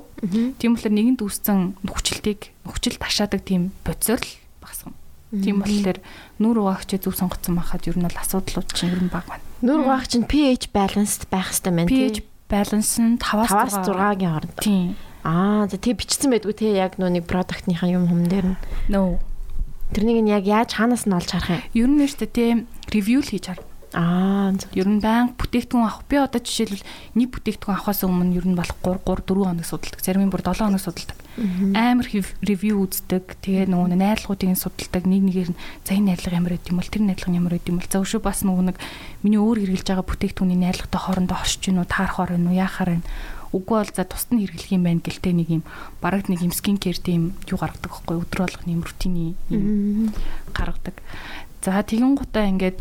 Тийм 0.63 0.79
болохоор 0.79 0.95
нэгэнд 0.95 1.21
үүссэн 1.27 1.83
нүхчилтийг 1.83 2.55
нүхчил 2.63 3.03
ташаадаг 3.03 3.43
тийм 3.43 3.75
бодисоор 3.83 4.23
л. 4.23 4.31
Тийм 5.31 5.63
болохоор 5.63 5.99
нүур 6.43 6.59
угаагч 6.59 6.99
зөв 6.99 7.15
сонгоцсон 7.15 7.55
байхад 7.55 7.87
ер 7.87 7.95
нь 7.95 8.03
бол 8.03 8.19
асуудлууд 8.19 8.69
чинь 8.75 8.91
ер 8.91 8.99
нь 8.99 9.15
баг 9.15 9.31
байна. 9.31 9.47
Нүур 9.63 9.87
угаагч 9.87 10.19
нь 10.19 10.27
pH 10.27 10.75
balanced 10.75 11.31
байх 11.31 11.55
хэрэгтэй 11.55 11.71
байна 11.71 11.87
pH 11.87 12.19
balance 12.51 12.99
нь 12.99 13.15
5-аас 13.23 13.79
6-гийн 13.87 14.27
хооронд. 14.27 14.59
Тийм. 14.59 14.99
Аа 15.23 15.71
тэг 15.71 16.03
бичсэн 16.03 16.35
байдгүй 16.35 16.55
те 16.59 16.75
яг 16.75 16.99
нэг 16.99 17.31
продуктныхаа 17.31 17.95
юм 17.95 18.11
хүм 18.11 18.27
дээр 18.27 18.47
нь. 18.55 18.59
No. 18.91 19.23
Тэрнийг 19.95 20.27
нь 20.27 20.35
яг 20.35 20.51
яаж 20.51 20.75
хаанаас 20.75 21.07
нь 21.07 21.15
олж 21.15 21.31
харах 21.31 21.63
юм? 21.71 21.79
Ер 21.79 21.89
нь 21.95 21.99
нэртэ 22.03 22.27
те 22.27 22.67
ревю 22.91 23.23
л 23.23 23.31
хийж 23.31 23.55
харна. 23.55 23.70
Аа 23.91 24.55
ер 24.75 24.87
нь 24.87 25.03
баян 25.03 25.35
бүтээгдэхүүн 25.35 25.83
авах. 25.83 26.07
Би 26.07 26.23
одоо 26.23 26.39
жишээлбэл 26.39 26.87
нэг 27.19 27.29
бүтээгдэхүүн 27.35 27.75
авахаас 27.75 28.07
өмнө 28.07 28.39
ер 28.39 28.47
нь 28.47 28.55
болох 28.55 28.79
3 28.87 29.03
3 29.03 29.27
4 29.27 29.51
хоног 29.51 29.67
судалдаг. 29.67 29.99
Зарим 29.99 30.23
нь 30.27 30.31
бүр 30.31 30.47
7 30.47 30.63
хоног 30.63 30.79
судалдаг. 30.79 31.19
Амар 31.75 32.07
ревю 32.07 32.87
үздэг. 32.87 33.35
Тэгээ 33.43 33.67
нөгөө 33.67 33.99
найрлагуудыг 33.99 34.55
судалдаг. 34.55 35.03
Нэг 35.11 35.23
нэгээр 35.27 35.51
нь 35.51 35.61
за 35.83 35.99
энэ 35.99 36.15
найрлага 36.15 36.39
ямар 36.39 36.55
байд 36.55 36.71
юм 36.71 36.79
бол 36.79 36.87
тэр 36.87 37.03
найрлага 37.03 37.35
ямар 37.35 37.55
байд 37.59 37.67
юм 37.67 37.79
бол 37.83 37.91
за 37.91 37.99
өшөө 37.99 38.21
бас 38.23 38.39
нөгөө 38.47 38.65
нэг 38.71 38.79
миний 39.27 39.43
өөр 39.43 39.59
хэрэгжилж 39.59 39.89
байгаа 39.91 40.07
бүтээгдэхүүний 40.07 40.59
найрлагатай 40.63 41.01
хоорондоо 41.03 41.37
оршиж 41.43 41.61
гинүү 41.67 41.87
таарахаар 41.91 42.31
байна 42.39 42.47
уу 42.47 42.61
яахаар 42.63 42.91
байна. 42.95 43.09
Үгүй 43.51 43.75
бол 43.83 43.91
за 43.91 44.07
тусад 44.07 44.31
нь 44.31 44.47
хэрэглэх 44.47 44.71
юм 44.71 44.87
байна 44.87 45.03
гэлтэй 45.03 45.35
нэг 45.35 45.49
юм 45.51 45.63
бараг 45.99 46.31
нэг 46.31 46.47
юм 46.47 46.55
скин 46.55 46.79
кер 46.79 46.95
тийм 46.95 47.35
юу 47.51 47.59
гаргадаг 47.59 47.91
байхгүй 47.91 48.23
өдрө 48.23 48.47
болгоны 48.47 48.71
юм 48.71 48.87
рутины 48.87 49.35
юм 49.51 50.15
гаргадаг. 50.55 50.95
За 51.59 51.83
тэгэн 51.83 52.15
гутаа 52.15 52.47
ингээд 52.47 52.79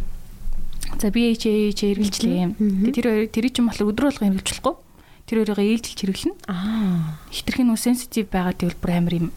За 0.97 1.13
би 1.13 1.29
HH 1.37 1.77
хэрэгжилээ. 1.77 2.57
Тэгээ 2.57 2.93
тэр 2.97 3.07
тэр 3.29 3.45
чинь 3.53 3.69
болохоор 3.69 3.91
өдөр 3.93 4.05
болго 4.09 4.25
хэрэгжүүлэхгүй. 4.25 4.75
Тэр 5.29 5.37
хоёроо 5.45 5.61
ээлжилж 5.61 5.99
хэрэглэнэ. 6.01 6.35
Аа. 6.49 7.21
Хитрх 7.29 7.61
нь 7.61 7.69
сенситив 7.77 8.33
байгаа 8.33 8.57
гэвэл 8.57 8.81
бүр 8.81 8.91
амар 8.97 9.13
юм 9.13 9.27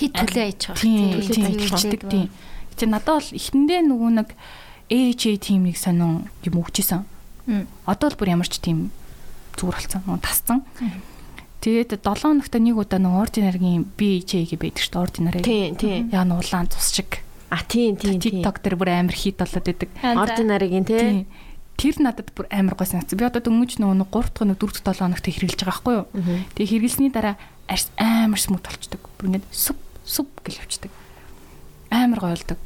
хит 0.00 0.16
төлөө 0.16 0.44
ээж 0.48 0.60
байгаа. 0.72 0.80
Тийм 0.80 1.56
хэрэгждэг 1.60 2.02
тийм. 2.08 2.28
Чи 2.80 2.84
надад 2.88 3.20
бол 3.20 3.36
эхэндээ 3.36 3.80
нөгөө 3.84 4.10
нэг 4.16 4.28
HH 4.88 5.24
тимийг 5.44 5.76
сонин 5.76 6.26
юм 6.40 6.54
өгчээсэн. 6.56 7.04
Одоо 7.84 8.06
бол 8.08 8.18
бүр 8.24 8.32
ямар 8.32 8.48
ч 8.48 8.56
тийм 8.64 8.88
зүгээр 9.60 9.76
болсон. 9.76 10.00
Нөгөө 10.08 10.24
тасцсан. 10.24 10.58
Тэгээд 11.60 12.00
7 12.00 12.24
хоногт 12.24 12.54
нэг 12.56 12.76
удаа 12.80 12.96
нөгөө 12.96 13.20
ординаргийн 13.28 13.84
BH 13.92 14.48
гэ 14.48 14.56
байдаг 14.56 14.80
шүү 14.80 14.92
дээ. 14.96 15.04
Ординар. 15.04 15.36
Тийм 15.44 15.76
тийм. 15.76 16.08
Яа 16.08 16.24
нуулаан 16.24 16.72
цус 16.72 16.88
шиг 16.96 17.20
А 17.50 17.60
тийм 17.66 17.98
тийм 17.98 18.22
TikTok 18.22 18.62
дээр 18.62 18.76
бүр 18.78 18.90
амар 18.94 19.14
хит 19.14 19.36
болоод 19.42 19.66
идэг. 19.66 19.90
Ordinary-гийн 20.02 20.86
тий. 20.86 21.26
Тэр 21.76 21.96
надад 21.98 22.30
бүр 22.30 22.46
амар 22.54 22.78
гой 22.78 22.86
санагц. 22.86 23.10
Би 23.12 23.26
одоо 23.26 23.42
дөнгөж 23.42 23.82
нөгөө 23.82 24.06
3 24.06 24.54
дахь 24.54 24.54
4 24.54 24.86
дахь 24.86 24.96
7 24.96 25.02
хоногт 25.02 25.26
хэрэгжилж 25.26 25.60
байгаа 25.66 25.74
байхгүй 25.74 25.94
юу? 25.98 26.06
Тэгээ 26.54 26.70
хэрэглэсний 26.70 27.10
дараа 27.10 27.34
арьс 27.66 27.90
амар 27.98 28.38
смут 28.38 28.64
болчдөг. 28.70 29.02
Бүр 29.18 29.26
ингээд 29.34 29.46
сүп 29.50 29.78
сүп 30.06 30.30
гэж 30.46 30.54
явцдаг. 30.62 30.92
амар 31.90 32.20
гоё 32.20 32.36
болдог. 32.38 32.58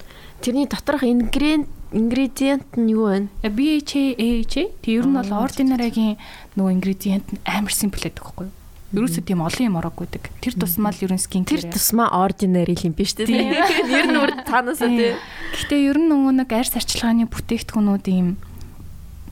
Тэрний 0.45 0.67
доторх 0.69 1.03
ингредиент 1.05 1.69
ингредиент 1.93 2.69
нь 2.77 2.91
юу 2.93 3.09
вэ? 3.09 3.29
BHA 3.49 4.19
AHA 4.19 4.65
тэг 4.83 4.93
ер 5.01 5.07
нь 5.09 5.17
бол 5.17 5.33
ordinary-гийн 5.47 6.19
нөгөө 6.59 6.73
ингредиент 6.77 7.27
нь 7.33 7.41
амар 7.49 7.73
simple 7.73 8.05
байдаг 8.05 8.21
байхгүй 8.21 8.51
юу? 8.51 8.55
Ерөөсөө 8.95 9.23
тийм 9.27 9.43
олон 9.43 9.67
юм 9.67 9.79
ороогүй 9.83 10.07
байдаг. 10.07 10.31
Тэр 10.39 10.55
тусмаа 10.55 10.95
л 10.95 11.03
ерөн 11.03 11.19
скин 11.19 11.45
Тэр 11.45 11.67
тусмаа 11.67 12.09
ordinary 12.15 12.79
юм 12.79 12.95
биш 12.95 13.19
үү? 13.19 13.27
Ер 13.99 14.07
нь 14.07 14.19
өөр 14.19 14.33
цаанаасаа 14.47 14.89
тий. 14.89 15.19
Гэхдээ 15.51 15.81
ер 15.91 15.99
нь 15.99 16.09
нөгөө 16.09 16.33
нэг 16.39 16.51
арьс 16.55 16.79
арчилгааны 16.79 17.27
бүтээгдэхүүнүүд 17.27 18.07
ийм 18.15 18.39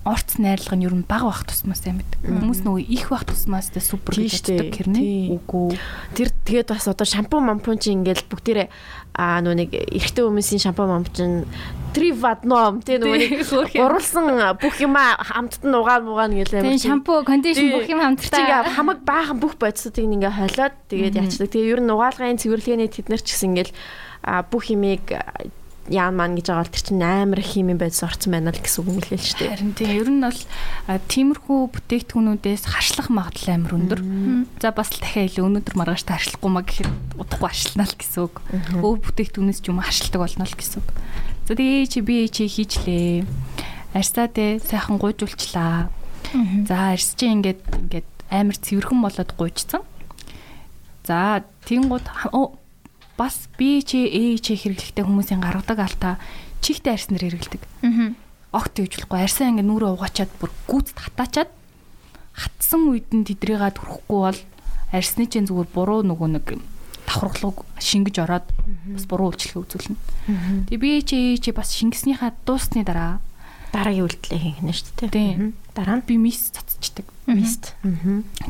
орц 0.02 0.34
найрлага 0.42 0.74
нь 0.74 0.82
ер 0.82 0.94
нь 0.98 1.06
бага 1.06 1.30
бах 1.30 1.46
тусмаас 1.46 1.86
юм 1.86 2.02
байдаг. 2.02 2.18
Хүмүүс 2.26 2.60
нөгөө 2.66 2.82
их 2.90 3.06
бах 3.06 3.22
тусмаас 3.22 3.70
тэ 3.70 3.78
супер 3.78 4.18
гэж 4.18 4.50
боддог 4.50 4.74
хэрнээ. 4.74 5.30
Үгүй. 5.30 5.78
Тэр 6.18 6.28
тэгээд 6.42 6.74
бас 6.74 6.90
одоо 6.90 7.06
шампунь 7.06 7.46
мампун 7.46 7.78
чи 7.78 7.94
ингээл 7.94 8.26
бүгдээрээ 8.26 8.68
а 9.14 9.38
нөгөө 9.38 9.58
нэг 9.62 9.70
эрэгтэй 9.94 10.26
хүмүүсийн 10.26 10.62
шампунь 10.66 10.90
мампун 10.90 11.46
три 11.94 12.10
ватном 12.10 12.82
тэ 12.82 12.98
нөгөө 12.98 13.18
нэг 13.22 13.46
гурвалсан 13.78 14.26
бүх 14.58 14.76
юм 14.82 14.98
хамтд 14.98 15.62
нь 15.62 15.76
угаал 15.76 16.02
мугаан 16.02 16.34
гэлээ. 16.34 16.66
Тэгээ 16.66 16.82
шампу, 16.82 17.22
кондишн 17.22 17.70
бүх 17.70 17.86
юм 17.86 18.02
хамтдаа. 18.02 18.42
Ингээ 18.42 18.74
хамаг 18.74 18.98
баахан 19.06 19.38
бүх 19.38 19.54
бодисуудыг 19.54 20.02
ингээ 20.02 20.34
холиод 20.34 20.74
тэгээд 20.90 21.14
яачдаг. 21.14 21.46
Тэгээ 21.46 21.72
ер 21.78 21.80
нь 21.84 21.92
угаалгын 21.94 22.42
цэвэрлэгээний 22.42 22.90
тэднэр 22.90 23.22
ч 23.22 23.38
гэсэн 23.38 23.54
ингээл 23.54 23.72
бүх 24.50 24.64
юмыг 24.72 25.04
яан 25.90 26.14
маань 26.14 26.38
гэж 26.38 26.46
байгаа 26.46 26.62
бол 26.62 26.74
тэр 26.78 26.84
чинь 26.86 27.02
амар 27.02 27.40
химийн 27.42 27.78
байдас 27.80 28.06
орцсон 28.06 28.30
байна 28.30 28.54
л 28.54 28.62
гэсэн 28.62 28.86
үг 28.86 28.88
юм 28.92 28.98
л 29.02 29.08
л 29.10 29.18
шүү 29.18 29.38
дээ. 29.42 29.50
Харин 29.50 29.74
тийм 29.74 29.90
ер 29.98 30.10
нь 30.14 30.22
бол 30.22 30.40
тиймэрхүү 31.10 31.58
бүтээгдэхүүнүүдээс 31.74 32.64
харшлах 32.70 33.08
магадлал 33.10 33.50
амар 33.58 33.72
өндөр. 33.74 34.00
За 34.62 34.70
бас 34.70 34.94
л 34.94 35.02
дахиад 35.02 35.34
илүү 35.34 35.42
өнөөдөр 35.42 35.74
маргааш 35.74 36.02
та 36.06 36.14
харшлахгүй 36.22 36.50
маа 36.54 36.62
гэхэд 36.62 36.90
удахгүй 37.18 37.48
харшлана 37.50 37.86
л 37.90 37.98
гэсэн 37.98 38.20
үг. 38.22 38.34
Өв 38.78 38.94
бүтээгдэхүүнээс 39.02 39.58
ч 39.58 39.66
юм 39.74 39.82
харшилдаг 39.82 40.20
болно 40.22 40.46
л 40.46 40.54
гэсэн 40.54 40.78
үг. 40.78 40.88
За 41.50 41.52
тэгээ 41.58 41.90
чи 41.90 41.98
би 42.06 42.16
чи 42.30 42.44
хийчлээ. 42.46 43.26
Арьсаа 43.98 44.30
тэ 44.30 44.62
сайхан 44.62 45.02
гуйжуулчлаа. 45.02 45.90
За 46.70 46.94
арьс 46.94 47.18
чи 47.18 47.26
ингээд 47.26 47.58
ингээд 47.90 48.08
амар 48.30 48.54
цэвэрхэн 48.54 49.02
болоод 49.02 49.30
гуйжсан. 49.34 49.82
За 51.02 51.42
тэнгууд 51.66 52.06
бас 52.06 52.22
B 52.30 52.61
чи 53.86 53.98
A 54.08 54.22
чи 54.38 54.52
хэрэглэхдээ 54.56 55.04
хүмүүсийн 55.04 55.40
гаргадаг 55.42 55.78
алдаа 55.78 56.14
чихтэй 56.62 56.94
арьснаар 56.94 57.22
хэрэглэдэг. 57.28 57.62
Аа. 57.82 58.14
Огт 58.52 58.72
тэгжүүлэхгүй 58.76 59.18
арьсаа 59.20 59.50
ингээ 59.50 59.66
нүрээ 59.66 59.92
угаачаад 59.96 60.30
бүр 60.38 60.50
гүйцэд 60.68 60.98
хатаачаад 60.98 61.50
хатсан 62.32 62.88
үед 62.88 63.08
нь 63.12 63.24
тэдрийгээ 63.28 63.72
төрөхгүй 63.76 64.20
бол 64.32 64.40
арьсны 64.92 65.24
чинь 65.28 65.48
зүгээр 65.48 65.68
буруу 65.72 66.00
нөгөө 66.04 66.28
нэг 66.36 66.46
давхаргалыг 67.08 67.64
шингэж 67.80 68.16
ороод 68.24 68.46
бас 68.92 69.04
буруу 69.08 69.32
үйлчлэг 69.32 69.60
үзүүлнэ. 69.60 69.96
Тэгээ 70.68 70.80
би 70.80 70.90
чи 71.04 71.18
чи 71.40 71.50
бас 71.52 71.72
шингэснийхаа 71.76 72.32
дуусны 72.44 72.84
дараа 72.84 73.20
дараагийн 73.72 74.06
үйлдэлээ 74.08 74.40
хийх 74.40 74.60
нь 74.64 74.72
шүү 74.72 75.08
дээ. 75.08 75.12
Тийм. 75.12 75.56
Дараа 75.72 76.00
нь 76.00 76.06
би 76.06 76.20
мис 76.20 76.52
цацчихдаг. 76.52 77.08
Мист. 77.26 77.72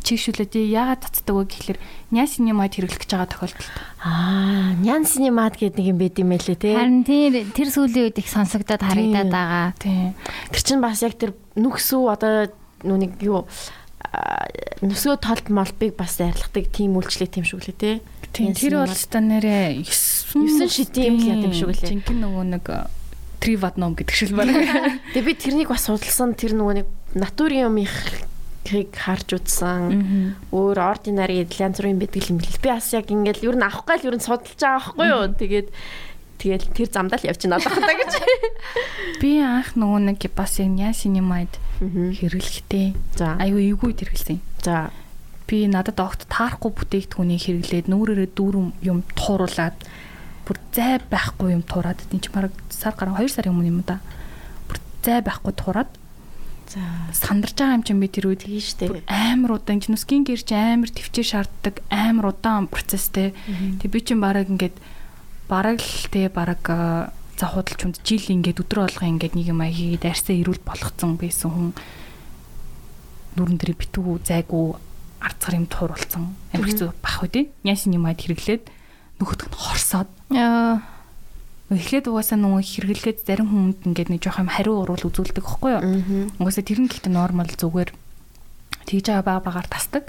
Чигшүүлээд 0.02 0.58
яагаад 0.58 1.06
цацдаг 1.06 1.34
вэ 1.36 1.44
гэхэлэр 1.46 1.78
нясинемад 2.10 2.72
хэрэглэх 2.74 3.04
гэж 3.04 3.10
байгаа 3.14 3.30
тохиолдолд. 3.30 3.68
Аа, 4.02 4.74
нясинемад 4.82 5.54
гэдэг 5.54 5.78
нэг 5.78 5.90
юм 5.92 5.98
байд 6.02 6.16
юм 6.18 6.30
байлээ 6.34 6.58
те. 6.58 6.74
Харин 6.74 7.04
тэр 7.06 7.46
тэр 7.54 7.68
сүүлийн 7.70 8.10
үед 8.10 8.18
их 8.18 8.26
сонсогдоод 8.26 8.82
харагдаад 8.82 9.30
байгаа. 9.30 9.66
Тийм. 9.78 10.18
Тэр 10.50 10.62
чинь 10.66 10.82
бас 10.82 11.04
яг 11.06 11.14
тэр 11.14 11.36
нүксүү 11.54 12.02
одоо 12.10 12.50
нүг 12.82 13.22
юу 13.22 13.46
нүсгөө 14.82 15.16
толд 15.22 15.46
молбыг 15.48 15.94
бас 15.94 16.18
арилгадаг 16.18 16.66
тийм 16.74 16.98
үйлчлэг 16.98 17.30
тийм 17.30 17.46
шүү 17.46 17.60
лээ 17.70 17.76
те. 17.78 17.92
Тийм. 18.34 18.52
Тэр 18.56 18.82
бол 18.82 18.90
та 18.90 19.20
нэрээ 19.20 19.84
9 19.86 20.68
шидийн 20.68 21.20
юм 21.22 21.46
юм 21.48 21.54
шүү 21.54 21.70
лээ. 21.70 22.02
Жинхэнэ 22.02 22.24
нөгөө 22.26 22.44
нэг 22.56 22.66
триватном 23.42 23.98
гэдэг 23.98 24.14
шиг 24.14 24.30
байна. 24.38 24.54
Тэгээ 25.10 25.26
би 25.26 25.34
тэрнийг 25.34 25.68
бас 25.74 25.90
судалсан 25.90 26.38
тэр 26.38 26.54
нөгөө 26.54 26.74
нэг 26.78 26.88
натурын 27.18 27.66
юм 27.66 27.82
их 27.82 27.90
хийг 28.62 28.94
харж 28.94 29.34
үзсэн. 29.42 30.38
Өөр 30.54 30.78
ординари 30.78 31.42
янз 31.42 31.82
бүрийн 31.82 31.98
байдаг 31.98 32.22
юм 32.30 32.38
бэл. 32.38 32.62
Би 32.62 32.70
бас 32.70 32.94
яг 32.94 33.10
ингээл 33.10 33.50
ер 33.50 33.56
нь 33.58 33.66
авах 33.66 33.84
гал 33.84 34.06
ер 34.06 34.14
нь 34.14 34.22
судалж 34.22 34.54
байгаа 34.54 34.94
байхгүй 34.94 35.06
юу. 35.10 35.24
Тэгээд 35.34 35.68
тэгэл 36.38 36.66
тэр 36.70 36.88
замдаа 36.90 37.18
л 37.18 37.28
явчихна 37.28 37.58
одоохондоо 37.58 37.96
гэж. 37.98 38.12
Би 39.22 39.42
анх 39.42 39.74
нөгөө 39.74 40.00
нэг 40.14 40.20
бас 40.34 40.58
яг 40.62 40.72
ясинемайд 40.78 41.52
хэрэглэхтэй. 41.82 42.94
За. 43.18 43.34
Аюу 43.42 43.58
эйгүү 43.58 43.90
хэрэглэсэн. 43.98 44.38
За. 44.62 44.90
Би 45.46 45.66
надад 45.66 45.98
огт 45.98 46.26
таарахгүй 46.30 46.70
бүтээгдэхүүнийг 46.70 47.42
хэрэглээд 47.42 47.86
нүүрээрээ 47.90 48.30
дүүрэн 48.34 48.66
юм 48.86 49.02
тууруулад 49.18 49.76
бүр 50.46 50.58
зай 50.74 50.98
байхгүй 51.10 51.54
юм 51.54 51.62
туураад 51.62 52.00
тийм 52.10 52.20
ч 52.20 52.30
бараг 52.34 52.54
сар 52.70 52.94
гараа 52.98 53.20
2 53.20 53.30
сарын 53.30 53.54
өмнө 53.54 53.70
юм 53.70 53.80
да. 53.86 54.00
Бүр 54.68 54.78
зай 55.02 55.22
байхгүй 55.22 55.52
туураад 55.54 55.90
За 56.72 56.80
сандарч 57.12 57.52
байгаа 57.60 57.76
юм 57.76 57.84
чинь 57.84 58.00
би 58.00 58.08
тэр 58.08 58.32
үед 58.32 58.48
тийм 58.48 58.56
штэ. 58.56 59.04
Амар 59.04 59.60
удаан 59.60 59.84
чинь 59.84 59.98
скин 60.00 60.24
гэр 60.24 60.40
чи 60.40 60.56
амар 60.56 60.88
төвчээр 60.88 61.28
шаарддаг 61.28 61.84
амар 61.92 62.32
удаан 62.32 62.64
процесстэй. 62.64 63.36
Тэг 63.76 63.92
би 63.92 64.00
чинь 64.00 64.24
бараг 64.24 64.48
ингээд 64.48 64.72
бараг 65.52 65.84
л 65.84 66.08
те 66.08 66.32
бараг 66.32 66.64
за 67.36 67.44
худалч 67.44 67.76
хүнд 67.76 68.00
жил 68.00 68.24
ингээд 68.24 68.64
өдрө 68.64 68.88
болгоо 68.88 69.04
ингээд 69.04 69.36
нэг 69.36 69.52
юм 69.52 69.60
хийгээд 69.60 70.08
арьсаа 70.08 70.32
ирүүл 70.32 70.64
болгоцсон 70.64 71.20
байсан 71.20 71.50
хүн 71.52 71.68
нүрэн 73.36 73.60
дээр 73.60 73.76
битүү 73.76 74.24
зайгүй 74.24 74.72
арцгар 75.20 75.60
юм 75.60 75.68
тууруулсан. 75.68 76.24
Амар 76.56 76.68
хэцүү 76.72 76.88
бах 77.04 77.20
үү 77.20 77.28
те. 77.28 77.40
Нясны 77.68 78.00
юмад 78.00 78.16
хэрэглээд 78.16 78.64
нөхөдг 79.22 79.46
нь 79.48 79.56
хорсоод. 79.56 80.10
Эхлээд 81.72 82.10
угаасаа 82.10 82.36
нөгөө 82.36 82.62
хэрэглэхэд 82.68 83.18
зарим 83.24 83.48
хүмүүнд 83.48 83.80
ингээд 83.88 84.10
нэг 84.12 84.20
жоох 84.20 84.44
юм 84.44 84.50
хариу 84.52 84.84
уруул 84.84 85.08
үзүүлдэг 85.08 85.40
байхгүй 85.40 85.70
юу? 85.72 85.82
Угаасаа 86.36 86.64
тэр 86.68 86.84
нь 86.84 86.90
гэхдээ 86.90 87.14
нормал 87.14 87.48
зүгээр 87.48 87.90
тэгж 88.84 89.06
байгаа 89.08 89.24
баг 89.24 89.40
багаар 89.46 89.68
тасдаг. 89.72 90.04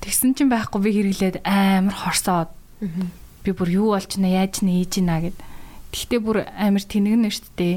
Тэгсэн 0.00 0.32
чинь 0.32 0.48
байхгүй 0.48 0.80
би 0.80 0.90
хэрэглээд 0.96 1.44
амар 1.44 1.92
хорсоод 1.92 2.48
би 3.44 3.50
бүр 3.52 3.68
юу 3.68 3.88
болж 3.92 4.16
нэ 4.16 4.32
яаж 4.32 4.64
нэ 4.64 4.80
ээж 4.80 5.04
нэ 5.04 5.16
гэд. 5.28 5.38
Тэгтээ 5.92 6.20
бүр 6.24 6.36
амар 6.56 6.84
тэнэгнэ 6.88 7.28
дээ. 7.58 7.76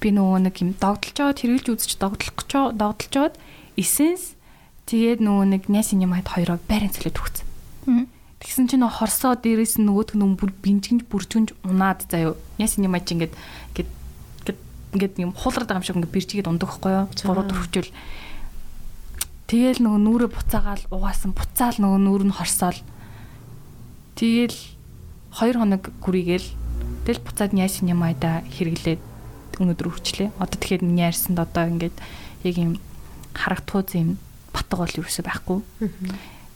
Би 0.00 0.08
нөгөө 0.14 0.38
нэг 0.48 0.54
юм 0.64 0.72
догдолж 0.80 1.12
жоод 1.12 1.38
хэрэглэж 1.44 1.66
үзэж 1.76 1.92
догдлох 1.98 2.34
гэж 2.40 2.50
догдолж 2.78 3.12
жоод 3.12 3.34
эсэнс 3.76 4.38
тэгээд 4.86 5.20
нөгөө 5.20 5.46
нэг 5.58 5.62
нясын 5.68 6.00
юм 6.06 6.14
хад 6.14 6.30
хоёроо 6.30 6.56
байран 6.70 6.94
цөлөд 6.94 7.18
өгсөн. 7.18 7.44
Тэгсэн 8.38 8.70
чинь 8.70 8.82
нөгөө 8.86 8.98
хорсоо 9.02 9.34
дээрээс 9.34 9.82
нь 9.82 9.86
нөгөөдг 9.90 10.14
нь 10.14 10.38
бүр 10.38 10.50
бинжгэнж 10.62 11.02
бүржгэнж 11.10 11.48
унаад 11.66 12.06
заяо. 12.06 12.38
Яс 12.62 12.78
юм 12.78 12.94
аж 12.94 13.10
ингээд 13.10 13.34
ингээд 13.34 13.90
ингээд 14.94 15.14
юм 15.20 15.32
хуулраад 15.34 15.68
байгаа 15.68 15.82
юм 15.82 15.86
шиг 15.86 15.98
ингээд 15.98 16.14
биржигээд 16.14 16.48
ундаг 16.48 16.70
хгүй 16.70 16.92
юу? 16.94 17.06
Буруу 17.26 17.44
төрөвчөл. 17.44 17.90
Тэгээл 19.50 19.84
нөгөө 19.84 20.00
нүрэ 20.00 20.26
буцаагаал 20.30 20.84
угаасан 20.92 21.32
буцаал 21.34 21.76
нөгөө 21.82 22.00
нүр 22.04 22.22
нь 22.28 22.36
хорсоол. 22.36 22.80
Тэгээл 24.16 24.58
2 25.34 25.58
хоног 25.58 25.82
гүрийгээл 26.00 26.48
тэл 27.04 27.20
буцаад 27.20 27.52
яс 27.58 27.80
юм 27.82 28.00
айда 28.04 28.44
хэрэглээд 28.48 29.00
өнөөдөр 29.58 29.88
үрчлээ. 29.88 30.28
Одоо 30.38 30.56
тэгэхээр 30.56 30.82
миний 30.84 31.08
арьсанд 31.08 31.40
одоо 31.40 31.64
ингээд 31.68 31.96
яг 32.46 32.54
юм 32.56 32.78
харагдхуй 33.34 33.82
юм 33.98 34.20
батг 34.52 34.78
бол 34.78 34.94
юу 34.94 35.04
гэсэн 35.04 35.24
байхгүй. 35.24 35.58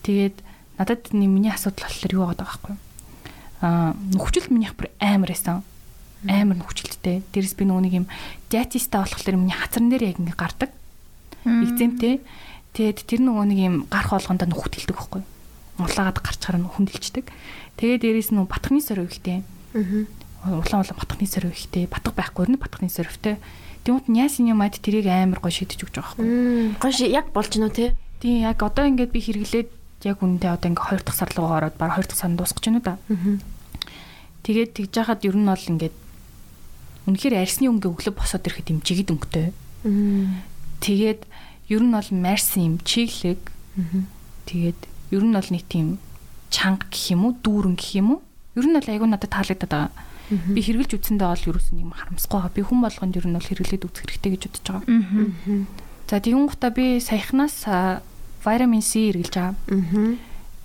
Тэгээд 0.07 0.37
надад 0.79 1.13
миний 1.13 1.53
асуудал 1.53 1.89
болохоор 1.89 2.13
юу 2.13 2.25
байгаа 2.27 2.47
байхгүй 2.47 2.75
аа 3.63 3.95
нөхцөл 3.95 4.51
минийх 4.51 4.75
бүр 4.75 4.91
амар 4.99 5.31
байсан. 5.31 5.63
Амар 6.27 6.59
нөхцөлттэй 6.59 7.23
дээрэс 7.31 7.55
би 7.55 7.65
нэг 7.65 7.95
юм 7.95 8.07
диатиста 8.51 9.07
болохоор 9.07 9.39
миний 9.39 9.55
хацран 9.55 9.87
дээр 9.87 10.11
яг 10.11 10.19
ингэ 10.19 10.35
гардаг. 10.35 10.71
Экземтэй. 11.47 12.21
Тэгээд 12.75 13.07
тэр 13.07 13.21
нөгөө 13.23 13.47
нэг 13.47 13.59
юм 13.63 13.77
гарах 13.87 14.19
болгондоо 14.19 14.51
нөхөд 14.51 14.75
хэлдэг 14.83 14.97
байхгүй 14.99 15.23
улаагаад 15.79 16.19
гарч 16.19 16.41
харна 16.43 16.69
хүндэлчдэг. 16.75 17.27
Тэгээд 17.79 18.03
дээрэс 18.03 18.31
нөгөө 18.35 18.51
батхны 18.51 18.83
сорив 18.83 19.11
ихтэй 19.15 19.47
улаан 20.43 20.83
улаан 20.83 20.99
батхны 20.99 21.27
сорив 21.31 21.55
ихтэй 21.55 21.87
батг 21.87 22.15
байхгүй 22.19 22.51
нэ 22.51 22.59
батхны 22.59 22.91
соривтэй 22.91 23.39
Тэгмэд 23.83 24.07
нясын 24.07 24.47
юм 24.47 24.63
ад 24.63 24.79
тэрийг 24.79 25.11
амар 25.11 25.43
гоё 25.43 25.51
шидэж 25.51 25.83
өгч 25.83 25.95
байгаа 25.99 26.15
байхгүй. 26.15 26.79
Гоё 26.79 27.07
яг 27.11 27.35
болж 27.35 27.51
гинөө 27.51 27.73
те. 27.75 27.99
Тийм 28.23 28.47
яг 28.47 28.63
одоо 28.63 28.87
ингээд 28.87 29.11
би 29.11 29.19
хэрэглээд 29.19 29.69
яг 30.05 30.19
үнэндээ 30.23 30.51
одоо 30.53 30.69
ингээ 30.71 30.89
2 30.99 31.07
дахь 31.07 31.19
сар 31.19 31.31
руу 31.37 31.49
ороод 31.53 31.77
баг 31.79 31.99
2 31.99 32.11
дахь 32.11 32.19
сард 32.19 32.37
дуусгаж 32.37 32.65
байна 32.67 32.81
да. 32.83 32.95
Тэгээд 34.43 34.71
тэгж 34.75 34.93
яхад 34.99 35.23
ер 35.23 35.37
нь 35.39 35.47
бол 35.47 35.65
ингээд 35.71 35.97
үнэхээр 37.07 37.35
арьсны 37.39 37.67
өнгө 37.71 37.91
өглөө 37.91 38.15
босоод 38.15 38.47
ирэхэд 38.47 38.71
юм 38.75 38.81
жигд 38.83 39.11
өнгөтэй. 39.15 39.51
Тэгээд 40.83 41.21
ер 41.71 41.83
нь 41.83 41.95
бол 41.95 42.11
марс 42.19 42.55
юм 42.59 42.79
чиглэг. 42.83 43.43
Тэгээд 44.47 44.81
ер 45.15 45.23
нь 45.23 45.35
бол 45.35 45.51
нэг 45.51 45.65
тийм 45.71 45.99
чанга 46.51 46.87
гэх 46.91 47.15
юм 47.15 47.27
уу, 47.27 47.35
дүүрэн 47.43 47.75
гэх 47.79 47.91
юм 47.99 48.19
уу? 48.19 48.21
Ер 48.59 48.67
нь 48.67 48.75
бол 48.75 48.87
айгүй 48.91 49.09
надад 49.09 49.31
таалагдаад 49.31 49.71
байгаа. 49.71 49.91
Би 50.53 50.61
хэрглэж 50.63 50.91
үтсэндээ 50.97 51.29
бол 51.29 51.49
ерөөс 51.51 51.69
нь 51.73 51.83
юм 51.83 51.93
харамсахгүй 51.95 52.39
байгаа. 52.39 52.57
Би 52.57 52.63
хүн 52.63 52.81
болгонд 52.83 53.17
ер 53.17 53.27
нь 53.27 53.37
бол 53.37 53.49
хэрэглээд 53.49 53.87
үзэх 53.87 54.05
хэрэгтэй 54.07 54.31
гэж 54.37 54.43
бодож 54.51 54.67
байгаа. 54.69 55.67
За 56.09 56.21
тэгүн 56.21 56.47
гутаа 56.49 56.71
би 56.71 57.01
саяхнаас 57.01 57.57
витамин 58.45 58.83
C 58.83 59.11
эргэлж 59.11 59.35
байгаа. 59.35 59.55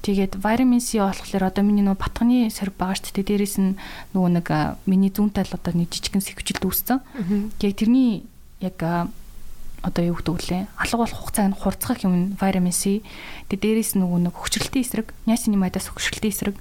Тэгээд 0.05 0.33
vitamin 0.39 0.79
C 0.79 1.01
болохоор 1.01 1.43
одоо 1.49 1.63
миний 1.65 1.83
нөгөө 1.83 1.99
батганы 1.99 2.47
сорив 2.53 2.75
байгаа 2.77 2.97
шүү 3.01 3.13
дээ. 3.17 3.29
Дээрээс 3.33 3.57
нь 3.59 3.77
нөгөө 4.13 4.31
нэг 4.39 4.47
миний 4.85 5.11
зүүнтэй 5.11 5.43
л 5.45 5.57
одоо 5.57 5.73
нэг 5.73 5.89
жижигхэн 5.91 6.23
сэвчэлд 6.23 6.63
үүссэн. 6.63 6.99
Яг 7.61 7.73
тэрний 7.75 8.23
яг 8.61 8.79
одоо 9.83 10.03
юу 10.03 10.17
гэдэг 10.17 10.33
вүлээ 10.33 10.63
алга 10.73 10.97
болох 10.97 11.17
хугацааг 11.21 11.53
хурцгах 11.53 12.01
юм 12.05 12.33
vitamin 12.39 12.73
C. 12.73 13.01
Тэгээд 13.51 13.61
дээрээс 13.61 13.91
нөгөө 13.99 14.19
нэг 14.25 14.33
хөгжрөлтийн 14.33 14.83
эсрэг, 14.85 15.07
niacinamide-аас 15.29 15.89
хөгжрөлтийн 15.93 16.33
эсрэг. 16.33 16.55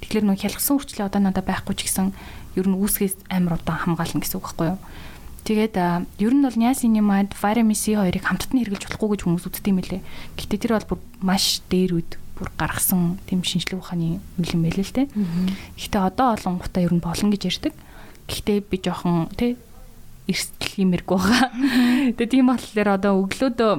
Тэгэхээр 0.00 0.24
нөгөө 0.24 0.42
хялгсан 0.46 0.76
үрчлээ 0.80 1.06
одоо 1.06 1.20
надад 1.20 1.46
байхгүй 1.46 1.74
ч 1.76 1.86
гэсэн 1.86 2.16
ер 2.56 2.66
нь 2.68 2.78
үүсгээс 2.78 3.28
амар 3.28 3.60
удаан 3.60 3.92
хамгаална 3.92 4.20
гэсэн 4.24 4.36
үг 4.40 4.46
байхгүй 4.46 4.66
юу? 4.72 4.78
Тэгээд 5.42 5.74
ер 6.22 6.32
нь 6.32 6.44
бол 6.46 6.54
niacinamide, 6.54 7.34
vitamin 7.34 7.74
C 7.74 7.98
хоёрыг 7.98 8.22
хамтд 8.22 8.54
нь 8.54 8.62
хэрэглэж 8.62 8.86
болохгүй 8.86 9.08
гэж 9.18 9.20
хүмүүс 9.26 9.46
үздэг 9.50 9.70
юм 9.74 9.82
лээ. 9.82 10.02
Гэтэ 10.38 10.56
тэр 10.62 10.72
бол 10.78 10.94
бүр 10.94 11.00
маш 11.18 11.66
дээр 11.66 11.98
үед 11.98 12.14
бүр 12.38 12.48
гаргасан 12.54 13.18
тийм 13.26 13.42
шинжилгээ 13.42 13.82
ухааны 13.82 14.22
үйл 14.38 14.54
юм 14.54 14.62
байл 14.62 14.78
л 14.78 14.94
те. 14.94 15.10
Гэхдээ 15.74 16.02
одоо 16.02 16.38
олонгуудаа 16.38 16.82
ер 16.86 16.94
нь 16.94 17.02
болно 17.02 17.34
гэж 17.34 17.42
ярьдаг. 17.50 17.74
Гэхдээ 18.30 18.58
би 18.70 18.76
жоохон 18.78 19.34
те 19.34 19.58
эрсдэл 20.30 20.86
юмэргүй 20.86 21.18
байгаа. 21.18 21.50
Тэгээ 22.16 22.30
тийм 22.30 22.46
болохоор 22.46 22.88
одоо 22.94 23.12
өглөөдөө 23.26 23.72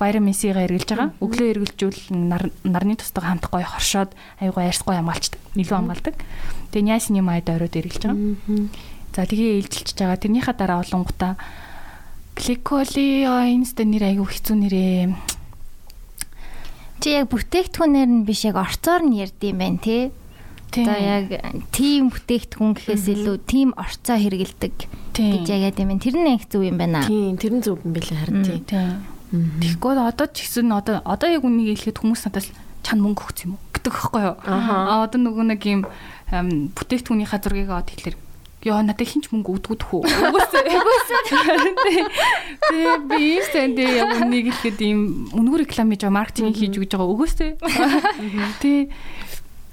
витамин 0.00 0.32
C-га 0.32 0.64
эргэлж 0.64 0.88
байгаа. 0.96 1.12
Өглөө 1.20 1.48
эргэлжүүл 1.52 2.00
нарны 2.64 2.96
тустайгаа 2.96 3.36
хамт 3.36 3.46
гоё 3.52 3.68
хоршоод 3.68 4.10
аюугаа 4.40 4.72
ярьсгүй 4.72 4.96
хамгаалцдаг. 4.96 5.40
Илүү 5.60 5.76
хамгаалдаг. 5.76 6.16
Тэгээ 6.72 6.86
niacinamide 6.88 7.52
оройд 7.52 7.76
эргэлж 7.76 8.02
байгаа. 8.08 8.16
За 9.14 9.26
тэгээ 9.26 9.58
ээлжилж 9.62 9.96
байгаа. 9.98 10.22
Тэрнийхаа 10.22 10.54
дараа 10.54 10.82
олонгуудаа 10.86 11.34
гликолиоинс 12.38 13.74
нэр 13.76 14.04
аюу 14.14 14.26
хэцүү 14.26 14.56
нэрээ 14.56 15.12
Чи 17.00 17.16
яг 17.16 17.32
бүтээгдэхүүнээр 17.32 18.10
нь 18.12 18.24
биш 18.28 18.44
яг 18.44 18.60
орцоор 18.60 19.00
нь 19.08 19.16
ярд 19.16 19.40
юм 19.40 19.56
байна 19.56 19.80
тий. 19.80 20.12
Одоо 20.68 21.00
яг 21.00 21.32
тим 21.72 22.12
бүтээгдэхүүн 22.12 22.76
гэхээс 22.76 23.06
илүү 23.16 23.36
тим 23.48 23.72
орцоо 23.72 24.20
хэрэгэлдэг 24.20 24.76
гэж 25.16 25.46
яг 25.48 25.80
юм. 25.80 25.96
Тэр 25.96 26.16
нь 26.20 26.36
их 26.36 26.44
зөв 26.52 26.60
юм 26.60 26.76
байна. 26.76 27.00
Тийм, 27.00 27.40
тэр 27.40 27.56
нь 27.56 27.64
зөв 27.64 27.80
юм 27.80 27.96
билээ 27.96 28.20
харин 28.20 28.44
тий. 28.44 28.60
Тэгэхгүй 29.32 29.96
одоо 29.96 30.28
ч 30.28 30.44
гэсэн 30.44 30.68
одоо 30.76 31.00
одоо 31.08 31.28
яг 31.32 31.40
үнийг 31.40 31.80
хэлэхэд 31.80 32.04
хүмүүс 32.04 32.28
надаас 32.28 32.52
чанд 32.84 33.00
мөнгө 33.00 33.24
өгч 33.32 33.48
юм 33.48 33.56
уу 33.56 33.64
гэдэг 33.80 33.94
хэвхэв 33.96 34.20
юу. 34.20 34.36
Аа 34.44 35.00
одоо 35.08 35.18
нөгөө 35.24 35.44
нэг 35.56 35.62
юм 35.64 35.88
бүтээгдэхүүнийхаа 36.76 37.40
зургийг 37.40 37.72
аваад 37.72 37.88
тэгэхээр 37.88 38.16
Яа 38.60 38.84
надад 38.84 39.08
хинч 39.08 39.32
мөнгө 39.32 39.56
өгдөггүй 39.56 39.78
тхүү. 39.80 40.00
Угсаа. 40.04 40.60
Тэгээ 42.68 42.96
би 43.08 43.20
инстэнт 43.40 43.80
яг 43.80 44.20
үнийг 44.20 44.52
хэлэхэд 44.52 44.78
ийм 44.84 45.00
үнэгүй 45.32 45.64
реклам 45.64 45.88
хийж 45.88 46.04
байгаа 46.04 46.18
маркетинг 46.20 46.56
хийж 46.60 46.76
өгч 46.76 46.92
байгаа 46.92 47.08
өгөөсэй. 47.08 47.50
Тий. 48.60 48.92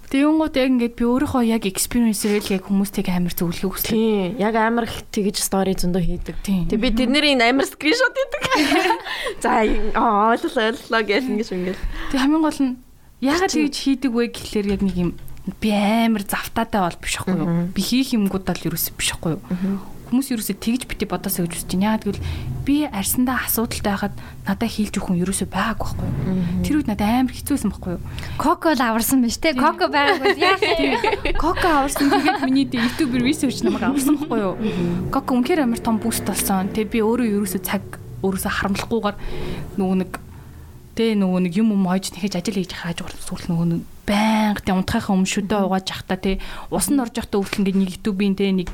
Тэгэнгүүт 0.08 0.56
яг 0.56 0.72
ингээд 0.72 0.96
би 0.96 1.04
өөрийнхөө 1.04 1.44
яг 1.52 1.68
experience-ээр 1.68 2.40
л 2.40 2.54
яг 2.56 2.64
хүмүүстийг 2.64 3.12
амар 3.12 3.36
зөвлөхийг 3.36 3.76
хүслээ. 3.76 3.92
Тийм. 3.92 4.40
Яг 4.40 4.56
амар 4.56 4.88
их 4.88 5.04
тэгж 5.12 5.44
story 5.44 5.76
зөндөө 5.76 6.04
хийдэг. 6.08 6.36
Тэг 6.72 6.80
би 6.80 6.96
тэдний 6.96 7.36
амар 7.36 7.68
скриншот 7.68 8.16
хийдэг. 8.16 8.44
За 9.44 9.68
ойлголоо 9.68 10.64
ойлголоо 10.64 11.04
гэл 11.04 11.28
ингэж 11.28 11.52
ингээл. 11.52 11.84
Тэг 12.16 12.20
хамгийн 12.24 12.40
гол 12.40 12.60
нь 12.64 12.80
яагаад 13.20 13.52
тэгж 13.52 13.76
хийдэг 13.84 14.12
вэ 14.16 14.32
гэхлээр 14.32 14.80
яг 14.80 14.82
нэг 14.88 14.96
юм 14.96 15.12
би 15.62 15.70
амар 15.72 16.24
завтаатай 16.28 16.82
бол 16.82 16.98
биш 17.02 17.16
хгүй 17.22 17.36
юу. 17.38 17.68
Би 17.72 17.82
хийх 17.82 18.12
юмгуудаа 18.16 18.56
л 18.58 18.68
ерөөсөө 18.68 18.94
биш 19.00 19.12
хгүй 19.16 19.38
юу. 19.38 19.80
Хүмүүс 20.08 20.32
ерөөсөө 20.32 20.56
тэгж 20.64 20.88
бити 20.88 21.04
бодосоо 21.04 21.44
гэж 21.44 21.68
үзэж 21.68 21.72
байна. 21.76 22.00
Яагаад 22.00 22.04
гэвэл 22.08 22.24
би 22.64 22.76
арьсандаа 22.88 23.44
асуудалтай 23.44 23.92
байхад 23.92 24.16
надад 24.48 24.72
хийлж 24.72 24.96
өгөх 24.96 25.08
хүн 25.12 25.20
ерөөсөө 25.20 25.48
байгаагүй 25.52 25.88
хгүй 25.92 26.08
юу. 26.08 26.64
Тэр 26.64 26.76
үед 26.80 26.88
надад 26.88 27.12
амар 27.12 27.36
хэцүүсэн 27.36 27.72
байхгүй 27.76 27.92
юу. 28.00 28.04
Коко 28.40 28.72
л 28.72 28.84
аварсан 28.88 29.20
биз 29.20 29.36
дээ. 29.36 29.60
Коко 29.60 29.92
байгаагүй 29.92 30.40
яах 30.40 30.64
вэ? 31.28 31.36
Коко 31.36 31.68
аварсан 31.84 32.08
тэгээд 32.08 32.40
миний 32.48 32.68
YouTube 32.72 33.20
research 33.20 33.60
намайг 33.68 33.84
аварсан 33.84 34.16
байхгүй 34.16 34.40
юу. 34.40 34.56
Коко 35.12 35.36
үнэхээр 35.36 35.68
амар 35.68 35.84
том 35.84 36.00
буст 36.00 36.24
болсон. 36.24 36.72
Тэгээд 36.72 36.92
би 36.96 37.04
өөрөө 37.04 37.28
ерөөсөө 37.44 37.62
цаг 37.68 37.84
өөрөөсөө 38.24 38.52
харамлахгүйгээр 38.64 39.16
нөгөө 39.76 39.98
нэг 40.08 40.12
Тэ 40.98 41.14
нөгөө 41.14 41.46
нэг 41.46 41.54
юм 41.62 41.78
юм 41.78 41.86
хойж 41.86 42.10
нэхэж 42.10 42.42
ажил 42.42 42.58
хийж 42.58 42.74
хааж 42.74 43.06
сүүл 43.06 43.46
нөгөө 43.54 43.68
нэг 43.70 43.82
байнга 44.08 44.64
тэ 44.64 44.72
унтахынхаа 44.72 45.14
өмнө 45.20 45.28
шүдэ 45.28 45.56
угааж 45.68 45.88
явахдаа 45.92 46.18
тэ 46.18 46.40
усан 46.72 47.04
орж 47.04 47.20
явахдаа 47.20 47.44
үргэлж 47.44 47.60
ингээд 47.60 47.78
нэг 47.78 47.92
YouTube-ийн 48.00 48.36
тэ 48.40 48.56
нэг 48.56 48.70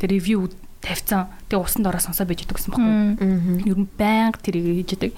тэ 0.00 0.08
ревю 0.08 0.48
тавьцсан. 0.80 1.28
Тэ 1.52 1.60
усанд 1.60 1.84
ороо 1.84 2.00
сонсоо 2.00 2.24
байж 2.24 2.48
идэг 2.48 2.56
гэсэн 2.56 2.72
байхгүй. 2.72 3.68
Ер 3.68 3.78
нь 3.84 3.88
байнга 4.00 4.40
тэрийг 4.40 4.80
хийж 4.80 4.96
идэг. 4.96 5.12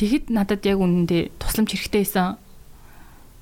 Тэгэхэд 0.00 0.32
надад 0.32 0.64
яг 0.64 0.80
үнэндээ 0.80 1.36
тусламж 1.36 1.76
хэрэгтэй 1.76 2.02
байсан. 2.02 2.40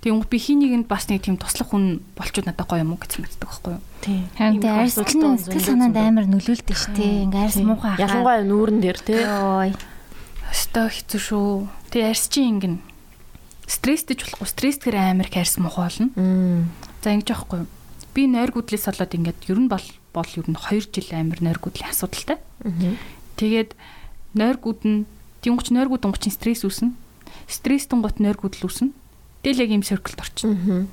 Тэгвэл 0.02 0.26
би 0.26 0.38
хийнийгэнд 0.42 0.90
бас 0.90 1.06
нэг 1.06 1.22
тийм 1.22 1.38
туслах 1.38 1.70
хүн 1.70 2.02
болчууд 2.18 2.50
надад 2.50 2.66
гоё 2.66 2.82
юм 2.82 2.98
уу 2.98 3.00
гэж 3.00 3.22
санагддаг 3.22 3.46
байхгүй 3.46 3.72
юу? 3.78 3.82
Тийм. 4.02 4.26
Харин 4.34 4.58
тэ 4.58 4.74
арьстай 4.74 5.06
сэтгэл 5.06 5.62
санаанд 5.62 5.96
амар 6.02 6.26
нөлөөлдөг 6.26 6.74
шүү 6.74 6.92
дээ. 6.98 7.22
Ингээ 7.30 7.42
арьс 7.46 7.62
муухай 7.62 7.94
хаа. 7.94 8.02
Ялангуяа 8.02 8.42
нүүрэн 8.42 8.82
дээр 8.82 8.98
тэ. 8.98 9.22
Ой. 9.30 9.70
Өстой 10.50 10.90
хэцүү 10.90 11.20
шүү. 11.22 11.50
Тэгээ 11.94 12.10
арьс 12.10 12.26
чи 12.26 12.42
ингэн 12.50 12.82
стресстэй 13.72 14.16
болохгүй 14.20 14.48
стрессгээр 14.52 14.96
амар 15.00 15.32
их 15.32 15.36
арьс 15.40 15.56
муухай 15.56 15.88
болно. 15.88 16.08
За 17.00 17.08
ингэж 17.16 17.32
аахгүй. 17.32 17.64
Би 18.12 18.28
нойргуудлээс 18.28 18.84
болоод 18.92 19.16
ингээд 19.16 19.48
ер 19.48 19.58
нь 19.64 19.72
бол 19.72 19.86
бол 20.12 20.28
ер 20.36 20.44
нь 20.44 20.58
2 20.60 20.92
жил 20.92 21.08
амар 21.16 21.40
нойргуудлын 21.40 21.88
асуудалтай. 21.88 22.36
Тэгээд 23.40 23.72
нойргууд 24.36 24.80
нь 24.84 25.08
тэнгуч 25.40 25.72
нойргууд 25.72 26.04
онгочин 26.04 26.32
стресс 26.36 26.68
үүснэ. 26.68 26.92
Стресс 27.48 27.88
тунгот 27.88 28.20
нойргуудл 28.20 28.68
үүснэ. 28.68 28.92
Тэгэл 29.40 29.64
яг 29.64 29.70
ийм 29.72 29.82
цирклд 29.82 30.20
орчин. 30.20 30.86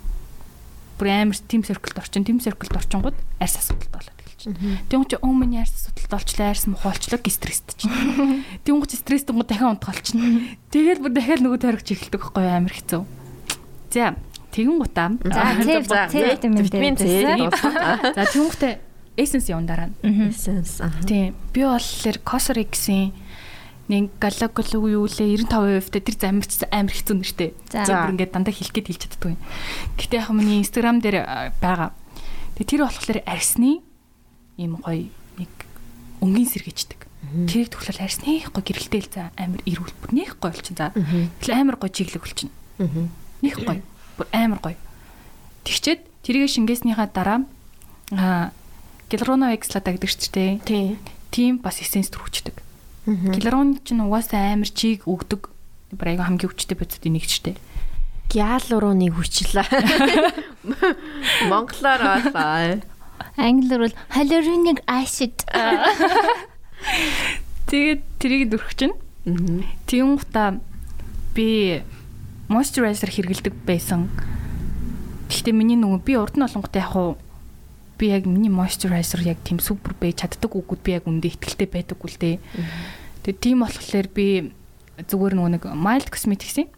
Бүр 0.96 1.08
амар 1.12 1.36
тим 1.36 1.62
цирклд 1.68 2.00
орчин, 2.00 2.24
тим 2.24 2.40
цирклд 2.40 2.72
орчингууд 2.80 3.18
арьс 3.44 3.60
асуудалтай 3.60 3.92
болоод 3.92 4.19
чинь. 4.40 4.56
Тэнгуү 4.88 5.10
чи 5.12 5.18
өө 5.20 5.34
миний 5.36 5.60
арьс 5.60 5.76
судалт 5.92 6.16
олчлаа, 6.16 6.56
арьс 6.56 6.66
мохолчлоо 6.72 7.20
гэ 7.20 7.30
стресстэй 7.30 7.76
чинь. 7.76 7.92
Тэнгуү 8.66 8.88
чи 8.88 8.98
стресс 8.98 9.28
тэнгуү 9.28 9.44
дахиад 9.44 9.78
унтгал 9.78 10.00
чинь. 10.00 10.58
Тэгээд 10.72 11.04
бүр 11.04 11.12
дахиад 11.12 11.44
нөгөө 11.44 11.60
тойрогч 11.60 11.92
эхэлдэг 11.92 12.24
байхгүй 12.24 12.48
амар 12.48 12.74
хэцүү. 12.74 13.04
За 13.92 14.16
тэгэн 14.56 14.78
гутаа. 14.80 15.10
За 15.20 16.08
витамин 16.08 16.96
Д. 16.96 17.52
За 18.16 18.24
тэнгуүтэй 18.32 18.80
эссенс 19.20 19.50
явна 19.50 19.68
дараа 19.68 19.88
нь. 19.92 20.32
Эссенс. 20.32 20.80
Тийм. 21.06 21.36
Би 21.54 21.68
болохоор 21.68 22.18
Cosrx-ийн 22.24 23.12
нэг 23.90 24.14
галакол 24.22 24.70
юу 24.86 25.10
лээ 25.10 25.42
95% 25.50 25.90
та 25.90 26.00
тэр 26.00 26.16
замирч 26.16 26.62
амар 26.70 26.94
хэцүү 26.94 27.16
нэртэй. 27.18 27.50
За 27.74 28.06
бүр 28.06 28.14
ингээд 28.14 28.34
дандаа 28.38 28.54
хэлэх 28.54 28.74
гээд 28.78 28.90
хэлж 28.94 29.02
чаддгүй. 29.10 29.36
Гэтэ 29.98 30.16
яг 30.22 30.30
миний 30.30 30.62
инстаграм 30.62 31.02
дээр 31.02 31.26
байгаа. 31.58 31.92
Тэгээ 32.56 32.70
тэр 32.70 32.82
болохоор 32.86 33.20
арсны 33.26 33.82
ийм 34.60 34.76
гоё 34.84 35.08
нэг 35.40 35.52
өнгийн 36.20 36.50
сэргээждэг. 36.52 37.08
Тэрийг 37.48 37.72
төглөл 37.72 38.04
арьс 38.04 38.20
нэх 38.28 38.52
гоё 38.52 38.64
гэрэлтэй 38.64 39.02
л 39.08 39.10
за 39.10 39.32
амар 39.40 39.64
ирүүл 39.64 39.96
бүр 40.04 40.12
нэх 40.12 40.36
гоё 40.36 40.52
болчин 40.52 40.76
за. 40.76 40.92
Тэгэл 41.40 41.56
амар 41.64 41.78
гоё 41.80 41.92
чиглэг 41.96 42.20
болчин. 42.20 42.52
Нэх 43.40 43.56
гоё. 43.64 43.80
Бүр 44.20 44.28
амар 44.36 44.60
гоё. 44.60 44.78
Тэгчээд 45.64 46.02
тэрийг 46.28 46.52
шингээснийхаа 46.52 47.08
дараа 47.08 47.48
аа 48.12 48.52
гиалуроно 49.08 49.56
экслата 49.56 49.96
гэдэг 49.96 50.12
ч 50.12 50.28
тийм. 50.28 50.60
Тийм 51.32 51.64
бас 51.64 51.80
эссенс 51.80 52.12
төрөвчдөг. 52.12 52.60
Гиалурон 53.08 53.80
чинь 53.88 54.04
угаасаа 54.04 54.54
амар 54.60 54.70
чиг 54.70 55.08
өгдөг. 55.08 55.48
Бүр 55.96 56.08
аяга 56.14 56.28
хамгийн 56.28 56.52
хүчтэй 56.52 56.76
бодисуудын 56.76 57.16
нэг 57.16 57.26
ч 57.26 57.42
тийм 57.42 57.58
гиалуроныг 58.30 59.18
хүчлээ. 59.18 59.66
Монголоор 61.50 62.02
болоо. 62.30 62.78
Англиар 63.38 63.88
бол 63.88 63.96
hyaluronic 64.16 64.80
acid. 64.88 65.36
Тэгээд 67.70 68.02
тэрийг 68.18 68.50
дөрөх 68.50 68.74
чинь. 68.74 68.96
Тийм 69.86 70.18
гута 70.18 70.60
би 71.36 71.84
moisturizer 72.50 73.12
хэргэлдэг 73.14 73.54
байсан. 73.68 74.10
Гэхдээ 75.30 75.54
миний 75.54 75.78
нөгөө 75.78 76.02
би 76.02 76.18
урд 76.18 76.36
нь 76.40 76.46
олонготой 76.48 76.82
яг 76.82 76.96
уу 76.98 77.18
би 78.00 78.10
яг 78.10 78.26
миний 78.26 78.50
moisturizer 78.50 79.22
яг 79.22 79.38
тийм 79.46 79.60
супер 79.62 79.94
байж 79.94 80.24
чаддаг 80.26 80.50
үгүүд 80.50 80.82
би 80.82 80.98
яг 80.98 81.06
үндэ 81.06 81.30
ихтэлтэй 81.30 81.70
байдаггүй 81.70 82.10
л 82.10 82.18
дээ. 82.18 82.38
Тэгээд 83.28 83.44
тийм 83.44 83.62
болохоор 83.62 84.08
би 84.10 84.28
зүгээр 85.04 85.34
нөгөө 85.38 85.52
нэг 85.60 85.64
mild 85.78 86.08
cosmetics-ийн 86.10 86.72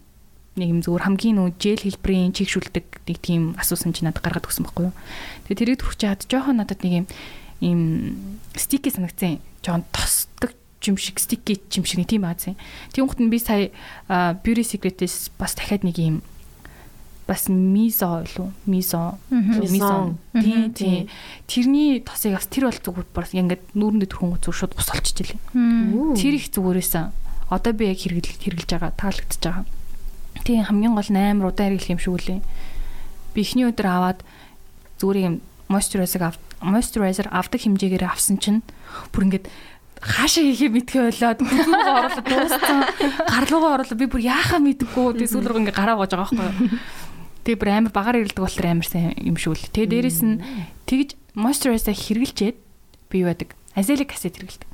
нэг 0.56 0.68
юм 0.68 0.80
зүгээр 0.84 1.06
хамгийн 1.08 1.36
нөө 1.40 1.48
жел 1.56 1.80
хэлбэрийн 1.80 2.36
чигшүүлдэг 2.36 2.86
нэг 3.08 3.18
тийм 3.24 3.42
асуусан 3.56 3.96
чи 3.96 4.04
надад 4.04 4.20
гаргаад 4.20 4.44
өгсөн 4.44 4.68
байхгүй 4.68 4.92
юу. 4.92 4.96
Тэгээ 5.48 5.60
тэрийг 5.64 5.80
төрч 5.80 5.98
чаад 6.04 6.20
жоохон 6.28 6.60
надад 6.60 6.84
нэг 6.84 6.92
юм 6.92 7.06
ийм 7.64 7.80
стики 8.52 8.92
санагдсан. 8.92 9.40
Жоохон 9.64 9.88
тосдог 9.96 10.52
юм 10.84 10.96
шиг 11.00 11.16
стики 11.16 11.56
юм 11.72 11.84
шиг 11.88 12.04
тийм 12.04 12.28
аазын. 12.28 12.60
Тийм 12.92 13.08
хүмүүс 13.08 13.32
би 13.32 13.38
сая 13.40 13.72
Beauty 14.44 14.64
Secret-ээс 14.66 15.32
бас 15.40 15.56
дахиад 15.56 15.88
нэг 15.88 15.96
юм 15.96 16.20
бас 17.24 17.48
мизо 17.48 18.20
илүү 18.26 18.48
мизо 18.66 19.16
мизо 19.30 20.18
тий 20.36 20.68
тий. 20.74 21.08
тэрний 21.46 22.04
тосыг 22.04 22.36
бас 22.36 22.44
тэр 22.50 22.68
бол 22.68 22.76
зүгээр 22.76 23.08
бас 23.14 23.32
ингээд 23.32 23.72
нүүрэндээ 23.72 24.10
төрхөн 24.10 24.36
зүгээр 24.42 24.58
шууд 24.58 24.74
бус 24.76 24.90
олчихжээ. 24.92 25.40
Тэр 26.18 26.34
их 26.36 26.50
зүгээрээсэн 26.50 27.08
одоо 27.48 27.72
би 27.72 27.88
яг 27.88 28.02
хэрэгэл 28.02 28.36
хэрэгжилж 28.42 28.70
байгаа 28.74 28.92
таалагдчихж 28.98 29.44
байгаа 29.48 29.64
Тийм 30.42 30.66
хамгийн 30.66 30.94
гол 30.94 31.06
8 31.06 31.38
удаан 31.38 31.78
хэрэглэх 31.78 31.92
юм 31.94 32.00
шиг 32.02 32.14
үлээ. 32.18 32.40
Би 33.34 33.40
эхний 33.42 33.66
өдөр 33.66 33.86
аваад 33.86 34.20
зүгээр 34.98 35.18
юм 35.22 35.34
moisturizer 35.70 36.22
ав 36.26 36.36
moisturizer 36.60 37.30
авдаг 37.30 37.60
хэмжээгээр 37.62 38.04
авсан 38.06 38.38
чинь 38.42 38.60
бүр 39.14 39.26
ингээд 39.30 39.46
хаашаа 40.02 40.42
хийхээ 40.42 40.70
мэдхээ 40.74 41.02
болоод 41.14 41.40
бүдүүгээ 41.46 41.94
оруулаад 41.94 42.26
дууссан. 42.26 42.78
Гарлуугаа 43.22 43.72
оруулаад 43.78 44.00
би 44.02 44.06
бүр 44.10 44.22
яахаа 44.26 44.58
мэдгүй. 44.58 45.14
Тэгээ 45.22 45.30
сүүл 45.30 45.46
рүү 45.46 45.60
ингээ 45.62 45.78
гараа 45.78 45.94
гоож 45.94 46.10
байгаа 46.10 46.26
байхгүй 46.26 46.42
юу. 46.42 46.82
Тэгээ 47.46 47.60
бүр 47.62 47.70
амар 47.70 47.92
багаар 47.94 48.18
ирэлдэг 48.18 48.42
болохоор 48.42 48.66
амар 48.66 48.88
сайн 48.90 49.14
юм 49.22 49.38
шиг 49.38 49.54
үл. 49.54 49.70
Тэгээ 49.70 49.90
дээрэс 49.94 50.20
нь 50.26 50.42
тэгж 50.90 51.14
moisturizer 51.38 51.94
хэрэглчээд 51.94 52.56
би 53.10 53.16
юу 53.22 53.30
яадаг? 53.30 53.54
Azelaic 53.78 54.10
acid 54.10 54.34
хэрэглэдэг. 54.42 54.71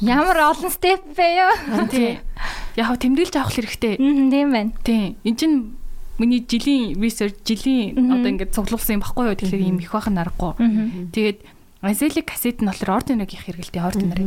Ямар 0.00 0.38
олон 0.54 0.70
степ 0.70 1.02
бэ 1.16 1.26
ёо. 1.42 1.52
Тий. 1.90 2.20
Яг 2.78 2.98
тэмдэглэж 3.02 3.34
авах 3.34 3.54
хэрэгтэй. 3.54 3.98
Аа 3.98 4.30
тийм 4.30 4.48
байна. 4.54 4.72
Тий. 4.86 5.18
Энд 5.26 5.38
чинь 5.38 5.74
миний 6.18 6.42
жилийн 6.42 6.98
research 6.98 7.42
жилийн 7.42 7.98
одоо 8.10 8.30
ингээд 8.30 8.54
цуглуулсан 8.54 8.98
юм 8.98 9.02
баггүй 9.02 9.24
юу. 9.30 9.38
Тэгэхээр 9.38 9.68
юм 9.74 9.78
их 9.82 9.90
бахан 9.90 10.18
аргагүй. 10.18 10.54
Тэгээд 11.10 11.38
Azelaic 11.78 12.26
acid 12.34 12.58
нь 12.58 12.66
болохоор 12.66 12.98
ordinary-ийн 12.98 13.42
хэрэгэлтэй 13.42 13.82
ordinary. 13.82 14.26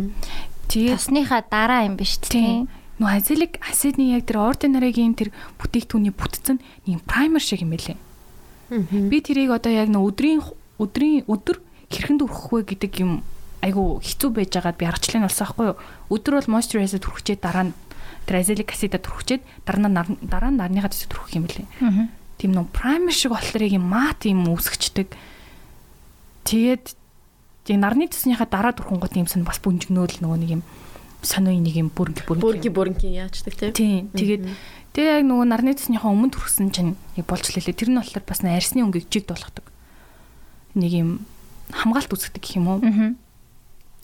Тэгээд 0.71 1.03
Тосныхаа 1.03 1.43
дараа 1.43 1.83
юм 1.83 1.99
биш 1.99 2.15
тий. 2.23 2.63
Нөө 2.95 3.11
azelaic 3.19 3.59
acid-ний 3.59 4.15
яг 4.15 4.23
тэр 4.23 4.39
ordinary-гийн 4.39 5.19
тэр 5.19 5.35
бүтээгдэхүүний 5.59 6.15
бүтцэн 6.15 6.63
нэг 6.87 7.03
primer 7.03 7.43
шиг 7.43 7.59
юм 7.59 7.75
байлээ. 7.75 7.99
Би 8.71 9.17
тэрийг 9.19 9.51
одоо 9.51 9.67
яг 9.67 9.91
нөө 9.91 10.15
өдрийн 10.15 10.39
өдрийн 10.79 11.27
өдөр 11.27 11.59
хэрхэн 11.91 12.23
дүрхэх 12.23 12.55
вэ 12.55 12.59
гэдэг 12.71 13.03
юм 13.03 13.19
айгу 13.61 14.01
хэцүү 14.01 14.29
байж 14.33 14.51
байгаад 14.57 14.77
би 14.77 14.85
аргачлал 14.89 15.21
нь 15.21 15.27
болсон 15.29 15.45
байхгүй 15.45 15.65
юу. 15.71 15.77
Өдөр 16.09 16.33
бол 16.41 16.53
moisturizer 16.57 17.01
түрхчээд 17.01 17.41
дараа 17.41 17.69
нь 17.69 17.73
тэр 18.25 18.41
azelaic 18.41 18.69
acid-а 18.73 18.99
түрхчээд 19.01 19.41
дараа 19.65 19.89
нь 19.89 19.97
дараа 20.25 20.51
нь 20.51 20.59
нарныхаа 20.59 20.89
төсөв 20.89 21.09
түрхэх 21.13 21.37
юм 21.37 21.45
байлээ. 21.45 21.69
Тийм 22.41 22.51
нөө 22.57 22.73
primer 22.73 23.13
шиг 23.13 23.37
болохоор 23.37 23.63
юм 23.69 23.85
мат 23.85 24.25
юм 24.25 24.49
үсгчдэг. 24.49 25.13
Тэгээд 26.49 26.85
яг 27.69 27.77
нарны 27.77 28.09
төснийхаа 28.09 28.49
дараа 28.49 28.73
түрхэнгууд 28.73 29.13
юм 29.13 29.29
сан 29.29 29.45
бас 29.45 29.61
бүнжгнөөл 29.61 30.25
нөгөө 30.25 30.39
нэг 30.41 30.51
юм 30.57 30.63
сонио 31.21 31.53
нэг 31.53 31.77
юм 31.77 31.89
бүрэнг 31.93 32.25
бүрэнг 32.25 32.41
Бүрги 32.41 32.69
бүрги 32.73 33.13
яачдаг 33.13 33.53
тийм. 33.53 33.73
Тийм. 33.77 34.01
Тэгээд 34.09 34.43
тэгээ 34.97 35.21
яг 35.21 35.25
нөгөө 35.29 35.45
нарны 35.45 35.77
төснийхөө 35.77 36.09
өмнө 36.09 36.33
төрсөн 36.33 36.73
чинь 36.73 36.97
яг 37.13 37.25
болж 37.29 37.45
лээ. 37.45 37.77
Тэр 37.77 37.93
нь 37.93 37.99
болохоор 38.01 38.25
бас 38.25 38.41
нэг 38.41 38.57
арсны 38.57 38.81
өнгөийг 38.81 39.05
жигд 39.05 39.29
болгодог. 39.29 39.65
Нэг 40.73 40.91
юм 40.97 41.09
хамгаалт 41.69 42.09
үүсгдэг 42.09 42.41
гэх 42.41 42.57
юм 42.57 42.67
уу? 42.73 42.81
Аа. 42.81 43.13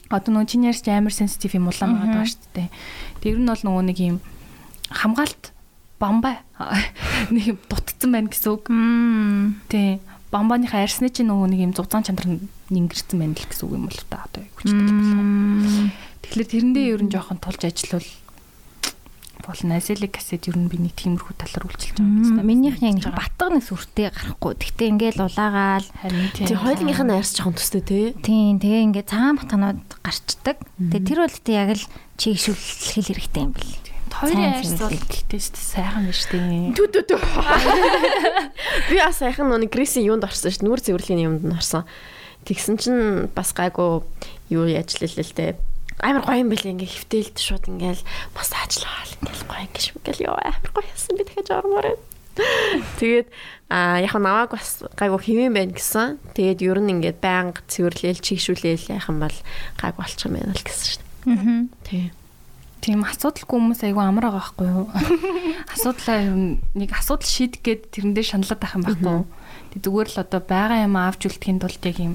Одоо 0.07 0.31
нөгөө 0.31 0.47
чиний 0.47 0.71
ярьж 0.71 0.87
амар 0.87 1.13
сенситив 1.13 1.57
юм 1.57 1.67
улаан 1.67 1.99
байгаа 1.99 2.23
даа 2.23 2.27
шүү 2.27 2.51
дээ. 2.55 2.69
Тэр 3.23 3.37
нь 3.39 3.49
бол 3.49 3.63
нөгөө 3.63 3.83
нэг 3.91 3.97
юм 3.99 4.17
хамгаалт 4.91 5.51
бамбай 5.99 6.39
нэг 7.33 7.43
юм 7.55 7.57
дутцсан 7.67 8.11
байна 8.15 8.31
гэсэн 8.31 8.51
үг. 8.53 8.71
Мм. 8.71 9.61
Тийм. 9.67 9.99
Бамбаныхаа 10.31 10.83
арсны 10.83 11.07
чинь 11.07 11.31
нөгөө 11.31 11.47
нэг 11.51 11.59
юм 11.63 11.73
зузаан 11.75 12.03
чанар 12.03 12.27
нь 12.27 12.47
нингэрсэн 12.71 13.15
байна 13.19 13.35
л 13.35 13.47
гэсэн 13.47 13.63
үг 13.63 13.73
юм 13.79 13.87
бол 13.87 14.01
та 14.11 14.27
одоо 14.27 14.43
хүчтэй. 14.59 15.91
Тэгэхээр 16.23 16.51
тэрэндээ 16.51 16.85
ер 16.91 17.01
нь 17.03 17.11
жоохон 17.11 17.39
тулж 17.39 17.63
ажиллавал 17.63 18.07
болно. 19.45 19.77
Azelaic 19.77 20.17
acid 20.17 20.47
ер 20.49 20.57
нь 20.57 20.69
биний 20.71 20.93
тиймэрхүү 20.93 21.33
талаар 21.37 21.67
үйлчилж 21.67 21.97
байгаа 21.97 22.07
юм 22.07 22.37
байна. 22.37 22.47
Минийх 22.47 22.77
яг 22.81 22.95
нэг 22.97 23.09
батга 23.13 23.47
нэг 23.51 23.63
сүртэй 23.67 24.09
гарахгүй. 24.09 24.53
Тэгтээ 24.57 24.87
ингээл 24.93 25.25
улаагаал. 25.27 25.87
харин 26.01 26.29
тийм. 26.33 26.47
Тэг 26.47 26.59
хоёулынх 26.63 27.01
нь 27.03 27.13
арьс 27.13 27.31
жоохон 27.35 27.55
төстэй 27.57 27.83
тий. 27.85 28.05
Тийм 28.23 28.57
тэгээ 28.57 28.85
ингээ 28.89 29.05
цагаан 29.05 29.37
батганууд 29.37 29.81
гарчдаг. 30.01 30.57
Тэгээ 30.79 31.05
тэр 31.05 31.19
бол 31.21 31.37
тэ 31.37 31.53
яг 31.53 31.69
л 31.77 31.85
чийгшүүлэх 32.17 33.05
хэрэгтэй 33.05 33.43
юм 33.45 33.51
бэл. 33.53 33.73
Хоёрын 34.17 34.57
арьс 34.57 34.73
бол 34.81 34.97
гэхдээ 34.97 35.37
шүү 35.37 35.53
дээ 35.53 35.69
сайхан 35.77 36.05
шүү 36.09 36.29
дээ. 36.33 36.73
Түү 36.73 36.87
түү 36.89 37.03
түү. 37.05 37.19
Би 38.89 38.95
бас 38.97 39.21
сайхан 39.21 39.51
нүг 39.51 39.69
Грисийн 39.69 40.09
юунд 40.09 40.25
орсон 40.25 40.49
ш. 40.49 40.63
Нүур 40.65 40.81
цэвэрлэгийн 40.81 41.27
юмд 41.27 41.43
нь 41.45 41.53
орсон. 41.53 41.85
Тэгсэн 42.47 42.75
чинь 42.81 43.29
бас 43.35 43.51
гайгүй 43.53 44.01
юу 44.49 44.65
яажлаа 44.65 45.11
л 45.11 45.35
те. 45.35 45.59
Амар 46.01 46.23
гоё 46.25 46.45
юм 46.45 46.49
байлаа 46.53 46.73
ингээ 46.77 46.93
хөвтөлд 46.93 47.37
шууд 47.41 47.65
ингээл 47.73 48.03
массажлал 48.37 49.11
ингээл 49.17 49.49
гоё 49.49 49.63
ингээ 49.65 49.85
ингээл 49.97 50.25
ёо 50.29 50.37
амар 50.37 50.71
гоё 50.73 50.87
ясан 50.93 51.17
би 51.17 51.23
дахиж 51.25 51.49
ормоор. 51.49 51.97
Тэгээд 53.01 53.27
а 53.73 53.97
яг 53.97 54.13
наваг 54.13 54.53
бас 54.53 54.85
гайгүй 54.93 55.19
хэвэн 55.25 55.53
байна 55.57 55.73
гэсэн. 55.73 56.21
Тэгээд 56.37 56.61
ер 56.61 56.79
нь 56.85 56.91
ингээд 57.01 57.17
байнга 57.17 57.65
цэвэрлээл 57.65 58.21
чигшүүлээл 58.21 58.93
юм 58.93 59.17
бол 59.17 59.37
гайгүй 59.81 59.97
болчих 59.97 60.25
юм 60.29 60.37
байна 60.37 60.53
л 60.53 60.61
гэсэн 60.61 60.85
шүү. 60.85 61.03
Аа. 61.33 61.65
Тий. 61.81 62.13
Тийм 62.77 63.01
асуудалгүй 63.03 63.57
хүмүүс 63.57 63.81
айгүй 63.89 64.03
амар 64.05 64.29
байгаа 64.29 64.53
байхгүй 64.53 64.67
юу? 64.69 64.85
Асуудлаа 65.73 66.19
нэг 66.77 66.89
асуудал 66.93 67.25
шийдэх 67.25 67.61
гээд 67.65 67.81
тэрэндээ 67.89 68.25
шаналаад 68.37 68.61
байх 68.61 68.77
юм 68.77 68.85
байхгүй 68.85 69.13
юу? 69.17 69.25
Тэг 69.73 69.79
зүгээр 69.81 70.09
л 70.13 70.21
одоо 70.21 70.41
байгаа 70.45 70.79
юм 70.85 70.95
авч 70.95 71.21
үлдэхийн 71.25 71.57
тулд 71.57 71.83
яг 71.83 71.97
юм 71.97 72.13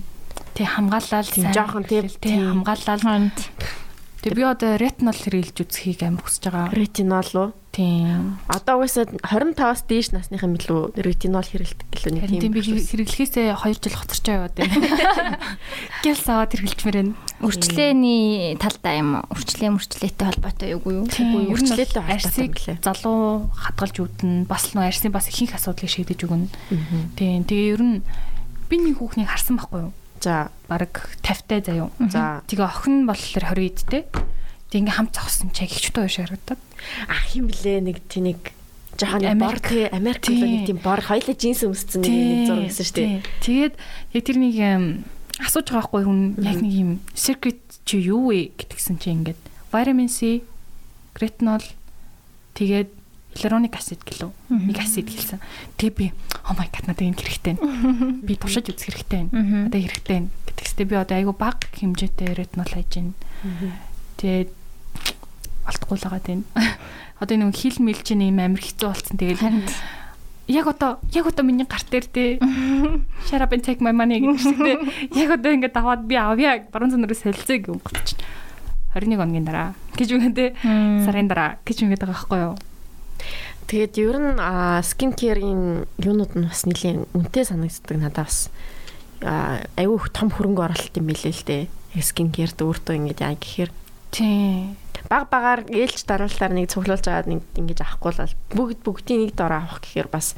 тий 0.55 0.67
хамгаалал 0.67 1.29
Тийм, 1.29 1.53
жоохон 1.53 1.85
тий, 1.85 2.03
тий 2.07 2.19
тий. 2.21 2.39
хамгаалал 2.41 3.31
Тэг 4.23 4.39
би 4.39 4.47
одоо 4.47 4.79
ретинол 4.79 5.19
хэрэглэж 5.19 5.67
үзхийг 5.67 6.07
амар 6.07 6.23
хүсэж 6.23 6.47
байгаа. 6.47 6.71
Ретинол 6.71 7.33
уу? 7.35 7.51
Тийм. 7.75 8.39
Одоо 8.47 8.79
угаасаа 8.79 9.11
25-аас 9.19 9.83
дээш 9.91 10.15
насныхан 10.15 10.55
билүү 10.55 10.95
ретинол 10.95 11.43
хэрэглэдэг 11.43 11.91
гэлөө 11.91 12.13
нэг 12.15 12.25
тийм 12.31 12.39
тийм. 12.39 12.55
би 12.55 12.63
хэрэглэхээсээ 12.63 13.51
2 13.51 13.83
жил 13.83 13.99
хоцорч 13.99 14.23
яваад 14.31 14.55
байна. 14.55 14.79
Гэл 16.07 16.23
саваад 16.23 16.55
хэрэглэчмээр 16.55 16.97
байна. 17.03 17.19
Үрчлээний 17.43 18.55
талдаа 18.63 18.95
юм 18.95 19.11
уу? 19.19 19.27
Үрчлээ 19.35 19.71
мөрчлөөтэй 19.75 20.27
холбоотой 20.31 20.69
юу 20.71 20.87
юу? 20.87 21.07
Тийм, 21.11 21.27
бол 21.33 21.59
Үрчлээтэй 21.59 21.99
холбоотой 21.99 22.15
арсыг 22.15 22.55
залуу 22.79 23.51
хадгалж 23.59 23.97
үтэн 24.07 24.47
бас 24.47 24.71
нөө 24.71 24.87
арсны 24.87 25.11
бас 25.11 25.27
ихэнх 25.27 25.59
асуудлыг 25.59 25.91
шийдэж 25.91 26.31
өгнө. 26.31 26.47
Тийм. 27.19 27.43
Тэгээ 27.43 27.75
ер 27.75 27.83
нь 27.83 27.97
би 28.71 28.77
нэг 28.79 29.03
хүүхнийг 29.03 29.27
харсан 29.27 29.59
байхгүй 29.59 29.91
юу? 29.91 29.93
За 30.23 30.55
Бараг 30.71 31.11
50-тай 31.27 31.61
заяа. 31.67 31.91
за 32.07 32.47
Тэгээ 32.47 32.63
охин 32.63 33.05
болохоор 33.11 33.59
20 33.59 33.83
эдтэй. 33.83 34.03
Тэг 34.71 34.79
ингээм 34.87 34.97
хамт 35.11 35.19
зогссон 35.19 35.51
чиг 35.51 35.75
ихчтэй 35.75 36.07
биш 36.07 36.23
харагдаад. 36.23 36.63
ах 37.11 37.27
юм 37.35 37.51
блэ 37.51 37.83
нэг 37.83 37.99
тийг 38.07 38.55
жоохон 38.97 39.39
бор 39.39 39.59
тий 39.59 39.91
Америк 39.91 40.23
болоо 40.23 40.49
нэг 40.49 40.67
тийм 40.71 40.79
бор 40.79 41.01
хоёлаа 41.03 41.35
джинс 41.35 41.67
өмссөн 41.67 42.07
нэг 42.07 42.47
зураг 42.47 42.67
гэсэн 42.71 42.87
шүү 42.87 42.97
дээ. 42.97 43.11
Тэгээд 43.43 43.75
яг 44.15 44.23
тэр 44.23 44.39
нэг 44.39 44.57
асууж 45.43 45.67
байгаа 45.67 45.81
байхгүй 45.83 46.03
хүн 46.07 46.21
яг 46.39 46.59
нэг 46.63 46.75
юм 46.77 46.91
secret 47.17 47.61
чи 47.83 47.99
юу 47.99 48.31
вэ 48.31 48.55
гэтгсэн 48.55 49.01
чи 49.03 49.11
ингээд 49.11 49.41
vitamin 49.73 50.09
C, 50.13 50.45
retinol 51.19 51.65
тэгээд 52.55 52.93
hyaluronic 53.37 53.75
acid 53.77 54.01
гэлөө. 54.05 54.31
Нэг 54.53 54.79
acid 54.81 55.09
хэлсэн. 55.09 55.41
Тэгээ 55.81 55.97
би 55.97 56.07
oh 56.49 56.55
my 56.57 56.69
god 56.69 56.87
надад 56.89 57.07
энэ 57.07 57.19
хэрэгтэй. 57.21 57.55
байна. 57.57 58.21
Би 58.27 58.35
туршиж 58.37 58.69
үзэх 58.73 58.93
хэрэгтэй. 58.93 59.31
байна. 59.33 59.67
Одоо 59.69 59.81
хэрэгтэй 59.81 60.17
байна 60.17 60.31
гэтгстэй 60.63 60.87
би 60.87 60.97
одоо 60.97 61.17
айгу 61.17 61.33
баг 61.33 61.69
хэмжээтэй 61.75 62.37
retinol 62.37 62.69
хайж 62.69 62.91
байна. 62.97 63.13
Тэгээд 64.17 64.51
байгаа 65.65 66.21
тийм. 66.21 66.45
Одоо 67.21 67.37
нэг 67.37 67.57
хил 67.57 67.77
мэл 67.81 68.01
чинь 68.03 68.25
юм 68.29 68.41
амир 68.41 68.61
хэцүү 68.63 68.89
болцсон. 68.89 69.17
Тэгээд 69.19 69.41
яг 70.49 70.67
одоо 70.67 70.99
яг 71.13 71.27
одоо 71.27 71.45
миний 71.45 71.67
гарт 71.67 71.89
дээр 71.91 72.07
те 72.07 72.39
shut 73.31 73.41
up 73.41 73.53
and 73.53 73.63
take 73.63 73.81
my 73.81 73.93
money 73.93 74.19
гэж 74.21 74.43
те 74.59 74.75
яг 75.15 75.39
одоо 75.39 75.55
ингээд 75.55 75.73
даваад 75.73 76.03
би 76.05 76.19
авъя 76.19 76.67
баруун 76.73 76.91
зүнээрээ 76.91 77.23
солилцъё 77.23 77.63
гэж 77.63 77.79
гоцч 77.79 78.19
21 78.99 79.23
хоногийн 79.23 79.47
дараа 79.47 79.79
гэж 79.95 80.09
үгэн 80.19 80.35
те 80.35 80.53
сарын 81.07 81.31
дараа 81.31 81.63
гэж 81.63 81.87
үгээд 81.87 82.03
байгаа 82.03 82.19
байхгүй 82.19 82.41
юу 82.43 82.55
Тэгээд 83.67 83.95
ер 83.99 84.17
нь 84.21 84.33
скин 84.85 85.13
керийн 85.17 85.87
юунууд 85.99 86.33
нь 86.37 86.49
бас 86.49 86.67
нэлийн 86.69 87.07
үнэтэй 87.17 87.45
санагддаг 87.47 87.97
надад 87.99 88.27
бас. 88.29 88.51
А, 89.23 89.63
айгүй 89.79 89.97
их 89.97 90.11
том 90.13 90.29
хөрөнгө 90.29 90.67
оруулалт 90.67 90.99
юм 90.99 91.07
билээ 91.09 91.33
л 91.33 91.45
дээ. 91.47 91.63
Скин 92.03 92.35
керд 92.35 92.59
өөртөө 92.59 92.99
ингэж 92.99 93.19
яа 93.23 93.37
гэхээр. 93.39 93.71
Тий. 94.13 94.75
Баг 95.09 95.31
багаар 95.31 95.65
ээлж 95.69 96.05
дараалтаар 96.05 96.53
нэг 96.53 96.69
цуглуулж 96.73 97.07
аваад 97.07 97.29
нэг 97.31 97.41
ингэж 97.55 97.81
авахгүй 97.81 98.13
л 98.13 98.37
бүгд 98.53 98.81
бүгдийн 98.85 99.21
нэг 99.29 99.33
дор 99.39 99.53
авах 99.57 99.81
гэхээр 99.85 100.09
бас. 100.11 100.35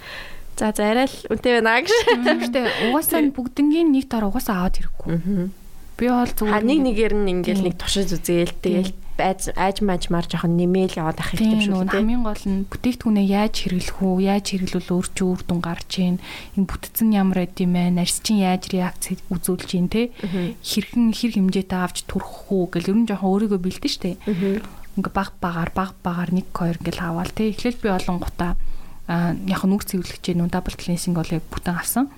За 0.54 0.70
за 0.70 0.90
арай 0.90 1.08
л 1.10 1.18
үнэтэй 1.30 1.52
байна 1.58 1.82
гэж. 1.82 1.90
гэхдээ 2.22 2.64
угаасаа 2.90 3.22
бүгднгийн 3.34 3.90
нэг 3.90 4.06
дор 4.06 4.30
угаасаа 4.30 4.66
аваад 4.66 4.78
хэрэггүй 4.78 5.50
би 5.96 6.10
бол 6.10 6.26
зүгээр 6.26 6.64
нэг 6.66 6.80
нэгээр 6.90 7.14
нь 7.14 7.30
ингээл 7.38 7.64
нэг 7.70 7.74
туршиж 7.78 8.10
үзээл 8.18 8.54
тэгэл 8.58 8.90
айж 9.20 9.78
мажмаар 9.84 10.26
жоохон 10.26 10.58
нэмэл 10.58 10.98
яваад 10.98 11.18
ах 11.22 11.30
хэрэгтэй 11.34 11.70
шүү 11.70 11.86
дээ. 11.86 11.98
хамгийн 12.02 12.24
гол 12.26 12.44
нь 12.46 12.66
бүтээгдэхүүнээ 12.66 13.26
яаж 13.30 13.54
хэрэглэх 13.62 13.98
үү, 14.02 14.16
яаж 14.26 14.46
хэрэглүүл 14.50 14.90
өөр 14.90 15.08
чи 15.14 15.22
үр 15.22 15.40
дүн 15.46 15.60
гарч 15.62 15.92
ийн, 16.02 16.16
энэ 16.58 16.68
бүтцэн 16.68 17.08
ямар 17.14 17.38
байд 17.46 17.56
юм 17.62 17.72
бэ, 17.78 17.94
нарс 17.94 18.18
чин 18.24 18.42
яаж 18.42 18.70
реакц 18.74 19.14
үзүүлж 19.30 19.70
ийн 19.78 19.88
те 19.92 20.10
хэрхэн 20.18 21.14
хэр 21.14 21.32
хэмжээтэй 21.38 21.80
авч 21.80 22.06
төрөх 22.10 22.50
үү 22.50 22.64
гэл 22.74 22.90
ер 22.90 22.98
нь 22.98 23.08
жоохон 23.08 23.30
өөрийгөө 23.30 23.60
бэлдэн 23.62 23.92
штэ. 23.94 24.18
Ингээ 24.94 25.14
баг 25.14 25.34
багаар 25.42 25.70
баг 25.74 25.94
багаар 26.02 26.30
1 26.30 26.50
2 26.54 26.78
ингээл 26.78 27.02
аваал 27.02 27.30
те. 27.34 27.50
Эхлээл 27.50 27.82
би 27.82 27.88
олон 27.90 28.18
гутаа 28.22 28.54
а 29.06 29.36
яг 29.44 29.60
нүрц 29.68 29.92
цэвэрлэгч 29.92 30.32
нүү 30.32 30.48
дабл 30.48 30.72
клинсинг 30.80 31.20
бол 31.20 31.28
яг 31.28 31.44
бүтэн 31.52 31.76
авсан. 31.76 32.08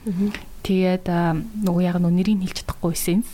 Тэгээд 0.62 1.10
нөгөө 1.10 1.82
яг 1.82 1.98
нөө 1.98 2.14
нэрийг 2.14 2.46
хэлж 2.46 2.62
чадахгүй 2.62 2.94
эссенс. 2.94 3.26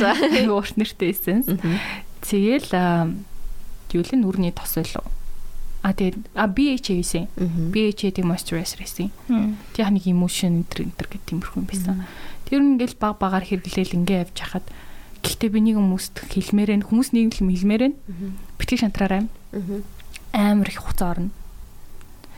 За. 0.00 0.16
Өөрт 0.48 0.80
нэртэй 0.80 1.12
эссенс. 1.12 1.52
Тэгэл 2.22 2.70
юу 3.94 4.02
л 4.04 4.12
нүрний 4.18 4.52
тос 4.52 4.76
байлуу. 4.76 5.06
А 5.82 5.94
тэгээд 5.94 6.34
а 6.34 6.50
BHA 6.50 6.98
байсан. 6.98 7.28
BHA 7.36 8.10
гэдэг 8.10 8.24
moisturizer 8.26 8.82
байсан. 8.82 9.14
Тэг 9.72 9.78
яг 9.78 9.90
нэг 9.94 10.04
emotion 10.10 10.66
энэ 10.66 10.90
энэ 10.90 10.94
гэх 10.98 11.22
тиймэрхүү 11.30 11.58
юм 11.62 11.68
байсан. 11.70 12.04
Тэр 12.50 12.60
нь 12.60 12.76
ингээл 12.76 12.98
баг 12.98 13.22
багаар 13.22 13.46
хэрэглээл 13.46 13.94
ингээ 13.94 14.26
явж 14.26 14.36
хахад 14.36 14.66
гэхдээ 15.22 15.50
би 15.54 15.60
нэг 15.62 15.76
хүмүүст 15.78 16.16
хэлмээрэн 16.34 16.82
хүмүүс 16.82 17.14
нэг 17.14 17.30
л 17.30 17.40
хэлмээрэн 17.40 17.94
битгий 18.58 18.78
шантраарай. 18.78 19.30
Амар 20.34 20.68
их 20.68 20.82
хуцаа 20.82 21.14
орно. 21.14 21.30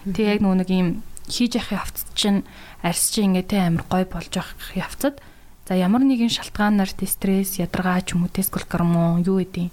Тэг 0.04 0.26
яг 0.36 0.40
нөгөө 0.44 0.58
нэг 0.60 0.70
юм 0.70 0.88
хийж 1.30 1.56
явах 1.56 1.88
явцад 1.88 2.08
чинь 2.14 2.40
арьс 2.82 3.08
чинь 3.14 3.32
ингээ 3.32 3.46
тэ 3.48 3.58
амар 3.66 3.84
гой 3.88 4.04
болж 4.04 4.32
явах 4.34 4.76
явцад 4.76 5.22
за 5.70 5.78
ямар 5.78 6.02
нэгэн 6.02 6.34
шалтгаанаар 6.34 6.90
тэ 6.90 7.06
стресс, 7.06 7.62
ядаргаа 7.62 8.02
ч 8.02 8.18
юм 8.18 8.26
уу, 8.26 8.34
тэскол 8.34 8.66
гормон 8.66 9.22
юу 9.22 9.38
гэдэг 9.38 9.70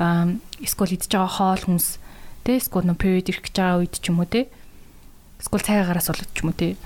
аа 0.00 0.32
эсвэл 0.64 0.96
идж 0.96 1.12
байгаа 1.12 1.28
хоол 1.28 1.60
хүнс 1.60 2.00
Тэ 2.46 2.62
эсвэл 2.62 2.94
period 2.94 3.26
ирэх 3.26 3.42
гэж 3.42 3.58
байгаа 3.58 3.82
үед 3.82 3.98
ч 3.98 4.06
юм 4.06 4.22
уу 4.22 4.30
те. 4.30 4.46
Эсвэл 5.42 5.66
цайгаараас 5.66 6.06
болоод 6.14 6.30
ч 6.30 6.46
юм 6.46 6.54
уу 6.54 6.54
те. 6.54 6.78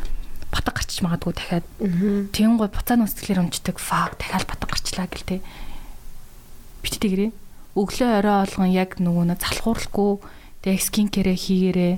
Батг 0.48 0.72
гарч 0.72 1.04
магадгүй 1.04 1.36
дахиад. 1.36 1.66
Тэгэн 2.32 2.56
гой 2.56 2.72
буцааны 2.72 3.04
үсгэлээр 3.04 3.44
өмчдөг 3.44 3.76
fuck 3.76 4.16
дахиад 4.16 4.48
батг 4.48 4.72
гарчлаа 4.72 5.04
гэл 5.04 5.28
те. 5.28 5.44
Битдэгэрээ. 6.80 7.30
Өглөө 7.76 8.08
орой 8.24 8.36
олгон 8.48 8.72
яг 8.72 8.96
нөгөө 9.04 9.24
нь 9.28 9.36
залхуурлахгүй 9.36 10.12
тэг 10.64 10.80
скин 10.80 11.12
кэрэ 11.12 11.36
хийгээрээ 11.36 11.94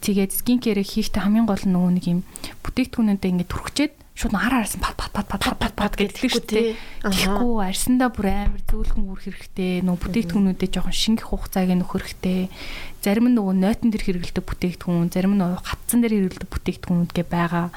тэгээд 0.00 0.32
скин 0.32 0.64
кэрэ 0.64 0.80
хийхдээ 0.80 1.20
хамгийн 1.20 1.44
гол 1.44 1.60
нь 1.68 1.76
нөгөө 1.76 1.92
нэг 2.00 2.04
юм 2.08 2.20
бүтээгдэхүүнүүдэд 2.64 3.28
ингээд 3.28 3.52
түрхчээд 3.52 3.92
шууд 4.12 4.36
хар 4.36 4.52
хараас 4.52 4.76
пат 4.76 4.96
пат 4.96 5.12
пат 5.12 5.26
пат 5.28 5.56
пат 5.56 5.72
пат 5.72 5.94
гэдэг 5.96 6.20
шүү 6.20 6.44
дээ. 6.44 6.76
Тэгэхгүй 7.00 7.64
арьсандаа 7.64 8.12
бүр 8.12 8.28
амар 8.28 8.62
зөөлхөн 8.68 9.08
үрх 9.08 9.24
хэрэгтэй. 9.24 9.80
Нөгөө 9.88 10.00
бүтээгдэхүүнүүдэд 10.04 10.72
жоохон 10.76 10.92
шингэх 10.92 11.32
хугацааг 11.32 11.72
нөхөр 11.72 12.04
хэрэгтэй. 12.04 12.52
Зарим 13.00 13.32
нь 13.32 13.36
нөгөө 13.40 13.54
нойтон 13.56 13.88
дэр 13.88 14.04
хэрэгэлдэг 14.04 14.44
бүтээгдэхүүн, 14.44 15.08
зарим 15.16 15.34
нь 15.40 15.44
хатсан 15.64 16.04
дэр 16.04 16.12
хэрэгэлдэг 16.28 16.48
бүтээгдэхүүнүүдгээ 16.52 17.26
байгаа. 17.32 17.72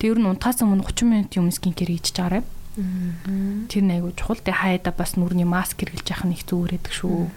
Тэг 0.00 0.08
ер 0.08 0.18
нь 0.24 0.28
унтахаас 0.32 0.64
өмнө 0.64 0.88
30 0.88 1.04
минут 1.04 1.32
юм 1.36 1.52
скин 1.52 1.76
кэр 1.76 1.92
хийж 1.92 2.16
чаарай. 2.16 2.42
Тэр 3.68 3.82
нэг 3.84 4.00
айгуу 4.00 4.16
чухал. 4.16 4.40
Тэг 4.40 4.56
хаяада 4.56 4.90
бас 4.96 5.20
нүрний 5.20 5.44
маск 5.44 5.84
хэрэглэж 5.84 6.08
явах 6.08 6.26
нь 6.26 6.34
их 6.34 6.48
зүгээр 6.48 6.80
байдаг 6.80 6.94
шүү. 6.96 7.28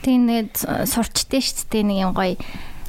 Тийм 0.00 0.24
нэг 0.24 0.56
сурчтэй 0.56 1.44
шүү 1.44 1.68
дээ 1.68 1.84
нэг 1.84 1.98
юм 2.00 2.12
гоё 2.16 2.40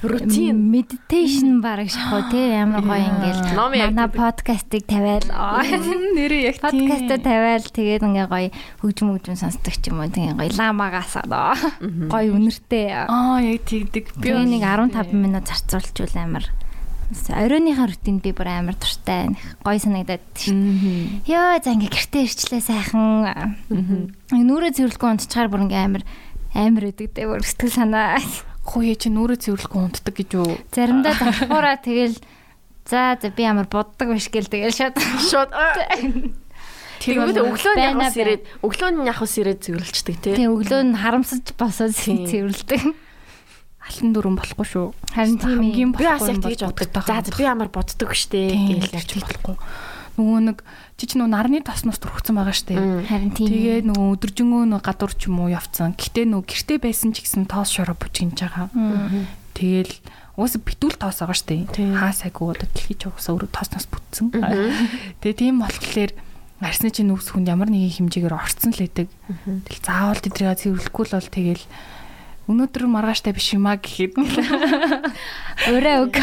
рутин 0.02 0.72
медитейшн 0.74 1.62
баг 1.62 1.86
шахуу 1.86 2.26
тий 2.34 2.58
ямар 2.58 2.82
гоё 2.82 3.06
ингээл 3.06 3.54
манай 3.54 4.10
подкастыг 4.10 4.90
тавиал. 4.90 5.30
Нэрээ 5.30 6.42
яг 6.50 6.58
тийм. 6.58 6.90
Подкастаа 6.90 7.20
тавиал 7.22 7.62
тэгээд 7.62 8.02
ингээ 8.10 8.26
гоё 8.26 8.50
хөгжим 8.82 9.14
хөгжим 9.14 9.38
сонсдог 9.38 9.78
ч 9.78 9.94
юм 9.94 10.02
уу 10.02 10.10
тэгээ 10.10 10.34
гоё 10.42 10.50
ламагаас 10.58 11.22
гоё 11.22 12.30
үнэртэй. 12.34 13.06
Аа 13.06 13.46
яг 13.46 13.62
тэгдэг 13.62 14.18
би 14.18 14.34
нэг 14.34 14.66
15 14.66 15.14
минут 15.14 15.46
зарцуулчул 15.46 16.10
амар. 16.18 16.50
Оройныхаа 17.12 17.86
рутинд 17.86 18.26
би 18.26 18.34
бүр 18.34 18.50
амар 18.50 18.74
дуртай 18.82 19.38
гоё 19.62 19.78
санагдаад 19.78 20.26
шүү. 20.34 21.30
Йоо 21.30 21.62
за 21.62 21.78
ингээ 21.78 21.94
гэртээ 21.94 22.26
ирчлээ 22.26 22.62
сайхан. 22.66 23.62
Нүрээ 24.34 24.74
цэвэрлэхгүй 24.74 25.10
унтчихаар 25.14 25.52
бүр 25.52 25.70
ингээ 25.70 25.86
амар 25.86 26.04
амар 26.58 26.90
өгдөг 26.90 27.14
дээ 27.14 27.30
бүр 27.30 27.46
сэтгэл 27.46 27.86
санаа 27.86 28.18
хөөе 28.66 28.94
чи 28.96 29.10
нүрээ 29.10 29.40
цэвэрлэхгүй 29.42 29.82
унтдаг 29.82 30.14
гэж 30.14 30.30
юу? 30.38 30.58
Заримдаа 30.70 31.18
давхураа 31.18 31.78
тэгэл 31.82 32.18
за 32.86 33.18
за 33.18 33.30
би 33.34 33.42
ямар 33.46 33.66
боддог 33.66 34.14
биш 34.14 34.30
гэл 34.30 34.50
тэгэл 34.50 34.74
шууд 34.74 34.96
шууд 35.30 35.52
Тэгээд 37.02 37.42
өглөө 37.42 37.74
нь 37.74 37.82
явах 37.82 38.14
ирээд 38.14 38.44
өглөө 38.62 38.90
нь 38.94 39.10
явах 39.10 39.26
ирээд 39.26 39.60
цэвэрлждэг 39.66 40.16
тий. 40.22 40.34
Тийм 40.38 40.54
өглөө 40.54 40.82
нь 40.86 41.00
харамсаж 41.02 41.58
босоод 41.58 41.98
цэвэрлдэг. 41.98 42.82
Алтан 43.82 44.14
дүрэн 44.14 44.38
болохгүй 44.38 44.68
шүү. 44.70 44.88
Харин 45.10 45.42
тийм 45.42 45.66
юм 45.74 45.92
би 45.98 46.06
бас 46.06 46.30
яг 46.30 46.46
тэгж 46.46 46.70
боддог. 46.70 47.02
За 47.02 47.26
би 47.26 47.42
ямар 47.42 47.74
боддог 47.74 48.14
штэ 48.14 48.54
гэж 48.54 48.94
ярьж 48.94 49.12
болохгүй. 49.18 49.58
Нөгөө 50.22 50.40
нэг 50.46 50.58
чи 51.02 51.10
ч 51.10 51.18
нөгөө 51.18 51.34
нарны 51.34 51.66
тоснос 51.66 51.98
төрөгцөн 51.98 52.38
байгаа 52.38 52.54
штэ. 52.54 52.78
Харин 53.10 53.34
тийм. 53.34 53.50
Тэгээд 53.50 53.86
нөгөө 53.90 54.08
өдөржингөө 54.22 54.64
нөгөө 54.70 54.86
гадуур 54.86 55.14
ч 55.18 55.26
юм 55.26 55.42
уу 55.42 55.50
явцсан. 55.50 55.98
Гэтэ 55.98 56.30
нөгөө 56.30 56.46
гэрте 56.46 56.78
байсан 56.78 57.10
ч 57.10 57.26
гэсэн 57.26 57.50
тоос 57.50 57.74
шороо 57.74 57.98
бүжгинж 57.98 58.38
байгаа. 58.38 58.70
Тэгэл 59.58 59.98
уус 60.38 60.54
битүүл 60.62 61.02
тоос 61.02 61.26
байгаа 61.26 61.34
штэ. 61.34 61.66
Хаа 61.98 62.14
сайгүй 62.14 62.54
одоо 62.54 62.70
дэлхий 62.70 62.94
ч 63.02 63.10
уусаа 63.10 63.34
өөрөө 63.34 63.50
тоосноос 63.50 63.90
бүтсэн. 63.90 64.30
Тэгээ 65.26 65.42
тийм 65.42 65.66
болохоор 65.66 66.14
арсны 66.62 66.94
чинь 66.94 67.10
нүгс 67.10 67.34
хүнд 67.34 67.50
ямар 67.50 67.74
нэгэн 67.74 68.06
хэмжээгээр 68.06 68.38
орцсон 68.38 68.70
л 68.70 68.86
байдаг. 68.86 69.10
Тэгэл 69.66 69.82
заавал 69.82 70.22
тэдрийг 70.22 70.62
цэвэрлэхгүй 70.62 71.06
л 71.10 71.16
бол 71.18 71.30
тэгэл 71.34 71.66
өнөөдөр 72.46 72.84
маргааштай 72.86 73.34
биш 73.34 73.58
юм 73.58 73.66
а 73.66 73.82
гэхэд 73.82 74.14
өөрөө 75.74 75.98
өг. 76.06 76.14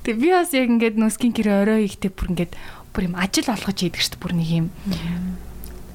Тэг 0.00 0.16
би 0.16 0.32
бас 0.32 0.54
яг 0.56 0.70
ингээд 0.70 0.96
нөскин 0.96 1.34
гэр 1.34 1.66
орой 1.66 1.84
ихтэй 1.84 2.08
бүр 2.08 2.32
ингээд 2.32 2.54
бүр 2.94 3.10
юм 3.10 3.14
ажил 3.16 3.48
олгож 3.50 3.78
хийдэг 3.78 4.00
шүү 4.02 4.12
дээ 4.16 4.22
бүр 4.22 4.34
нэг 4.34 4.48
юм 4.50 4.66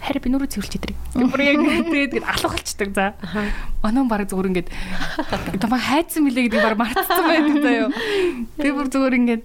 харин 0.06 0.22
би 0.22 0.30
нүрээ 0.30 0.52
цэвэрлж 0.54 0.74
идэг. 0.78 0.94
Бүр 1.18 1.42
яг 1.42 1.58
тэгээд 1.90 2.22
алхалчдаг 2.22 2.90
за. 2.94 3.06
Оноо 3.82 4.06
баг 4.06 4.30
зүгээр 4.30 4.50
ингээд 4.54 4.70
тамаа 5.58 5.82
хайцсан 5.82 6.22
мөлий 6.30 6.46
гэдэг 6.46 6.62
баг 6.62 6.78
мартсан 6.78 7.26
байдаг 7.26 7.58
заа 7.66 7.76
юу. 7.90 7.90
Би 8.62 8.70
бүр 8.70 8.88
зүгээр 8.94 9.18
ингээд 9.18 9.44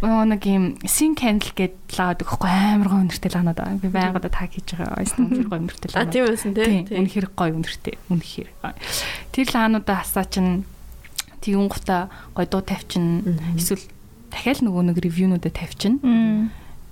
нэг 0.00 0.42
юм 0.48 0.64
син 0.88 1.12
кандл 1.12 1.52
гэд 1.52 1.76
лаад 1.92 2.24
өгөхгүй 2.24 2.48
амар 2.48 2.88
гоо 2.88 3.00
өнөртэй 3.04 3.30
лаанаад 3.36 3.58
байгаа. 3.60 3.82
Би 3.84 3.90
байнга 3.92 4.30
та 4.32 4.48
хийж 4.48 4.78
байгаа. 4.78 4.96
Ойс 4.96 5.12
үнэхэр 5.18 5.48
гоо 5.50 5.58
өнөртэй 5.60 5.90
лаанаад. 5.92 6.08
А 6.08 6.12
тийм 6.14 6.24
байсан 6.24 6.52
тий. 6.56 6.86
Үнэхэр 6.88 7.26
гоо 7.36 7.48
өнөртэй. 7.52 7.94
Үнэхэр. 8.08 8.48
Тэр 9.34 9.46
лаануудаа 9.52 9.96
хасаа 10.00 10.24
чин 10.24 10.64
тэгүн 11.44 11.68
гута 11.68 12.08
гой 12.32 12.46
дуу 12.48 12.62
тавьчин 12.64 13.36
эсвэл 13.58 13.84
дахиад 14.30 14.64
нөгөө 14.64 14.82
нэг 14.88 14.96
ревюнуудаа 15.02 15.52
тавьчин. 15.52 16.00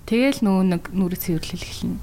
Тэгэл 0.07 0.39
нөгөө 0.39 0.63
нэг 0.71 0.83
нүрэ 0.95 1.17
цэвэрлэл 1.19 1.67
эхэлнэ. 1.67 1.99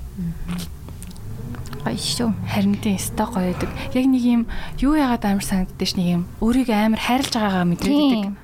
Гоё 1.85 1.97
шүү. 1.97 2.31
Харин 2.53 2.77
тийм 2.77 3.01
өстой 3.01 3.25
гоё 3.25 3.49
байдаг. 3.57 3.71
Яг 3.97 4.05
нэг 4.05 4.25
юм 4.25 4.43
юу 4.77 4.93
яагаад 4.93 5.25
амар 5.25 5.45
санагддаг 5.45 5.89
ш 5.89 5.97
нэг 5.97 6.09
юм 6.21 6.23
өөрийгөө 6.45 6.77
амар 6.77 7.01
хайрлаж 7.01 7.33
байгаагаа 7.33 7.65
мэдрээддэг. 7.65 8.37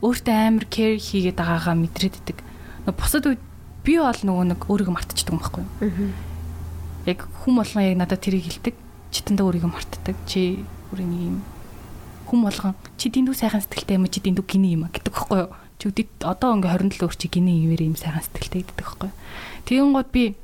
Өөртөө 0.00 0.36
амар 0.36 0.64
кэр 0.64 0.96
хийгээд 0.96 1.36
байгаагаа 1.36 1.76
мэдрээддэг. 1.76 2.38
Бусад 2.96 3.24
үед 3.28 3.42
би 3.84 4.00
бол 4.00 4.20
нөгөө 4.24 4.44
нэг 4.48 4.60
өөрийгөө 4.64 4.94
мартчихдаг 4.96 5.32
юм 5.32 5.40
байхгүй 5.44 5.60
юу? 5.60 6.12
Яг 7.04 7.18
хүм 7.44 7.54
болгон 7.60 7.84
яг 7.84 7.96
надад 8.00 8.20
тэрийг 8.24 8.48
хэлдэг. 8.48 8.74
Читэндээ 9.12 9.44
өөрийгөө 9.44 9.70
мартдаг. 9.72 10.16
Чи 10.24 10.64
өөрийн 10.88 11.12
юм 11.12 11.36
хүм 12.32 12.48
болгон 12.48 12.72
чи 12.96 13.12
дэндүү 13.12 13.36
сайхан 13.36 13.60
сэтгэлтэй 13.60 14.00
юм 14.00 14.08
чи 14.08 14.24
дэндүү 14.24 14.44
гинэ 14.48 14.68
юм 14.72 14.88
а 14.88 14.92
гэдэг 14.92 15.12
байхгүй 15.12 15.38
юу? 15.44 15.52
Чи 15.82 15.90
үдэд 15.90 16.22
одоо 16.22 16.54
ингээ 16.62 16.94
27 16.94 17.02
өөр 17.02 17.16
чи 17.18 17.26
гинэ 17.26 17.52
ивэр 17.66 17.82
юм 17.90 17.98
сайхан 17.98 18.22
сэтгэлтэй 18.22 18.62
гэдэг 18.62 18.78
байхгүй. 18.78 19.10
Тэгэн 19.66 19.90
гот 19.90 20.10
би 20.14 20.38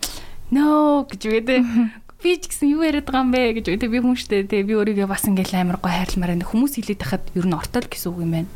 нөө 0.50 1.06
гэж 1.14 1.20
үгээд 1.30 1.48
би 2.26 2.30
ч 2.42 2.50
гэсэн 2.50 2.74
юу 2.74 2.82
яриад 2.82 3.06
байгаа 3.06 3.22
юм 3.22 3.30
бэ 3.30 3.42
гэж 3.62 3.64
үгээд 3.70 3.86
би 3.86 4.02
хүн 4.02 4.18
штэ 4.18 4.50
тэг 4.50 4.66
би 4.66 4.74
өөрийгөө 4.74 5.06
бас 5.06 5.22
ингээл 5.30 5.62
амар 5.62 5.78
гой 5.78 5.94
хайрламаар 5.94 6.34
байна. 6.34 6.50
Хүмүүс 6.50 6.74
хилээд 6.82 6.98
тахад 7.06 7.24
ер 7.38 7.46
нь 7.46 7.54
ортол 7.54 7.86
гэсэн 7.86 8.10
үг 8.10 8.18
юм 8.18 8.32
байна. 8.34 8.50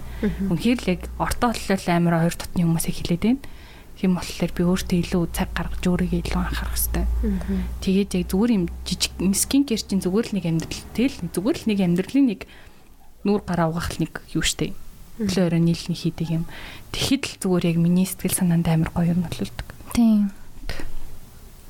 Үнэхээр 0.50 0.78
л 0.82 0.90
яг 0.90 1.02
ортоо 1.22 1.54
боллоо 1.54 1.94
амар 1.94 2.14
хоёр 2.26 2.34
дотны 2.34 2.66
хүмүүсээ 2.66 2.94
хилээд 2.98 3.22
байна. 3.22 3.42
Тийм 4.02 4.18
болохоор 4.18 4.50
би 4.50 4.62
өөртөө 4.66 4.98
илүү 5.06 5.22
цаг 5.30 5.48
гаргаж 5.54 5.84
өөрийгөө 5.86 6.20
илүү 6.26 6.42
анхаарах 6.42 6.74
хэрэгтэй. 6.74 7.06
Тэгээд 7.86 8.10
яг 8.18 8.26
зүгээр 8.34 8.50
юм 8.58 8.64
жижиг 8.82 9.14
скин 9.38 9.62
кэр 9.62 9.78
чинь 9.78 10.02
зүгээр 10.02 10.26
л 10.26 10.34
нэг 10.34 10.44
амьдрал 10.50 10.82
тэгэл 10.90 11.16
зүгээр 11.30 11.58
л 11.62 11.68
нэг 11.70 11.78
амьдралын 11.86 12.26
нэг 12.26 12.40
нүүр 13.22 13.42
гараа 13.46 13.70
угаах 13.70 14.02
нэг 14.02 14.26
юу 14.34 14.42
штэ 14.42 14.74
өглөө 15.20 15.44
өрөө 15.48 15.60
нийлний 15.60 15.98
хийдэг 15.98 16.28
юм. 16.32 16.44
Тэгэхэд 16.92 17.24
л 17.26 17.36
зүгээр 17.44 17.64
яг 17.72 17.78
миний 17.80 18.08
сэтгэл 18.08 18.38
санаанд 18.38 18.68
амар 18.68 18.90
гоё 18.96 19.12
юм 19.12 19.26
болдог. 19.26 19.68
Тийм. 19.92 20.32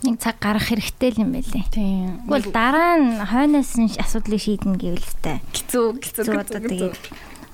Нэг 0.03 0.19
цаг 0.19 0.39
гарах 0.39 0.71
хэрэгтэй 0.71 1.11
л 1.15 1.23
юм 1.27 1.31
байлээ. 1.35 1.67
Тийм. 1.71 2.23
Тэгвэл 2.27 2.51
дараа 2.55 2.95
нь 2.99 3.19
хойноос 3.23 3.73
нь 3.79 3.91
асуудлыг 3.99 4.43
шийднэ 4.43 4.79
гэвэл 4.79 5.11
тээ. 5.23 5.39
Хэцүү 5.55 5.87
хэцүү 5.99 6.27
тэгээд 6.71 6.99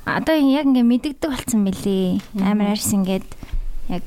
одоо 0.09 0.37
яг 0.37 0.65
ингээ 0.65 0.85
мэдэгдэг 0.85 1.29
болсон 1.29 1.69
мөлий. 1.69 2.21
Амар 2.41 2.73
арьс 2.77 2.93
ингээд 2.93 3.29
яг 3.93 4.05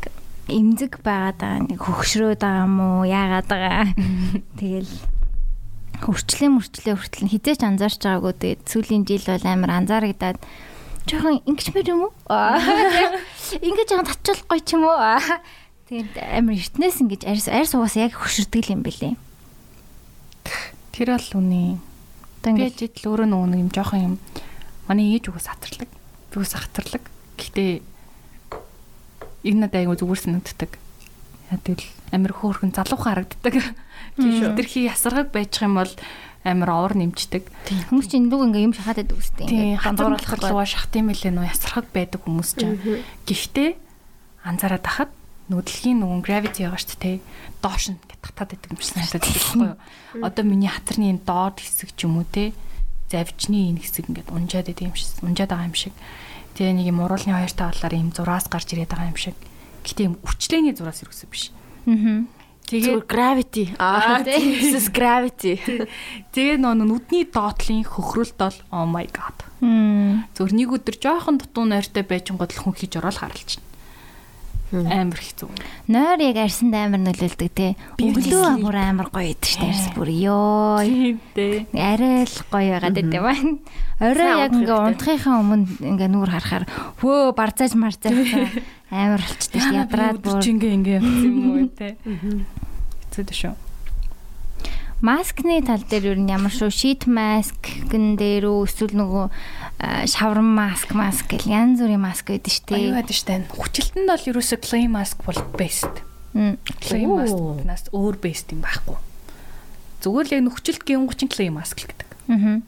эмзэг 0.50 1.02
байгаад 1.06 1.38
байгаа 1.38 1.62
нэг 1.70 1.80
хөгшрөөд 1.82 2.42
байгаа 2.42 2.66
юм 2.66 2.78
уу 2.82 3.06
яагаад 3.06 3.48
байгаа. 3.50 3.86
Тэгэл 4.58 4.92
хөрчлөө 6.02 6.50
мөрчлөө 6.50 6.96
хүртэл 6.98 7.30
хизээч 7.30 7.62
анзаарч 7.62 8.02
байгаагүй 8.02 8.34
тэгээд 8.34 8.62
сүүлийн 8.66 9.04
жил 9.06 9.26
бол 9.30 9.46
амар 9.46 9.72
анзаарагдаад 9.78 10.38
жоохон 11.08 11.42
ингэчмэр 11.46 11.88
юм 11.90 12.10
уу? 12.10 12.14
Ингээ 12.28 13.86
жоохон 13.90 14.08
татчихвал 14.08 14.48
гоё 14.50 14.62
ч 14.62 14.70
юм 14.76 14.86
уу? 14.86 15.00
Тэгээд 15.92 16.16
амар 16.18 16.56
эртнээс 16.56 16.98
ингэж 17.04 17.22
арьс 17.28 17.48
арьс 17.52 17.74
угаас 17.76 17.96
яг 18.00 18.16
хөшөрдөг 18.16 18.66
юм 18.72 18.82
бэлээ. 18.86 19.16
Тэр 20.96 21.10
бол 21.18 21.30
үний. 21.40 21.80
Би 22.44 22.72
жидл 22.72 23.12
өөрөө 23.12 23.28
нөгөө 23.28 23.60
юм 23.60 23.70
жоохон 23.74 24.02
юм. 24.02 24.16
Манай 24.88 25.16
ээж 25.18 25.30
угаас 25.30 25.52
хатарлаг. 25.52 25.90
Би 26.32 26.36
угаас 26.40 26.56
хатарлаг. 26.56 27.04
Гэхдээ 27.36 27.84
энэ 29.46 29.60
надад 29.68 29.84
айгу 29.84 30.00
зүгээр 30.00 30.22
санагддаг. 30.22 30.80
Тэгэл 31.52 31.84
амир 32.16 32.32
хөөрхөн 32.32 32.72
залуухан 32.72 33.28
харагддаг. 33.28 33.54
Тийм 34.16 34.32
шүү. 34.40 34.56
Тэрхий 34.56 34.88
ясаргаг 34.88 35.36
байж 35.36 35.60
юм 35.60 35.76
бол 35.76 35.92
амар 36.42 36.70
ор 36.74 36.94
нэмчдэг. 36.98 37.46
Хүмүүс 37.90 38.08
чинь 38.10 38.30
луг 38.34 38.50
ингээ 38.50 38.66
юм 38.66 38.74
шахаад 38.74 39.06
байдаг 39.06 39.18
үстэй. 39.22 39.46
Тийм 39.46 39.78
хандуурлах 39.78 40.34
руугаа 40.42 40.66
шахт 40.66 40.94
юм 40.98 41.14
лээ 41.14 41.30
нөө 41.30 41.46
ясрахаг 41.54 41.86
байдаг 41.94 42.26
хүмүүс 42.26 42.50
ч. 42.58 42.62
Гэхдээ 43.30 43.70
анзаараад 44.42 44.82
тахад 44.82 45.12
нүдлгийн 45.54 46.02
нөгөө 46.02 46.20
gravity 46.26 46.66
байгаа 46.66 46.82
шүү 46.82 46.98
дээ. 46.98 47.18
Доош 47.62 47.84
нь 47.94 48.00
ингээд 48.02 48.22
татаад 48.26 48.50
байдаг 48.58 48.70
юм 48.74 48.80
шиг 48.82 48.90
санагдаад 48.98 49.26
байхгүй 49.28 49.68
юу? 49.70 49.78
Одоо 50.26 50.44
миний 50.48 50.72
хатарны 50.72 51.06
энэ 51.14 51.26
доод 51.28 51.58
хэсэг 51.62 51.90
ч 51.94 52.10
юм 52.10 52.18
уу 52.18 52.26
те 52.26 52.58
завжны 53.12 53.70
энэ 53.70 53.84
хэсэг 53.86 54.10
ингээд 54.10 54.34
унжаад 54.34 54.66
байдаг 54.72 54.86
юм 54.88 54.96
шиг 54.98 55.22
унжаад 55.22 55.52
байгаа 55.54 55.70
юм 55.70 55.78
шиг. 55.78 55.94
Тэгээ 56.58 56.74
нэг 56.74 56.88
юм 56.90 57.00
уруулны 57.06 57.36
хоёр 57.38 57.54
талаар 57.54 57.94
юм 57.94 58.10
зураас 58.16 58.48
гарч 58.50 58.74
ирээд 58.74 58.90
байгаа 58.90 59.12
юм 59.12 59.20
шиг. 59.20 59.38
Гэтэ 59.86 60.08
юм 60.08 60.16
өвчлөөний 60.26 60.74
зураас 60.74 61.04
ирсэн 61.04 61.30
биш. 61.30 61.54
Аа. 61.86 62.26
Тэгээ 62.72 63.04
gravity. 63.04 63.66
Аа 63.76 64.24
this 64.24 64.72
is 64.72 64.88
gravity. 64.88 65.60
Тэгээ 66.32 66.56
нөө 66.64 66.74
нүдний 66.80 67.28
доотлын 67.28 67.84
хөхрөлт 67.84 68.40
бол 68.40 68.58
oh 68.72 68.88
my 68.88 69.04
god. 69.12 69.44
Зөвхөн 69.60 70.56
нэг 70.56 70.72
өдөр 70.80 70.96
жоохон 70.96 71.44
дутуу 71.44 71.68
нойртой 71.68 72.08
байжингод 72.08 72.56
л 72.56 72.62
хүн 72.64 72.76
хийж 72.80 72.96
ороод 72.96 73.20
харалч. 73.20 73.60
Амар 74.72 75.20
хэцүү. 75.20 75.50
Нойр 75.92 76.20
яг 76.24 76.38
арсанд 76.40 76.76
амар 76.76 77.02
нөлөөлдөг 77.04 77.52
те. 77.52 77.76
Өглөө 78.00 78.64
бүр 78.64 78.78
амар 78.80 79.10
гоё 79.12 79.36
идэв 79.36 79.52
штэ 79.52 79.68
арс 79.68 79.86
бүр 79.92 80.10
ёо. 80.12 80.80
Дээ. 81.36 81.68
Арай 81.76 82.24
л 82.24 82.38
гоё 82.48 82.80
байгаад 82.80 82.96
байт 82.96 83.12
юм 83.12 83.26
байна. 83.28 83.52
Орой 84.00 84.32
яг 84.40 84.52
ингээ 84.56 84.80
унтахынхаа 84.80 85.44
өмнө 85.44 85.68
ингээ 85.84 86.10
нүур 86.10 86.32
харахаар 86.32 86.66
хөө 87.04 87.36
барцааж 87.36 87.76
марцааж 87.76 88.16
амар 88.88 89.20
болчтой 89.20 89.62
ядраад 89.76 90.24
бүр 90.24 90.40
ингээ 90.40 90.72
ингээ 90.80 90.96
явсан 91.04 91.28
юм 91.28 91.38
уу 91.52 91.68
те. 91.76 92.00
Хэцүү 93.12 93.24
дээ 93.28 93.40
шүү. 93.44 93.71
Маскны 95.02 95.58
тал 95.66 95.82
дээр 95.82 96.14
юу 96.14 96.30
ямар 96.30 96.54
шүү 96.54 96.70
шит 96.70 97.10
маскн 97.10 98.22
дээр 98.22 98.46
үү 98.46 98.70
эсвэл 98.70 98.94
нөгөө 98.94 99.26
шаврын 100.06 100.46
маск 100.46 100.94
маск 100.94 101.26
гэл 101.26 101.50
янз 101.50 101.82
бүрийн 101.82 102.06
маск 102.06 102.30
байдаг 102.30 102.54
шүү 102.54 102.66
дээ. 102.70 102.78
Аюу 102.78 102.94
байдаг 103.02 103.16
шүү 103.18 103.28
дээ. 103.34 103.50
Хүчилтэнд 103.50 104.10
бол 104.14 104.30
ерөөсө 104.30 104.58
clay 104.62 104.86
mask 104.86 105.18
бол 105.26 105.42
best. 105.58 106.06
Clay 106.86 107.10
mask-наас 107.10 107.90
өөр 107.90 108.22
best 108.22 108.54
юм 108.54 108.62
байхгүй. 108.62 108.98
Зүгээр 110.06 110.28
л 110.30 110.36
яг 110.38 110.44
нөхцөлт 110.46 110.86
гингучин 110.86 111.34
clay 111.34 111.50
mask 111.50 111.82
л 111.82 111.90
гэдэг. 111.90 112.10
Аа. 112.30 112.62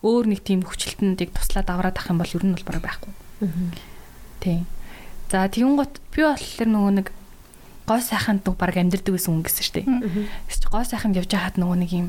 Өөр 0.00 0.32
нэг 0.32 0.40
тийм 0.40 0.64
яг 0.64 1.30
туслаад 1.36 1.68
аваад 1.68 2.00
ах 2.00 2.08
юм 2.08 2.24
бол 2.24 2.36
ер 2.40 2.40
нь 2.40 2.56
бол 2.56 2.68
бараг 2.72 2.88
байхгүй. 2.88 3.12
Аа. 3.44 3.68
Тийм. 4.40 4.64
За 5.28 5.44
тэгүн 5.44 5.76
гот 5.76 6.00
би 6.16 6.24
болохоор 6.24 6.68
нөгөө 6.72 6.92
нэг 7.04 7.12
гой 7.90 8.00
сайханд 8.06 8.46
нэг 8.46 8.54
баг 8.54 8.78
байсан 9.18 9.34
хүн 9.34 9.44
гэсэн 9.50 9.64
шүү 9.66 9.74
дээ. 9.82 9.86
Тэс 10.46 10.62
чи 10.62 10.70
гой 10.70 10.86
сайханд 10.86 11.18
явж 11.18 11.34
хаад 11.34 11.58
нөгөө 11.58 11.78
нэг 11.82 11.90
юм 11.90 12.08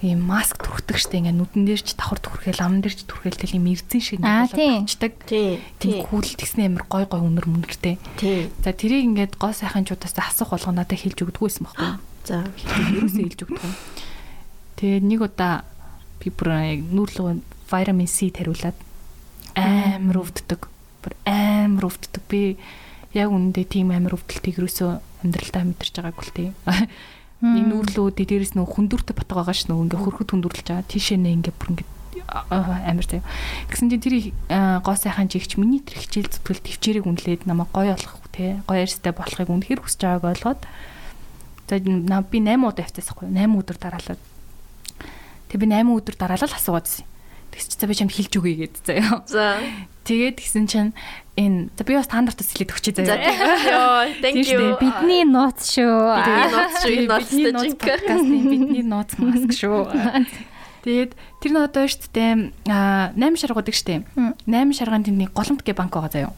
ийм 0.00 0.24
маск 0.24 0.64
түрхдэг 0.64 0.96
штэ 0.96 1.20
ингээ 1.20 1.36
нүдэн 1.36 1.68
дээр 1.68 1.82
ч 1.84 1.92
давхар 1.92 2.18
түрхэл 2.24 2.64
амн 2.64 2.80
дээр 2.80 2.96
ч 2.96 3.04
түрхэл 3.04 3.36
тэл 3.36 3.60
юм 3.60 3.68
эрдэн 3.68 4.00
шиг 4.00 4.24
болчихдаг. 4.24 5.12
Тий. 5.28 5.60
Тийм 5.76 6.08
хүүл 6.08 6.24
тэгснэ 6.24 6.72
амар 6.72 6.88
гой 6.88 7.04
гой 7.04 7.20
өнөр 7.20 7.44
мөнөртэй. 7.44 8.00
Тий. 8.16 8.48
За 8.64 8.72
тэрийг 8.72 9.04
ингээд 9.12 9.36
гой 9.36 9.52
сайханчудаас 9.52 10.16
асуух 10.16 10.56
болгоо 10.56 10.72
надад 10.72 10.96
хэлж 10.96 11.20
өгдөггүйсэн 11.20 11.64
байхгүй. 11.68 11.90
За 12.28 12.48
ерөөсөө 12.48 13.24
хэлж 13.28 13.40
өгдөг. 13.44 13.60
Тэгээ 14.80 15.00
нэг 15.04 15.20
удаа 15.20 15.68
би 16.24 16.32
бүр 16.32 16.48
нүүрлөө 16.80 17.28
витамин 17.68 18.08
C 18.08 18.32
тариулаад 18.32 18.76
амар 19.52 20.16
өвддөг. 20.24 20.64
Бүр 21.04 21.12
амар 21.28 21.92
өвддөг. 21.92 22.24
Би 22.24 22.56
яг 23.14 23.28
үнэндээ 23.30 23.66
тийм 23.66 23.90
амар 23.90 24.14
өвдөлтийг 24.14 24.60
ерөөсөө 24.60 24.90
амьдралдаа 25.26 25.64
мэдэрч 25.66 25.94
байгаагүй 25.98 26.24
л 26.24 26.36
тийм. 26.36 26.52
Энэ 27.40 27.72
нүүрлүүд 27.72 28.16
дээрээс 28.20 28.54
нөх 28.54 28.68
хүндүртэй 28.76 29.16
батг 29.16 29.32
байгаа 29.32 29.56
ш 29.56 29.66
нөх 29.66 29.88
ингээ 29.88 30.00
хөрхөд 30.00 30.30
хүндүрлж 30.30 30.66
байгаа. 30.68 30.84
Тийшээ 30.86 31.18
нэ 31.18 31.40
ингээ 31.40 31.54
бүр 31.56 31.68
ингээ 31.72 31.88
амар 32.30 33.06
заяа. 33.08 33.24
Гэсэн 33.72 33.90
чинь 33.90 34.04
тэр 34.04 34.14
гоо 34.84 34.94
сайхан 34.94 35.26
жигч 35.26 35.56
миний 35.58 35.80
тэр 35.80 36.04
хичээл 36.04 36.30
зүтгэл 36.30 36.62
төвчээрийг 36.62 37.06
үнэлээд 37.08 37.48
намайг 37.48 37.72
гоё 37.74 37.96
болгох 37.96 38.28
те 38.30 38.62
гоё 38.68 38.84
ярьстай 38.84 39.10
болохыг 39.16 39.50
үнэхээр 39.50 39.80
хүсэж 39.82 40.00
байгааг 40.04 40.30
ойлгоод 40.30 40.60
за 41.66 41.78
би 41.80 42.38
8 42.38 42.60
удаа 42.66 42.84
явцаасахгүй 42.86 43.30
8 43.30 43.58
өдөр 43.58 43.78
дараалаад 43.78 44.20
тэг 45.50 45.58
би 45.58 45.66
8 45.66 45.86
өдөр 45.86 46.14
дараалал 46.18 46.54
асуугаадсэн. 46.54 47.02
Тэгс 47.02 47.09
чи 47.56 47.76
за 47.76 47.86
би 47.86 47.94
чамд 47.94 48.12
хэлж 48.14 48.32
өгье 48.38 48.54
гэд 48.66 48.74
заяа. 48.84 49.22
За 49.26 49.58
Тэгээд 50.04 50.36
гисэн 50.40 50.66
чинь 50.66 50.92
энэ 51.38 51.70
за 51.76 51.82
би 51.84 51.94
бас 51.94 52.08
та 52.10 52.20
нартаа 52.20 52.44
сэлээд 52.46 52.74
өгчээ 52.74 52.94
За 52.98 53.04
заяа. 53.04 53.30
ёо 53.78 54.00
thank 54.22 54.42
you. 54.46 54.76
Бидний 54.80 55.24
нууц 55.26 55.70
шүү. 55.70 55.96
Бидний 56.18 56.48
нууц 56.50 56.74
шүү. 56.82 56.94
Бидний 57.30 57.52
нууц 57.54 57.74
подкастны 57.78 58.38
бидний 58.46 58.84
нууц 58.84 59.10
маск 59.20 59.50
шүү. 59.54 59.86
Тэгээд 60.84 61.12
тэр 61.44 61.52
шүү 61.92 62.08
дээ 62.16 62.32
аа 62.72 63.12
8 63.12 63.36
шаргуудыг 63.36 63.76
шүү 63.76 63.86
дээ. 63.88 64.00
8 64.48 64.72
шаргаан 64.72 65.04
тэндний 65.04 65.28
голомт 65.28 65.60
гэ 65.60 65.76
банк 65.76 65.92
байгаа 65.92 66.08
заяа. 66.08 66.32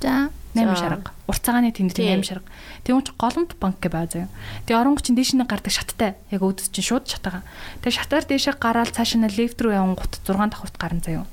За. 0.00 0.30
8 0.56 0.72
За. 0.72 0.76
шарга. 0.76 1.10
Урцаагааны 1.28 1.72
тэнд 1.72 1.92
Тий. 1.92 2.08
8 2.08 2.24
шарга. 2.24 2.48
Тэгвэл 2.84 3.04
ч 3.04 3.10
голомт 3.20 3.52
банк 3.60 3.76
гэ 3.80 3.88
байгаа 3.92 4.08
заяа. 4.08 4.28
Тэгээ 4.64 4.80
оронго 4.80 5.00
чинь 5.04 5.16
дээш 5.16 5.36
нь 5.36 5.44
гардаг 5.44 5.72
шаттай. 5.72 6.16
Яг 6.32 6.40
өөдөс 6.40 6.72
чинь 6.72 6.84
шууд 6.86 7.04
шатаага. 7.04 7.44
Тэгээ 7.84 7.96
шатаар 8.00 8.24
дээшээ 8.24 8.56
гараад 8.56 8.92
цааш 8.96 9.20
нь 9.20 9.28
лефт 9.28 9.60
руу 9.60 9.72
явсан 9.76 9.96
гут 10.00 10.16
6 10.24 10.32
давхурт 10.32 10.76
гарна 10.80 11.00
заяа. 11.04 11.26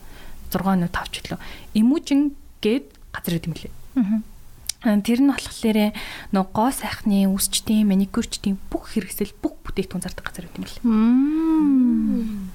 6 0.51 0.59
нь 0.76 0.88
5 0.91 1.11
ч 1.11 1.16
гэлөө. 1.24 1.39
Имүүжин 1.78 2.22
гээд 2.59 2.86
газар 3.16 3.36
идэм 3.39 3.53
лээ. 3.55 3.72
Аа, 4.84 4.99
Тэр 4.99 5.20
нь 5.24 5.32
болохоор 5.32 5.95
нөө 6.36 6.45
гоо 6.51 6.68
сайхны 6.76 7.24
үсчтийн 7.32 7.88
маникюрчтийн 7.88 8.59
бүх 8.68 8.91
хэрэгсэл 8.91 9.32
бүх 9.39 9.55
бүтээгдэхүүн 9.64 10.03
зардаг 10.03 10.28
газар 10.28 10.51
идэм 10.51 10.68
лээ. 10.68 10.84
Мм. 10.84 12.51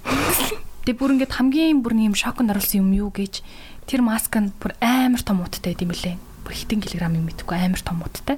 Тэгээ 0.84 1.00
бүр 1.00 1.12
ингээд 1.16 1.32
хамгийн 1.32 1.80
бүр 1.80 1.96
юм 1.96 2.12
шокнд 2.12 2.52
оруулсан 2.52 2.84
юм 2.84 2.92
юу 2.92 3.08
гэж 3.08 3.40
тэр 3.88 4.04
маск 4.04 4.36
нь 4.36 4.52
бүр 4.60 4.76
амар 4.84 5.22
том 5.24 5.40
уттай 5.40 5.72
гэдэм 5.72 5.90
лээ. 5.96 6.16
Бүр 6.44 6.52
хитэн 6.52 6.84
килограмм 6.84 7.16
юм 7.16 7.26
мэдгүй 7.32 7.56
амар 7.56 7.80
том 7.80 8.04
уттай. 8.04 8.36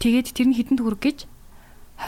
Тэгээд 0.00 0.32
тэр 0.32 0.48
нь 0.48 0.56
хитэн 0.56 0.80
төгрөг 0.80 1.00
гэж 1.04 1.18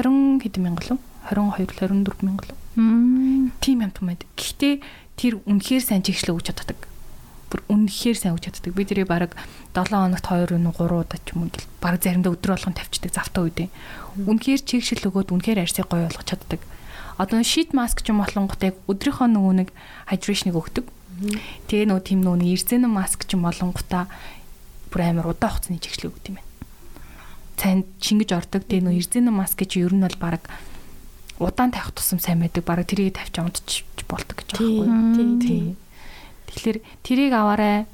20 0.01 0.41
хэдэн 0.43 0.63
мянга 0.65 0.83
лу 0.91 0.97
22 1.29 1.85
24 1.85 2.25
мянга 2.25 2.45
лу 2.49 2.55
Мм. 2.77 3.53
тийм 3.61 3.85
юм 3.85 3.93
том 3.93 4.09
байд. 4.09 4.25
Гэхдээ 4.37 4.81
тэр 5.17 5.41
үнэхээр 5.45 5.85
сайн 5.85 6.03
чигшлээ 6.03 6.33
өгч 6.37 6.49
чаддаг. 6.53 6.77
Бүр 7.53 7.61
үнэхээр 7.71 8.17
сайн 8.19 8.35
өгч 8.37 8.51
чаддаг. 8.51 8.73
Би 8.75 8.85
тэрийг 8.85 9.09
баг 9.09 9.33
7 9.77 9.93
хоногт 9.93 10.25
2 10.25 10.57
нь 10.57 10.67
3 10.67 10.77
удаа 10.77 11.21
ч 11.21 11.33
юм 11.33 11.47
уу 11.47 11.53
гэл 11.53 11.69
баг 11.81 12.01
заримдаа 12.03 12.33
өдөр 12.35 12.53
болгон 12.57 12.75
тавьчихдаг 12.77 13.13
завтаа 13.15 13.45
үедээ. 13.49 13.69
Үнэхээр 14.29 14.61
чигшил 14.65 15.05
өгөөд 15.09 15.33
үнэхээр 15.33 15.63
арьсыг 15.65 15.89
гоё 15.89 16.09
болгож 16.09 16.27
чаддаг. 16.27 16.61
Одоо 17.17 17.41
шит 17.47 17.73
маск 17.73 18.05
ч 18.05 18.13
юм 18.13 18.21
болонгот 18.21 18.61
яг 18.61 18.77
өдрийнхөө 18.91 19.29
нөгөө 19.31 19.55
нэг 19.57 19.69
hydration-ыг 20.13 20.57
өгдөг. 20.57 20.85
Тэгээ 21.67 21.87
нөгөө 21.89 22.05
тийм 22.05 22.21
нөгөө 22.25 22.39
нэг 22.45 22.51
эрзэнэ 22.61 22.89
маск 22.89 23.25
ч 23.25 23.35
юм 23.35 23.49
болонготаа 23.49 24.05
бүр 24.93 25.01
амар 25.01 25.33
удаан 25.33 25.53
хугацааны 25.57 25.81
чигшлээ 25.81 26.11
өгд 26.13 26.27
юм 26.29 26.37
байна. 26.41 26.51
Цанд 27.57 27.87
чингэж 28.01 28.31
ордог. 28.37 28.63
Тэгээ 28.69 28.85
нөгөө 28.85 29.01
эрзэнэ 29.01 29.31
маск 29.33 29.57
гэж 29.57 29.81
ер 29.81 29.95
нь 29.97 30.05
бол 30.05 30.19
баг 30.21 30.45
удаан 31.41 31.73
тавих 31.73 31.97
тусам 31.97 32.21
сайн 32.21 32.45
байдаг. 32.45 32.65
Бараг 32.65 32.87
тэрийг 32.89 33.17
тавьж 33.17 33.35
унтч 33.41 33.85
болдог 34.09 34.37
гэж 34.37 34.49
Тий. 34.57 34.81
байгаа 34.85 35.17
Тий. 35.17 35.29
Тий. 35.41 35.65
Тэгэхээр 36.47 36.79
тэрийг 37.03 37.33
аваарай. 37.35 37.85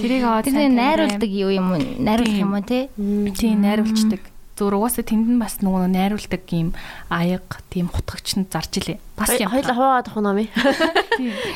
Тэрийг 0.00 0.22
аваад 0.24 0.44
Тэр 0.48 0.70
найруулдаг 0.70 1.30
юу 1.30 1.50
юм 1.50 1.72
уу? 1.74 1.82
Найруулах 1.98 2.40
юм 2.40 2.52
уу 2.56 2.64
те? 2.64 2.88
Тийм 2.96 3.60
найруулцдаг. 3.60 4.22
Зүгээр 4.60 4.76
угаасаа 4.76 5.08
тэнд 5.08 5.24
нь 5.24 5.40
бас 5.40 5.64
нөгөө 5.64 5.88
найруулдаг 5.88 6.44
юм 6.52 6.76
аяга 7.08 7.64
тийм 7.72 7.88
хутгагч 7.88 8.36
нь 8.36 8.44
зарж 8.44 8.76
илээ. 8.76 9.00
Бас 9.16 9.32
юм. 9.40 9.48
Хоёул 9.48 9.72
хуваагаад 9.72 10.08
ах 10.12 10.20
нами. 10.20 10.52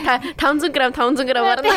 Та 0.08 0.24
500 0.40 0.72
г 0.72 0.88
500 0.88 1.28
г 1.28 1.30
барна. 1.36 1.68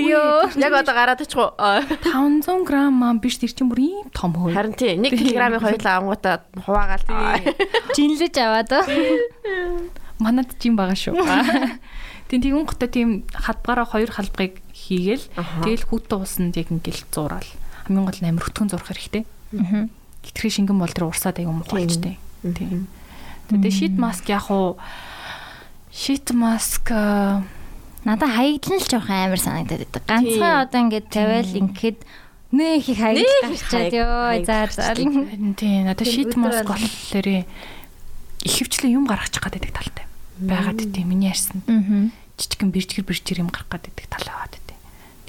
Тэгээ 0.00 0.56
Яг 0.64 0.72
одоо 0.72 0.94
гараад 0.96 1.20
очих 1.20 1.36
уу? 1.36 1.52
500 1.60 2.64
г 2.64 2.72
маа 2.88 3.20
биш 3.20 3.36
тэр 3.36 3.52
чинь 3.52 3.68
бүр 3.68 3.84
ийм 3.84 4.08
том 4.16 4.32
хөө. 4.32 4.56
Харин 4.56 4.72
тий 4.72 4.96
1 4.96 5.12
кг-ийн 5.12 5.60
хоёул 5.60 5.84
ангуудаа 5.84 6.48
хуваагаад 6.64 7.04
Жинлэж 7.92 8.34
аваад. 8.40 8.72
Манад 10.24 10.56
жим 10.56 10.74
байгаа 10.74 10.96
шүү. 10.96 11.14
Тийм 12.32 12.40
тэгүн 12.40 12.64
готой 12.64 12.88
тийм 12.88 13.08
хадгаараа 13.32 13.84
хоёр 13.84 14.08
халбагыг 14.08 14.60
хийгээл 14.72 15.24
тэгэл 15.62 15.84
хүүтэн 15.84 16.16
уусанд 16.16 16.56
яг 16.56 16.72
ингээл 16.72 17.04
зураал. 17.12 17.48
Хамгийн 17.88 18.04
гол 18.04 18.20
нь 18.20 18.28
амир 18.28 18.44
хөтгөн 18.44 18.68
зурх 18.68 18.92
хэрэгтэй. 18.92 19.24
Аа. 19.56 19.88
Хитрхи 20.20 20.52
шингэн 20.52 20.76
бол 20.76 20.92
тэр 20.92 21.08
урсаад 21.08 21.40
аяг 21.40 21.48
юм 21.48 21.64
болчтой. 21.64 22.20
Тийм. 22.44 22.84
Тэгээ 23.48 23.72
шит 23.72 23.96
маск 23.96 24.28
яг 24.28 24.52
уу 24.52 24.76
шит 25.88 26.36
маск 26.36 26.92
Надад 28.04 28.30
хаягдлан 28.30 28.78
л 28.78 28.86
жоохон 28.86 29.16
амар 29.16 29.40
санагдаад 29.40 29.88
байдаг. 29.88 30.04
Ганцхан 30.04 30.68
одоо 30.68 30.80
ингэж 30.84 31.04
тавиал 31.10 31.48
ингээд 31.48 31.98
нээ 32.52 32.78
их 32.78 32.88
хаягдал 32.94 33.52
гарчаад 33.56 33.92
ёо. 33.96 34.28
За 34.44 34.68
за. 34.70 34.82
харин 34.92 35.56
тийм 35.56 35.88
надад 35.88 36.06
шит 36.06 36.36
маск 36.36 36.68
болохоор 36.68 37.48
ихэвчлэн 38.44 38.94
юм 38.94 39.04
гаргачих 39.08 39.42
гадаг 39.42 39.64
талтай. 39.72 40.06
Байгаад 40.38 40.78
тийм 40.92 41.08
миний 41.10 41.32
ярьсан 41.32 41.64
Аа. 41.66 42.12
жижигэн 42.38 42.70
бэрчгэр 42.70 43.04
бэрчгэр 43.04 43.42
юм 43.42 43.50
гарах 43.50 43.66
гадаг 43.66 43.92
тал 43.96 44.24
байгаад 44.28 44.54
тийм. 44.54 44.78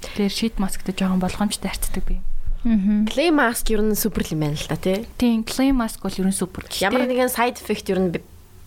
Тэгэхээр 0.03 0.31
шит 0.31 0.55
масктай 0.61 0.93
жоохон 0.93 1.19
болгоомжтой 1.19 1.73
харцдаг 1.73 2.05
би. 2.05 2.21
Clay 2.63 3.31
mask 3.31 3.71
ер 3.71 3.81
нь 3.81 3.95
супер 3.95 4.27
юм 4.31 4.43
байна 4.43 4.59
л 4.59 4.67
та 4.67 4.75
тий. 4.75 5.07
Тийм, 5.17 5.43
clay 5.47 5.71
mask 5.71 6.03
бол 6.03 6.11
ерөн 6.11 6.35
супер. 6.35 6.67
Ямар 6.83 7.07
нэгэн 7.07 7.31
side 7.31 7.59
effect 7.63 7.87
ер 7.87 7.99
нь 8.03 8.11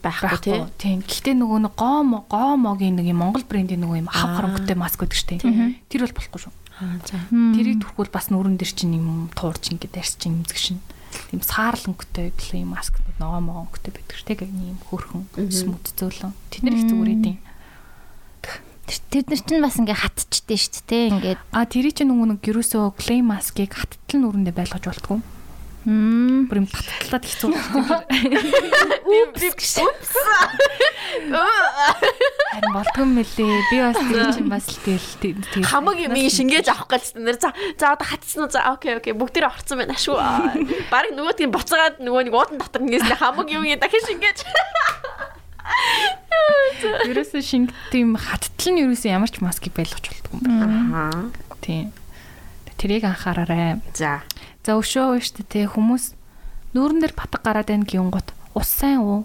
байхгүй 0.02 0.38
тий. 0.40 0.96
Гэхдээ 1.04 1.36
нөгөө 1.36 1.60
нэг 1.68 1.74
гоо 1.76 2.24
гоомогийн 2.26 2.96
нэг 2.96 3.06
юм 3.12 3.20
Монгол 3.20 3.44
брендийн 3.44 3.84
нөгөө 3.84 4.00
юм 4.00 4.08
хав 4.08 4.32
харанхтай 4.40 4.76
маск 4.80 4.98
гэдэг 5.04 5.18
штеп. 5.18 5.44
Тэр 5.92 6.08
бол 6.08 6.16
болохгүй 6.16 6.40
шүү. 6.40 6.52
Аа 6.80 6.96
за. 7.04 7.20
Тэрийг 7.30 7.84
түрхүүл 7.84 8.10
бас 8.10 8.32
нүрэн 8.32 8.56
дээр 8.56 8.72
чинь 8.72 8.96
юм 8.96 9.28
туурч 9.36 9.70
ингээд 9.76 10.00
арьсчин 10.00 10.40
имзэг 10.40 10.56
шин. 10.56 10.80
Тийм 11.28 11.44
саарлангтай 11.44 12.32
clay 12.34 12.64
mask 12.64 12.96
нөгөө 13.20 13.44
могонгтой 13.44 13.92
байдаг 13.92 14.16
штеп. 14.16 14.42
Ийм 14.42 14.80
хөрхөн 14.88 15.28
смут 15.52 15.92
зөөлөн. 15.94 16.32
Тэд 16.50 16.64
нар 16.64 16.74
их 16.80 16.88
зүгээр 16.88 17.12
идэв. 17.12 17.36
Тэр 18.86 19.24
нар 19.28 19.40
чинь 19.40 19.62
бас 19.62 19.76
ингээ 19.78 19.94
хатчихдээ 19.94 20.58
шүү 20.58 20.82
дээ. 20.90 21.04
Ингээд 21.14 21.40
А 21.54 21.64
тэрий 21.64 21.94
чинь 21.94 22.10
нөгөө 22.10 22.26
нэг 22.34 22.42
ерөөсөө 22.42 22.98
clay 22.98 23.22
mask-ыг 23.22 23.72
хаттал 23.72 24.18
нүрэндээ 24.18 24.54
байлгаж 24.56 24.84
болтгоо. 24.84 25.22
мм 25.86 26.46
Бүр 26.46 26.62
юм 26.62 26.68
хатталтаад 26.70 27.24
хэцүү. 27.26 27.50
Харин 32.52 32.72
болтгоо 32.74 33.06
мөлий. 33.06 33.62
Би 33.70 33.76
бас 33.82 33.98
тэр 33.98 34.30
чинь 34.34 34.50
бас 34.50 34.66
л 34.70 34.78
тэгэл 34.86 35.10
тэгэл 35.18 35.66
Хамаг 35.66 35.98
юм 35.98 36.14
шингээж 36.14 36.70
авах 36.70 36.86
гэсэн 36.90 37.26
нэр 37.26 37.38
за 37.38 37.50
за 37.78 37.98
одоо 37.98 38.06
хатсан 38.06 38.46
уу 38.46 38.50
за 38.50 38.62
окей 38.70 38.94
окей 38.98 39.14
бүгдээрээ 39.14 39.50
орцсон 39.50 39.82
байна 39.82 39.98
шүү. 39.98 40.18
Бараг 40.90 41.12
нөгөөдгийг 41.18 41.50
буцаагаад 41.50 41.98
нөгөө 41.98 42.22
нэг 42.30 42.34
уудан 42.34 42.58
дотор 42.62 42.82
нэгээс 42.86 43.18
хамаг 43.18 43.50
юм 43.50 43.66
яа 43.66 43.78
дахин 43.78 44.06
шингээж. 44.06 44.46
Ерөөсөө 46.82 47.42
шинг 47.42 47.70
тийм 47.94 48.16
хаттал 48.18 48.72
нь 48.74 48.82
ерөөсөө 48.82 49.10
ямар 49.12 49.30
ч 49.30 49.38
маскыг 49.42 49.72
байлгаж 49.76 50.04
болтгоо 50.10 50.38
юм 50.38 50.42
байна. 50.42 50.76
Аа. 50.92 51.22
Тийм. 51.62 51.92
Тэрийг 52.78 53.04
анхаараарай. 53.06 53.78
За. 53.94 54.22
За 54.66 54.74
өшөө 54.78 55.22
штэ 55.22 55.46
те 55.46 55.60
хүмүүс 55.70 56.14
нүүрэн 56.74 57.00
дээр 57.02 57.14
батг 57.14 57.42
гараад 57.42 57.70
байна 57.70 57.86
гин 57.86 58.10
гот 58.10 58.34
ус 58.58 58.66
сайн 58.66 59.02
уу 59.06 59.22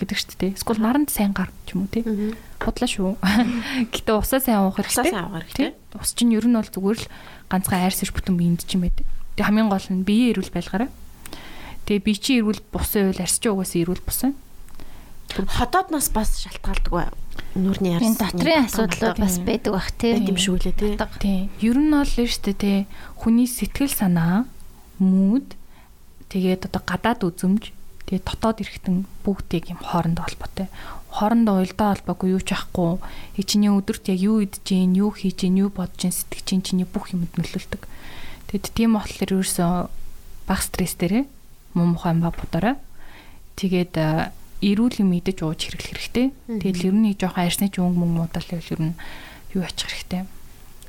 гэдэг 0.00 0.16
штэ 0.16 0.34
те. 0.40 0.46
Эсвэл 0.56 0.80
наранд 0.80 1.12
сайн 1.12 1.36
гар 1.36 1.52
ч 1.68 1.76
юм 1.76 1.84
уу 1.84 1.92
те. 1.92 2.00
Худлаа 2.64 2.88
шүү. 2.88 3.16
Гэтэ 3.92 4.12
усаа 4.16 4.40
сайн 4.40 4.64
уух 4.64 4.80
Усаа 4.80 5.04
хэрэгтэй. 5.04 5.12
сайн 5.12 5.28
уух 5.28 5.44
хэрэгтэй. 5.44 5.70
Ус 6.00 6.10
чинь 6.16 6.32
ер 6.32 6.48
нь 6.48 6.56
бол 6.56 6.64
зүгээр 6.64 6.98
л 7.04 7.06
ганцхан 7.52 7.84
айрс 7.84 8.00
иш 8.00 8.12
бүтэн 8.16 8.40
биеинд 8.40 8.64
ч 8.64 8.80
юм 8.80 8.88
байдаг. 8.88 9.04
Тэгээ 9.36 9.46
хамгийн 9.52 9.68
гол 9.68 9.88
нь 9.92 10.06
биеийн 10.08 10.32
эрүүл 10.40 10.52
байлгаарай. 10.54 10.88
Тэгээ 11.84 12.00
бие 12.08 12.16
чи 12.16 12.40
эрүүл 12.40 12.64
бусан 12.72 13.12
үйл 13.12 13.20
арьсч 13.20 13.44
угаасаа 13.44 13.84
эрүүл 13.84 14.00
бусан. 15.42 15.58
Хотоодноос 15.58 16.08
бас 16.14 16.30
шалтгаалдаг 16.38 16.92
бай. 16.94 17.08
Нүрний 17.58 17.98
ярс. 17.98 18.06
энэ 18.06 18.18
дотрын 18.22 18.64
асуудлууд 18.70 19.18
бас 19.18 19.38
байдаг 19.42 19.72
бах 19.74 19.90
тий. 19.98 20.14
юм 20.22 20.38
шүү 20.38 20.62
лээ 20.62 20.74
тий. 20.78 20.94
Тий. 21.18 21.40
Ер 21.58 21.78
нь 21.78 21.90
бол 21.90 22.06
л 22.06 22.30
штэ 22.30 22.54
тий. 22.54 22.86
Хүний 23.18 23.50
сэтгэл 23.50 23.90
санаа, 23.90 24.46
мууд 25.02 25.58
тэгээд 26.30 26.70
одоо 26.70 26.82
гадаад 26.86 27.26
үзэмж, 27.26 27.74
тэгээд 28.06 28.24
дотоод 28.26 28.62
эргэтэн 28.62 29.06
бүгдийг 29.26 29.74
юм 29.74 29.80
хоорондоо 29.82 30.24
холбоотой. 30.26 30.68
Хоорондоо 31.10 31.62
уялдаа 31.62 31.94
холбоогүй 31.94 32.34
юу 32.34 32.42
ч 32.42 32.54
ахгүй. 32.54 32.98
Чиний 33.38 33.70
өдөрт 33.70 34.10
яг 34.10 34.18
юу 34.18 34.42
идэж 34.42 34.66
гин, 34.66 34.98
юу 34.98 35.14
хийж 35.14 35.46
гин, 35.46 35.62
юу 35.62 35.70
бодож 35.70 36.10
гин, 36.10 36.14
сэтгэж 36.14 36.46
гин 36.46 36.62
чиний 36.62 36.86
бүх 36.90 37.14
юмд 37.14 37.30
нөлөөлдөг. 37.38 37.86
Тэгэд 38.50 38.74
тийм 38.74 38.98
болохоор 38.98 39.30
ерөөсөө 39.30 39.90
баг 40.46 40.60
стресс 40.62 40.98
дээрээ 40.98 41.24
муу 41.74 41.94
мухай 41.94 42.14
ба 42.14 42.30
бодорой. 42.30 42.74
Тэгээд 43.56 43.94
а, 43.98 44.32
эрүүл 44.62 45.00
юм 45.02 45.10
идэж 45.18 45.42
ууж 45.42 45.60
хэрэглэх 45.66 45.90
хэрэгтэй. 45.90 46.26
Тэгэл 46.60 46.86
ер 46.90 46.94
нь 46.94 47.16
жоохон 47.16 47.42
арьсны 47.46 47.66
ч 47.72 47.80
өнгө 47.82 47.98
мөнгө 47.98 48.16
муудаал 48.20 48.48
байвал 48.50 48.74
ер 48.74 48.82
нь 48.82 48.94
юу 49.56 49.62
ачих 49.64 49.88
хэрэгтэй. 49.90 50.22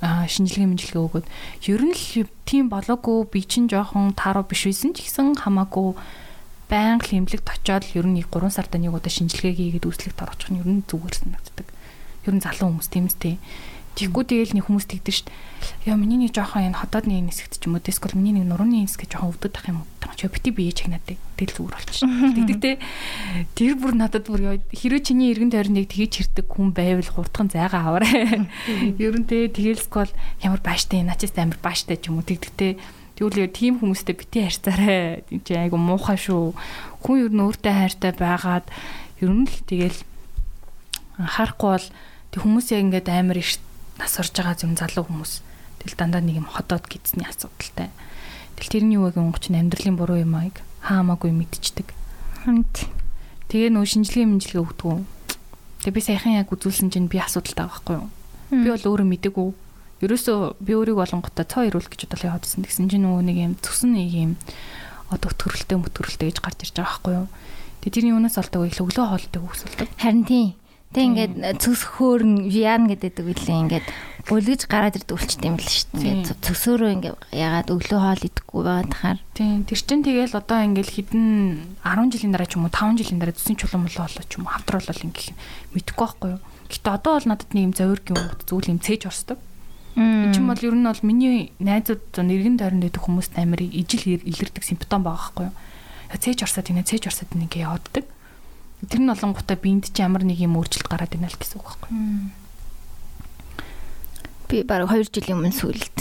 Аа 0.04 0.28
шинжилгээ 0.28 0.70
мэнжилгээ 0.70 1.02
өгөөд 1.02 1.28
ер 1.72 1.82
нь 1.82 1.96
л 1.96 2.30
тийм 2.46 2.70
болоогүй 2.70 3.18
би 3.32 3.42
чинь 3.48 3.72
жоохон 3.72 4.14
тааруу 4.14 4.46
биш 4.46 4.68
байсан 4.68 4.92
ч 4.94 5.08
гэсэн 5.08 5.40
хамаагүй 5.40 5.96
байнга 6.70 7.06
хэмлэгт 7.06 7.48
очиод 7.48 7.86
ер 7.94 8.06
нь 8.06 8.20
3 8.20 8.50
сарда 8.50 8.78
нэг 8.82 8.94
удаа 8.94 9.10
шинжилгээ 9.10 9.54
хийгээд 9.56 9.86
үүслэгт 9.86 10.20
орчих 10.20 10.50
нь 10.52 10.60
ер 10.62 10.68
нь 10.68 10.84
зүгээр 10.86 11.16
санагддаг. 11.16 11.68
Ер 12.26 12.34
нь 12.34 12.44
залуу 12.44 12.74
хүмүүс 12.74 12.90
тийм 12.90 13.06
үстэй. 13.08 13.38
Тэггүй 13.96 14.24
тэгэл 14.28 14.54
нэг 14.60 14.68
хүмүүс 14.68 14.92
тэгдэж 14.92 15.16
шít. 15.16 15.32
Яа 15.88 15.96
миний 15.96 16.20
нэг 16.20 16.36
жоохон 16.36 16.68
энэ 16.68 16.80
хотоодны 16.84 17.16
энэ 17.16 17.32
хэсэгт 17.32 17.64
ч 17.64 17.72
юм 17.72 17.80
уу 17.80 17.84
эсвэл 17.84 18.20
миний 18.20 18.36
нэг 18.36 18.52
нурууны 18.52 18.84
хэсэгт 18.84 19.16
жоохон 19.16 19.32
өвдөд 19.32 19.56
ах 19.56 19.68
юм 19.72 19.88
уу. 19.88 20.12
Чи 20.20 20.28
бити 20.28 20.52
бие 20.52 20.76
чагнаад 20.76 21.08
тэгэл 21.08 21.56
зүгээр 21.56 21.76
болчих. 21.80 22.04
Тэгдэгтэй. 22.04 22.76
Тэр 23.56 23.74
бүр 23.80 23.96
надад 23.96 24.28
бүр 24.28 24.60
хэрвээ 24.76 25.00
чиний 25.00 25.32
эргэн 25.32 25.52
тойрныг 25.52 25.88
тгийж 25.92 26.28
хэрдэг 26.28 26.48
хүн 26.48 26.76
байвал 26.76 27.08
хурдхан 27.08 27.48
зайгаа 27.48 27.88
аваарай. 27.96 28.48
Ер 29.00 29.16
нь 29.16 29.28
тэ 29.28 29.48
тэгэл 29.48 29.80
скол 29.80 30.12
ямар 30.44 30.60
бааштай 30.60 31.04
начист 31.04 31.40
амар 31.40 31.60
бааштай 31.64 31.96
ч 31.96 32.12
юм 32.12 32.20
уу 32.20 32.28
тэгдэгтэй. 32.28 32.80
Тэгвэл 33.16 33.48
яа 33.48 33.52
тийм 33.52 33.80
хүмүүстэй 33.80 34.16
бити 34.16 34.44
харьцаарай. 34.44 35.24
Тийм 35.28 35.40
чи 35.44 35.56
айгу 35.56 35.80
муухай 35.80 36.20
шүү. 36.20 36.52
Хүн 37.00 37.16
ер 37.28 37.32
нь 37.32 37.44
өөртөө 37.44 37.74
хайртай 37.76 38.12
байгаад 38.16 38.68
ер 39.24 39.32
нь 39.32 39.48
л 39.48 39.56
тэгэл 39.68 40.00
анхаарахгүй 41.20 41.72
бол 41.76 41.88
тэг 42.36 42.40
хүмүүс 42.44 42.68
яг 42.76 42.84
ингээд 42.84 43.08
амар 43.08 43.40
их 43.40 43.56
нас 44.00 44.20
орж 44.20 44.32
байгаа 44.36 44.64
юм 44.66 44.76
залуу 44.76 45.06
хүмүүс. 45.08 45.34
Тэгэл 45.84 46.00
дандаа 46.00 46.22
нэг 46.22 46.42
юм 46.42 46.48
ходоод 46.50 46.86
гидсний 46.90 47.28
асуудалтай. 47.28 47.90
Тэгэл 48.56 48.74
тэрний 48.74 48.98
юу 48.98 49.12
гэх 49.12 49.20
юм 49.20 49.34
чинь 49.36 49.60
амьдралын 49.60 49.96
буруу 50.00 50.20
юм 50.24 50.36
ааг 50.36 50.64
хаамаагүй 50.86 51.32
мэдчихдэг. 51.34 51.90
Хамт. 52.46 52.90
Тэгээ 53.50 53.74
нөө 53.74 53.86
шинжилгээ 53.86 54.26
мэнжилгээ 54.26 54.64
өгдөг. 54.64 55.06
Тэгээ 55.86 55.96
би 55.96 56.02
саяхан 56.02 56.38
яг 56.40 56.50
үзүүлсэн 56.50 56.90
чинь 56.90 57.10
би 57.10 57.22
асуудалтай 57.22 57.66
байгаа 57.66 57.74
байхгүй 57.78 57.96
юу? 57.98 58.10
Би 58.50 58.70
бол 58.70 58.88
өөрөө 58.90 59.08
мэдээгүй. 59.10 59.50
Ерөөсөө 60.06 60.38
би 60.62 60.72
өөрийг 60.76 60.98
болонготой 60.98 61.46
цоо 61.46 61.64
ирүүл 61.66 61.90
гэж 61.90 62.10
бодлоо 62.10 62.38
явуулсан. 62.38 62.66
Тэгсэн 62.66 62.90
чинь 62.90 63.06
нөгөө 63.06 63.24
нэг 63.26 63.38
юм 63.38 63.54
цөсөн 63.62 63.92
нэг 63.94 64.12
юм 64.14 64.32
одоо 65.10 65.32
төрөлтэй 65.34 65.78
мөтөрөлтэй 65.78 66.28
гэж 66.34 66.38
гарч 66.42 66.60
ирж 66.66 66.76
байгаа 66.76 66.90
байхгүй 66.90 67.14
юу? 67.16 67.28
Тэгээ 67.86 67.94
тэрний 67.94 68.14
юунаас 68.14 68.38
олдог 68.42 68.62
вэ? 68.66 68.74
Өглөө 68.82 69.06
хоолтой 69.06 69.42
хөөсөлдөг. 69.46 69.90
Харин 70.02 70.26
тийм. 70.26 70.54
Тэг 70.96 71.04
ингээд 71.12 71.60
цөс 71.60 71.82
хөөрн 72.00 72.48
яан 72.48 72.88
гэдэг 72.88 73.20
үлээ 73.20 73.60
ингээд 73.68 73.88
гулгиж 74.32 74.66
гараад 74.72 74.96
ирдэг 74.96 75.12
үлчтэй 75.12 75.52
юм 75.52 75.60
л 75.60 75.68
шүү 75.68 75.92
дээ. 75.92 76.24
Ингээд 76.24 76.40
цөсөөрөө 76.40 76.92
ингээд 76.96 77.18
ягаад 77.36 77.68
өглөө 77.68 78.00
хоол 78.00 78.24
идэхгүй 78.26 78.62
байгаа 78.64 78.88
тахаар. 78.90 79.20
Тийм 79.36 79.68
тэр 79.68 79.80
чин 79.84 80.02
тэгэл 80.08 80.40
одоо 80.40 80.60
ингээл 80.64 80.96
хідэн 80.96 81.28
10 81.84 82.16
жилийн 82.16 82.32
дараа 82.32 82.48
ч 82.48 82.56
юм 82.56 82.66
уу 82.66 82.74
5 82.74 82.96
жилийн 82.96 83.20
дараа 83.20 83.36
зүсэн 83.36 83.60
чулуун 83.60 83.86
болоо 83.86 84.08
ч 84.08 84.34
юм 84.40 84.48
уу 84.48 84.56
хавтруулал 84.56 85.06
ингээл 85.06 85.36
мэдэхгүй 85.76 86.06
байхгүй 86.08 86.30
юу. 86.32 86.42
Гэтэ 86.72 86.90
одоо 86.90 87.12
бол 87.20 87.28
надад 87.30 87.52
нэг 87.52 87.64
юм 87.70 87.74
завиргийн 87.76 88.16
юм 88.16 88.32
зүйл 88.48 88.72
юм 88.72 88.80
цээж 88.80 89.02
орсдог. 89.06 89.38
Энд 90.00 90.32
чинь 90.34 90.50
бол 90.50 90.64
ер 90.64 90.76
нь 90.80 90.88
бол 90.90 91.04
миний 91.06 91.52
найзууд 91.60 92.18
нэргэн 92.18 92.58
тойронд 92.58 92.88
идэх 92.88 93.06
хүмүүст 93.06 93.36
амар 93.38 93.62
ижил 93.62 94.04
илэрдэг 94.10 94.64
симптом 94.66 95.06
байгаа 95.06 95.22
байхгүй 95.30 95.46
юу. 95.52 95.56
Цээж 96.18 96.40
орсод 96.48 96.72
инээ 96.72 96.88
цээж 96.88 97.04
орсод 97.14 97.30
ингээ 97.36 97.68
явагддаг. 97.68 98.06
Тэр 98.90 99.02
нь 99.04 99.14
олонгуудаа 99.14 99.58
биэнд 99.58 99.92
чи 99.92 100.02
ямар 100.02 100.24
нэг 100.24 100.40
юм 100.40 100.58
өөрчлөлт 100.58 100.90
гараад 100.90 101.12
байна 101.14 101.30
л 101.30 101.38
гэсэн 101.38 101.60
үг 101.60 101.68
байхгүй. 101.68 101.92
Би 104.50 104.64
баг 104.64 104.86
2 104.90 105.10
жилийн 105.10 105.42
өмнө 105.42 105.54
сүлд 105.54 105.98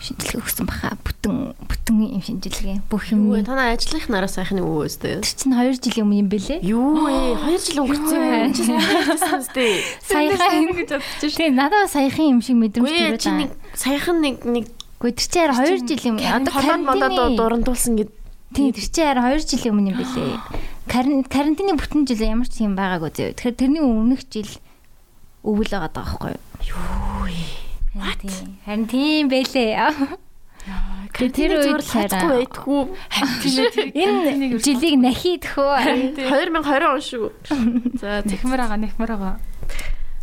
шинжилгээ 0.00 0.40
өгсөн 0.40 0.64
баха. 0.64 0.96
Бүтэн 1.04 1.52
бүтэн 1.68 1.96
юм 2.08 2.22
шинжилгээ. 2.24 2.80
Бүх 2.88 3.12
юм. 3.12 3.28
Юу 3.28 3.44
танаа 3.44 3.76
ажлынх 3.76 4.08
нараа 4.08 4.32
сайхан 4.32 4.64
юу 4.64 4.88
өстэй. 4.88 5.20
Тэр 5.20 5.28
чинь 5.28 5.52
2 5.52 5.76
жилийн 5.76 6.04
өмнө 6.08 6.20
юм 6.24 6.28
бэлээ. 6.32 6.58
Юу 6.64 7.04
ээ 7.08 7.36
2 7.36 7.60
жил 7.60 7.84
өнгөрцөн 7.84 8.20
юм. 8.56 8.80
Саяхан 10.00 10.72
гэж 10.72 10.90
бодчих 10.96 11.36
Тийм 11.36 11.54
надад 11.56 11.84
бас 11.84 11.92
саяхан 11.92 12.40
юм 12.40 12.40
шиг 12.40 12.56
мэдрэмж 12.56 12.88
төрөөд 12.88 13.20
чи 13.20 13.30
нэг 13.30 13.50
саяхан 13.76 14.18
нэг 14.24 14.36
нэг 14.48 14.64
Гэхдээ 15.00 15.16
тэр 15.16 15.32
чинь 15.32 15.48
хараа 15.52 15.80
2 15.80 15.88
жилийн 15.88 16.16
өмнө 16.16 16.28
одоо 16.28 16.76
модоо 16.76 17.08
карантины 17.08 17.36
дурандуулсан 17.36 17.92
гэд 18.00 18.10
Тийм 18.56 18.72
тэр 18.72 18.84
чинь 18.88 19.08
хараа 19.08 19.36
2 19.36 19.48
жилийн 19.48 19.72
өмнө 19.76 19.90
юм 19.92 19.96
бэлээ. 20.00 20.32
Каран- 20.90 21.22
Карантины 21.22 21.78
бүтэн 21.78 22.02
жил 22.10 22.22
ямар 22.26 22.48
ч 22.50 22.66
юм 22.66 22.74
байгаагүй 22.74 23.10
зөө. 23.14 23.30
Тэгэхээр 23.38 23.54
тэрний 23.62 23.82
өмнөх 23.86 24.26
жил 24.26 24.50
өвөл 25.46 25.70
байгаа 25.70 25.90
даа 25.94 26.02
байхгүй 26.02 26.34
юу? 26.34 26.42
юу. 26.66 28.58
Харин 28.66 28.86
тийм. 28.90 29.24
Бэлээ. 29.30 29.78
Тэр 31.14 31.50
үед 31.58 31.82
хайхгүй 31.86 32.30
байдгүй. 32.42 32.82
Энэ 33.94 34.58
жилийг 34.62 34.96
нахид 34.98 35.44
хөө. 35.46 35.78
2020 36.26 36.86
он 36.90 37.00
шүү. 37.02 37.26
За 38.00 38.22
нэхмэр 38.26 38.60
байгаа 38.62 38.78
нэхмэр 38.82 39.10
байгаа. 39.14 39.36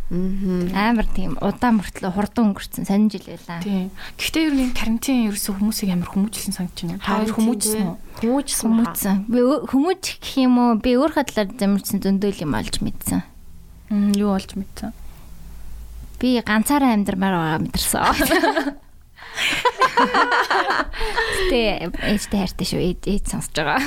Амар 0.08 1.04
тийм 1.12 1.36
удаан 1.44 1.78
мөртлөө 1.84 2.12
хурдан 2.16 2.56
өнгөрцөн 2.56 2.88
сонин 2.88 3.12
жил 3.12 3.28
байлаа. 3.28 3.60
Тийм. 3.60 3.92
Гэхдээ 4.16 4.44
ер 4.48 4.54
нь 4.56 4.72
карантин 4.72 5.28
ерөөсөө 5.28 5.60
хүмүүсийг 5.60 5.92
амар 5.92 6.08
хүмүүжлсэн 6.08 6.56
санагдаж 6.56 6.80
байна. 6.88 7.04
Та 7.04 7.20
хоёр 7.20 7.32
хүмүүжсэн 7.36 7.84
үү? 7.84 7.96
Хүмүүжсэн 8.24 8.68
маа. 8.72 8.76
Хүмүүцэн. 8.88 9.16
Би 9.28 9.40
хүмүүс 9.68 10.00
гэх 10.16 10.34
юм 10.40 10.54
уу? 10.56 10.80
Би 10.80 10.90
өөр 10.96 11.12
хадлаар 11.12 11.48
замирсан 11.52 12.00
зөндөөл 12.00 12.40
юм 12.40 12.56
олж 12.56 12.80
мэдсэн. 12.80 13.20
Юу 14.16 14.32
болж 14.32 14.50
мэдсэн. 14.56 14.96
Би 16.16 16.40
ганцаараа 16.40 16.96
амьдрмаар 16.96 17.36
байгаа 17.36 17.60
мэдэрсэн. 17.68 18.80
Тэ 21.48 21.88
ээжтэй 21.88 22.38
хайртай 22.44 22.66
шүү. 22.66 22.80
Ээж 23.02 23.24
сонсож 23.30 23.54
байгаа. 23.56 23.80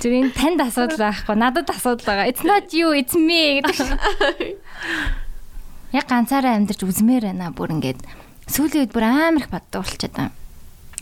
Зүрийн 0.00 0.32
танд 0.34 0.60
асуудал 0.64 0.98
байхгүй. 1.00 1.36
Надад 1.36 1.68
асуудал 1.70 2.06
байгаа. 2.06 2.26
It's 2.28 2.44
not 2.44 2.72
you, 2.74 2.92
it's 2.96 3.14
me 3.14 3.60
гэдэг. 3.60 4.56
Яг 5.94 6.06
ганцаараа 6.06 6.54
амьдарч 6.58 6.82
үзмээр 6.86 7.30
байна 7.30 7.50
бүр 7.50 7.74
ингээд 7.78 8.00
сүүлийн 8.50 8.86
үед 8.86 8.94
бүр 8.94 9.04
амар 9.06 9.42
их 9.42 9.50
боддог 9.50 9.82
болчиход 9.82 10.14
байна. 10.14 10.32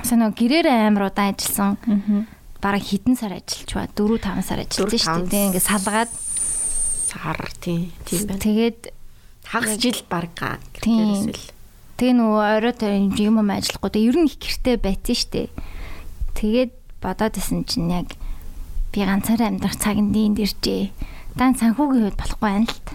санаа 0.05 0.30
гэрээр 0.32 0.68
амар 0.68 1.11
удаан 1.12 1.34
ажилласан. 1.34 1.76
Бараг 2.62 2.82
хэдэн 2.82 3.14
сар 3.14 3.36
ажиллаж 3.38 3.70
ба 3.74 3.86
4 3.86 4.18
5 4.18 4.42
сар 4.42 4.61
ажиллаж 4.64 4.92
шүү 4.99 5.26
дээ. 5.30 5.46
Ингээ 5.53 5.62
салгаад 5.62 6.11
Сар 7.09 7.38
тийм 7.62 7.92
тийм 8.05 8.26
байна. 8.28 8.42
тэгээд 8.42 8.80
Хагас 9.49 9.80
жил 9.80 10.01
баг 10.11 10.28
га. 10.36 10.59
Тийм. 10.76 11.24
Тэрээс 11.24 11.24
л. 11.32 11.57
Тэгээ 11.99 12.14
нөгөө 12.14 12.44
орой 12.62 12.74
тэр 12.78 12.94
юм 12.94 13.11
юм 13.42 13.51
ажиллахгүй. 13.51 13.90
Тэгээ 13.90 14.09
ер 14.09 14.16
нь 14.22 14.30
их 14.30 14.38
гэртэй 14.38 14.76
байцсан 14.78 15.16
шүү 15.18 15.30
дээ. 15.34 15.49
Тэгээд 16.38 16.72
бодоод 17.03 17.34
исэн 17.34 17.66
чинь 17.66 17.90
яг 17.90 18.14
би 18.94 19.03
ганцаараа 19.03 19.51
амьдрах 19.51 19.74
цагт 19.74 19.99
энд 19.99 20.38
иржээ. 20.38 20.94
Дан 21.34 21.59
санхүүгийн 21.59 22.14
хувьд 22.14 22.18
болохгүй 22.22 22.46
байна 22.46 22.70
л 22.70 22.80
та. 22.86 22.94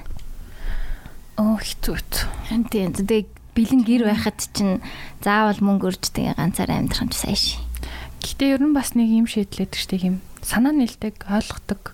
Оо. 1.35 1.59
Харин 1.59 2.63
тийм 2.71 2.95
тэгээ 2.95 3.27
бэлэн 3.51 3.83
гэр 3.83 4.03
байхад 4.07 4.39
чинь 4.55 4.79
заавал 5.19 5.59
мөнгө 5.59 5.91
өрж 5.91 6.15
тэгээ 6.15 6.39
ганцаараа 6.39 6.79
амьдрах 6.79 7.11
чи 7.11 7.19
сайн 7.19 7.35
ши. 7.35 7.59
Гэтэ 8.23 8.55
ер 8.55 8.63
нь 8.63 8.71
бас 8.71 8.95
нэг 8.95 9.11
юм 9.11 9.27
шийдлээд 9.27 9.75
штеп 9.75 10.03
юм. 10.07 10.15
Санаа 10.39 10.71
нэлдэг, 10.71 11.27
ойлгодог 11.27 11.91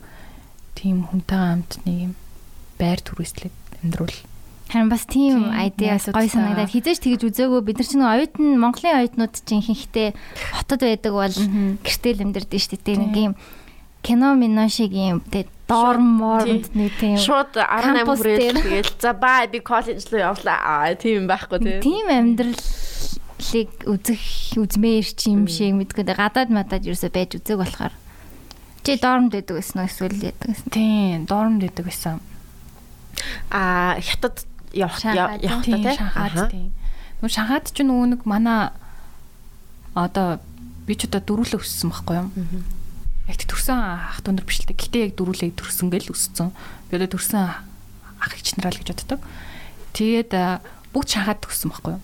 тийм 0.77 1.09
хүнтэйгээ 1.09 1.41
хамт 1.41 1.71
нэг 1.89 1.97
юм 2.09 2.13
байр 2.77 3.01
түрээслээд 3.01 3.57
амьдруул. 3.81 4.17
Харин 4.69 4.89
бас 4.89 5.03
тийм 5.09 5.49
айдиас 5.49 6.13
гой 6.13 6.29
санагдаад 6.29 6.69
хизээч 6.69 7.01
тэгэж 7.01 7.21
үзээгөө 7.25 7.61
бид 7.65 7.81
нар 7.81 7.89
чинь 7.89 8.05
оюутан 8.05 8.47
Монголын 8.61 9.01
оюутнууд 9.01 9.33
чинь 9.41 9.65
ихэнхдээ 9.65 10.13
хотод 10.61 10.81
байдаг 10.85 11.13
бол 11.17 11.37
гэртэл 11.81 12.21
амьдардаг 12.21 12.61
шүү 12.61 12.77
дээ. 12.77 13.01
Нэг 13.01 13.15
юм 13.17 13.33
кино 14.05 14.37
мино 14.37 14.69
шиг 14.69 14.93
юм 14.93 15.25
тэгээ 15.25 15.49
дорм 15.65 16.21
морнд 16.21 16.69
нэг 16.73 16.93
тийм 17.01 17.17
Шууд 17.17 17.57
18 17.57 18.05
Кампус 18.05 18.21
хүрээд 18.21 18.61
тэгэл 18.61 18.93
за 19.01 19.11
баа 19.13 19.49
би 19.49 19.59
коллеж 19.59 20.05
руу 20.09 20.21
явлаа. 20.21 20.57
Аа 20.61 20.93
тийм 20.93 21.25
байхгүй 21.25 21.59
тийм. 21.61 21.81
тийм 21.81 22.05
амьдралыг 22.09 23.71
үзэх 23.89 24.21
үзмээр 24.53 25.07
чи 25.17 25.33
юм 25.33 25.45
шиг 25.49 25.77
мэдгүй 25.77 26.05
гадаад 26.05 26.49
мадад 26.53 26.85
ерөөсөй 26.85 27.09
байж 27.09 27.37
үзэг 27.37 27.57
болохоор 27.57 27.93
чи 28.83 28.97
дормд 28.97 29.33
байдаг 29.35 29.61
гэсэн 29.61 29.77
үү 29.77 29.89
эсвэл 29.89 30.25
яадаг 30.25 30.47
гэсэн. 30.49 30.69
Тийм, 30.73 31.17
доормд 31.29 31.61
идэг 31.61 31.85
байсан. 31.85 32.17
Аа 33.53 33.99
хятад 34.01 34.48
явах 34.73 35.01
явах 35.03 35.63
Тийм, 35.65 35.83
тийм. 35.83 35.97
Шанхайд 35.97 36.51
тийм. 36.51 36.67
Нүү 37.21 37.29
Шанхайд 37.29 37.65
ч 37.73 37.77
нөгөө 37.83 38.07
нэг 38.13 38.21
манай 38.25 38.69
одоо 39.95 40.39
би 40.85 40.93
ч 40.95 41.09
одоо 41.09 41.21
дөрүлээ 41.21 41.59
өссөн 41.59 41.89
байхгүй 41.91 42.15
юу? 42.19 42.29
Яг 43.29 43.37
тэ 43.37 43.45
төрсөн 43.49 43.77
ах 43.77 44.21
дүүнэр 44.25 44.45
биш 44.45 44.61
л 44.63 44.69
дээ. 44.69 44.77
Гэтэ 44.77 44.97
яг 45.09 45.13
дөрүлээ 45.17 45.53
төрсөн 45.53 45.87
гэл 45.93 46.13
өссөн. 46.13 46.49
Би 46.89 46.93
одоо 46.97 47.09
төрсөн 47.13 47.41
ах 47.45 48.31
их 48.33 48.41
чинрал 48.45 48.77
гэж 48.77 48.89
боддог. 48.93 49.21
Тэгээд 49.93 50.31
бүгд 50.93 51.09
Шанхайд 51.09 51.45
өссөн 51.45 51.69
байхгүй 51.73 51.93
юу? 51.97 52.01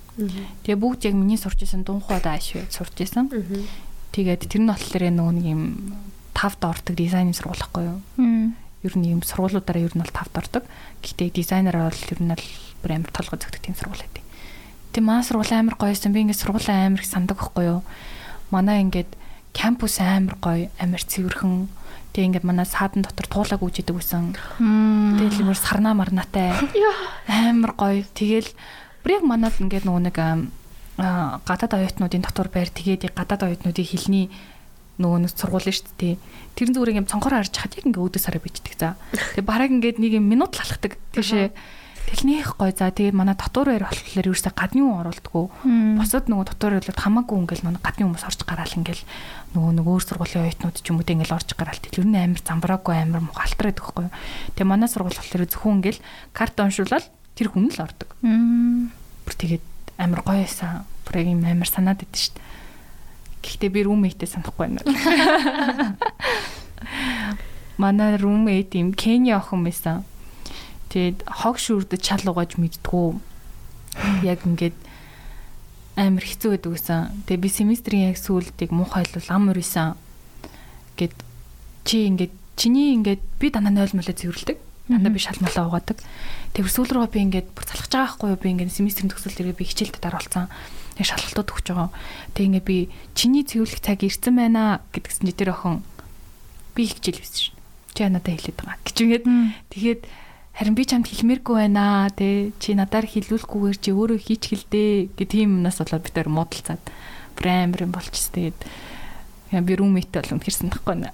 Тэгээ 0.65 0.79
бүгд 0.79 1.01
яг 1.09 1.15
миний 1.17 1.37
сурч 1.37 1.63
исэн 1.65 1.83
Дунхуад 1.83 2.25
ааш 2.25 2.53
сурч 2.69 2.97
исэн. 3.01 3.29
Тэгээд 4.13 4.47
тэр 4.47 4.61
нь 4.63 4.69
болохоор 4.69 5.03
нөгөө 5.11 5.33
нэг 5.37 5.45
юм 5.49 5.63
тавд 6.35 6.61
ордог 6.63 6.95
дизайны 6.95 7.33
сургууль 7.33 7.59
байхгүй 7.59 7.83
юу? 7.89 7.99
Ер 8.85 8.93
нь 8.93 9.09
ийм 9.09 9.21
сургуулиудаараа 9.25 9.83
ер 9.89 9.93
нь 9.97 10.03
бол 10.05 10.13
тавд 10.13 10.37
ордог. 10.37 10.63
Гэхдээ 11.01 11.29
дизайнер 11.33 11.81
бол 11.81 11.97
ер 11.97 12.19
нь 12.21 12.29
бол 12.29 12.45
бүр 12.85 12.91
амар 12.93 13.11
толгой 13.11 13.41
зөгтөг 13.41 13.61
тийм 13.65 13.75
сургууль 13.75 14.05
байдаг. 14.05 14.23
Тэгээ 14.93 15.09
манай 15.09 15.25
сургууль 15.25 15.53
амар 15.57 15.75
гоёсэн. 15.75 16.13
Би 16.13 16.21
ингээд 16.21 16.41
сургуулийн 16.45 16.93
амар 16.93 17.01
их 17.01 17.09
сандаг 17.09 17.37
байхгүй 17.41 17.65
юу? 17.65 17.81
Манай 18.53 18.85
ингээд 18.85 19.09
кампус 19.51 19.97
амар 19.99 20.37
гоё, 20.37 20.69
амар 20.77 21.01
цэвэрхэн. 21.01 21.67
Тэгээ 22.13 22.27
ингээд 22.29 22.45
манай 22.45 22.69
саадан 22.69 23.01
дотор 23.01 23.27
туулаа 23.27 23.57
гүйжидэг 23.57 23.95
байсан. 23.97 24.37
Тэгэл 24.61 25.41
юмэр 25.41 25.57
сарнаа 25.57 25.97
марнаатай. 25.97 26.53
Амар 27.27 27.73
гоё. 27.73 28.05
Тэгэл 28.13 28.53
бүр 29.03 29.19
яг 29.19 29.23
манад 29.25 29.57
ингээд 29.59 29.83
нөгөө 29.83 30.03
нэг 30.05 30.17
аа 31.01 31.43
гадаад 31.43 31.75
оюутнуудын 31.75 32.23
дотор 32.23 32.47
байр 32.47 32.71
тэгээд 32.71 33.11
гадаад 33.11 33.43
оюутнуудын 33.51 33.83
хилний 33.83 34.31
нөгөө 35.01 35.19
нэг 35.27 35.31
сургууль 35.35 35.67
шүү 35.67 35.95
дээ. 35.99 36.15
Тэр 36.55 36.69
зүгээр 36.71 36.99
юм 37.03 37.09
цонхоор 37.09 37.43
харж 37.43 37.55
хаад 37.55 37.75
яг 37.75 37.85
ингээ 37.85 38.03
өөдөө 38.03 38.21
сараа 38.21 38.41
бичдэг 38.43 38.73
за. 38.79 38.95
Тэгээ 39.35 39.43
бараг 39.43 39.71
ингээд 39.75 39.99
нэг 39.99 40.11
юм 40.15 40.25
минут 40.31 40.55
лалхдаг 40.55 40.95
тийшээ. 41.11 41.51
Техник 42.05 42.53
гой 42.55 42.71
за 42.71 42.93
тэгээд 42.93 43.17
манай 43.17 43.33
дотор 43.33 43.65
байр 43.65 43.89
болохоор 43.89 44.29
ерөөсөө 44.29 44.53
гадны 44.53 44.85
хүн 44.85 45.01
оруулдаггүй. 45.03 45.45
Босод 45.97 46.29
нөгөө 46.29 46.45
дотор 46.53 46.77
байрлууд 46.77 47.01
хамаагүй 47.01 47.37
ингээл 47.41 47.65
нөгөө 47.65 47.81
гадны 47.81 48.03
хүмүүс 48.05 48.25
орж 48.29 48.39
гараал 48.45 48.77
ингээл 48.77 49.03
нөгөө 49.57 49.71
нэг 49.73 49.85
өөр 49.89 50.03
сургуулийн 50.05 50.45
оюутнууд 50.45 50.77
ч 50.77 50.85
юм 50.93 51.01
уу 51.01 51.07
тэ 51.09 51.17
ингээл 51.17 51.33
орж 51.33 51.49
гараал 51.57 51.81
тэгэл 51.81 52.05
ер 52.05 52.07
нь 52.07 52.19
амар 52.21 52.41
замбраагүй 52.45 52.95
амар 53.01 53.25
мухалтраад 53.25 53.77
байхгүй. 53.81 54.07
Тэгээ 54.53 54.69
манай 54.69 54.85
сургууль 54.85 55.17
болохоор 55.17 55.49
зөвхөн 55.49 55.75
ингээл 55.81 56.05
карт 56.29 56.55
уншуулаад 56.61 57.05
тэр 57.33 57.47
хүн 57.49 57.73
л 57.73 57.81
ордог. 57.81 58.09
Бүр 58.21 59.33
тэгээд 59.33 59.65
амар 59.97 60.21
гоё 60.21 60.45
байсан. 60.45 60.85
Бүр 61.09 61.25
юм 61.25 61.41
амар 61.41 61.67
санаад 61.67 62.05
идэв 62.05 62.21
шүү 62.21 62.37
дээ. 62.37 62.45
Гэхдээ 63.45 63.69
би 63.69 63.81
румейтээ 63.85 64.25
санахгүй 64.25 64.73
байна. 64.73 64.81
Манай 67.77 68.17
румейт 68.17 68.73
юм 68.73 68.97
Кени 68.97 69.37
охин 69.37 69.61
байсан. 69.61 70.01
Тэгээд 70.89 71.29
хог 71.29 71.61
шүрдэ 71.61 72.01
чал 72.01 72.25
угааж 72.25 72.57
мэддгүү. 72.57 73.19
Яг 74.25 74.41
ингээд 74.49 74.73
амар 75.93 76.25
хэцүү 76.25 76.57
байдаг 76.57 76.71
гэсэн. 76.73 77.27
Тэгээ 77.29 77.43
би 77.43 77.49
семестрийн 77.51 78.09
яг 78.09 78.17
сүүлдийг 78.17 78.71
муухайлвал 78.73 79.29
ам 79.29 79.51
өрийсэн. 79.53 79.93
Гэт 80.97 81.15
чи 81.83 82.07
ингээд 82.09 82.33
чиний 82.55 82.95
ингээд 82.95 83.21
би 83.39 83.47
дандаа 83.51 83.85
0 83.85 83.95
молоо 83.95 84.15
цэвэрлдэг. 84.15 84.57
Дандаа 84.87 85.11
би 85.11 85.19
шалмалаа 85.19 85.67
угаадаг. 85.67 85.99
Тэр 86.55 86.67
сүүл 86.71 86.91
рүү 86.95 87.11
би 87.11 87.19
ингээд 87.27 87.51
бүр 87.51 87.65
залхаж 87.67 87.91
байгаа 87.91 88.07
байхгүй 88.15 88.29
юу? 88.31 88.39
Би 88.39 88.49
ингээд 88.55 88.71
семестрийн 88.71 89.11
төгсөл 89.11 89.35
тэргээ 89.35 89.59
би 89.59 89.67
хичээлдээ 89.67 90.03
дараалцсан. 90.03 90.47
Яг 90.95 91.05
шалгалтууд 91.07 91.49
өгч 91.51 91.67
байгаа. 91.71 91.89
Тэг 92.33 92.43
ингээд 92.47 92.65
би 92.67 92.77
чиний 93.15 93.43
цэвэрлэх 93.43 93.81
цаг 93.83 93.99
ирсэн 94.03 94.35
байна 94.35 94.81
гэдгсэн 94.95 95.27
чи 95.27 95.35
тэр 95.35 95.51
охин 95.51 95.83
би 96.75 96.87
хичээл 96.87 97.19
байсан 97.19 97.39
шин. 97.51 97.55
Чи 97.95 98.01
надад 98.07 98.31
хэлээд 98.31 98.57
байгаа 98.59 98.79
гэж 98.83 98.97
ингээд 99.03 99.25
тэгээд 99.75 100.01
харин 100.55 100.75
би 100.75 100.83
чамд 100.87 101.07
хэлмээргүй 101.11 101.55
байна 101.67 102.07
те 102.15 102.55
чи 102.63 102.75
надаар 102.79 103.03
хэлүүлэхгүйгээр 103.03 103.77
чи 103.83 103.91
өөрөө 103.91 104.19
хийч 104.23 104.43
хэлдэ 104.47 104.83
гэх 105.19 105.27
тийм 105.27 105.59
юмнаас 105.59 105.83
болоод 105.83 106.03
би 106.07 106.11
тэр 106.15 106.31
муудалцаад 106.31 106.83
амар 107.43 107.83
юм 107.83 107.91
болчихс 107.91 108.31
тэгээд 108.31 108.55
яа 109.53 109.61
би 109.61 109.75
румейт 109.77 110.09
бол 110.09 110.33
үнэрсэн 110.35 110.73
тахгүй 110.73 110.95
нэ. 111.05 111.09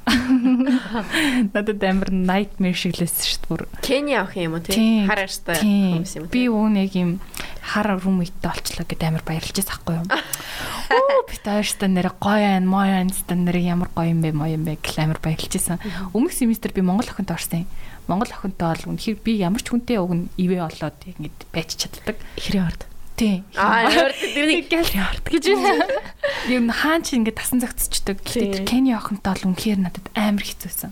Надад 1.54 1.84
амар 1.84 2.10
nightmare 2.12 2.78
шиг 2.78 2.96
лээс 2.96 3.28
шүү 3.28 3.68
дээ. 3.68 3.84
Кени 3.84 4.16
авах 4.16 4.40
юм 4.40 4.56
уу 4.56 4.64
тийм? 4.64 5.08
Хар 5.10 5.28
арьстай 5.28 5.60
Тийм. 5.60 6.00
хүмүүс 6.00 6.14
юм? 6.16 6.26
Би 6.32 6.48
нэг 6.48 6.92
юм 6.96 7.12
хар 7.60 8.00
румейттэй 8.00 8.52
олчлаа 8.52 8.86
гэдээ 8.88 9.10
амар 9.12 9.24
баярлж 9.28 9.56
байсан 9.56 9.72
байхгүй 9.72 9.96
юу. 10.00 10.06
Оо 10.96 11.24
би 11.28 11.36
таарста 11.44 11.88
нэр 11.92 12.12
гоё 12.20 12.56
ан 12.56 12.66
моян 12.68 13.12
стан 13.12 13.44
нэр 13.44 13.60
ямар 13.60 13.92
гоё 13.92 14.12
юм 14.16 14.24
бэ 14.24 14.32
моё 14.32 14.56
юм 14.56 14.64
бэ 14.64 14.80
гэл 14.80 15.06
амар 15.08 15.20
баярлж 15.20 15.52
байсан. 15.52 15.78
Өмнөх 16.16 16.32
семестр 16.36 16.72
би 16.72 16.82
Монгол 16.82 17.08
охинтой 17.12 17.36
орсон 17.36 17.64
юм. 17.64 17.70
Монгол 18.08 18.32
охинтой 18.32 18.68
бол 18.76 18.96
үнэхээр 18.96 19.18
би 19.24 19.32
ямар 19.40 19.62
ч 19.64 19.72
хүнтэй 19.72 20.00
уг 20.00 20.12
нь 20.12 20.28
ивэ 20.36 20.60
олоод 20.68 21.00
ингэж 21.06 21.36
байж 21.54 21.70
чаддаг. 21.80 22.18
Хэрэг 22.36 22.64
орд. 22.64 22.91
Тийм. 23.22 23.46
Аа 23.54 23.86
тэрний 24.18 24.66
гэл 24.66 24.98
орд 24.98 25.26
гэж. 25.30 25.46
Юм 26.50 26.74
хаан 26.74 27.06
чи 27.06 27.22
ингээд 27.22 27.38
тасан 27.38 27.62
загцчдаг. 27.62 28.18
Гэхдээ 28.26 28.66
Кени 28.66 28.98
охинтой 28.98 29.38
бол 29.38 29.54
үнэхээр 29.54 29.78
надад 29.78 30.10
амар 30.18 30.42
хэцүүсэн. 30.42 30.90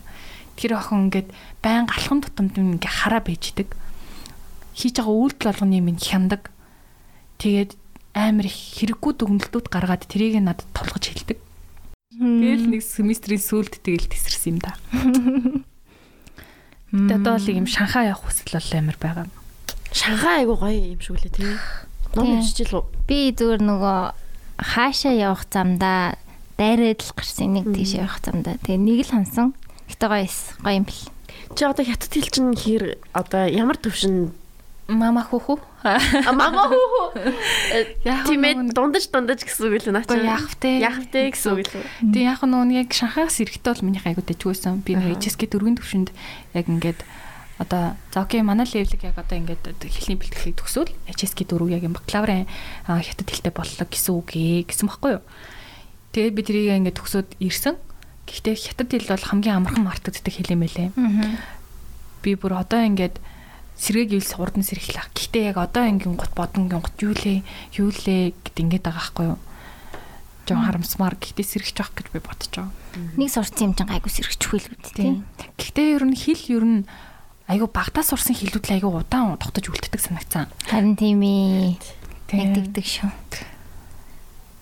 Тэр 0.53 0.77
охин 0.77 1.09
ингээд 1.09 1.33
байн 1.65 1.89
галхан 1.89 2.21
тутамд 2.21 2.53
ингээ 2.53 2.85
хараа 2.85 3.25
байждаг. 3.25 3.73
Хийж 4.77 5.01
байгаа 5.01 5.17
үйлдэл 5.25 5.49
болгоны 5.49 5.81
минь 5.81 5.97
хяндаг. 5.97 6.53
Тэгээд 7.41 7.73
амар 8.13 8.45
их 8.45 8.57
хэрэггүй 8.77 9.13
дүгнэлтүүд 9.17 9.65
гаргаад 9.73 10.05
тэрийг 10.05 10.37
надад 10.37 10.69
тулгаж 10.77 11.09
хэлдэг. 11.09 11.41
Тэгэл 12.13 12.77
нэг 12.77 12.85
семестрийн 12.85 13.41
сүүлд 13.41 13.81
тэгэл 13.81 14.05
тесэрсэн 14.05 14.53
юм 14.53 14.57
да. 14.61 14.77
Тэгээд 16.93 17.25
одоо 17.25 17.41
л 17.41 17.49
юм 17.57 17.65
Шанхай 17.65 18.13
явах 18.13 18.29
хүсэл 18.29 18.53
бол 18.53 18.69
амар 18.77 18.97
байгаа. 19.01 19.25
Шанхай 19.89 20.45
айгу 20.45 20.61
гоё 20.61 20.93
юм 20.93 21.01
шиг 21.01 21.17
лээ 21.17 21.33
тийм. 21.33 21.57
Ном 22.15 22.39
уншиж 22.39 22.65
л 22.69 22.81
уу? 22.81 22.85
Би 23.05 23.29
зүгээр 23.33 23.61
нөгөө 23.61 23.99
хаашаа 24.57 25.13
явах 25.13 25.45
замдаа 25.49 26.17
дайраад 26.57 26.99
л 26.99 27.13
гарсан 27.15 27.53
нэг 27.55 27.69
тийш 27.71 27.95
явах 27.99 28.19
замдаа. 28.23 28.57
Тэгээ 28.65 28.81
нэг 28.81 28.99
л 29.07 29.13
хансан. 29.13 29.53
Гэтэ 29.87 30.05
гоё 30.09 30.25
эс. 30.25 30.53
Гоё 30.59 30.81
юм 30.81 30.85
бэл. 30.85 31.07
Чи 31.55 31.63
одоо 31.65 31.85
хятад 31.85 32.11
хэл 32.11 32.29
чинь 32.33 32.53
хэр 32.53 32.83
одоо 33.13 33.47
ямар 33.47 33.77
төвшин 33.77 34.35
Мама 34.89 35.21
хүүхүү. 35.21 35.57
А 35.85 36.33
мама 36.33 36.65
хүү. 36.65 37.21
Яг 38.09 38.25
Тимээ 38.25 38.73
дундаж 38.73 39.05
дундаж 39.13 39.45
гэсэн 39.45 39.69
үг 39.69 39.85
л 39.85 39.93
наа 39.93 40.01
чи. 40.01 40.17
яах 40.17 40.49
вэ? 40.57 40.81
Яах 40.81 41.05
вэ 41.13 41.29
гэсэн 41.29 41.53
үг 41.53 41.69
л. 41.69 41.85
Тэг 42.09 42.23
яг 42.25 42.41
нөгөө 42.41 42.73
яг 42.73 42.89
Шанхайгаас 42.89 43.37
ирэхдээ 43.37 43.69
бол 43.69 43.85
миний 43.85 44.01
айгуу 44.01 44.25
дэжгүйсэн. 44.25 44.81
Би 44.81 44.97
нэг 44.97 45.21
HSK 45.21 45.45
дөрвийн 45.45 45.77
төвшөнд 45.77 46.09
яг 46.57 46.65
ингээд 46.65 47.05
одоо 47.59 47.99
за 48.15 48.23
окей 48.23 48.41
манай 48.41 48.65
левелик 48.65 49.03
яг 49.03 49.19
одоо 49.19 49.35
ингээд 49.35 49.83
хэлний 49.83 50.15
бэлтгэлийг 50.15 50.57
төгсөөл 50.63 50.91
HSK 51.11 51.43
дөрөв 51.43 51.75
яг 51.75 51.83
юм 51.83 51.93
бакалаврын 51.93 52.47
хятад 52.87 53.27
хэлтэй 53.27 53.51
боллоо 53.51 53.83
гэсэн 53.83 54.13
үг 54.15 54.29
ээ 54.39 54.63
гэсэн 54.63 54.87
баггүй 54.87 55.19
юу. 55.19 55.23
Тэгээд 56.15 56.35
би 56.39 56.41
тэрийг 56.47 56.79
ингээд 56.79 56.97
төгсөөд 57.03 57.29
ирсэн. 57.43 57.75
Гэхдээ 58.31 58.55
хятад 58.55 58.89
хэл 58.95 59.11
бол 59.11 59.27
хамгийн 59.27 59.57
амархан 59.59 59.83
мартагддаг 59.83 60.31
хэл 60.31 60.53
юм 60.55 60.63
байлээ. 60.63 60.89
Би 62.23 62.31
бүр 62.39 62.63
одоо 62.63 62.79
ингээд 62.79 63.19
сэрэг 63.75 64.15
ивл 64.15 64.33
урд 64.39 64.55
нь 64.55 64.63
сэрхлэх. 64.63 65.11
Гэхдээ 65.11 65.51
яг 65.51 65.57
одоо 65.59 65.83
ингээд 65.83 66.15
гот 66.15 66.33
бодонгийн 66.39 66.79
гот 66.79 66.95
юу 67.03 67.11
лээ, 67.11 67.43
юу 67.75 67.91
лээ 67.91 68.35
гэд 68.39 68.55
ингээд 68.55 68.87
байгаа 68.87 69.03
байхгүй 69.03 69.25
юу. 69.35 69.39
жоо 70.49 70.57
харамсмаар 70.65 71.15
гэхдээ 71.19 71.45
сэргэж 71.45 71.77
авах 71.79 71.93
гэж 71.95 72.07
би 72.09 72.19
бодож 72.19 72.49
байгаа. 72.49 72.73
Нэг 73.21 73.29
сурцсан 73.29 73.69
юм 73.69 73.73
чинь 73.77 73.85
гайгүй 73.91 74.11
сэргчихгүй 74.11 74.59
л 74.59 74.69
үү 74.73 74.79
тийм. 74.97 75.15
Гэхдээ 75.61 75.87
ер 75.93 76.03
нь 76.09 76.17
хэл 76.17 76.43
ер 76.57 76.65
нь 76.65 76.79
айгу 77.49 77.65
багтаа 77.65 78.05
сурсан 78.05 78.37
хэлүүд 78.37 78.65
л 78.69 78.75
айгу 78.77 78.89
удаан 78.93 79.35
тогтож 79.41 79.73
үлддэг 79.73 79.97
санагцсан. 79.97 80.47
Харин 80.69 80.93
тийм 80.93 81.25
ээ. 81.25 81.81
Тэгдэг 82.29 82.85
шүү. 82.85 83.09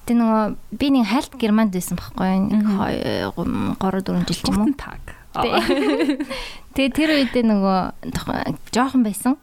Тэ 0.08 0.16
нөгөө 0.16 0.56
би 0.72 0.88
нэг 0.96 1.12
хальт 1.12 1.36
германд 1.36 1.76
байсан 1.76 2.00
байхгүй 2.00 2.48
нэг 2.48 2.64
3 3.36 3.76
4 3.76 4.24
жил 4.24 4.40
ч 4.40 4.48
юм 4.48 4.64
уу. 4.64 4.72
Тэгээ 6.72 6.92
тэр 6.96 7.10
үедээ 7.12 7.44
нөгөө 7.44 7.80
жоохон 8.72 9.04
байсан. 9.04 9.36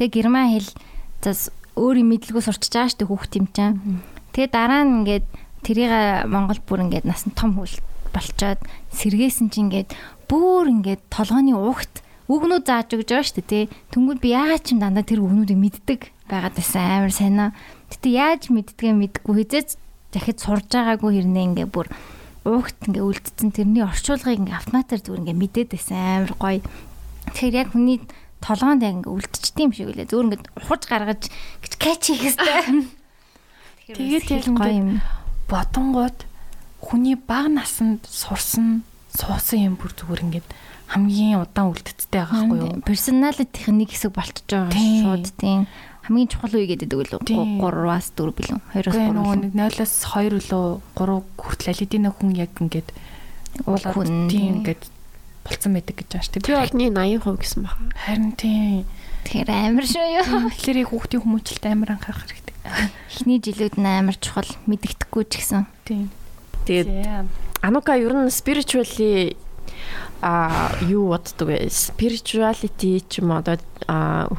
Тэгээ 0.00 0.24
герман 0.24 0.56
хэл 0.56 0.72
зас 1.20 1.52
өөрийн 1.76 2.08
мэдлэгөө 2.08 2.40
сурчиж 2.40 2.72
байгаа 2.72 2.88
шүү 2.88 3.04
хүүхд 3.04 3.36
юм 3.36 3.46
чам. 3.52 4.00
Тэгээ 4.32 4.48
дараа 4.48 4.88
нь 4.88 5.04
ингээд 5.04 5.26
тэрийг 5.60 5.92
Монгол 6.24 6.60
бүр 6.64 6.88
ингээд 6.88 7.04
насан 7.04 7.36
том 7.36 7.52
хүл 7.60 7.76
болчоод 8.16 8.64
сэргээсэн 8.96 9.52
чинь 9.52 9.68
ингээд 9.68 9.92
бүр 10.24 10.72
ингээд 10.72 11.04
толгойн 11.12 11.52
уухт 11.52 12.00
үгнүүд 12.28 12.64
зааж 12.68 12.92
өгч 12.92 13.08
байгаа 13.08 13.24
шүү 13.24 13.36
дээ 13.40 13.48
тий. 13.48 13.64
Тэнгүүд 13.92 14.20
би 14.20 14.28
яагаад 14.36 14.62
ч 14.64 14.76
юм 14.76 14.80
дандаа 14.84 15.04
тэр 15.04 15.24
үгнүүдийг 15.24 15.58
мэддэг 15.58 16.00
байгаад 16.28 16.54
байсан 16.60 16.84
амар 16.84 17.12
сайнаа. 17.12 17.50
Гэтэ 17.88 18.08
яаж 18.12 18.42
мэддгээ 18.52 18.92
мэдгүй 18.92 19.34
хизээч 19.48 19.80
захид 20.12 20.38
сурж 20.38 20.68
байгаагүй 20.68 21.10
хэрнээ 21.24 21.44
ингээ 21.56 21.68
бүр 21.72 21.88
уугт 22.44 22.76
ингээ 22.84 23.04
үлдсэн 23.04 23.48
тэрний 23.52 23.84
орчуулгыг 23.84 24.44
ингээ 24.44 24.60
автоматар 24.60 25.00
зүгээр 25.00 25.22
ингээ 25.24 25.40
мэдээд 25.40 25.68
байсан 25.72 25.96
амар 25.96 26.32
гоё. 26.36 26.60
Тэгэхээр 27.32 27.58
яг 27.64 27.68
хүний 27.72 27.98
толгоонд 28.44 28.84
яг 28.84 28.94
ингээ 29.00 29.14
үлдчихдэг 29.16 29.64
юм 29.64 29.72
шиг 29.72 29.88
үлээ. 29.88 30.08
Зүгээр 30.12 30.26
ингээ 30.28 30.42
ухаж 30.60 30.82
гаргаж 30.84 31.22
гэж 31.64 31.72
кач 31.80 32.02
хийх 32.12 32.24
хэвээр. 32.36 32.68
Тэгээд 33.88 34.26
яг 34.36 34.46
гоё 34.52 34.76
юм. 34.76 34.90
Бодонгууд 35.48 36.18
хүний 36.84 37.16
бага 37.16 37.48
насанд 37.48 38.04
сурсан 38.04 38.84
суусан 39.16 39.72
юм 39.72 39.74
бүр 39.80 39.92
зүгээр 39.96 40.24
ингээд 40.28 40.48
хамгийн 40.88 41.44
удаан 41.44 41.72
үлддтэй 41.76 42.08
байгаа 42.08 42.48
байхгүй 42.48 42.58
юу? 42.58 42.82
Персоналитийн 42.88 43.76
нэг 43.76 43.92
хэсэг 43.92 44.12
болчихж 44.16 44.48
байгаа 44.48 44.72
шууд 44.72 45.26
тийм 45.36 45.68
хамгийн 46.08 46.32
чухал 46.32 46.56
үе 46.56 46.66
гэдэг 46.72 46.88
үү? 46.88 47.60
3-аас 47.60 48.16
4 48.16 48.32
билүү? 48.32 48.58
2-оос 48.72 48.96
3 48.96 49.44
нэг 49.44 49.52
0-оос 49.52 49.92
2 50.16 50.40
лөө 50.48 50.80
3 50.96 51.20
хүртэл 51.36 51.72
алидина 51.76 52.08
хүн 52.16 52.32
яг 52.32 52.52
ингээд 52.56 52.88
уулаад 53.68 54.32
тийм 54.32 54.64
ингээд 54.64 54.82
болцсон 55.44 55.72
байдаг 55.76 55.96
гэж 56.00 56.08
байна 56.08 56.24
шүү 56.24 56.32
дээ. 56.40 56.48
Би 56.48 56.56
одны 56.56 56.84
80% 56.88 57.36
гэсэн 57.36 57.60
баха. 57.64 57.84
Харин 58.08 58.32
тийм. 58.40 58.84
Тэгэхээр 59.28 59.50
амар 59.52 59.86
шүү 59.88 60.06
юу? 60.08 60.24
Тэгэхээр 60.56 60.80
яг 60.80 60.88
хүүхдийн 60.92 61.22
хүмүүжлэлт 61.24 61.64
амар 61.68 61.90
анхаарах 61.96 62.24
хэрэгтэй. 62.24 62.56
Эхний 63.12 63.38
жилүүд 63.44 63.76
нь 63.76 63.88
амар 63.88 64.16
чухал 64.16 64.50
мэддэхгүй 64.68 65.24
ч 65.28 65.32
гэсэн. 65.44 65.68
Тийм. 65.84 66.08
Тэгээд 66.64 66.88
Анука 67.60 67.98
ер 67.98 68.14
нь 68.14 68.30
spiritually 68.30 69.36
а 70.20 70.74
юу 70.82 71.14
боддог 71.14 71.48
вэ? 71.48 71.70
Spirituality 71.70 73.02
ч 73.06 73.22
юм 73.22 73.32
одоо 73.32 73.58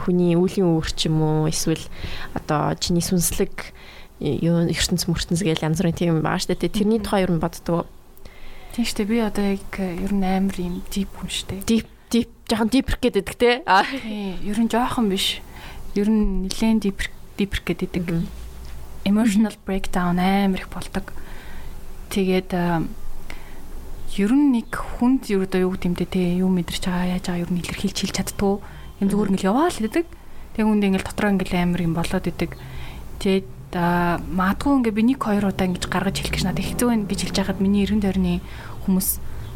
хүний 0.03 0.36
үеийн 0.36 0.68
үүр 0.68 0.88
ч 0.91 1.07
юм 1.07 1.24
уу 1.24 1.48
эсвэл 1.48 1.82
одоо 2.36 2.76
чиний 2.76 3.03
сүнслэг 3.03 3.72
юу 4.20 4.68
ертөнц 4.68 5.07
мөртөнс 5.07 5.41
гэж 5.44 5.64
янз 5.64 5.80
бүрийн 5.80 5.95
тийм 5.95 6.20
шүү 6.20 6.52
дээ. 6.60 6.76
Тэрний 6.76 6.99
тухай 6.99 7.24
ер 7.24 7.32
нь 7.32 7.40
боддог. 7.40 7.88
Тийм 8.76 8.84
дээ. 8.84 9.07
Би 9.07 9.18
одоо 9.24 9.45
яг 9.56 9.72
ер 9.80 10.11
нь 10.11 10.28
амар 10.28 10.60
юм 10.60 10.84
deep 10.91 11.16
шүү 11.24 11.64
дээ. 11.64 11.64
Deep 11.64 11.88
deep 12.11 12.30
жоохон 12.52 12.70
deep 12.70 12.91
гэдэг 12.99 13.28
те. 13.40 13.64
Аа. 13.64 13.88
Тийм. 13.88 14.36
Ер 14.44 14.60
нь 14.60 14.68
жоохон 14.68 15.07
биш. 15.07 15.40
Ер 15.95 16.11
нь 16.11 16.52
нэлээд 16.52 16.84
deep 16.84 16.99
deep 17.40 17.56
гэдэг. 17.64 18.28
Emotional 19.07 19.56
breakdown 19.64 20.20
амар 20.20 20.60
их 20.60 20.70
болдог. 20.70 21.16
Тэгээд 22.11 22.52
ер 24.18 24.31
нь 24.34 24.49
нэг 24.57 24.73
хүнд 24.73 25.30
юу 25.30 25.45
одоо 25.45 25.69
юу 25.69 25.73
гэмтэй 25.77 26.07
те 26.10 26.22
юу 26.41 26.49
мэдэрч 26.49 26.90
байгаа 26.90 27.19
яаж 27.19 27.26
байгаа 27.30 27.44
юу 27.45 27.52
нь 27.53 27.61
илэрхийлж 27.61 27.98
хэлж 28.10 28.15
чаддгүй 28.18 28.53
юм 29.03 29.07
зүгээр 29.10 29.30
ингээл 29.36 29.49
яваа 29.53 29.69
л 29.69 29.84
гэдэг. 29.84 30.06
Тэг 30.57 30.65
үндэ 30.65 30.88
ингээл 30.90 31.07
дотроо 31.07 31.30
ингээл 31.36 31.61
амар 31.61 31.81
юм 31.86 31.94
болоод 31.94 32.26
идэг. 32.26 32.57
Тэгээд 33.22 33.48
маадгүй 34.34 34.72
ингээ 34.81 34.98
би 34.98 35.03
нэг 35.14 35.19
хоёр 35.22 35.53
удаа 35.53 35.69
ингэж 35.69 35.86
гаргаж 35.86 36.18
хэлэх 36.18 36.34
гэж 36.41 36.44
надад 36.49 36.65
хэцүү 36.65 36.88
байна 36.90 37.06
гэж 37.06 37.19
хэлж 37.30 37.38
байхад 37.38 37.61
миний 37.61 37.86
эргэн 37.86 38.02
тойрны 38.02 38.41
хүмүүс 38.90 39.10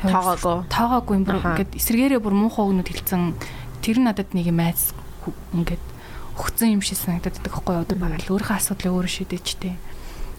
тоогоогүй 0.05 0.55
тоогоогүй 0.69 1.13
юм 1.17 1.25
бүр 1.25 1.37
ингээд 1.41 1.71
эсрэгээрээ 1.73 2.21
бүр 2.21 2.35
муухай 2.37 2.63
өгнөд 2.69 2.89
хэлсэн 2.93 3.33
тэр 3.81 3.97
надад 4.05 4.29
нэг 4.37 4.53
юм 4.53 4.61
айц 4.61 4.93
ингээд 5.57 5.81
өгцөн 6.37 6.77
юм 6.77 6.81
шиг 6.85 7.01
санагдаад 7.01 7.41
байдаг 7.41 7.53
байхгүй 7.57 7.75
одоо 7.81 7.97
барал 7.97 8.29
өөрийнхөө 8.37 8.57
асуудлыг 8.61 8.93
өөрөө 8.93 9.11
шийдэж 9.17 9.47
тээ. 9.65 9.75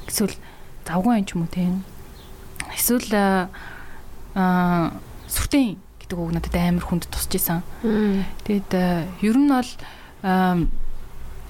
Эсвэл 0.07 0.39
завгүй 0.87 1.19
юм 1.19 1.27
ч 1.27 1.31
юм 1.35 1.43
уу 1.43 1.51
те. 1.51 1.67
Эсвэл 2.79 3.11
аа 4.35 4.91
сүртэн 5.31 5.79
гэдэг 6.03 6.19
үг 6.19 6.31
надад 6.35 6.55
амар 6.59 6.85
хүнд 6.85 7.07
тусч 7.07 7.39
исэн. 7.39 7.63
Тэгэд 8.45 8.71
ер 9.23 9.37
нь 9.39 9.51
бол 9.51 9.71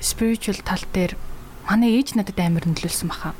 spiritual 0.04 0.60
тал 0.60 0.84
дээр 0.92 1.16
манай 1.64 1.96
ээж 1.96 2.14
надад 2.14 2.38
амар 2.38 2.64
нөлөөлсөн 2.68 3.08
баха. 3.08 3.32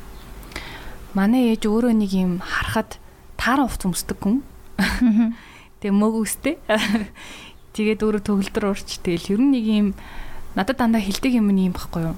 Манай 1.13 1.53
ээж 1.53 1.69
өөрөө 1.69 1.93
нэг 1.93 2.11
юм 2.11 2.41
харахад 2.41 2.97
тааран 3.37 3.69
хувц 3.69 3.85
өмсдөг 3.85 4.17
хүн. 4.17 4.41
Тэгээ 5.79 5.93
мөг 5.93 6.25
үстэй. 6.25 6.57
Тэгээд 7.77 8.01
өөрөө 8.01 8.23
төгөлдөр 8.25 8.65
урч 8.73 8.99
тэгэл 9.05 9.37
ер 9.37 9.41
нь 9.45 9.53
нэг 9.53 9.65
юм 9.69 9.87
надад 10.57 10.81
дандаа 10.81 11.05
хилдэг 11.05 11.37
юм 11.37 11.53
юм 11.53 11.71
байхгүй 11.71 12.11
юу? 12.11 12.17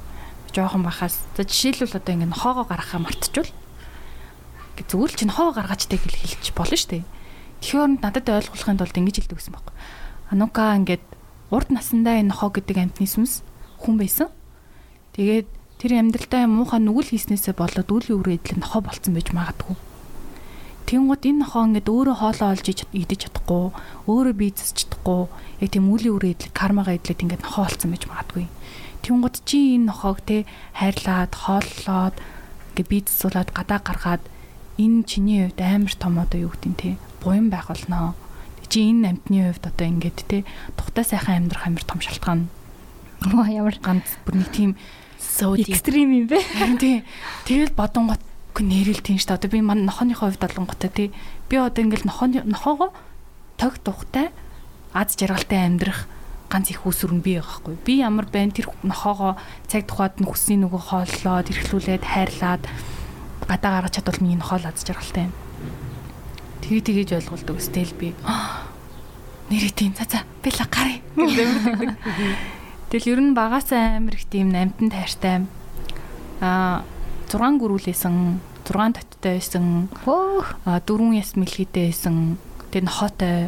Жохон 0.55 0.87
бахаас. 0.87 1.27
За 1.35 1.43
жишээлбэл 1.43 1.99
одоо 1.99 2.13
ингэ 2.15 2.31
нохоогоо 2.31 2.65
гаргахаа 2.65 3.03
мартчихвол 3.03 3.51
зүгээр 4.85 5.11
л 5.11 5.17
чинь 5.17 5.33
хоо 5.33 5.51
гаргаачтай 5.53 5.97
гэж 5.97 6.13
хэлчих 6.13 6.53
болно 6.53 6.77
шүү 6.77 7.01
дээ. 7.01 7.03
Тэгэхээр 7.61 8.01
надад 8.01 8.27
ойлгуулахын 8.29 8.77
тулд 8.77 8.97
ингэж 8.97 9.15
хэлдэг 9.23 9.37
гэсэн 9.37 9.53
байхгүй. 9.55 9.75
Анука 10.31 10.75
ингээд 10.77 11.05
урд 11.49 11.69
насандаа 11.71 12.19
энэ 12.21 12.31
нохоо 12.35 12.51
гэдэг 12.53 12.77
амьтны 12.77 13.07
сүнс 13.07 13.41
хүн 13.81 13.95
байсан. 13.97 14.29
Тэгээд 15.17 15.47
тэр 15.81 15.91
амьдралдаа 16.01 16.45
муухай 16.49 16.81
нүгэл 16.81 17.13
хийснээсээ 17.13 17.55
болоод 17.57 17.89
үл 17.89 18.07
үрээдэл 18.21 18.61
нохоо 18.61 18.81
болцсон 18.81 19.13
байж 19.13 19.29
магадгүй. 19.31 19.75
Тэнгууд 20.87 21.23
энэ 21.23 21.41
нохоо 21.43 21.63
ингээд 21.67 21.91
өөрөө 21.91 22.15
хоолоо 22.17 22.49
олж 22.55 22.65
идэж 22.71 23.19
чадахгүй, 23.27 23.65
өөрөө 24.07 24.35
бие 24.39 24.55
засч 24.55 24.87
чадахгүй, 24.87 25.27
яг 25.59 25.69
тийм 25.75 25.91
үлийн 25.91 26.15
үрээдэл 26.15 26.55
кармагаа 26.55 26.95
идлээд 26.95 27.23
ингээд 27.27 27.43
нохоо 27.43 27.67
болцсон 27.67 27.91
байж 27.91 28.03
магадгүй. 28.07 28.45
Тэнгууд 29.03 29.35
чи 29.43 29.75
энэ 29.75 29.91
нохоог 29.91 30.23
те 30.23 30.47
хайрлаад, 30.79 31.31
хооллоод 31.35 32.15
ингээд 32.71 32.87
бие 32.87 33.03
засуулаад 33.03 33.49
гадаа 33.51 33.79
гаргаад 33.83 34.23
энэ 34.79 35.03
чиний 35.03 35.49
хувьд 35.49 35.59
амар 35.59 35.93
том 35.99 36.13
одоо 36.23 36.39
юу 36.47 36.51
гэдэг 36.55 36.71
нь 36.71 36.79
те 36.79 36.89
буян 37.27 37.51
байх 37.51 37.67
болно. 37.67 38.15
Чи 38.71 38.87
энэ 38.87 39.19
амтны 39.19 39.51
хувьд 39.51 39.67
одоо 39.67 39.87
ингээд 39.87 40.19
те 40.31 40.47
тухтай 40.79 41.03
сайхан 41.03 41.43
амьдрах 41.43 41.67
амар 41.67 41.83
том 41.83 41.99
шалтгаан. 41.99 42.47
Оо 43.35 43.43
ямар 43.43 43.75
ганц 43.83 44.07
бүр 44.23 44.39
нэг 44.39 44.51
тийм 44.55 44.79
so 45.19 45.59
extreme 45.59 46.23
юм 46.23 46.27
бэ. 46.31 46.39
Тий. 46.79 47.03
Тэгэл 47.43 47.75
бодонгот 47.75 48.23
нэрэл 48.55 49.03
тийм 49.03 49.19
шүү 49.19 49.35
дээ. 49.35 49.39
Одоо 49.43 49.49
би 49.51 49.59
мань 49.59 49.83
нохооныхоо 49.83 50.31
хувьд 50.31 50.47
олонготой 50.47 50.91
тий. 50.91 51.07
Би 51.51 51.59
одоо 51.59 51.83
ингээл 51.83 52.07
нохооны 52.07 52.47
нохоогоо 52.47 52.95
тог 53.59 53.75
тухтай 53.83 54.31
аз 54.95 55.15
жаргалтай 55.19 55.67
амьдрах 55.67 56.07
ганц 56.47 56.71
их 56.71 56.79
нь 56.83 57.19
би 57.19 57.39
байхгүй. 57.39 57.75
Би 57.83 57.99
ямар 57.99 58.25
байна 58.31 58.55
тэр 58.55 58.71
нохоогоо 58.83 59.35
цаг 59.67 59.83
тухайд 59.83 60.19
нь 60.19 60.27
хүсний 60.27 60.59
нөгөө 60.63 60.79
хооллоод 60.79 61.51
эрхлүүлээд 61.51 62.03
хайрлаад 62.07 62.63
гадаа 63.47 63.71
гаргаж 63.83 63.99
чадвал 63.99 64.21
миний 64.23 64.39
нохоо 64.39 64.59
л 64.59 64.67
аз 64.71 64.83
жаргалтай 64.83 65.27
юм. 65.27 65.46
Тэгээ 66.67 66.83
тэгэж 66.83 67.09
ойлгуулдаг 67.15 67.55
өстэй 67.63 67.87
л 67.87 67.95
би. 67.95 68.11
Нэрээ 69.47 69.71
тийм 69.71 69.95
за 69.95 70.03
за 70.03 70.27
л 70.27 70.59
гарыг. 70.67 70.99
Тэгэл 72.91 73.11
ер 73.15 73.19
нь 73.23 73.31
багасаа 73.31 73.95
амир 73.95 74.19
их 74.19 74.27
тийм 74.27 74.51
намтан 74.51 74.91
тайртай. 74.91 75.47
Аа 76.43 76.83
6 77.31 77.63
гөрүүлээсэн, 77.63 78.43
6 78.67 78.99
таттай 78.99 79.39
байсан. 79.39 79.87
Хөөх. 80.03 80.59
Аа 80.67 80.83
4 80.83 81.15
яс 81.15 81.39
мэлхийтэй 81.39 81.95
байсан. 81.95 82.35
Тэгээ 82.67 82.83
нохоотой 82.83 83.47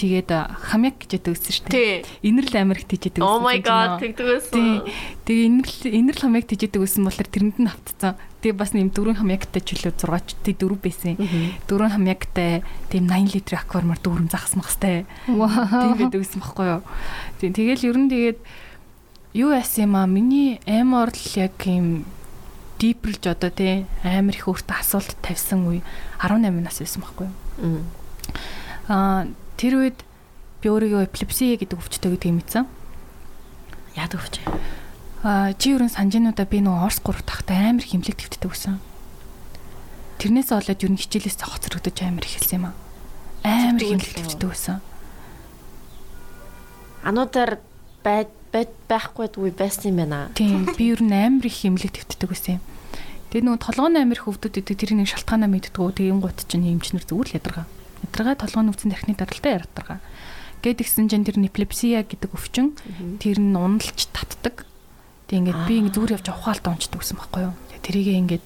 тэгээд 0.00 0.30
хамяг 0.32 0.96
гэж 1.04 1.12
гэсэн 1.20 1.52
шүү 1.52 1.68
дээ. 1.68 2.00
Инэрл 2.24 2.56
амирх 2.56 2.88
тийжэдэг 2.88 3.20
гэсэн. 3.20 3.28
Oh 3.28 3.44
my 3.44 3.60
god 3.60 4.00
тэгдэг 4.00 4.24
байсан. 4.24 4.88
Тэгээ 5.28 5.44
инэрл 5.52 5.76
инэрл 5.84 6.22
хамяг 6.24 6.44
тийжэдэг 6.48 6.80
гэсэн 6.80 7.04
болохоор 7.04 7.28
тэрэнд 7.28 7.58
нь 7.60 7.68
автцсан. 7.68 8.16
Тэгээ 8.40 8.56
бас 8.56 8.72
нэм 8.72 8.88
дөрвөн 8.96 9.20
хамягтай 9.20 9.60
ч 9.60 9.76
үлээ 9.76 9.92
6 10.00 10.40
тий 10.40 10.56
дөрөв 10.56 10.80
байсан. 10.80 11.20
Дөрвөн 11.68 11.92
хамягтай 12.00 12.64
тийм 12.88 13.04
80 13.12 13.36
литрийн 13.36 13.60
аквармаар 13.60 14.00
дөрвөн 14.00 14.32
захас 14.32 14.56
махстай. 14.56 15.04
Тийм 15.28 15.96
байдаг 16.00 16.24
гэсэн 16.24 16.40
баггүй 16.40 16.80
юу. 16.80 16.82
Тийм 17.36 17.52
тэгэл 17.52 17.84
ер 17.84 17.98
нь 18.00 18.08
тэгээд 18.08 18.38
юу 19.36 19.52
яасан 19.52 19.92
юм 19.92 19.94
аа 20.00 20.08
миний 20.08 20.56
аймаар 20.64 21.12
л 21.12 21.28
яг 21.36 21.60
юм 21.68 22.08
дипрлж 22.80 23.28
одоо 23.28 23.52
тий 23.52 23.84
амар 24.00 24.32
их 24.32 24.48
өөртөө 24.48 24.80
асуулт 24.80 25.12
тавьсан 25.20 25.68
үе 25.68 25.84
18 26.24 26.64
нас 26.64 26.80
байсан 26.80 27.04
байхгүй 27.04 27.28
юу. 27.28 27.84
Аа 28.88 29.28
тэр 29.60 29.76
үед 29.76 29.98
би 30.64 30.72
өөрийгөө 30.72 31.04
эпилепси 31.04 31.60
гэдэг 31.60 31.76
өвчтөй 31.76 32.16
гэдгийг 32.16 32.36
мэдсэн. 32.40 32.64
Яадаг 33.92 34.24
өвч? 34.24 34.40
Аа 35.20 35.52
чи 35.52 35.76
ерөн 35.76 35.92
санжинуудаа 35.92 36.48
би 36.48 36.64
нөгөө 36.64 36.88
Орс 36.88 37.04
3 37.04 37.28
тахтай 37.28 37.68
амар 37.68 37.84
химлэг 37.84 38.16
твтдэг 38.16 38.48
байсан. 38.48 38.80
тэрнээс 40.20 40.52
болоод 40.52 40.84
ер 40.84 40.92
нь 40.92 41.00
хичээлээс 41.00 41.40
хоцрогдож 41.40 41.96
амар 42.04 42.24
ихэлсэн 42.24 42.56
юм 42.60 42.64
аа. 42.68 42.76
Амар 43.44 43.80
хэмлэгддэг 43.80 44.48
байсан. 44.48 44.84
Ануудаар 47.04 47.60
бай 48.04 48.28
байхгүй 48.52 49.32
дгүй 49.32 49.52
байсан 49.56 49.96
юм 49.96 50.04
байна. 50.04 50.28
Тийм. 50.36 50.68
Би 50.76 50.92
ер 50.92 51.00
нь 51.00 51.12
амар 51.12 51.48
их 51.48 51.64
хэмлэг 51.64 52.04
твтдэг 52.04 52.28
байсан 52.28 52.60
юм. 52.60 52.64
Тэгээ 53.32 53.44
нөгөө 53.48 53.64
толгойн 53.64 53.96
амир 53.96 54.20
хөвдөд 54.20 54.60
идэг 54.60 54.76
тэр 54.76 54.92
нэг 55.00 55.08
шалтгаанаа 55.08 55.48
мэддэггүй 55.48 55.92
тийм 55.96 56.20
гут 56.20 56.44
чинь 56.44 56.68
эмчнэр 56.68 57.08
зүгээр 57.08 57.28
л 57.32 57.36
ядаргаа. 57.40 57.66
Ядаргаа 58.06 58.36
толгойн 58.36 58.70
өвцөн 58.72 58.90
тархины 58.94 59.16
даралтай 59.16 59.52
ядаргаа. 59.60 59.98
Гэт 60.60 60.84
гисэн 60.84 61.08
чинь 61.08 61.24
тэр 61.24 61.40
неплепсия 61.40 62.04
гэдэг 62.04 62.36
өвчин 62.36 62.76
тэр 63.20 63.40
нь 63.40 63.56
уналж 63.56 64.08
татдаг. 64.12 64.68
Тэг 65.28 65.44
ингээд 65.44 65.60
би 65.64 65.74
ингээд 65.80 65.96
зүгээр 65.96 66.14
явж 66.20 66.26
ухаалт 66.32 66.64
онцдог 66.68 67.00
гэсэн 67.00 67.16
байхгүй 67.16 67.42
юу. 67.48 67.54
Тэрийгээ 67.80 68.20
ингээд 68.20 68.44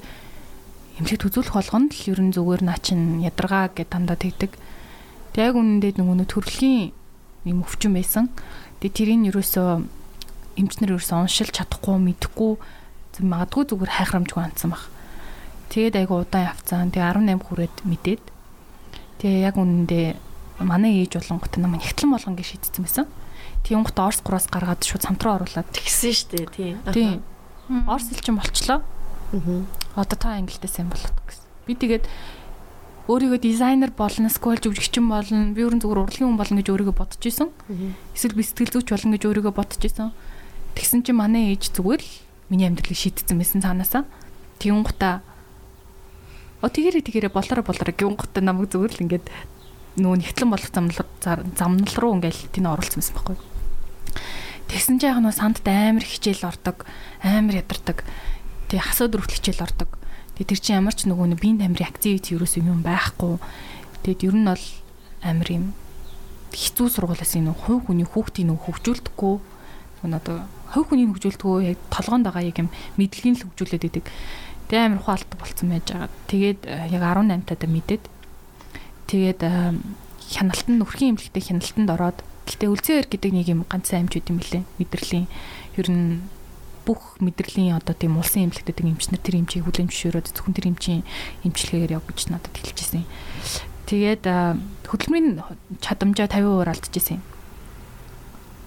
эмчэд 1.02 1.26
үзүүлэх 1.26 1.58
болгонд 1.58 1.90
л 1.90 2.06
ер 2.14 2.20
нь 2.22 2.30
зүгээр 2.30 2.62
наа 2.62 2.78
чин 2.78 3.18
ядаргаа 3.18 3.74
гэд 3.74 3.90
дандаа 3.90 4.14
тэгдэг. 4.14 4.54
Тэг 5.34 5.42
яг 5.42 5.58
үнэндээ 5.58 5.98
нөгөө 5.98 6.30
төрөлхийн 6.30 6.94
юм 7.50 7.66
өвчин 7.66 7.98
байсан. 7.98 8.30
Тэг 8.78 8.94
тэрийг 8.94 9.34
ерөөсөө 9.34 9.82
эмчнэр 10.54 10.94
ерөөсөө 10.94 11.18
уншилж 11.18 11.50
чадахгүй 11.50 11.98
мэдэхгүй 11.98 12.52
магадгүй 13.22 13.64
зүгээр 13.70 13.90
хайхрамжгүй 13.90 14.42
анцсан 14.42 14.70
баг. 14.74 14.86
Тэгээд 15.70 15.98
айгу 15.98 16.22
удаан 16.22 16.50
явцсан. 16.50 16.90
Тэгээ 16.94 17.10
18 17.10 17.42
хүрээд 17.42 17.76
мэдээд. 17.86 18.22
Тэгээ 19.18 19.46
яг 19.46 19.56
үнэндээ 19.58 20.06
манай 20.62 21.02
ээж 21.02 21.18
болонгот 21.18 21.58
намайг 21.58 21.82
нэгтлэн 21.82 22.14
болгон 22.14 22.36
гэж 22.38 22.46
шийдсэн 22.54 22.82
байсан. 22.84 23.06
Тийм 23.64 23.82
гот 23.82 23.98
Орс 23.98 24.20
3-аас 24.20 24.46
гаргаад 24.52 24.84
шууд 24.84 25.02
самтруу 25.02 25.40
оруулаад 25.40 25.68
тэгсэн 25.72 26.12
шүү 26.12 26.28
дээ. 26.30 26.46
Тийм. 26.52 26.74
Тийм. 26.92 27.22
Орс 27.88 28.12
хэлчин 28.12 28.36
болчлоо. 28.36 28.84
Аа. 29.32 29.64
Одоо 29.96 30.18
та 30.18 30.36
англитэй 30.36 30.68
сайн 30.68 30.92
болоод 30.92 31.16
гэсэн. 31.26 31.44
Би 31.66 31.74
тэгээд 31.74 32.04
өөрийгөө 33.08 33.40
дизайнер 33.40 33.92
болно, 33.96 34.28
сквал 34.28 34.60
жүжигчин 34.60 35.08
болно, 35.08 35.52
би 35.52 35.64
өөрөн 35.64 35.80
зүгээр 35.80 36.00
урлагийн 36.08 36.28
хүн 36.28 36.40
болно 36.40 36.60
гэж 36.60 36.68
өөрийгөө 36.72 36.96
бодож 36.96 37.24
исэн. 37.24 37.52
Эсвэл 38.16 38.36
би 38.36 38.44
сэтгэл 38.44 38.72
зүйч 38.80 38.88
болно 38.92 39.16
гэж 39.16 39.24
өөрийгөө 39.28 39.52
бодож 39.52 39.82
исэн. 39.84 40.12
Тэгсэн 40.72 41.04
чинь 41.04 41.20
манай 41.20 41.52
ээж 41.52 41.72
зүгээр 41.76 42.00
л 42.00 42.12
миний 42.48 42.68
амьдралыг 42.68 42.96
шийдсэн 42.96 43.36
байсан 43.36 43.60
цаанаасаа. 43.60 44.04
Тэгүн 44.60 44.84
гута 46.64 46.72
О 46.72 46.72
тэгэрэ 46.72 47.04
тэгэрэ 47.04 47.28
болоро 47.28 47.60
болоро 47.60 47.92
гүн 47.92 48.16
гута 48.16 48.40
намайг 48.40 48.72
зүгээр 48.72 48.96
л 48.96 49.02
ингээд 49.04 49.28
нөө 50.00 50.24
нэгтлэн 50.24 50.48
болох 50.48 50.72
замнал 50.72 51.04
замнал 51.20 51.94
руу 52.00 52.16
ингээл 52.16 52.48
тэнд 52.56 52.72
оруулсан 52.72 53.04
байсан 53.04 53.14
байхгүй. 53.20 53.36
Тэгсэн 54.72 54.96
чинь 54.96 55.12
яг 55.12 55.20
нөө 55.20 55.34
сандд 55.36 55.68
амар 55.68 56.08
хичээл 56.08 56.48
ордог, 56.48 56.88
амар 57.20 57.60
ядардаг. 57.60 58.08
Тэг 58.72 58.80
хасууд 58.80 59.12
өрөвт 59.12 59.36
хичээл 59.36 59.60
ордог. 59.60 59.92
Тэг 60.40 60.48
тэр 60.48 60.60
чинь 60.64 60.80
ямар 60.80 60.96
ч 60.96 61.04
нөгөө 61.04 61.36
биеийн 61.36 61.60
тамирын 61.60 61.84
активити 61.92 62.32
ерөөс 62.32 62.56
юм 62.64 62.80
байхгүй. 62.80 63.36
Тэгэд 64.08 64.24
ер 64.24 64.34
нь 64.40 64.48
бол 64.48 64.64
амар 65.20 65.48
юм 65.52 65.64
хэцүү 66.48 66.88
сургуулаас 66.90 67.36
энэ 67.36 67.52
хувь 67.52 67.92
хүний 67.92 68.08
хүүхдийн 68.08 68.48
нөх 68.50 68.64
хөгжүүлдэггүй. 68.64 69.36
Одоо 70.08 70.48
хувь 70.72 70.88
хүний 70.90 71.06
хөгжүүлдэггүй 71.12 71.76
яг 71.76 71.78
толгоонд 71.92 72.24
байгаа 72.24 72.44
яг 72.48 72.56
юм 72.56 72.72
мэдлэгийн 72.96 73.36
л 73.36 73.44
хөгжүүлээд 73.52 73.88
идэг. 74.00 74.04
Тэг 74.68 74.78
амир 74.80 75.00
хуалт 75.04 75.28
болцсон 75.36 75.70
байж 75.70 75.92
байгаа. 75.92 76.10
Тэгээд 76.28 76.60
э, 76.64 76.88
яг 76.92 77.02
18 77.04 77.44
тада 77.44 77.66
мэдээд 77.68 78.04
тэгээд 79.08 79.40
хяналтанд 80.32 80.78
нөхрийн 80.80 81.14
имлэгтэй 81.14 81.42
хяналтанд 81.44 81.90
ороод 81.92 82.18
гэтээ 82.48 82.68
үлзээр 82.72 83.06
гэдэг 83.08 83.32
нэг 83.32 83.46
юм 83.52 83.60
ганц 83.68 83.92
аймж 83.92 84.16
үт 84.16 84.28
юм 84.32 84.40
билээ. 84.40 84.64
Мэдрэлийн 84.80 85.26
ер 85.76 85.88
нь 85.92 86.24
бүх 86.84 87.16
мэдрэлийн 87.20 87.76
одоо 87.76 87.96
тийм 87.96 88.20
улсын 88.20 88.48
имлэгтэд 88.48 88.84
эмчнэр 88.84 89.20
тэр 89.20 89.40
эмчийг 89.40 89.64
хүлэн 89.64 89.88
зөвшөөрөөд 89.88 90.28
зөвхөн 90.36 90.56
тэр 90.56 90.68
эмчийн 90.72 91.02
эмчилгээгээр 91.48 91.96
явж 91.96 92.08
гэж 92.12 92.28
надад 92.28 92.52
хэлчихсэн. 92.52 93.08
Тэгээд 93.88 94.24
э, 94.28 94.56
хөдөлмөрийн 94.88 95.40
чадамжаа 95.80 96.28
50% 96.28 96.68
алдчихсэн 96.68 97.16
юм. 97.20 97.24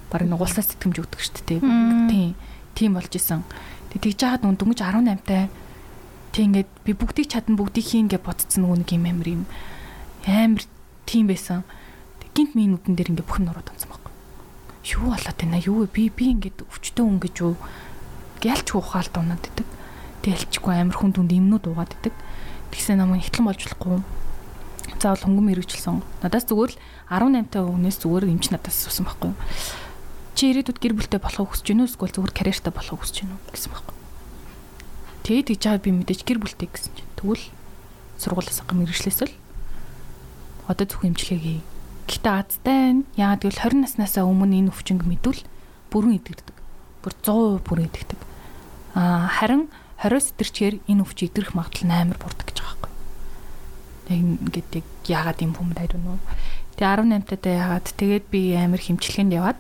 Бараг 0.10 0.30
нугуулсаас 0.30 0.74
тэтгэмж 0.74 0.98
өгдөг 1.06 1.22
шүү 1.22 1.46
дээ. 1.46 1.62
Тийм. 1.62 2.34
Тийм 2.74 2.92
болж 2.98 3.14
исэн. 3.14 3.46
Тэгээд 3.94 4.18
тэгж 4.18 4.20
яхад 4.26 4.42
дүнгийн 4.46 4.82
18-тай 4.82 5.50
Тэг 6.38 6.54
ингээд 6.54 6.70
би 6.86 6.94
бүгдийг 6.94 7.34
чадна 7.34 7.58
бүгдийг 7.58 7.82
хийн 7.82 8.14
гэж 8.14 8.22
бодцсон 8.22 8.70
нөгөө 8.70 8.86
нэг 8.86 8.94
юм 8.94 9.06
амар 9.10 9.26
юм 9.26 9.44
амар 10.30 10.62
тийм 11.10 11.26
байсан. 11.34 11.66
Тэг 12.22 12.30
гинт 12.38 12.54
миний 12.54 12.70
нүдэн 12.78 12.94
дээр 12.94 13.10
ингээд 13.18 13.26
бүх 13.26 13.42
нь 13.42 13.50
нуруу 13.50 13.66
томсон 13.66 13.90
байхгүй. 13.90 14.14
Юу 14.86 15.18
болоод 15.18 15.34
байна 15.42 15.58
юу 15.58 15.90
би 15.90 16.14
би 16.14 16.38
ингээд 16.38 16.62
өвчтөө 16.62 17.06
хүн 17.10 17.18
гэж 17.26 17.36
юу 17.42 17.58
гялч 18.38 18.70
ухаалт 18.70 19.18
унаад 19.18 19.50
идэг. 19.50 19.66
Тэлчгүй 20.22 20.78
амар 20.78 20.94
хүн 20.94 21.18
дүнд 21.18 21.34
юмнууд 21.34 21.74
угаад 21.74 21.98
идэг. 21.98 22.14
Тэгсэн 22.70 23.02
намайг 23.02 23.26
ихтлэн 23.26 23.50
болж 23.50 23.58
болохгүй. 23.66 24.06
Заавал 25.02 25.26
хөнгөм 25.26 25.50
хэрэгжилсэн. 25.58 26.06
Надаас 26.22 26.46
зүгээр 26.46 26.70
л 26.70 26.80
18 27.18 27.50
та 27.50 27.66
өгнөөс 27.66 27.98
зүгээр 27.98 28.30
эмч 28.30 28.54
надаас 28.54 28.78
суусан 28.78 29.10
байхгүй. 29.10 29.34
Чи 30.38 30.54
ирээдүйд 30.54 30.78
гэр 30.78 30.94
бүлтэй 30.94 31.18
болохыг 31.18 31.50
хүсэж 31.50 31.74
гинөө 31.74 31.90
эсвэл 31.90 32.14
зүгээр 32.14 32.38
карьертай 32.38 32.70
болохыг 32.70 33.02
хүсэж 33.02 33.26
гинөө 33.26 33.42
гэсэн 33.58 33.74
байхгүй. 33.74 33.97
Тэгээд 35.28 35.52
гэж 35.52 35.62
байгаа 35.68 35.84
би 35.84 35.92
мэдээж 35.92 36.24
гэр 36.24 36.40
бүлтэй 36.40 36.72
гэсэн 36.72 36.96
чинь. 36.96 37.12
Тэгвэл 37.20 37.44
сургуулиас 38.16 38.64
гам 38.64 38.80
мэрэгчлээс 38.80 39.28
л 39.28 39.36
одоо 40.72 40.88
зөвхөн 40.88 41.12
эмчилгээгээ. 41.12 41.60
Гэхдээ 42.08 42.32
азтай 42.32 42.80
нь 42.96 43.04
яагаад 43.20 43.44
гэвэл 43.44 43.76
20 43.76 43.84
наснаасаа 43.84 44.24
өмнө 44.24 44.56
энэ 44.56 44.72
өвчнг 44.72 45.04
мэдвэл 45.04 45.44
бүрэн 45.92 46.16
идэгддэг. 46.24 46.56
Бүр 47.04 47.14
100% 47.28 47.60
бүрэн 47.60 47.92
идэгдэг. 47.92 48.20
Аа 48.96 49.28
харин 49.28 49.68
20-с 50.00 50.32
идэрчээр 50.32 50.76
энэ 50.88 51.04
өвч 51.04 51.20
идэрх 51.28 51.52
магадлал 51.60 51.92
8 51.92 52.16
бурдаг 52.16 52.48
гэж 52.48 52.58
байгаа. 52.64 52.92
Яг 54.08 54.20
ингээд 54.48 54.72
яг 54.80 54.88
яагаад 55.12 55.44
юм 55.44 55.60
хүмүүс 55.60 55.76
айдуу 55.76 56.00
нөө. 56.08 56.20
Тэгээ 56.80 57.04
18 57.04 57.28
таатай 57.28 57.54
яагаад 57.60 57.88
тэгээд 58.00 58.26
би 58.32 58.56
амар 58.56 58.80
хэмчлэгэнд 58.80 59.36
яваад 59.36 59.60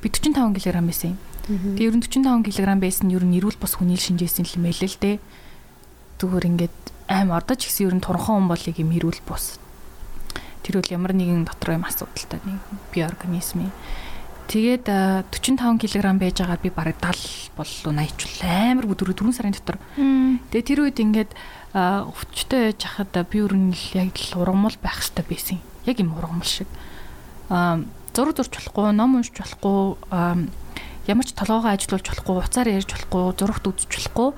би 0.00 0.08
45 0.08 0.56
кг 0.56 0.80
байсан 0.80 1.12
юм. 1.12 1.27
Тэгээ 1.48 1.88
ер 1.88 1.96
нь 1.96 2.04
45 2.04 2.44
кг 2.44 2.76
байсан 2.76 3.08
нь 3.08 3.16
ер 3.16 3.24
нь 3.24 3.40
эрүүл 3.40 3.56
бос 3.56 3.80
хүний 3.80 3.96
шинжээсэн 3.96 4.44
юм 4.52 4.68
байл 4.68 4.84
л 4.84 5.00
дээ. 5.00 5.16
Зүгээр 6.20 6.44
ингээд 6.44 6.78
аим 7.08 7.32
ордож 7.32 7.64
гисэн 7.64 7.88
ер 7.88 7.94
нь 7.96 8.04
турхан 8.04 8.44
хүн 8.44 8.48
болыг 8.52 8.76
юм 8.76 8.92
эрүүл 8.92 9.24
бос. 9.24 9.56
Тэр 10.60 10.84
үл 10.84 10.92
ямар 10.92 11.16
нэгэн 11.16 11.48
дотор 11.48 11.80
юм 11.80 11.88
асуудалтай 11.88 12.44
нэг 12.44 12.60
би 12.92 13.00
организмын. 13.00 13.72
Тэгээд 14.52 14.84
45 15.32 15.80
кг 15.80 16.04
байж 16.20 16.36
байгаа 16.36 16.60
би 16.60 16.68
бараг 16.68 17.00
70 17.00 17.56
боллоо 17.56 17.92
80 17.96 18.28
ч 18.28 18.44
амар 18.44 18.84
өдөр 18.84 19.16
4 19.16 19.32
сарын 19.32 19.56
дотор. 19.56 19.80
Тэгээ 19.96 20.68
тэр 20.68 20.80
үед 20.84 21.00
ингээд 21.00 21.32
өвчтөй 21.72 22.76
яж 22.76 22.80
хахад 22.84 23.12
би 23.32 23.40
ер 23.40 23.56
нь 23.56 23.72
яг 23.96 24.12
л 24.20 24.44
ургамал 24.44 24.76
байх 24.84 25.00
хэрэгтэй 25.00 25.24
байсан. 25.24 25.58
Яг 25.88 25.96
юм 25.96 26.12
ургамал 26.12 26.44
шиг. 26.44 26.68
Аа 27.48 27.80
зураг 28.12 28.36
зурч 28.36 28.52
болохгүй, 28.56 28.92
ном 28.92 29.16
уншиж 29.16 29.38
болохгүй, 29.38 29.96
ямар 31.08 31.24
ч 31.24 31.32
толгоогоо 31.32 31.72
ажилуулж 31.72 32.06
болохгүй, 32.12 32.36
уцаар 32.36 32.68
ярьж 32.68 32.92
болохгүй, 32.92 33.22
зурагт 33.40 33.64
үзэж 33.64 33.88
болохгүй, 33.88 34.28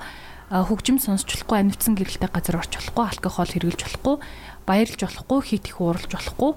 хөгжим 0.51 0.97
сонсч 1.03 1.27
болохгүй, 1.35 1.57
амьдсан 1.59 1.93
гэрэлтэй 1.99 2.31
газар 2.31 2.63
орч 2.63 2.73
болохгүй, 2.79 3.05
алкогол 3.11 3.51
хэрглэж 3.51 3.81
болохгүй, 3.83 4.15
баярлж 4.63 4.99
болохгүй, 5.03 5.39
хит 5.43 5.67
их 5.67 5.77
уурлж 5.83 6.11
болохгүй. 6.15 6.51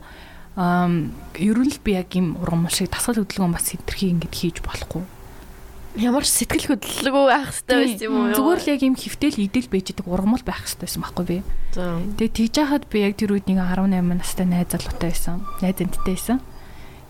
Аа 0.54 0.86
ер 1.34 1.58
нь 1.58 1.70
л 1.74 1.82
би 1.82 1.98
яг 1.98 2.14
юм 2.14 2.38
ургамал 2.38 2.70
шиг 2.70 2.94
дасгал 2.94 3.26
хөдөлгөөн 3.26 3.58
бас 3.58 3.74
хэтэрхий 3.74 4.14
ингэж 4.14 4.34
хийж 4.38 4.58
болохгүй. 4.62 5.02
Ямар 5.98 6.22
ч 6.22 6.30
сэтгэл 6.30 6.78
хөдлөлгүй 6.78 7.24
байх 7.26 7.50
хэрэгтэй 7.54 7.74
байсан 7.74 8.06
юм 8.06 8.14
уу? 8.18 8.34
Зүгээр 8.34 8.60
л 8.62 8.70
яг 8.70 8.80
юм 8.86 8.94
хөвтэл 8.98 9.38
идэл 9.46 9.70
байгаа 9.70 10.14
ургамал 10.14 10.42
байх 10.46 10.62
хэрэгтэй 10.62 10.86
байсан 10.86 11.02
байхгүй 11.02 11.26
би. 11.26 11.38
Тэгээ 11.74 12.34
тэгж 12.34 12.54
яхад 12.62 12.84
би 12.90 12.98
яг 13.02 13.14
тэр 13.18 13.34
үед 13.34 13.46
нэг 13.46 13.62
18 13.62 14.14
настай 14.14 14.46
найз 14.46 14.70
залуутай 14.70 15.10
байсан. 15.10 15.42
Найз 15.62 15.78
энттэй 15.78 16.14
байсан. 16.14 16.38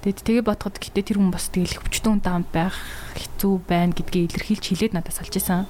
Тэгэд 0.04 0.20
тэгээ 0.20 0.44
бодоход 0.44 0.76
гэтээ 0.76 1.16
тэр 1.16 1.16
хүн 1.16 1.32
бас 1.32 1.48
тэгэл 1.48 1.80
өвчтөн 1.80 2.20
даамт 2.20 2.52
байх 2.52 2.76
хэцүү 3.16 3.64
байна 3.64 3.96
гэдгийг 3.96 4.36
илэрхийлж 4.36 4.64
хэлээд 4.68 4.92
надад 4.92 5.16
салж 5.16 5.32
исэн. 5.32 5.64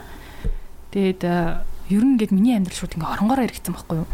Тэгээд 0.91 1.23
ер 1.23 2.03
нь 2.03 2.19
ингээд 2.19 2.35
миний 2.35 2.59
амьдрал 2.59 2.75
шууд 2.75 2.99
ингээ 2.99 3.15
оронгороо 3.15 3.47
иргэсэн 3.47 3.79
байхгүй 3.79 4.03
юу? 4.03 4.11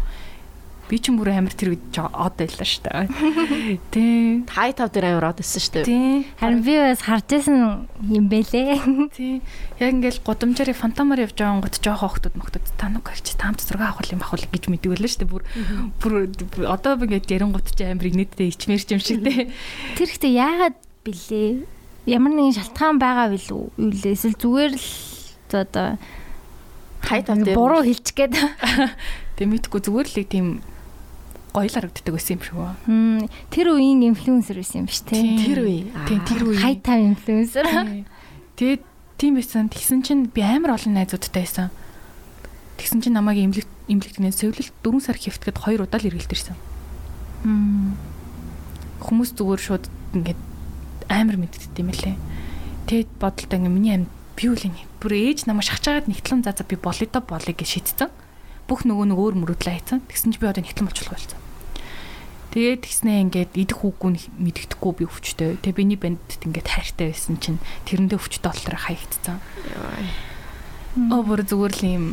Би 0.91 0.99
ч 0.99 1.07
бүр 1.15 1.31
амар 1.31 1.55
тэр 1.55 1.71
үед 1.71 1.95
од 1.95 2.35
байлаа 2.35 2.67
шүү 2.67 2.83
дээ. 2.83 3.07
Тий. 3.95 4.43
Тай 4.43 4.75
тав 4.75 4.91
дээр 4.91 5.15
амар 5.15 5.31
од 5.31 5.39
байсан 5.39 5.63
шүү 5.63 5.73
дээ. 5.79 5.85
Тий. 5.87 6.27
Харин 6.35 6.59
би 6.67 6.75
бас 6.75 7.03
харж 7.07 7.31
исэн 7.39 7.87
юм 8.11 8.27
бэлээ. 8.27 8.75
Тий. 9.15 9.39
Яг 9.79 9.95
ингээл 9.95 10.19
гудамжаар 10.19 10.75
фантомоор 10.75 11.23
явж 11.23 11.39
байгаа 11.39 11.63
гот 11.63 11.79
жоох 11.79 12.03
хохтууд 12.03 12.35
мохтууд 12.35 12.67
тануг 12.75 13.07
гэж 13.07 13.39
таамт 13.39 13.63
зураг 13.63 13.95
авах 13.95 14.11
юм 14.11 14.19
авах 14.19 14.43
гэж 14.51 14.67
мэддэг 14.67 14.91
байлаа 14.91 15.07
шүү 15.07 15.23
дээ. 15.23 15.31
Бүр 15.31 16.27
бүр 16.27 16.67
одоо 16.67 16.99
ингээд 16.99 17.31
ярингууд 17.39 17.71
ч 17.71 17.87
амар 17.87 18.11
инээдтэй 18.11 18.51
ичмэр 18.51 18.83
юм 18.91 18.99
шиг 18.99 19.23
тий. 19.23 19.47
Тэр 19.95 20.11
ихтэй 20.11 20.35
яагаад 20.35 20.75
бэлээ? 21.07 21.63
Ямар 22.11 22.35
нэгэн 22.35 22.59
шалтгаан 22.59 22.99
байгаа 22.99 23.31
билүү? 23.31 23.63
Юу 23.79 23.91
лээ? 23.95 24.11
Эсвэл 24.11 24.35
зүгээр 24.35 24.73
л 24.75 24.91
одоо 25.55 25.95
хай 26.99 27.23
тав 27.23 27.39
дээр 27.39 27.55
буруу 27.55 27.81
хэлчих 27.87 28.11
гээд. 28.11 28.35
Тэг 29.39 29.47
мэдгүй 29.47 29.79
зүгээр 29.87 30.07
л 30.11 30.27
тийм 30.27 30.47
гоё 31.51 31.67
л 31.67 31.75
харагддаг 31.75 32.13
байсан 32.15 32.39
юм 32.39 32.43
шиг 32.43 32.55
ба. 32.55 32.75
Тэр 33.51 33.67
үеийн 33.75 34.01
инфлюенсер 34.11 34.57
байсан 34.57 34.83
юм 34.83 34.87
биш 34.87 35.03
тий. 35.03 35.35
Тэр 35.39 35.59
үе. 35.67 35.91
Тэр 36.07 36.41
үе. 36.47 36.57
Хайтаа 36.59 36.99
инфлюенсер. 36.99 37.67
Тэгээд 38.55 38.83
тийм 39.19 39.35
байсан. 39.35 39.67
Тэгсэн 39.67 40.01
чинь 40.01 40.31
би 40.31 40.41
амар 40.41 40.79
олон 40.79 40.95
найзуудтай 40.95 41.43
байсан. 41.43 41.69
Тэгсэн 42.79 43.03
чинь 43.03 43.13
намайг 43.13 43.37
имлэг 43.37 43.67
имлэгтнээ 43.91 44.31
сувлэлт 44.31 44.73
4 44.81 45.03
сар 45.03 45.17
хөвтгээд 45.19 45.57
2 45.59 45.83
удаа 45.83 45.99
л 45.99 46.09
эргэлдэрсэн. 46.09 46.55
Хүмүүс 49.01 49.35
зүгээр 49.35 49.61
шууд 49.61 49.85
ингээд 50.15 50.39
амар 51.11 51.37
мэддэгт 51.37 51.75
юм 51.77 51.91
лээ. 51.91 52.15
Тэгэд 52.87 53.09
бодолтой 53.19 53.57
ингээ 53.59 53.75
миний 53.75 53.93
амьд 53.99 54.09
би 54.37 54.47
үл 54.47 54.61
энэ 54.61 54.81
бүр 55.03 55.13
ээж 55.17 55.49
намайг 55.49 55.67
шахчаагаад 55.67 56.07
нэгтлэн 56.07 56.45
за 56.45 56.55
за 56.55 56.63
би 56.63 56.77
болё 56.77 57.05
да 57.09 57.19
болё 57.19 57.51
гэж 57.51 57.67
шийдсэн. 57.67 58.09
Бүх 58.69 58.85
нөгөө 58.87 59.05
нэг 59.11 59.17
өөр 59.19 59.35
мөрөдлөө 59.41 59.73
хайцсан. 59.73 59.99
Тэгсэн 60.07 60.37
чинь 60.37 60.41
би 60.41 60.47
одоо 60.47 60.63
нэгтлэн 60.63 60.87
болчихлоо 60.87 61.17
болсон. 61.17 61.40
Тэгээд 62.51 62.83
тэгснээ 62.83 63.17
ингээд 63.27 63.51
идэх 63.55 63.79
үггүй 63.87 64.27
мэддэхгүй 64.35 64.91
би 64.99 65.03
өвчтэй. 65.07 65.55
Тэгээ 65.63 65.79
биний 65.79 65.99
бандд 65.99 66.35
ингээд 66.43 66.67
хайртай 66.67 67.15
байсан 67.15 67.39
чинь 67.39 67.63
тэрэндээ 67.87 68.19
өвчтэй 68.19 68.51
болохоор 68.51 68.77
хаягдсан. 68.77 69.37
Оо 71.15 71.21
бүр 71.23 71.47
зүгээр 71.47 71.73
л 71.79 71.83
юм 71.87 72.05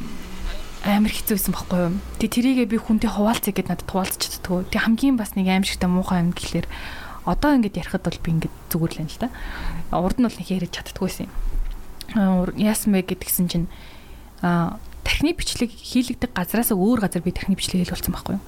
амар 0.86 1.10
хэцүүсэн 1.10 1.50
байхгүй 1.50 1.78
юу. 1.90 1.98
Тэгээ 2.22 2.34
тэрийгээ 2.38 2.68
би 2.70 2.78
хүнтэй 2.78 3.10
хуваалцъя 3.10 3.50
гэд 3.50 3.66
надад 3.66 3.90
хуваалцчихдаг. 3.90 4.70
Тэгээ 4.70 4.84
хамгийн 4.86 5.16
бас 5.18 5.34
нэг 5.34 5.50
аим 5.50 5.66
шигтэй 5.66 5.90
муухай 5.90 6.22
юм 6.22 6.30
гэхлээр 6.30 6.70
одоо 7.26 7.50
ингээд 7.58 7.82
ярихад 7.82 8.06
бол 8.06 8.22
би 8.22 8.30
ингээд 8.38 8.54
зүгээр 8.70 8.92
л 8.94 9.02
юм 9.02 9.10
л 9.10 9.18
та. 9.18 9.34
Урд 9.90 10.22
нь 10.22 10.26
бол 10.30 10.38
нэг 10.38 10.48
яриад 10.54 10.70
чаддггүйсэн 10.70 11.26
юм 11.26 11.34
яасан 12.14 12.92
бэ 12.96 13.04
гэдгсэн 13.04 13.48
чинь 13.48 13.66
а 14.40 14.78
тархины 15.04 15.36
бичлэг 15.36 15.68
хийлэгдэх 15.68 16.32
газараас 16.32 16.72
өөр 16.72 17.04
газар 17.04 17.20
би 17.20 17.32
тархины 17.32 17.56
бичлэг 17.56 17.84
хийлүүлсэн 17.84 18.14
байхгүй 18.14 18.40
юу. 18.40 18.44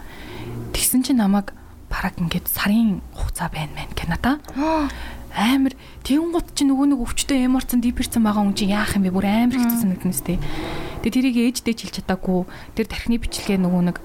Тэгсэн 0.73 1.05
чинь 1.05 1.21
намайг 1.21 1.53
бараг 1.91 2.15
ингээд 2.23 2.47
сарын 2.47 3.03
хугацаа 3.13 3.51
байна 3.51 3.75
мэн 3.75 3.93
Канада. 3.99 4.39
Амар 5.35 5.75
тэгүн 6.07 6.31
гут 6.31 6.55
чи 6.55 6.65
нөгөө 6.65 6.95
нэг 6.95 7.01
өвчтөе 7.03 7.45
эморцсон 7.51 7.83
дипэрсэн 7.83 8.23
байгаа 8.23 8.47
хүн 8.47 8.55
чи 8.55 8.71
яах 8.71 8.95
юм 8.95 9.05
бэ? 9.07 9.15
Бүр 9.15 9.27
амар 9.27 9.59
хэцүү 9.59 9.79
санагднэс 9.83 10.23
тээ. 10.27 10.39
Тэгээ 11.03 11.15
тэрийг 11.15 11.37
ээждээ 11.61 11.75
хэлж 11.75 11.95
чадаагүй. 12.03 12.47
Тэр 12.75 12.87
тархины 12.87 13.19
бичлэгээ 13.19 13.59
нөгөө 13.63 13.83
нэг 13.91 13.99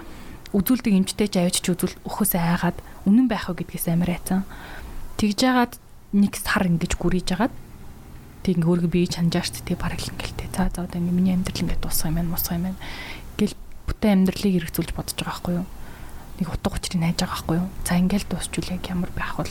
үзүүлдэг 0.53 0.93
эмчтэй 0.93 1.29
ч 1.29 1.41
авчиж 1.41 1.65
үзүүл 1.73 1.95
өхөөсөө 2.05 2.41
айгаад 2.41 2.77
үнэн 3.09 3.25
байх 3.29 3.49
уу 3.49 3.57
гэдгээс 3.57 3.89
амар 3.89 4.13
айцсан. 4.13 4.45
Тэгж 5.17 5.37
жагаад 5.37 5.73
нэг 6.13 6.33
сар 6.37 6.69
ингэж 6.69 6.93
гүрийж 6.97 7.25
жагаад 7.33 7.53
Тэг 8.45 8.61
ингээ 8.61 8.85
өөргөө 8.85 8.91
бие 8.93 9.09
чанжаач 9.09 9.65
тэг 9.65 9.81
бараг 9.81 9.97
л 10.05 10.13
ингээл 10.13 10.37
тэг. 10.37 10.53
За 10.53 10.69
за 10.69 10.85
одоо 10.85 11.01
ингээ 11.01 11.17
миний 11.17 11.33
амьдрал 11.33 11.65
ингээ 11.65 11.81
дуусах 11.81 12.13
юм 12.13 12.21
байна, 12.21 12.29
мусах 12.29 12.53
юм 12.53 12.69
байна. 12.69 12.77
Гэл 13.41 13.57
бүтэн 13.89 14.21
амьдралыг 14.21 14.53
хэрэгцүүлж 14.69 14.93
бодож 14.93 15.17
байгаа 15.17 15.33
байхгүй 15.33 15.53
юу? 15.57 15.65
Нэг 16.39 16.47
утга 16.51 16.75
учрыг 16.75 16.99
найж 16.99 17.19
байгаа 17.23 17.35
байхгүй 17.35 17.57
юу? 17.63 17.69
За 17.87 17.95
ингээл 17.95 18.27
дуусчул 18.27 18.67
яг 18.67 18.83
ямар 18.91 19.11
байх 19.15 19.39
вэ? 19.39 19.47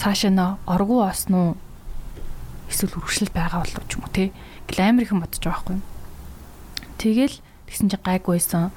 Цаашаа 0.00 0.32
нөө 0.32 0.50
оргуу 0.64 1.04
осноо 1.04 1.56
эсвэл 2.72 2.96
үргэлжлэл 2.96 3.36
байгаа 3.36 3.60
болов 3.64 3.84
ч 3.88 3.96
юм 3.96 4.04
уу 4.04 4.12
те. 4.12 4.32
Гэл 4.66 4.80
амар 4.80 5.04
ихэн 5.04 5.20
бодож 5.20 5.40
байгаа 5.44 5.60
байхгүй? 5.60 5.78
Тэгэл 6.96 7.36
тэгсэн 7.68 7.88
чинь 7.92 8.04
гайгүйсэн. 8.04 8.72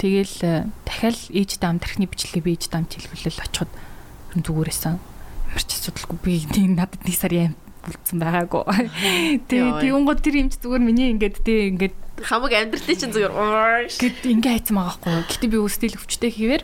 Тэгэл 0.00 0.36
э, 0.40 0.64
дахиад 0.88 1.18
ээж 1.28 1.50
даам 1.60 1.76
тархины 1.76 2.08
бичлэгээ 2.08 2.44
би 2.44 2.56
ээж 2.56 2.72
даам 2.72 2.88
хэлбэлэл 2.88 3.44
очиход 3.44 3.70
зүгээрсэн. 4.32 4.96
Ямар 4.96 5.64
ч 5.68 5.70
асуудалгүй 5.76 6.18
би 6.24 6.32
нэг 6.48 6.80
надад 6.80 7.04
нэг 7.04 7.16
сарын 7.20 7.52
үлдсэн 7.88 8.18
байгаагүй. 8.20 8.62
Тэгээ 9.48 9.72
тэгүн 9.80 10.04
гоо 10.04 10.16
тэр 10.18 10.36
юмч 10.44 10.60
зүгээр 10.60 10.82
миний 10.84 11.08
ингээд 11.16 11.36
тий 11.40 11.72
ингээд 11.72 11.96
хамаг 12.20 12.52
амьдралын 12.52 12.98
чинь 13.00 13.14
зүгээр 13.16 13.32
гэд 13.88 14.18
ингээ 14.28 14.52
хайцсан 14.60 14.76
байгаа 14.76 14.96
байхгүй. 15.00 15.24
Гэтэ 15.32 15.46
би 15.48 15.58
өсдөл 15.58 15.96
өвчтэй 15.96 16.30
хийвэр. 16.30 16.62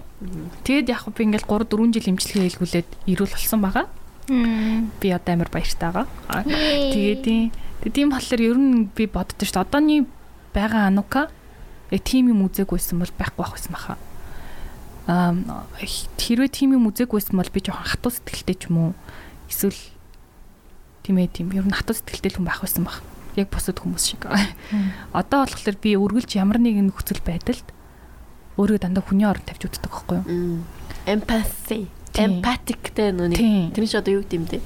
Тэгээд 0.68 0.90
яг 0.92 1.08
би 1.08 1.22
ингээл 1.24 1.48
3 1.48 1.64
4 1.72 1.94
жил 1.96 2.10
имчилгээ 2.12 2.44
хийлгүүлээд 2.52 2.90
ирүүл 3.08 3.32
болсон 3.32 3.60
байгаа. 3.64 3.86
Би 5.00 5.08
одоо 5.14 5.32
амар 5.32 5.48
баяртай 5.48 5.88
байгаа. 5.88 6.44
Тэгээд 6.44 7.22
тий 7.24 7.50
тийм 7.88 8.12
болохоор 8.12 8.42
ер 8.42 8.58
нь 8.60 8.90
би 8.92 9.08
боддоо 9.08 9.44
шүү 9.46 9.56
дээ. 9.56 9.64
Одооний 9.64 10.00
байгаа 10.52 10.92
анука 10.92 11.32
тийм 11.90 12.28
юм 12.28 12.44
үзээгүйсэн 12.44 12.98
бол 13.00 13.12
байхгүй 13.16 13.40
байх 13.40 13.54
байсан 13.56 13.72
баха. 13.72 13.94
Аа 15.06 15.32
хэрвээ 15.80 16.50
тийм 16.50 16.74
юм 16.74 16.90
үзээгүйсэн 16.90 17.36
бол 17.38 17.52
би 17.54 17.60
жоохон 17.62 17.86
хатуу 17.86 18.10
сэтгэлтэй 18.10 18.56
ч 18.58 18.68
юм 18.68 18.76
уу 18.76 18.90
эсвэл 19.46 19.78
тийм 21.06 21.22
ээ 21.22 21.30
тийм 21.30 21.54
ер 21.54 21.62
нь 21.62 21.70
хатуу 21.70 21.94
сэтгэлтэй 21.94 22.34
хүн 22.34 22.50
байх 22.50 22.66
байсан 22.66 22.82
баг. 22.82 22.98
Яг 23.38 23.46
бусад 23.54 23.78
хүмүүс 23.78 24.02
шиг. 24.02 24.26
Одоо 25.14 25.46
болохоор 25.46 25.78
би 25.78 25.94
үргэлж 25.94 26.34
ямар 26.34 26.58
нэгэн 26.58 26.90
нөхцөл 26.90 27.22
байдалд 27.22 27.70
өөрөө 28.58 28.82
дандаа 28.82 29.06
хүний 29.06 29.28
орон 29.28 29.46
тавьж 29.46 29.70
үздэг 29.70 29.86
байхгүй 29.86 30.18
юу? 30.26 30.66
Empathy. 31.06 31.86
Empathic-тэй 32.16 33.12
нүг. 33.14 33.38
Тэр 33.76 33.84
чинь 33.86 34.00
одоо 34.00 34.12
юу 34.18 34.24
гэдэм 34.26 34.44
бэ? 34.50 34.58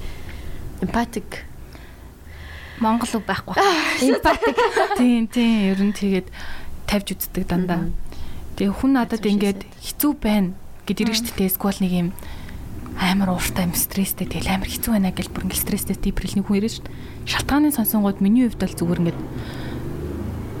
Empathic 0.81 1.45
Монгол 2.81 3.21
үг 3.21 3.25
байхгүй. 3.29 3.53
Empathic. 4.01 4.57
Тийм 4.97 5.29
тийм 5.29 5.77
ер 5.77 5.79
нь 5.85 5.93
тэгээд 5.93 6.27
тавьж 6.89 7.13
үздэг 7.13 7.45
дандаа. 7.45 7.93
Тэгээ 8.57 8.73
хүн 8.73 8.91
надад 8.97 9.21
ингээд 9.21 9.67
хэцүү 9.83 10.11
байна 10.17 10.57
гэд 10.89 11.05
ирж 11.05 11.21
штэ 11.21 11.45
эсвэл 11.45 11.77
нэг 11.83 11.93
юм 11.93 12.09
амар 12.99 13.37
ууртай 13.37 13.69
юм 13.69 13.75
стресстэй 13.77 14.27
тэгэл 14.27 14.51
амар 14.59 14.67
хэцүү 14.67 14.91
байна 14.91 15.15
гэж 15.15 15.27
бүр 15.31 15.47
ингээл 15.47 15.63
стресстэй 15.63 15.95
типрэл 15.95 16.35
нэг 16.41 16.45
хүн 16.49 16.59
ирэж 16.59 16.73
шв. 16.81 16.85
Шалтгааны 17.29 17.71
сонсонгууд 17.71 18.19
миний 18.19 18.49
хувьд 18.49 18.59
бол 18.59 18.75
зүгээр 18.75 19.01
ингээд 19.05 19.19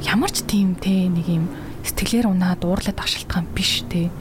ямар 0.07 0.31
ч 0.31 0.45
тийм 0.47 0.79
те 0.79 1.11
нэг 1.11 1.27
юм 1.27 1.45
сэтгэлээр 1.83 2.29
унаад 2.29 2.61
уурлаад 2.63 2.97
ах 2.97 3.09
шалтгаан 3.09 3.47
биш 3.51 3.83
те. 3.89 4.13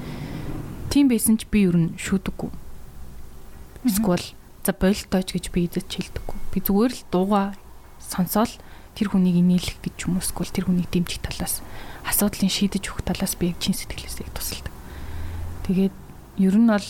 Тийм 0.91 1.07
байсан 1.07 1.39
ч 1.39 1.47
би 1.47 1.69
ер 1.69 1.77
нь 1.77 1.95
шүүдэггүй. 1.97 2.51
Эсвэл 3.87 4.27
за 4.65 4.73
болтойч 4.75 5.29
гэж 5.37 5.45
би 5.55 5.71
эзэж 5.71 5.89
хэлдэггүй. 5.89 6.39
Би 6.53 6.59
зүгээр 6.61 6.93
л 6.93 7.03
дууга 7.09 7.55
сонсоол 8.01 8.53
тэр 8.99 9.09
хүнийг 9.13 9.41
инээлэх 9.41 9.81
гэж 9.81 9.97
юм 10.05 10.19
уу 10.19 10.25
эсвэл 10.25 10.53
тэр 10.53 10.69
хүнийг 10.69 10.91
дэмжих 10.93 11.23
талаас 11.25 11.65
асуудлыг 12.05 12.51
шийдэж 12.51 12.93
өгөх 12.93 13.07
талаас 13.07 13.39
би 13.39 13.55
чин 13.57 13.73
сэтгэлээсээ 13.73 14.29
тусалдаг. 14.35 14.75
Тэгээд 15.65 15.95
ер 16.43 16.57
нь 16.59 16.69
бол 16.69 16.89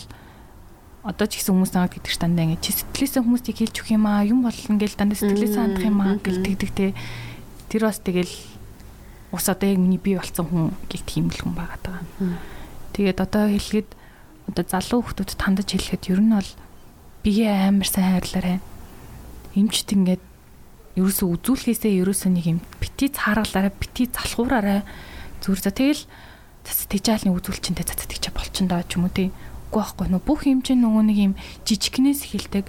одоо 1.01 1.25
ч 1.25 1.41
гэсэн 1.41 1.57
хүмүүс 1.57 1.73
намайг 1.73 1.97
гэдэг 1.97 2.13
ш 2.13 2.17
дандаа 2.21 2.45
ингэ 2.45 2.61
чи 2.61 2.71
сэтгэлээсээ 2.77 3.21
хүмүүсийг 3.25 3.57
хэлж 3.57 3.75
өгөх 3.81 3.95
юм 3.97 4.05
аа 4.05 4.21
юм 4.21 4.45
болно 4.45 4.77
гэж 4.77 4.93
дандаа 5.01 5.17
сэтгэлээсээ 5.17 5.61
хандах 5.61 5.85
юм 5.89 5.99
аа 6.01 6.13
гэл 6.21 6.45
тэгдэг 6.45 6.71
те 6.77 6.85
тэр 7.73 7.89
бас 7.89 7.97
тэгэл 7.97 8.33
ус 9.31 9.45
одоо 9.49 9.69
яг 9.69 9.79
миний 9.79 9.97
бий 9.97 10.19
болсон 10.19 10.45
хүн 10.45 10.65
гэх 10.91 11.01
тийм 11.07 11.31
л 11.31 11.39
хүн 11.41 11.55
байгаа 11.55 11.79
даа. 11.81 11.99
Тэгээд 12.93 13.17
одоо 13.17 13.47
хэлэхэд 13.47 13.89
одоо 14.51 14.63
залуу 14.67 15.01
хүмүүс 15.01 15.39
тандаж 15.39 15.71
хэлэхэд 15.71 16.11
ер 16.11 16.21
нь 16.21 16.35
бол 16.35 16.51
бие 17.23 17.47
амар 17.47 17.87
сайн 17.87 18.19
хайрлаарай. 18.19 18.59
Имчт 19.55 19.95
ингээд 19.95 20.23
ерөөсөө 20.99 21.27
үзүүлэхээсээ 21.39 22.03
ерөөсөө 22.03 22.31
нэг 22.35 22.45
юм 22.51 22.59
бити 22.83 23.07
цааргалаарай, 23.07 23.71
бити 23.71 24.11
залхуураарай. 24.11 24.83
Зүгээр 25.39 25.61
за 25.63 25.71
тэгэл 25.71 26.03
цац 26.67 26.79
тэжаалны 26.91 27.31
үзүүлчэндээ 27.31 27.87
цац 27.87 28.03
тэгчээ 28.05 28.35
болчихно 28.35 28.69
даа 28.75 28.83
ч 28.83 28.99
юм 28.99 29.07
уу 29.07 29.15
тий 29.15 29.31
үгүй 29.71 29.79
байхгүй. 29.79 30.07
Нөө 30.11 30.21
бүх 30.27 30.43
юм 30.51 30.59
чинь 30.59 30.83
нөгөө 30.83 31.03
нэг 31.07 31.17
юм 31.31 31.33
жижигнээс 31.63 32.27
эхэлдэг. 32.27 32.67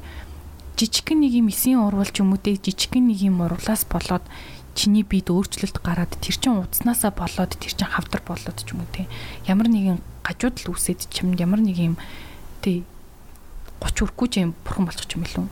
Жижигхэн 0.78 1.18
нэг 1.18 1.32
юм 1.34 1.50
эсийн 1.50 1.82
урвалж 1.82 2.14
юм 2.22 2.30
уу 2.30 2.38
те 2.38 2.54
жижигхэн 2.54 3.10
нэг 3.10 3.18
юм 3.26 3.42
урвлаас 3.42 3.82
болоод 3.90 4.22
чиний 4.78 5.02
биед 5.02 5.28
өөрчлөлт 5.34 5.82
гараад 5.82 6.14
тэр 6.22 6.38
чин 6.38 6.62
удснаасаа 6.62 7.10
болоод 7.10 7.58
тэр 7.58 7.74
чин 7.74 7.90
хавдар 7.90 8.22
болоод 8.22 8.56
ч 8.62 8.70
юм 8.70 8.86
уу 8.86 8.90
те. 8.94 9.10
Ямар 9.50 9.66
нэгэн 9.66 9.98
гажууд 10.22 10.62
л 10.62 10.72
үсээд 10.78 11.10
чим 11.10 11.34
ямар 11.34 11.58
нэг 11.58 11.76
юм 11.76 11.98
те 12.62 12.86
30 13.82 14.14
хүрэхгүй 14.14 14.28
ч 14.30 14.34
юм 14.46 14.54
бурхан 14.62 14.86
болчих 14.86 15.10
юм 15.12 15.26
билүү 15.26 15.46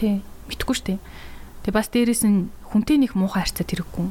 те 0.00 0.20
мэдхгүй 0.48 0.74
штэ. 0.74 0.98
Те 1.64 1.68
бас 1.70 1.92
дээрэс 1.92 2.24
нь 2.24 2.48
хүнтэй 2.72 2.96
нэг 2.96 3.12
муухай 3.14 3.44
харьцаа 3.44 3.68
тэрэггүй 3.68 4.08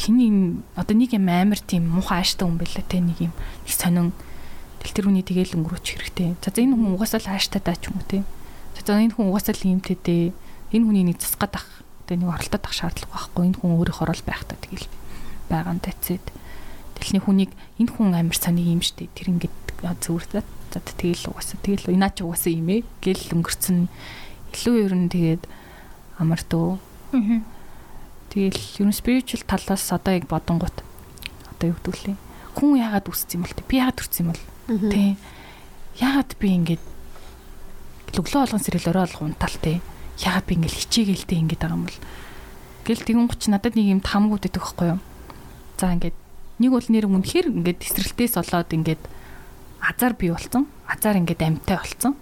хиний 0.00 0.62
одоо 0.74 0.96
нэг 0.96 1.12
юм 1.12 1.28
амар 1.28 1.60
тийм 1.60 1.88
муухай 1.92 2.24
ааштай 2.24 2.48
хүн 2.48 2.56
байлаа 2.58 2.84
те 2.88 3.00
нэг 3.04 3.18
юм 3.20 3.32
сонин 3.66 4.12
Тэл 4.80 4.92
тэр 4.96 5.06
хүний 5.12 5.24
тэгээл 5.24 5.60
өнгөрөөч 5.60 5.86
хэрэгтэй. 5.92 6.40
За 6.40 6.50
энэ 6.56 6.72
хүн 6.72 6.96
угаасаа 6.96 7.20
л 7.20 7.30
хааштай 7.30 7.60
даа 7.60 7.76
ч 7.76 7.92
юм 7.92 8.00
уу 8.00 8.08
те. 8.08 8.24
За 8.80 8.96
энэ 8.96 9.12
хүн 9.12 9.28
угаасаа 9.28 9.52
л 9.52 9.68
юмтэй 9.76 9.96
дээ. 10.00 10.32
Энэ 10.72 10.84
хүний 10.88 11.04
нэг 11.04 11.20
засгаад 11.20 11.54
ах. 11.60 11.68
Тэгээ 12.08 12.24
нэг 12.24 12.30
оролдоод 12.32 12.64
ах 12.64 12.74
шаардлага 12.74 13.12
байхгүй. 13.12 13.44
Энэ 13.52 13.58
хүн 13.60 13.76
өөрийнхөө 13.76 14.04
орол 14.08 14.24
байх 14.24 14.42
та 14.48 14.56
тэгэл 14.56 14.88
байгаа 15.52 15.74
нь 15.76 15.84
тацэд. 15.84 16.24
Дэлхний 16.96 17.20
хүнийг 17.20 17.52
энэ 17.76 17.92
хүн 17.92 18.16
амар 18.16 18.38
саний 18.40 18.72
юм 18.72 18.80
штэ. 18.80 19.12
Тэр 19.12 19.36
ингээд 19.36 19.56
зөвөртэй. 19.84 20.40
За 20.72 20.80
тэгэл 20.80 21.28
угаасаа 21.28 21.60
тэгэл 21.60 21.92
инаа 21.92 22.10
ч 22.10 22.24
угаасаа 22.24 22.52
юм 22.56 22.72
ээ. 22.72 22.80
Гэл 23.04 23.36
өнгөрцөн 23.36 23.88
илүү 24.54 24.74
ер 24.86 24.94
нь 24.96 25.12
тэгээд 25.12 25.42
амар 26.18 26.40
дөө. 26.40 26.80
Аа. 27.14 27.40
Тэгэл 28.30 28.62
ер 28.78 28.86
нь 28.86 28.94
spiritual 28.94 29.42
талаас 29.42 29.90
одоо 29.90 30.14
яг 30.14 30.30
бодонгууд 30.30 30.76
одоо 31.50 31.66
юу 31.66 31.76
гэдүүлээ. 31.82 32.16
Хүн 32.54 32.78
яагаад 32.78 33.10
үсц 33.10 33.34
юм 33.34 33.42
бол 33.42 33.54
те. 33.54 33.66
Би 33.66 33.82
яагаад 33.82 33.98
төрсөн 33.98 34.22
юм 34.22 34.30
бол 34.30 34.42
Тий. 34.70 35.18
Яагаад 35.98 36.38
би 36.38 36.48
ингэж 36.54 36.78
лөглөө 38.14 38.42
олгон 38.46 38.62
сэрэл 38.62 38.94
орой 38.94 39.10
олгон 39.10 39.34
унтаал 39.34 39.58
тий. 39.58 39.82
Яагаад 40.22 40.46
би 40.46 40.54
ингэж 40.62 40.74
хичээгэлтэй 40.86 41.42
ингэж 41.42 41.58
байгаа 41.58 41.74
юм 41.74 41.84
бол 41.90 41.98
гэл 42.86 43.02
тэгүн 43.02 43.26
гоч 43.26 43.42
надад 43.50 43.74
нэг 43.74 43.98
юм 43.98 44.00
тамгууд 44.00 44.46
идэх 44.46 44.62
байхгүй 44.62 44.94
юу. 44.94 45.00
За 45.74 45.90
ингэж 45.90 46.14
нэг 46.62 46.70
бол 46.70 46.86
нэр 46.86 47.10
үнэхээр 47.10 47.50
ингэж 47.50 47.76
тесрэлтээс 47.82 48.38
олоод 48.38 48.70
ингэж 48.70 49.00
азар 49.82 50.14
бий 50.14 50.30
болсон. 50.30 50.70
Азар 50.86 51.18
ингэж 51.18 51.40
амьтай 51.42 51.74
болсон. 51.74 52.14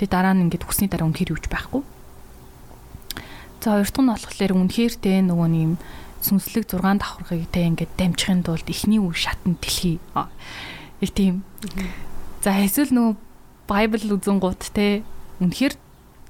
Тэгээ 0.00 0.08
дараа 0.08 0.32
нь 0.32 0.48
ингэж 0.48 0.64
хүсний 0.64 0.88
дараа 0.88 1.04
үнэхээр 1.12 1.36
юуж 1.36 1.52
байхгүй. 1.52 1.84
За 3.60 3.76
хоёр 3.76 3.92
дахь 3.92 4.00
нь 4.00 4.08
болохоор 4.08 4.52
үнэхээр 4.56 4.94
те 4.96 5.20
нөгөө 5.20 5.48
нэг 5.52 5.62
юм 5.68 5.74
сүнслэг 6.24 6.64
6 6.64 6.80
давхаргыг 6.80 7.44
те 7.52 7.68
ингээд 7.68 7.92
дамжихын 8.00 8.40
тулд 8.40 8.66
эхний 8.72 9.02
үе 9.02 9.12
шатнд 9.12 9.60
дэлхий. 9.60 10.00
Их 11.02 11.10
тийм. 11.10 11.42
За 12.46 12.54
эсвэл 12.62 12.94
нөгөө 12.94 13.14
Bible 13.66 14.14
үзэн 14.14 14.38
гут 14.38 14.62
те 14.70 15.02
үнэхээр 15.42 15.74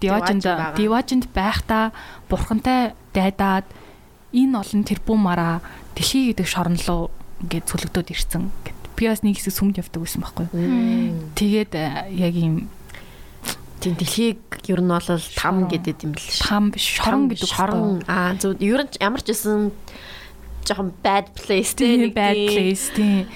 Диважинд 0.00 0.42
Диважинд 0.74 1.28
байхдаа 1.30 1.92
бурхантай 2.32 2.96
дайдаад 3.12 3.68
энэ 4.32 4.56
олон 4.56 4.82
тэрбумаараа 4.88 5.60
дэлхий 5.94 6.32
гэдэг 6.32 6.48
шорон 6.48 6.80
руу 6.88 7.12
ингээд 7.44 7.68
цөлөгдөд 7.68 8.08
ирсэн. 8.16 8.48
Би 8.96 9.12
бас 9.12 9.20
нэг 9.20 9.36
хэсэг 9.36 9.52
сүмд 9.52 9.76
явдаг 9.76 10.00
байсан 10.00 10.24
байхгүй. 10.24 10.48
Тэгээд 11.36 11.72
яг 12.16 12.34
юм 12.34 12.72
тийм 13.82 13.94
дэлхийг 14.00 14.40
ер 14.72 14.80
нь 14.80 14.88
бол 14.88 15.04
там 15.36 15.68
гэдэг 15.68 15.96
юм 16.06 16.16
л 16.16 16.28
там 16.40 16.72
биш 16.72 16.96
шорон 16.96 17.28
гэдэг 17.28 17.50
шорон 17.50 18.00
аа 18.08 18.38
зөв 18.40 18.56
ер 18.56 18.88
нь 18.88 18.96
ямар 19.02 19.20
ч 19.20 19.36
гэсэн 19.36 19.74
жоохон 20.64 20.94
bad 21.02 21.28
place 21.34 21.74
тийм 21.74 22.14
bad 22.14 22.38
place 22.38 22.88
тийм. 22.94 23.26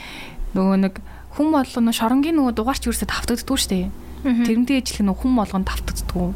Нөгөө 0.54 0.76
нэг 0.86 0.94
хүн 1.36 1.52
болгоно 1.52 1.92
шоронгийн 1.92 2.40
нөгөө 2.40 2.56
дугаарч 2.56 2.88
юусаа 2.88 3.12
тавтагддгүй 3.12 3.58
шүү 3.60 3.70
дээ. 3.70 3.86
Тэрнтэй 4.24 4.80
нөгөө 4.80 5.20
хүн 5.20 5.34
болгоно 5.36 5.68
тавтагддгүй. 5.68 6.32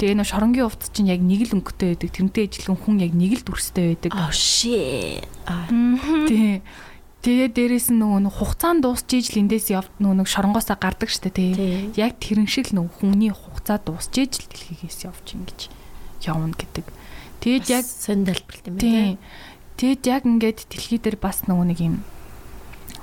Тэгээ 0.00 0.16
нөө 0.16 0.30
шоронгийн 0.30 0.66
хувцас 0.66 0.90
чинь 0.94 1.12
яг 1.12 1.20
нэг 1.20 1.52
л 1.52 1.60
өнгөтэй 1.60 1.98
байдаг. 1.98 2.10
Тэрнтэй 2.16 2.44
ижлэх 2.48 2.80
хүн 2.80 3.02
яг 3.02 3.12
нэг 3.12 3.32
л 3.38 3.44
дүрстэй 3.44 3.98
байдаг. 3.98 4.14
Oh 4.14 4.32
shit. 4.32 5.26
Тий. 6.30 6.62
Тэгээ 7.18 7.48
дээрэс 7.50 7.90
нь 7.90 7.98
нөгөө 7.98 8.30
хугацаанд 8.30 8.86
дуусч 8.86 9.10
ижил 9.10 9.42
эндээс 9.42 9.74
яв 9.74 9.90
нөгөө 9.98 10.22
нэг 10.22 10.28
шоронгоосаа 10.30 10.78
гардаг 10.78 11.10
штэ 11.10 11.34
тий. 11.34 11.90
Яг 11.98 12.22
тэрэн 12.22 12.46
шиг 12.46 12.70
л 12.70 12.86
нөгөө 12.86 12.94
хүний 12.94 13.34
хугацаа 13.34 13.82
дуусч 13.82 14.14
ижил 14.22 14.46
дэлхийгээс 14.46 15.02
явж 15.10 15.26
ингэж 15.34 15.58
явна 16.30 16.54
гэдэг. 16.54 16.86
Тэгээд 17.42 17.66
яг 17.74 17.82
сонь 17.82 18.22
тайлбарлалт 18.22 18.70
юм 18.70 18.76
байна. 18.78 19.18
Тэгээд 19.82 20.02
яг 20.06 20.22
ингээд 20.30 20.70
дэлхий 20.70 21.02
дээр 21.02 21.18
бас 21.18 21.42
нөгөө 21.50 21.66
нэг 21.74 21.78
юм 21.82 22.06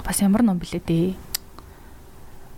бас 0.08 0.24
ямар 0.24 0.48
ном 0.48 0.64
блэ 0.64 0.80
дээ 0.80 1.25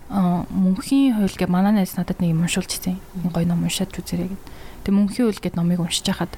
мөнхийн 0.09 1.19
хууль 1.19 1.35
гэ 1.35 1.51
манай 1.51 1.75
найз 1.75 1.99
надад 1.99 2.23
нэг 2.23 2.31
юм 2.31 2.47
уншуулж 2.47 2.71
ирсэн. 2.71 2.99
Гоё 3.27 3.43
ном 3.43 3.67
уншаад 3.67 3.91
үзээрэй 3.91 4.31
гэд. 4.31 4.43
Тэг 4.87 4.93
мөнхийн 4.95 5.27
хууль 5.27 5.43
гэд 5.43 5.59
номыг 5.59 5.83
уншиж 5.83 6.07
хахад 6.07 6.31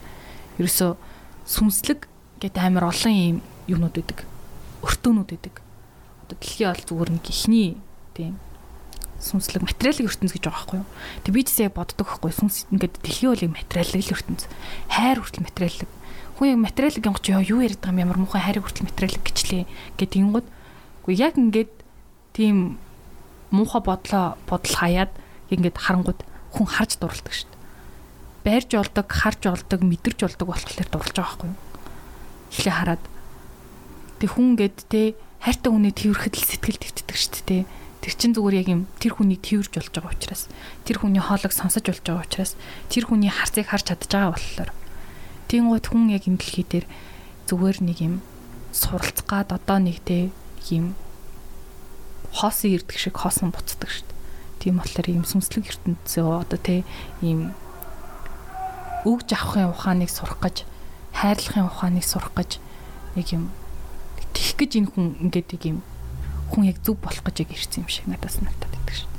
ерөөсөө 0.58 0.98
сүнслэг 1.46 2.10
гэд 2.42 2.58
амар 2.58 2.90
олон 2.90 3.14
юм 3.14 3.38
юмнууд 3.70 3.94
өгдөг. 3.94 4.26
Өртөөнүүд 4.82 5.30
өгдөг. 5.38 5.56
Одоо 6.26 6.36
дэлхийн 6.42 6.74
ол 6.74 6.82
зүгээр 6.82 7.10
нэг 7.14 7.26
ихний 7.30 7.78
тийм 8.18 8.42
сүнслэг 9.22 9.62
материалын 9.68 10.08
ертөнц 10.08 10.32
гэж 10.34 10.44
байгаа 10.48 10.58
байхгүй 10.58 10.80
юу. 10.82 10.90
Тэг 11.28 11.34
би 11.36 11.42
ч 11.44 11.50
яг 11.62 11.76
боддог 11.76 12.08
байхгүй 12.08 12.32
сүнс 12.34 12.66
ингээд 12.72 13.04
дэлхийн 13.04 13.32
улыг 13.36 13.52
материалын 13.54 14.02
ертөнц. 14.02 14.42
Хайр 14.90 15.20
хүртэл 15.20 15.46
материалын. 15.46 15.92
Хүн 16.40 16.48
яг 16.56 16.60
материалын 16.64 17.04
гинг 17.04 17.20
чи 17.20 17.32
юу 17.36 17.60
яриад 17.60 17.84
байгаа 17.84 17.94
юм 17.94 18.04
ямар 18.08 18.18
муухай 18.24 18.42
хайр 18.42 18.64
хүртэл 18.64 18.88
материалын 18.88 19.24
гэчлээ 19.28 19.64
гэдэг 20.00 20.20
юмгод. 20.24 20.48
Гэхдээ 21.04 21.20
яг 21.20 21.36
ингээд 21.36 21.74
тийм 22.32 22.80
муухай 23.52 23.82
бодлоо 23.82 24.38
бодол 24.50 24.76
хаяад 24.78 25.12
ингээд 25.50 25.78
харангууд 25.78 26.20
хүн 26.54 26.68
харж 26.70 26.98
дурладаг 26.98 27.34
шүү 27.34 27.50
дээ. 27.50 27.62
Байрж 28.46 28.70
олдог, 28.78 29.08
харж 29.10 29.42
олдог, 29.50 29.80
мэдэрч 29.86 30.20
олдог 30.26 30.48
болохоор 30.50 30.88
дурлаж 30.90 31.16
байгаа 31.18 31.38
байхгүй 31.38 31.50
юу? 31.50 31.58
Эхлээ 32.50 32.76
хараад 32.78 33.04
тэг 34.22 34.30
хүн 34.34 34.50
гээд 34.58 34.78
те 34.90 35.02
хайртай 35.42 35.70
хүний 35.72 35.94
тэрхэд 35.94 36.36
л 36.36 36.48
сэтгэл 36.50 36.80
твтдэг 36.82 37.18
шүү 37.18 37.44
дээ. 37.46 37.64
Тэр 38.00 38.14
чин 38.16 38.32
зүгээр 38.32 38.60
яг 38.64 38.68
юм 38.72 38.82
тэр 38.98 39.14
хүнийг 39.20 39.44
тэрж 39.44 39.76
болж 39.76 39.92
байгаа 39.92 40.16
учраас 40.16 40.48
тэр 40.88 41.04
хүний 41.04 41.20
хоолойг 41.20 41.52
сонсож 41.52 41.84
болж 41.84 42.04
байгаа 42.04 42.24
учраас 42.24 42.54
тэр 42.88 43.04
хүний 43.12 43.28
харцыг 43.28 43.68
харж 43.68 43.92
чадж 43.92 44.08
байгаа 44.08 44.32
болохоор 44.36 44.72
тийгүүд 45.52 45.86
хүн 45.90 46.14
яг 46.16 46.24
энэ 46.24 46.40
дэлхий 46.40 46.64
дээр 46.64 46.86
зүгээр 47.52 47.78
нэг 47.84 47.98
юм 48.00 48.16
суралцах 48.72 49.28
гад 49.28 49.52
одоо 49.52 49.78
нэг 49.84 50.00
те 50.06 50.32
юм 50.72 50.96
хоосон 52.34 52.76
ирдэг 52.78 52.98
шиг 52.98 53.16
хоосон 53.18 53.50
буцдаг 53.52 53.90
шүү 53.90 54.06
дээ. 54.06 54.18
Тийм 54.60 54.76
болохоор 54.78 55.08
ийм 55.10 55.26
сүнслэг 55.26 55.66
ертөнцөө 55.72 56.44
одоо 56.46 56.60
тий 56.60 56.84
ийм 57.24 57.56
өгж 59.08 59.32
авахын 59.32 59.72
ухааныг 59.72 60.12
сурах 60.12 60.40
гэж 60.44 60.68
хайрлахын 61.16 61.72
ухааныг 61.72 62.04
сурах 62.04 62.36
гэж 62.36 62.60
нэг 63.16 63.28
юм 63.34 63.50
тих 64.36 64.60
гэж 64.60 64.72
энэ 64.84 64.92
хүн 64.92 65.08
ингээд 65.24 65.48
нэг 65.56 65.64
юм 65.66 65.80
хүн 66.52 66.68
яг 66.68 66.78
зүг 66.84 67.00
болох 67.00 67.24
гэж 67.24 67.48
яг 67.48 67.52
ирсэн 67.56 67.88
юм 67.88 67.90
шиг 67.90 68.06
надад 68.12 68.36
санагдаад 68.36 68.74
байдаг 68.76 68.96
шүү 69.00 69.08
дээ. 69.08 69.16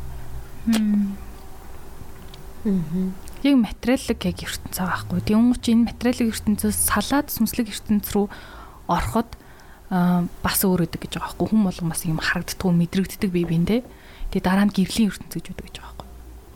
Яг 3.40 3.56
материаллык 3.56 4.20
яг 4.28 4.38
ертөнц 4.44 4.76
байгаа 4.76 5.00
байхгүй. 5.08 5.20
Тийм 5.24 5.48
учраас 5.48 5.72
энэ 5.72 5.88
материаллык 5.88 6.28
ертөнцөөс 6.36 6.76
салаад 6.76 7.32
сүнслэг 7.32 7.72
ертөнц 7.72 8.12
рүү 8.12 8.28
ороход 8.84 9.32
бас 9.90 10.62
өөр 10.62 10.86
өдөг 10.86 11.02
гэж 11.02 11.18
байгаа 11.18 11.34
байхгүй. 11.34 11.46
Хүн 11.50 11.66
болгон 11.66 11.90
бас 11.90 12.06
юм 12.06 12.22
харагддгүй 12.22 12.70
мэдрэгддэг 12.70 13.30
бие 13.34 13.46
биендээ 13.50 13.80
тэгээ 14.30 14.46
дараа 14.46 14.70
нь 14.70 14.74
гэрлийн 14.74 15.10
ертөнц 15.10 15.34
гэж 15.34 15.46
үүдэг 15.50 15.66
гэж 15.66 15.76
байгаа 15.82 15.90
байхгүй. 15.98 16.08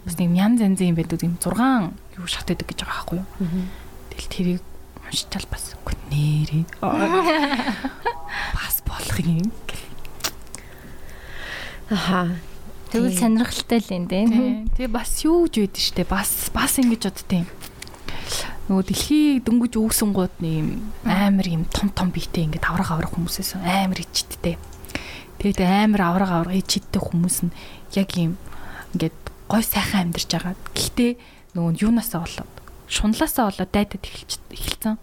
Бас 0.06 0.14
нэг 0.22 0.30
янз 0.38 0.58
янзын 0.62 0.90
юм 0.94 0.98
байдаг 1.02 1.20
юм 1.26 1.34
6 1.42 2.22
юу 2.22 2.26
шат 2.30 2.46
өдөг 2.54 2.66
гэж 2.70 2.78
байгаа 2.86 2.94
байхгүй 2.94 3.20
тэгэл 4.14 4.30
тэрийг 4.30 4.62
уншчаал 5.02 5.46
бас 5.50 5.74
үгүй 5.74 5.94
нэрээ 6.14 6.64
бас 8.54 8.76
болох 8.86 9.18
юм. 9.18 9.50
Аха. 11.90 12.38
Тэгвэл 12.94 13.18
сонирхолтой 13.18 13.82
л 13.82 14.06
дээ. 14.06 14.70
Тэгээ 14.78 14.94
бас 14.94 15.26
юу 15.26 15.50
гэж 15.50 15.74
байдэн 15.74 15.82
штэ? 15.82 16.06
Бас 16.06 16.30
бас 16.54 16.78
ингэж 16.78 17.02
боддtiin 17.10 17.46
нөгөө 18.64 18.84
дэлхийг 18.88 19.44
дөнгөж 19.44 19.74
үүсэн 19.76 20.10
гууд 20.16 20.34
нэг 20.40 20.54
юм 20.64 20.68
амар 21.04 21.44
юм 21.44 21.62
том 21.68 21.92
том 21.92 22.08
биетэй 22.08 22.48
ингээд 22.48 22.64
авраг 22.64 22.88
авраг 22.96 23.12
хүмүүсээс 23.12 23.60
амар 23.60 24.00
ичттэй. 24.00 24.56
Тэгээд 25.36 25.60
амар 25.60 26.00
авраг 26.00 26.30
авраг 26.32 26.56
ичттэй 26.56 26.96
хүмүүс 26.96 27.44
нь 27.44 27.52
яг 27.92 28.08
юм 28.16 28.40
ингээд 28.96 29.16
гой 29.52 29.60
сайхан 29.60 30.08
амьдарч 30.08 30.30
байгаа. 30.32 30.56
Гэхдээ 30.72 31.12
нөгөө 31.52 31.72
юунасаа 31.84 32.24
болоод 32.24 32.54
шунлаасаа 32.88 33.52
болоод 33.52 33.68
дайдад 33.68 34.00
эхэлж 34.00 34.40
эхэлсэн. 34.48 34.96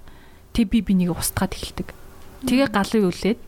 Тэг 0.58 0.66
би 0.74 0.82
бинийг 0.82 1.14
устгаад 1.14 1.54
эхэлдэг. 1.54 1.94
Тэгээ 2.50 2.70
галын 2.74 3.14
үлээд 3.14 3.40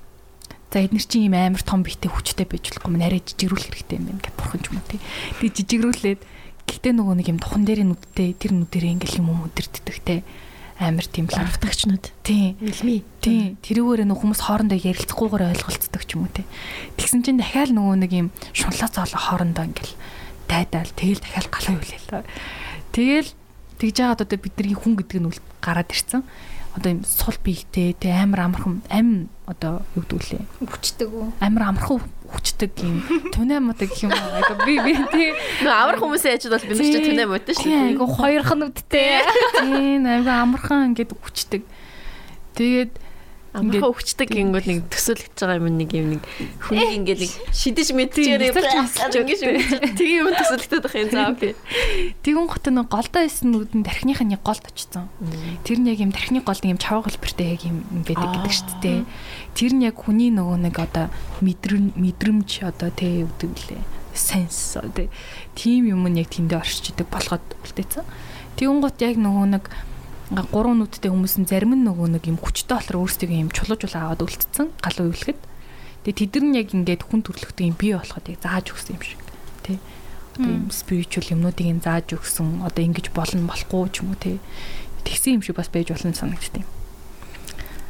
за 0.69 0.77
эднэр 0.81 1.05
чинь 1.05 1.25
юм 1.29 1.37
амар 1.37 1.65
том 1.65 1.81
биетэй 1.81 2.13
хүчтэй 2.13 2.45
байж 2.45 2.69
болохгүй 2.69 2.97
нарай 3.01 3.21
жижигрүүл 3.25 3.65
хэрэгтэй 3.65 3.97
юм 3.97 4.05
байна 4.13 4.21
гэж 4.21 4.33
бурхан 4.37 4.61
ч 4.61 4.65
юм 4.69 4.77
уу 4.77 4.89
тий. 4.89 5.01
Тэгээ 5.41 5.53
жижигрүүлээд 5.57 6.21
Гэхдээ 6.67 6.93
нөгөө 6.95 7.15
нэг 7.19 7.27
юм 7.31 7.39
тухан 7.39 7.63
дээр 7.67 7.81
нүдтэй 7.87 8.35
тэр 8.37 8.51
нүдэрээ 8.55 8.93
ингээл 8.97 9.19
юм 9.21 9.47
өдөрддөг 9.47 9.97
те 10.03 10.23
амар 10.79 11.05
тийм 11.05 11.29
лавтагчнууд. 11.29 12.05
Тийм. 12.25 12.57
Илми. 12.59 13.03
Тийм. 13.21 13.55
Тэрүүгээр 13.61 14.09
нөх 14.09 14.19
хүмүүс 14.25 14.41
хоорондоо 14.41 14.79
ярилцахгүйгээр 14.79 15.47
ойлголцдог 15.53 16.03
ч 16.03 16.09
юм 16.17 16.25
уу 16.27 16.33
те. 16.33 16.43
Тэгсэн 16.97 17.23
чинь 17.23 17.39
дахиад 17.39 17.71
нөгөө 17.71 17.95
нэг 18.03 18.11
юм 18.11 18.27
шунлаа 18.51 18.89
цоолоо 18.89 19.21
хоорондоо 19.21 19.63
ингээл 19.69 19.95
дайдаал 20.49 20.91
тэгэл 20.97 21.21
дахиад 21.21 21.47
галаа 21.53 21.73
хүлээлээ. 21.77 22.25
Тэгэл 22.91 23.29
тэгж 23.79 23.95
яагаад 24.01 24.23
одоо 24.25 24.37
бидний 24.41 24.75
хүн 24.75 24.97
гэдэг 24.97 25.19
нь 25.21 25.29
гараад 25.61 25.89
ирсэн 25.93 26.25
одоо 26.73 26.89
юм 26.89 27.01
сул 27.05 27.37
биетэй 27.43 27.93
тэ 27.93 28.09
амар 28.09 28.49
амархан 28.49 28.81
ам 28.89 29.29
одоо 29.45 29.85
юу 29.93 30.03
гэдэг 30.03 30.17
үлээ 30.17 30.43
хүчдэг 30.65 31.09
үү 31.09 31.25
амар 31.37 31.63
амархан 31.69 32.01
хүчдэг 32.33 32.71
юм 32.81 32.97
тунаймууд 33.31 33.79
гэх 33.79 34.03
юм 34.03 34.11
аа. 34.11 34.41
Айгаа 34.41 34.57
би 34.65 34.75
би 34.81 34.93
тий. 35.13 35.29
Нөө 35.63 35.73
амар 35.73 35.97
хүмүүсийн 36.01 36.35
ажид 36.37 36.51
бол 36.53 36.65
бид 36.65 36.77
нар 36.81 36.89
ч 36.89 36.97
тунаймууд 37.05 37.45
шүү 37.53 37.69
дээ. 37.69 37.81
айгаа 37.93 38.09
хоёрхан 38.17 38.61
үдтэй 38.67 39.09
тий. 39.61 40.01
Айгаа 40.01 40.37
амархан 40.43 40.91
ингээд 40.91 41.13
хүчдэг 41.13 41.61
тэгээд 42.57 42.91
Амархан 43.53 43.93
өвчдөг 43.93 44.33
гингүүд 44.33 44.65
нэг 44.65 44.79
төсөөлөгдөж 44.89 45.37
байгаа 45.45 45.61
юм 45.61 45.77
нэг 45.77 45.91
юм 45.93 46.07
нэг 46.17 46.23
хүнийг 46.57 46.91
ингээд 47.05 47.21
нэг 47.21 47.33
шидэж 47.53 47.87
мэдчихээр 47.93 48.49
ингээд 48.49 49.93
тийм 49.93 50.25
юм 50.25 50.33
төсөөлөгдөд 50.33 50.81
байх 50.81 50.97
юм 50.97 51.09
заа 51.13 51.29
окей. 51.37 51.53
Тэгүн 52.25 52.49
хот 52.49 52.65
нэг 52.73 52.89
голдоо 52.89 53.21
исэн 53.21 53.53
нүд 53.53 53.77
нь 53.77 53.85
тархиныхаа 53.85 54.25
нэг 54.25 54.41
голд 54.41 54.65
очсон. 54.65 55.05
Тэр 55.61 55.77
нь 55.85 55.89
яг 55.93 56.01
юм 56.01 56.09
тархины 56.09 56.41
голд 56.41 56.65
юм 56.65 56.81
чавга 56.81 57.13
хэлбэртэй 57.13 57.47
яг 57.53 57.61
юм 57.61 57.85
байдаг 58.01 58.41
гэдэг 58.41 58.53
шүү 58.57 58.77
дээ. 58.81 58.99
Тэр 59.53 59.71
нь 59.77 59.85
яг 59.85 60.01
хүний 60.01 60.33
нөгөө 60.33 60.57
нэг 60.57 60.75
одоо 60.81 61.13
мэдрэмж 61.45 61.93
мэдрэмж 61.93 62.49
одоо 62.65 62.89
тий 62.89 63.21
үдэг 63.21 63.53
лээ. 63.69 63.85
Сенс 64.17 64.81
одоо 64.81 65.13
тийм 65.53 65.93
юм 65.93 66.09
нь 66.09 66.17
яг 66.17 66.33
тэндээ 66.33 66.57
оршичдаг 66.57 67.05
болгоод 67.05 67.45
үлдээсэн. 67.69 68.01
Тэгүн 68.57 68.81
гот 68.81 68.97
яг 68.97 69.21
нөгөө 69.21 69.45
нэг 69.61 69.69
гурван 70.33 70.81
нүдтэй 70.81 71.13
хүмүүс 71.13 71.35
нь 71.41 71.49
зарим 71.49 71.77
нь 71.77 71.85
нөгөө 71.85 72.17
нэг 72.17 72.25
юм 72.25 72.41
хүчтэй 72.41 72.73
болохоор 72.73 73.05
өөрсдөө 73.05 73.29
юм 73.29 73.53
чулууж 73.53 73.85
аваад 73.93 74.25
үлдсэн 74.25 74.73
галуу 74.81 75.13
өвлөхөд. 75.13 75.39
Тэгээ 76.03 76.19
тэд 76.25 76.33
нар 76.41 76.57
яг 76.57 76.69
ингээд 76.73 77.03
хүн 77.05 77.21
төрлөختөө 77.21 77.65
юм 77.69 77.77
бий 77.77 77.93
болоход 77.93 78.25
яг 78.33 78.39
зааж 78.41 78.65
өгсөн 78.73 78.97
юм 78.97 79.03
шиг 79.05 79.21
тий. 79.61 79.77
Одоо 80.33 80.49
юм 80.49 80.67
спиричуал 80.73 81.29
юмнуудыг 81.37 81.69
нь 81.69 81.85
зааж 81.85 82.07
өгсөн. 82.17 82.65
Одоо 82.65 82.81
ингэж 82.81 83.13
болно 83.13 83.45
болохгүй 83.45 83.93
ч 83.93 84.01
юм 84.01 84.11
уу 84.11 84.17
тий. 84.17 84.41
Тэгсэн 85.05 85.37
юм 85.37 85.43
шиг 85.45 85.61
бас 85.61 85.69
байж 85.69 85.93
болно 85.93 86.17
санагдтыг. 86.17 86.65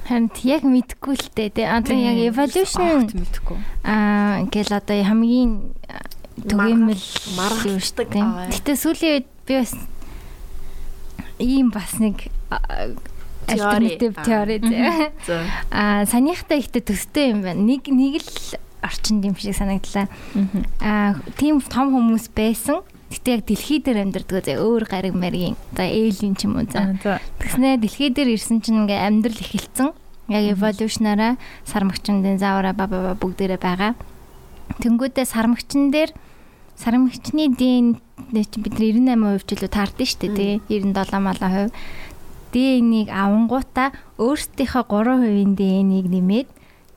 Харин 0.03 0.27
яг 0.43 0.67
мэдгүй 0.67 1.15
л 1.15 1.29
дээ 1.31 1.49
тий. 1.55 1.63
Одоо 1.63 1.95
яг 1.95 2.17
evolution 2.19 3.07
мэдгүй. 3.07 3.57
Аа 3.87 4.43
ингээл 4.43 4.75
одоо 4.75 4.99
хамгийн 4.99 5.71
төгөөмөл 6.43 7.05
маргашдаг. 7.39 8.11
Гэтэ 8.11 8.73
сүүлийн 8.75 9.13
үед 9.23 9.27
би 9.47 9.53
бас 9.63 9.71
ийм 11.43 11.69
бас 11.75 11.99
нэг 11.99 12.31
альтернатив 13.47 14.15
теори 14.23 14.59
зэ. 14.63 15.43
Аа 15.71 16.05
санийхтай 16.07 16.63
ихтэй 16.63 16.81
төстэй 16.81 17.31
юм 17.35 17.43
байна. 17.43 17.59
Нэг 17.59 17.91
нэг 17.91 18.23
л 18.23 18.57
орчинд 18.83 19.25
юм 19.27 19.35
шиг 19.35 19.55
санагдлаа. 19.55 20.07
Аа 20.79 21.19
тийм 21.35 21.59
том 21.59 21.91
хүмүүс 21.91 22.31
байсан. 22.31 22.81
Гэтэ 23.11 23.29
яг 23.29 23.41
дэлхий 23.45 23.79
дээр 23.83 24.09
амьдардаг 24.09 24.41
зэ 24.47 24.57
өөр 24.57 24.87
гариг 24.89 25.13
маргийн. 25.13 25.59
За 25.75 25.85
эйлин 25.85 26.33
ч 26.39 26.47
юм 26.47 26.57
уу 26.57 26.65
за. 26.65 26.97
Тэгснэ 27.37 27.77
дэлхий 27.77 28.09
дээр 28.09 28.33
ирсэн 28.39 28.63
чинь 28.63 28.87
ингээ 28.87 29.05
амьдрал 29.05 29.37
эхэлсэн. 29.37 29.91
Яг 30.31 30.43
evolution-араа 30.55 31.35
сармагчин 31.67 32.23
динозавра 32.23 32.73
ба 32.73 32.87
ба 32.87 33.11
ба 33.11 33.13
бүгдээрээ 33.19 33.59
байгаа. 33.59 33.93
Тэнгүүдээ 34.81 35.25
сармагчин 35.27 35.91
дээр 35.91 36.15
сармагчны 36.83 37.47
ДН 37.55 37.95
чи 38.35 38.57
бид 38.59 38.75
нар 38.75 39.39
98% 39.39 39.47
ч 39.47 39.51
илүү 39.55 39.71
таардсан 39.71 40.07
шүү 40.07 40.19
дээ 40.35 40.59
тий 40.67 40.79
97 40.83 41.23
малаа 41.23 41.49
хувь. 41.55 41.71
ДН-ийг 42.53 43.09
авангуудаа 43.09 43.89
өөрсдийнхөө 44.21 44.83
3% 44.85 45.57
ДН-ийг 45.57 46.07
нэмээд 46.11 46.47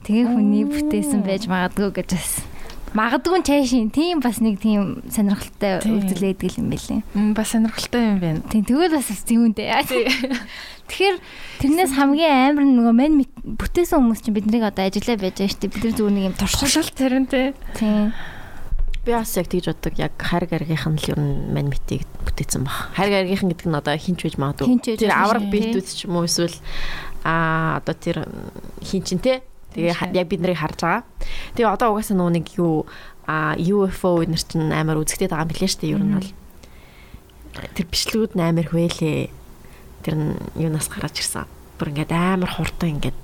тэгээ 0.04 0.26
хүний 0.28 0.64
бүтээсэн 0.68 1.24
байж 1.24 1.48
магадгүй 1.48 1.90
гэж 1.96 2.10
бас. 2.12 2.34
Магадгүй 2.96 3.40
чаашийн 3.44 3.88
тийм 3.92 4.20
бас 4.24 4.40
нэг 4.40 4.60
тийм 4.60 5.00
сонирхолтой 5.08 5.80
үйлдэл 5.84 6.22
байдаг 6.28 6.52
юм 6.60 6.68
байлээ. 6.72 7.00
Бас 7.36 7.48
сонирхолтой 7.52 8.02
юм 8.04 8.18
байна. 8.20 8.40
Тийм 8.52 8.64
тэгвэл 8.68 8.96
бас 9.00 9.08
зүүндээ. 9.24 9.68
Тэгэхээр 10.86 11.16
тэрнээс 11.60 11.92
хамгийн 11.98 12.36
амар 12.52 12.64
нөгөө 12.64 12.94
мэт- 12.94 13.42
бүтээсэн 13.58 13.96
хүмүүс 14.00 14.20
чинь 14.22 14.36
биднийг 14.38 14.64
одоо 14.64 14.86
ажиллаа 14.86 15.18
байж 15.18 15.34
байгаа 15.40 15.50
шүү 15.50 15.60
дээ. 15.60 15.72
Бид 15.74 15.82
нар 15.84 15.94
зүгээр 15.98 16.14
нэг 16.14 16.24
юм 16.30 16.36
туршил. 16.38 16.62
Туршилт 16.62 16.94
тэрнтэй. 16.94 17.46
Тийм. 17.74 18.14
Би 19.06 19.14
бас 19.14 19.36
яг 19.38 19.46
тэгж 19.46 19.70
боддог. 19.70 19.94
Яг 20.02 20.18
хариг 20.18 20.50
аргийнх 20.50 20.86
нь 20.90 20.98
л 20.98 21.10
ер 21.14 21.20
нь 21.22 21.54
мань 21.54 21.70
митийг 21.70 22.02
бүтээсэн 22.26 22.66
баг. 22.66 22.90
Хариг 22.98 23.14
аргийнх 23.22 23.46
нь 23.46 23.50
гэдэг 23.54 23.68
нь 23.70 23.78
одоо 23.78 23.94
хинч 23.94 24.20
байж 24.26 24.34
магадгүй. 24.34 24.98
Тэр 24.98 25.14
авраг 25.14 25.46
тий. 25.46 25.52
бэлдүүд 25.54 25.86
ч 25.86 26.10
юм 26.10 26.18
уу 26.18 26.26
эсвэл 26.26 26.58
аа 27.22 27.78
одоо 27.78 27.94
тэр 27.94 28.26
хинчин 28.82 29.22
те. 29.22 29.46
Тэгээ 29.78 30.10
яг 30.10 30.26
бид 30.26 30.42
нарыг 30.42 30.58
харж 30.58 30.82
байгаа. 30.82 31.06
Тэгээ 31.54 31.70
одоо 31.70 31.94
угаасаа 31.94 32.18
нөгөө 32.18 32.34
нэг 32.34 32.46
юу 32.58 32.82
а 33.30 33.54
UFO 33.54 34.26
эднэр 34.26 34.42
чинь 34.42 34.74
амар 34.74 34.98
үзэгдээд 34.98 35.30
байгаа 35.30 35.46
юм 35.46 35.52
билээ 35.54 35.70
шүү 35.70 35.80
дээ 35.86 35.94
ер 35.94 36.02
нь 36.02 36.14
бол. 36.18 36.30
Тэр 37.78 37.86
бичлэгүүд 37.86 38.32
нь 38.34 38.42
амар 38.42 38.66
хвээлээ. 38.66 39.30
Тэр 40.02 40.14
нь 40.18 40.34
юунаас 40.58 40.90
гарч 40.90 41.22
ирсэн. 41.22 41.46
Бүр 41.78 41.94
ингээд 41.94 42.10
амар 42.10 42.50
хурдан 42.50 42.98
ингээд 42.98 43.18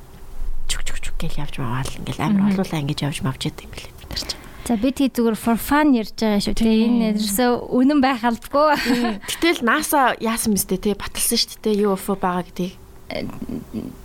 чүк 0.70 0.86
чүк 0.86 0.98
чүк 1.02 1.16
гэж 1.18 1.42
явж 1.42 1.54
байгаа 1.58 1.82
л 1.82 1.98
ингээд 2.06 2.22
амар 2.22 2.54
олуулаа 2.54 2.82
ингэж 2.86 2.98
явж 3.02 3.18
мавж 3.26 3.50
идэв 3.50 3.66
юм 3.66 3.74
билээ 3.74 3.94
бид 3.98 4.10
нар 4.10 4.22
чинь. 4.22 4.41
За 4.62 4.78
бид 4.78 5.02
хий 5.02 5.10
зүгээр 5.10 5.34
for 5.34 5.58
fun 5.58 5.90
ярьж 5.98 6.14
байгаа 6.14 6.38
шүү. 6.38 6.54
Тэгээ 6.54 6.86
энэ 6.86 7.06
ерөөсөө 7.18 7.50
үнэн 7.74 7.98
байх 7.98 8.22
албагүй. 8.22 8.78
Гэтэл 9.26 9.66
NASA 9.66 10.14
яасан 10.22 10.54
мэт 10.54 10.70
те 10.78 10.94
баталсан 10.94 11.34
шүү 11.34 11.58
дээ 11.66 11.82
UFO 11.90 12.14
байгаа 12.14 12.46
гэдгийг. 12.46 12.78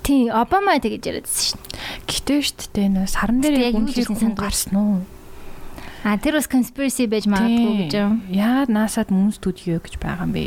Тийм, 0.02 0.34
Обама 0.34 0.82
тэгэж 0.82 1.04
яриадсэн 1.06 1.54
шүү. 1.54 1.62
Гэтэ 2.10 2.36
шүү 2.42 2.74
дээ 2.74 2.90
нөө 2.90 3.06
саран 3.06 3.38
дээр 3.46 3.70
яг 3.70 3.76
юу 3.78 3.86
хүн 3.86 4.18
сандгүй. 4.18 4.42
гарсан 4.42 4.74
уу? 4.76 4.98
А 6.02 6.18
тэр 6.18 6.42
бас 6.42 6.50
conspiracy 6.50 7.06
байж 7.06 7.30
магадгүй 7.30 7.88
гэж 7.88 7.94
юм. 8.02 8.26
Яагаад 8.34 8.74
NASA-д 8.74 9.14
мөн 9.14 9.32
студио 9.38 9.78
гэж 9.78 10.02
байгаа 10.02 10.26
юм 10.26 10.34
бэ? 10.34 10.46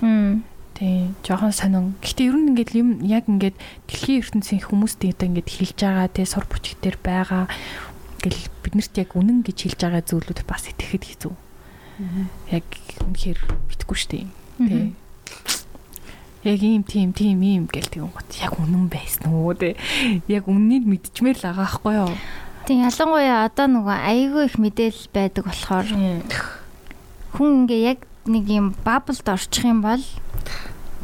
Хм. 0.00 0.32
Тий, 0.78 1.12
жоохон 1.26 1.52
сонин. 1.52 1.98
Гэтэ 2.00 2.30
ер 2.30 2.36
нь 2.38 2.56
ингээд 2.56 2.72
юм 2.78 3.02
яг 3.04 3.28
ингээд 3.28 3.56
дэлхийн 3.90 4.22
ертөнцийн 4.24 4.64
хүмүүстэй 4.64 5.12
одоо 5.12 5.28
ингээд 5.28 5.50
хэлж 5.50 5.78
байгаа 5.84 6.08
тий 6.08 6.24
сур 6.24 6.48
бүчгтэр 6.48 6.96
байгаа 7.04 7.44
гэл 8.20 8.40
биднэрт 8.62 8.94
яг 9.00 9.10
үнэн 9.16 9.40
гэж 9.42 9.58
хэлж 9.64 9.80
байгаа 9.80 10.04
зүйлүүд 10.04 10.40
бас 10.44 10.68
итгэхэд 10.68 11.04
хэцүү. 11.08 11.34
Яг 12.52 12.64
үнэхээр 13.00 13.40
битггүй 13.68 13.96
шүү 13.96 14.10
дээ. 14.12 14.26
Тий. 14.60 14.92
Яг 16.40 16.60
ийм 16.64 16.82
тийм 16.84 17.12
тийм 17.12 17.40
ийм 17.44 17.64
гэл 17.68 17.88
тийм 17.88 18.08
гот 18.08 18.28
яг 18.40 18.56
үнэн 18.56 18.88
байсан 18.88 19.28
уу 19.28 19.52
тий. 19.52 19.76
Яг 20.28 20.48
үннийг 20.48 20.88
мэдчихмээр 20.88 21.36
л 21.36 21.44
байгаа 21.48 21.64
байхгүй 21.64 21.94
юу? 22.00 22.12
Тийм 22.64 22.84
ялангуяа 22.84 23.44
одоо 23.44 23.66
нөгөө 23.68 23.98
айгүй 24.08 24.44
их 24.48 24.56
мэдээлэл 24.56 25.08
байдаг 25.12 25.44
болохоор 25.44 25.88
хүн 27.36 27.50
ингээ 27.64 27.80
яг 27.92 28.00
нэг 28.24 28.44
юм 28.48 28.72
баблд 28.84 29.26
орчих 29.28 29.64
юм 29.68 29.84
бол 29.84 30.00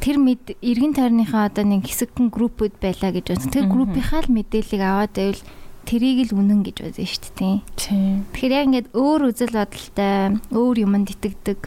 тэр 0.01 0.17
мэд 0.23 0.57
эргэн 0.63 0.95
тойрныхаа 0.97 1.51
одоо 1.51 1.65
нэг 1.69 1.85
хэсэгхэн 1.85 2.31
группүүд 2.31 2.81
байлаа 2.81 3.11
гэж 3.13 3.25
байна. 3.33 3.53
Тэр 3.53 3.67
группийнхаа 3.67 4.25
л 4.25 4.33
мэдээллийг 4.33 4.83
аваад 4.85 5.13
байвал 5.13 5.43
тэрийг 5.87 6.35
л 6.35 6.43
үнэн 6.43 6.61
гэж 6.67 6.77
бодсон 6.83 7.07
шүү 7.07 7.33
дээ. 7.39 7.57
Тийм. 7.79 8.17
Тэгэхээр 8.35 8.53
яг 8.53 8.67
ингээд 8.67 8.89
өөр 8.93 9.21
үзэл 9.31 9.55
бодолтой, 9.55 10.37
өөр 10.51 10.77
юмд 10.83 11.09
итгэдэг 11.15 11.61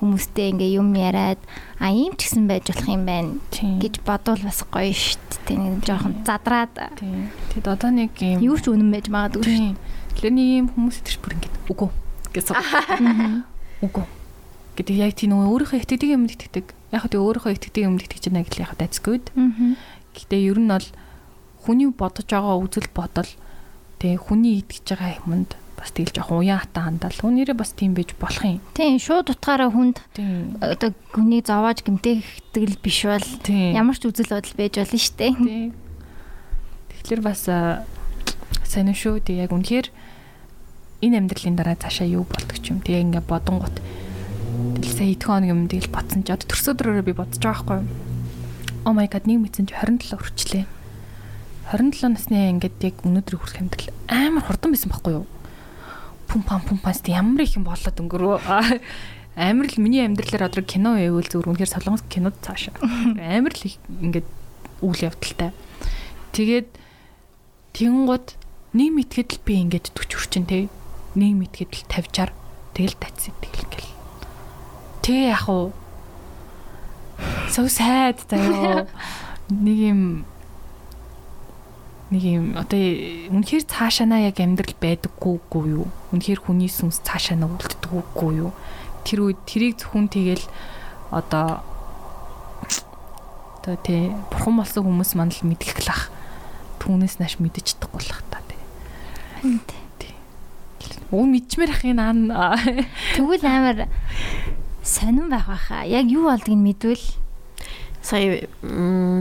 хүмүүстэй 0.00 0.56
ингээ 0.56 0.80
юм 0.80 0.96
яриад 0.96 1.40
а 1.76 1.92
ийм 1.92 2.16
ч 2.16 2.24
гэсэн 2.32 2.48
байж 2.48 2.72
болох 2.72 2.88
юм 2.88 3.04
байна 3.04 3.36
Тийм. 3.52 3.76
гэж 3.84 4.00
бодвол 4.00 4.40
бас 4.40 4.64
гоё 4.64 4.96
шүү 4.96 5.44
дээ. 5.44 5.60
Нэг 5.60 5.84
жоохон 5.84 6.24
задраад 6.24 6.72
Тийм. 6.96 7.28
Тэгэд 7.52 7.68
одоо 7.68 7.90
нэг 7.92 8.16
юм 8.16 8.40
юу 8.40 8.56
ч 8.56 8.72
үнэн 8.72 8.88
байж 8.88 9.12
магадгүй 9.12 9.44
шүү. 9.44 9.60
Тийм. 9.60 9.76
Тэгэхээр 10.16 10.34
нэг 10.34 10.48
юм 10.56 10.68
хүмүүс 10.72 10.96
идэрч 11.04 11.18
бүр 11.20 11.32
ингэж 11.36 11.52
үгүй 11.68 11.90
гэсэн. 12.32 12.56
Үгүй. 13.84 14.06
Гэдэг 14.80 14.96
яг 14.96 15.12
тийм 15.20 15.36
өөрийнхөө 15.36 15.84
итгэдэг 15.84 16.10
юмд 16.16 16.32
итгэдэг. 16.32 16.66
Яг 16.96 17.00
хөө 17.04 17.20
өөрийнхөө 17.20 17.52
итгэдэг 17.60 17.84
юмд 17.84 18.00
итгэж 18.00 18.24
байна 18.32 18.44
гэхэл 18.48 18.64
яг 18.64 18.72
дайцгүй. 18.80 19.20
Аа. 19.36 19.76
Гэхдээ 20.16 20.40
ер 20.48 20.58
нь 20.64 20.72
бол 20.72 20.88
хүний 21.60 21.92
бодож 21.92 22.24
байгаа 22.24 22.56
үзэл 22.56 22.88
бодол 22.96 23.28
тэгээ 24.00 24.18
хүний 24.18 24.64
итгэж 24.64 24.96
байгаа 24.96 25.20
юмд 25.28 25.54
бас 25.80 25.92
тэгэл 25.96 26.12
жоохон 26.12 26.44
уян 26.44 26.60
хатаа 26.60 26.88
хандал. 26.88 27.16
Хүнээрээ 27.16 27.56
бас 27.56 27.72
тийм 27.72 27.96
байж 27.96 28.12
болох 28.20 28.44
юм. 28.44 28.60
Тийм 28.76 29.00
шууд 29.00 29.32
утгаараа 29.32 29.72
хүнд 29.72 29.96
одоо 30.60 30.90
хүний 31.12 31.40
зовоож 31.40 31.80
гэмтэхдэг 31.80 32.64
л 32.64 32.80
биш 32.84 33.08
бол 33.08 33.28
ямар 33.48 33.96
ч 33.96 34.04
үзэл 34.04 34.32
бодол 34.36 34.56
байж 34.60 34.74
болно 34.76 35.00
шүү 35.00 35.16
дээ. 35.16 35.32
Тийм. 35.40 35.72
Тэгэхээр 37.00 37.22
бас 37.24 37.48
сайн 38.68 38.92
шүү. 38.92 39.24
Тэг 39.24 39.48
яг 39.48 39.52
үнэхээр 39.56 39.88
энэ 41.00 41.16
амьдралын 41.16 41.56
дараа 41.56 41.76
цаашаа 41.80 42.08
юу 42.08 42.28
болдог 42.28 42.60
ч 42.60 42.76
юм. 42.76 42.84
Тэгээ 42.84 43.04
ингээ 43.08 43.24
бодонгот 43.24 43.76
сая 44.84 45.08
идэх 45.08 45.32
хоног 45.32 45.48
юм 45.48 45.64
тэгэл 45.64 45.88
ботсон 45.88 46.24
ч 46.24 46.32
одоо 46.36 46.44
төрс 46.44 46.68
өдрөөрөө 46.76 47.04
би 47.08 47.16
бодож 47.16 47.40
байгаа 47.40 47.56
байхгүй 47.56 47.76
юу. 47.80 47.88
Oh 48.84 48.92
my 48.92 49.08
god 49.08 49.24
нэг 49.24 49.40
мэдсэн 49.40 49.64
чи 49.68 49.74
27 49.76 50.12
хүрчлээ. 50.12 50.64
27 51.70 52.10
насны 52.10 52.50
ингээд 52.50 52.82
яг 52.82 52.96
өнөөдөр 53.06 53.36
хүрэх 53.38 53.62
амьдрал 53.62 53.94
амар 54.10 54.42
хурдан 54.42 54.74
байсан 54.74 54.90
байхгүй 54.90 55.22
юу? 55.22 55.26
Пум 56.26 56.42
пам 56.42 56.66
пум 56.66 56.82
пам 56.82 56.90
сте 56.90 57.14
ямар 57.14 57.46
их 57.46 57.54
юм 57.54 57.62
болоод 57.62 57.94
өнгөрөө. 57.94 58.42
Амар 59.38 59.70
л 59.70 59.78
миний 59.78 60.02
амьдралаар 60.02 60.50
одоо 60.50 60.66
кино 60.66 60.98
байвал 60.98 61.22
зүгээр 61.22 61.46
үнэхээр 61.46 61.70
солонгос 61.70 62.02
кинод 62.10 62.34
цаашаа. 62.42 62.74
Амар 63.22 63.54
л 63.54 63.70
ингээд 64.02 64.26
үйл 64.82 64.98
явдалтай. 65.06 65.54
Тэгээд 66.34 66.68
тэгэнгუთ 67.78 68.26
нэг 68.74 68.90
мэтгэд 68.90 69.30
л 69.38 69.44
би 69.46 69.54
ингээд 69.62 69.94
40 69.94 70.18
хүрчин 70.18 70.44
те. 70.50 70.66
Нэг 71.14 71.38
мэтгэд 71.38 71.70
л 71.70 71.86
50-аар 71.86 72.34
тэгэл 72.74 72.98
тацсан 72.98 73.34
тэгэл 73.38 73.70
гэл. 73.70 73.94
Тэг 75.06 75.38
яг 75.38 75.46
уу 75.46 75.70
so 77.54 77.70
sad 77.70 78.18
заяо. 78.26 78.90
Нэг 79.50 79.78
юм 79.94 80.00
нэг 82.10 82.22
юм 82.26 82.46
одоо 82.58 82.78
үнэхээр 83.30 83.64
цаашаана 83.70 84.26
яг 84.26 84.42
амьдрал 84.42 84.74
байдаггүйгүй 84.82 85.64
юу? 85.70 85.86
Үнэхээр 86.10 86.42
хүний 86.42 86.66
сүнс 86.66 87.02
цаашаана 87.06 87.46
үлддэггүй 87.46 88.32
юу? 88.42 88.50
Тэр 89.06 89.30
үед 89.30 89.40
тэрийг 89.46 89.78
зөвхөн 89.78 90.10
тэгэл 90.10 90.44
одоо 91.14 91.62
одоо 93.62 93.76
тий 93.86 94.10
бурхан 94.30 94.58
болсон 94.58 94.84
хүмүүс 94.90 95.14
маань 95.14 95.30
л 95.30 95.46
мэдэх 95.46 95.86
л 95.86 95.90
ах. 95.94 96.10
Түүнээс 96.82 97.22
нааш 97.22 97.38
мэдэж 97.38 97.78
чадахгүй 97.78 98.02
л 98.02 98.12
ах 98.18 98.22
та 98.26 98.42
тий. 98.50 98.58
Өө 101.14 101.26
мэдчмээр 101.26 101.70
ах 101.70 101.84
энэ 101.86 102.34
аа. 102.34 102.58
Тэгвэл 103.14 103.46
амар 103.46 103.86
сонирн 104.82 105.30
байх 105.30 105.46
байхаа. 105.46 105.86
Яг 105.86 106.06
юу 106.10 106.26
болдгийг 106.30 106.58
мэдвэл 106.58 107.04
сая 108.02 108.48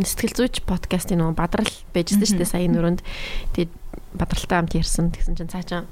сэтгэл 0.04 0.36
зүйч 0.36 0.64
подкастын 0.64 1.20
нөгөө 1.20 1.36
бадрал 1.36 1.74
байжсэн 1.94 2.24
шүү 2.24 2.40
дээ 2.40 2.54
сая 2.54 2.68
нүрэнд 2.68 3.02
тэгээд 3.56 3.72
бадралтай 4.16 4.58
хамт 4.58 4.78
ярьсан 4.80 5.12
тэгсэн 5.12 5.36
чинь 5.36 5.52
цаачаа 5.52 5.84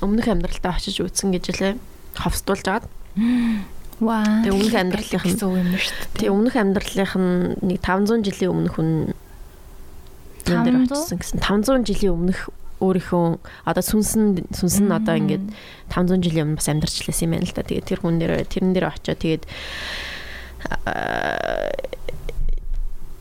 өмнөх 0.00 0.28
амьдралтаа 0.28 0.76
очиж 0.76 1.02
үзсэн 1.02 1.34
гэж 1.34 1.44
лээ 1.58 1.74
ховстуулж 2.16 2.66
агаад 2.68 2.86
ваа. 4.00 4.44
тэгээд 4.44 4.56
өмнөх 4.56 4.76
амьдралынх 4.76 5.24
нь 5.24 5.32
гэсэн 5.32 5.48
үг 5.48 5.56
юм 5.56 5.70
шүү 5.72 5.96
дээ. 5.96 6.12
тэгээд 6.20 6.34
өмнөх 6.36 6.56
амьдралынх 6.56 7.14
нь 7.16 7.32
нэг 7.64 7.78
500 7.80 8.26
жилийн 8.28 8.52
өмнөх 8.52 8.74
хүн 8.76 8.90
дээр 10.44 10.76
500? 10.84 10.92
очсон 10.92 11.18
гэсэн 11.20 11.38
500 11.40 11.88
жилийн 11.88 12.12
өмнөх 12.12 12.40
өөрийнхөө 12.76 13.26
одоо 13.64 13.84
сүнсэн 13.84 14.52
сүнсэн 14.52 14.92
одоо 14.92 15.16
ингээд 15.16 15.44
500 15.88 16.20
жилийн 16.20 16.44
өмнө 16.44 16.60
бас 16.60 16.68
амьдарч 16.68 17.08
лээсэн 17.08 17.24
юм 17.24 17.32
байна 17.40 17.48
л 17.48 17.56
да. 17.56 17.64
Тэгээд 17.64 17.88
тэр 17.88 18.00
хүн 18.04 18.20
дээр 18.20 18.44
тэрэн 18.44 18.72
дээр 18.76 18.86
очиод 18.92 19.16
тэгээд 19.16 19.44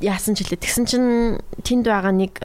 яасан 0.02 0.36
ч 0.36 0.44
хэлээ. 0.44 0.64
Тэгсэн 0.64 0.86
чинь 0.86 1.10
тэнд 1.64 1.86
байгаа 1.88 2.14
нэг 2.14 2.40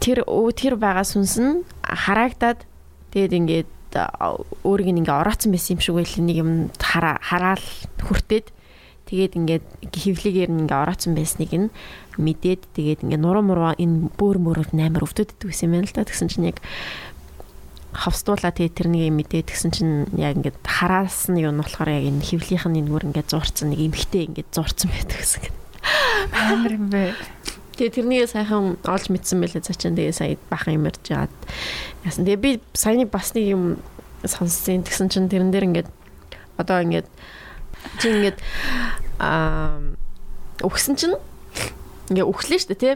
тэр 0.00 0.24
тэр 0.56 0.74
байгаа 0.80 1.04
сүнс 1.04 1.36
нь 1.38 1.62
харагдаад 1.84 2.64
тэгээд 3.14 3.36
ингээд 3.36 3.68
өөрийг 4.62 4.88
ингээ 4.94 5.20
орооцсон 5.20 5.50
байсан 5.52 5.76
юм 5.76 5.82
шиг 5.82 5.94
байл 5.98 6.14
нэг 6.22 6.36
юм 6.38 6.50
хараа 6.78 7.18
хараал 7.20 7.66
хүртээд 8.00 8.54
Тэгээд 9.10 9.34
ингээд 9.42 9.64
хөвлөгээр 9.90 10.50
нь 10.54 10.60
ингээ 10.62 10.82
ороцсон 10.86 11.18
байсныг 11.18 11.50
нь 11.50 11.74
мэдээд 12.14 12.70
тэгээд 12.78 13.02
ингээ 13.02 13.18
нуруу 13.18 13.42
муруу 13.42 13.74
энэ 13.74 14.14
бөөр 14.14 14.38
мөрөд 14.38 14.70
амар 14.70 15.02
өвдөд 15.02 15.34
иддэг 15.34 15.50
гэсэн 15.50 15.66
юм 15.66 15.82
байна 15.82 15.90
л 15.90 15.94
да. 15.98 16.06
Тэгсэн 16.06 16.30
чинь 16.30 16.46
яг 16.46 16.62
хавстуулаа 17.92 18.54
тэгээд 18.54 18.78
тэрнийг 18.78 19.10
мэдээд 19.10 19.50
тэгсэн 19.50 19.70
чинь 19.74 19.94
яг 20.14 20.38
ингээд 20.38 20.62
хараас 20.62 21.26
нь 21.26 21.42
юу 21.42 21.50
нь 21.50 21.58
болохоор 21.58 21.90
яг 21.90 22.04
энэ 22.06 22.22
хөвлийнх 22.22 22.66
нь 22.70 22.78
энэгээр 22.86 23.06
ингээд 23.10 23.28
зурцсан 23.34 23.74
нэг 23.74 23.80
эмхтэй 23.82 24.30
ингээд 24.30 24.50
зурцсан 24.54 24.88
байдаг 24.94 25.18
гэсэн. 25.18 25.50
Амар 26.30 26.72
юм 26.78 26.86
бэ. 26.86 27.18
Тэгээ 27.74 27.96
тэрнийг 27.98 28.30
сайхан 28.30 28.78
олж 28.86 29.04
мэдсэн 29.10 29.42
байлээ 29.42 29.66
цаачаа 29.66 29.90
тэгээ 29.90 30.14
сая 30.14 30.38
бахан 30.46 30.78
юм 30.78 30.86
ярьж 30.86 31.02
яагаад 31.10 31.34
яасан. 32.06 32.24
Тэгээ 32.28 32.44
би 32.44 32.50
саяны 32.78 33.10
бас 33.10 33.34
нэг 33.34 33.46
юм 33.50 33.64
сонссон. 34.22 34.86
Тэгсэн 34.86 35.10
чинь 35.10 35.32
тэрэн 35.32 35.50
дээр 35.50 35.66
ингээд 35.74 35.88
одоо 36.60 36.78
ингээд 36.84 37.08
чи 37.98 38.06
ингээд 38.12 38.38
аа 39.18 39.80
өгсөн 40.62 40.94
чинь 40.94 41.16
ингээ 42.12 42.28
өгслээ 42.28 42.60
штэ 42.60 42.76
тий. 42.76 42.94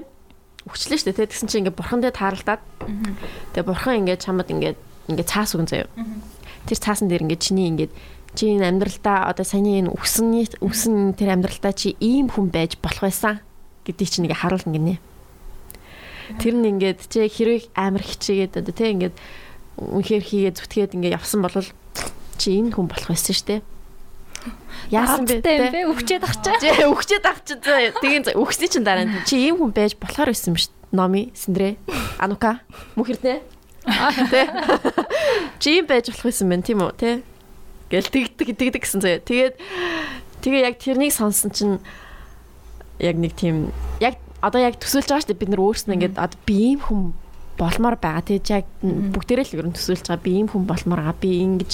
Өгчлээ 0.64 0.98
штэ 1.00 1.12
тий. 1.12 1.28
Тэгсэн 1.28 1.48
чинь 1.48 1.60
ингээ 1.68 1.76
бурхан 1.76 2.00
дээр 2.00 2.16
тааралдаад. 2.16 2.62
Тэгээ 3.52 3.68
бурхан 3.68 4.00
ингээ 4.04 4.18
чамд 4.20 4.48
ингээ 4.48 4.74
ингээ 5.12 5.28
цаас 5.28 5.52
өгөн 5.52 5.68
заяа. 5.68 5.92
Тэр 6.64 6.78
цаасан 6.80 7.08
дээр 7.12 7.28
ингээ 7.28 7.40
чиний 7.40 7.68
ингээ 7.68 7.90
чи 8.34 8.50
энэ 8.50 8.66
амьдралдаа 8.66 9.30
одоо 9.30 9.46
саяны 9.46 9.84
энэ 9.84 9.92
өгсөний 9.94 10.50
өгсөн 10.58 11.14
тэр 11.14 11.38
амьдралдаа 11.38 11.72
чи 11.76 11.94
ийм 12.02 12.26
хүн 12.32 12.50
байж 12.50 12.80
болох 12.82 13.06
байсан 13.06 13.38
гэдгийг 13.86 14.10
чинь 14.10 14.24
ингээ 14.26 14.42
харуулна 14.42 14.74
гинэ. 14.74 14.98
Тэр 16.40 16.54
нь 16.58 16.66
ингээд 16.66 17.06
чи 17.06 17.28
хэрэг 17.28 17.70
амар 17.78 18.02
хичээгээд 18.02 18.58
одоо 18.58 18.74
тий 18.74 18.90
ингээд 18.90 19.14
үнэхээр 19.78 20.24
хийгээ 20.24 20.52
зүтгээд 20.58 20.96
ингээ 20.98 21.14
явсан 21.14 21.46
бол 21.46 21.54
чи 22.40 22.48
энэ 22.58 22.74
хүн 22.74 22.90
болох 22.90 23.08
байсан 23.12 23.34
шүү 23.36 23.46
дээ. 23.46 23.60
Яасан 24.92 25.24
бэ 25.24 25.40
те 25.40 25.84
өвчээд 25.88 26.24
ахчаа. 26.24 26.56
Чи 26.60 26.68
өвчээд 26.84 27.24
ахчаа. 27.24 27.56
Тэгээ 28.00 28.36
өгсөн 28.36 28.68
чинь 28.68 28.84
дараа 28.84 29.08
нь 29.08 29.24
чи 29.24 29.48
ийм 29.48 29.58
хүн 29.60 29.72
байж 29.72 29.96
болохоор 29.96 30.30
байсан 30.30 30.54
дээ. 30.54 30.72
Номи, 30.94 31.32
Синдре, 31.34 31.74
Анука, 32.22 32.62
Мөхөрнэ. 32.94 33.42
Тэ. 34.30 34.42
Чи 35.58 35.82
ийм 35.82 35.90
байж 35.90 36.06
болох 36.06 36.30
байсан 36.30 36.46
байна 36.48 36.62
тийм 36.62 36.86
үү 36.86 36.94
те. 36.94 37.10
Гэл 37.90 38.08
тэгдэг 38.14 38.54
тэгдэг 38.54 38.82
гэсэн 38.86 39.02
заяа. 39.02 39.18
Тэгээд 39.18 39.54
тэгээ 40.40 40.62
яг 40.70 40.78
тэрнийг 40.78 41.10
сонсон 41.10 41.50
чинь 41.50 41.82
яг 43.02 43.18
нэг 43.18 43.34
тийм 43.34 43.74
яг 43.98 44.22
одоо 44.38 44.62
яг 44.62 44.78
төсөөлж 44.78 45.10
байгаа 45.10 45.22
шүү 45.26 45.30
дээ 45.34 45.42
бид 45.42 45.50
нар 45.50 45.64
өөрснөө 45.66 45.94
ингээд 45.98 46.16
одоо 46.22 46.38
би 46.46 46.56
ийм 46.72 46.80
хүн 46.80 47.00
болмоор 47.58 47.96
байгаа. 47.98 48.22
Тэгээд 48.24 48.46
яг 48.54 48.64
бүгдээрээ 48.84 49.46
л 49.50 49.56
ер 49.58 49.66
нь 49.68 49.76
төсөөлж 49.76 50.06
байгаа. 50.08 50.24
Би 50.24 50.32
ийм 50.38 50.48
хүн 50.48 50.64
болмоор 50.64 51.00
байгаа. 51.10 51.18
Би 51.18 51.30
ингэж 51.42 51.70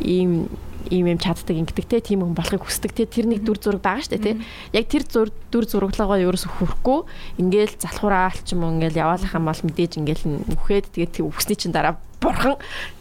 ийм 0.00 0.48
ийм 0.90 1.10
юм 1.10 1.18
чаддаг 1.18 1.56
ингэдэг 1.56 1.86
те 1.86 1.98
тийм 2.00 2.22
хүн 2.22 2.34
болохыг 2.36 2.62
хүсдэг 2.64 2.92
те. 2.94 3.04
Тэр 3.06 3.26
нэг 3.30 3.42
дүр 3.42 3.58
зураг 3.58 3.82
байгаа 3.82 4.04
штэ 4.04 4.18
те. 4.18 4.32
Яг 4.72 4.86
тэр 4.86 5.04
зүр 5.06 5.28
дүр 5.50 5.64
зураглагаа 5.66 6.20
ерөөсө 6.22 6.50
хүрхгүй. 6.50 7.06
Ингээл 7.42 7.78
залхуураа 7.80 8.30
алч 8.30 8.54
юм 8.54 8.66
ингээл 8.66 9.00
яваалах 9.02 9.32
юм 9.34 9.46
бол 9.46 9.62
мэдээж 9.66 9.92
ингээл 10.00 10.24
нүхэд 10.50 10.86
тэгээд 10.94 11.24
үхсний 11.26 11.58
чин 11.58 11.72
дараа 11.74 11.98
бурхан 12.22 12.56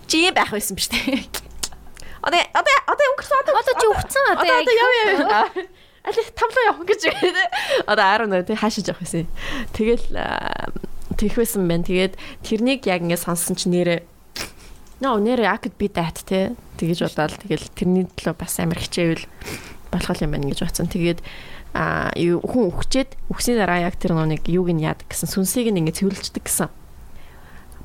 чи 0.10 0.30
байх 0.32 0.52
байсан 0.52 0.76
биш 0.76 0.90
те. 0.90 1.22
Одоо 2.26 2.42
одоо 2.54 2.76
одоо 2.90 3.06
өнгөрсөн 3.14 3.38
одоо 3.46 3.54
одоо 3.62 3.74
чи 3.78 3.88
үхсэн 3.90 4.26
одоо 4.34 4.46
яг 4.50 4.66
яв 4.66 4.92
яв 5.06 5.50
Али 6.06 6.22
тамлаа 6.38 6.66
явах 6.70 6.86
гэж 6.86 7.02
байна. 7.10 7.44
Одоо 7.90 8.06
10 8.30 8.46
тий 8.46 8.56
хаашиж 8.56 8.86
явах 8.90 9.02
байсан. 9.02 9.26
Тэгэл 9.74 10.06
тэгэх 11.18 11.38
байсан 11.42 11.66
байна. 11.66 11.86
Тэгээд 11.86 12.14
тэрнийг 12.46 12.86
яг 12.86 13.02
ингэ 13.02 13.18
сонссон 13.18 13.58
чи 13.58 13.74
нэрээ 13.74 14.06
нөө 15.02 15.18
нэрээ 15.26 15.50
акд 15.50 15.74
би 15.76 15.90
дат 15.90 16.22
тий 16.24 16.54
тэгэж 16.76 17.00
бодоод 17.08 17.34
тэгэл 17.42 17.66
тэрний 17.76 18.06
төлөө 18.06 18.36
бас 18.36 18.60
амар 18.60 18.80
хичээвэл 18.80 19.26
болох 19.92 20.20
юм 20.22 20.32
байна 20.32 20.52
гэж 20.52 20.60
бодсон. 20.64 20.88
Тэгээд 20.92 21.20
а 21.76 22.12
хүн 22.16 22.72
өгчээд 22.72 23.16
өгсний 23.32 23.60
дараа 23.60 23.84
яг 23.84 24.00
тэр 24.00 24.16
нүг 24.16 24.48
юуг 24.48 24.72
нь 24.72 24.84
яадаг 24.84 25.08
гэсэн 25.12 25.28
сүнсийг 25.28 25.72
нь 25.72 25.84
ингэ 25.84 25.96
цэвэрлждэг 25.96 26.44
гэсэн. 26.44 26.72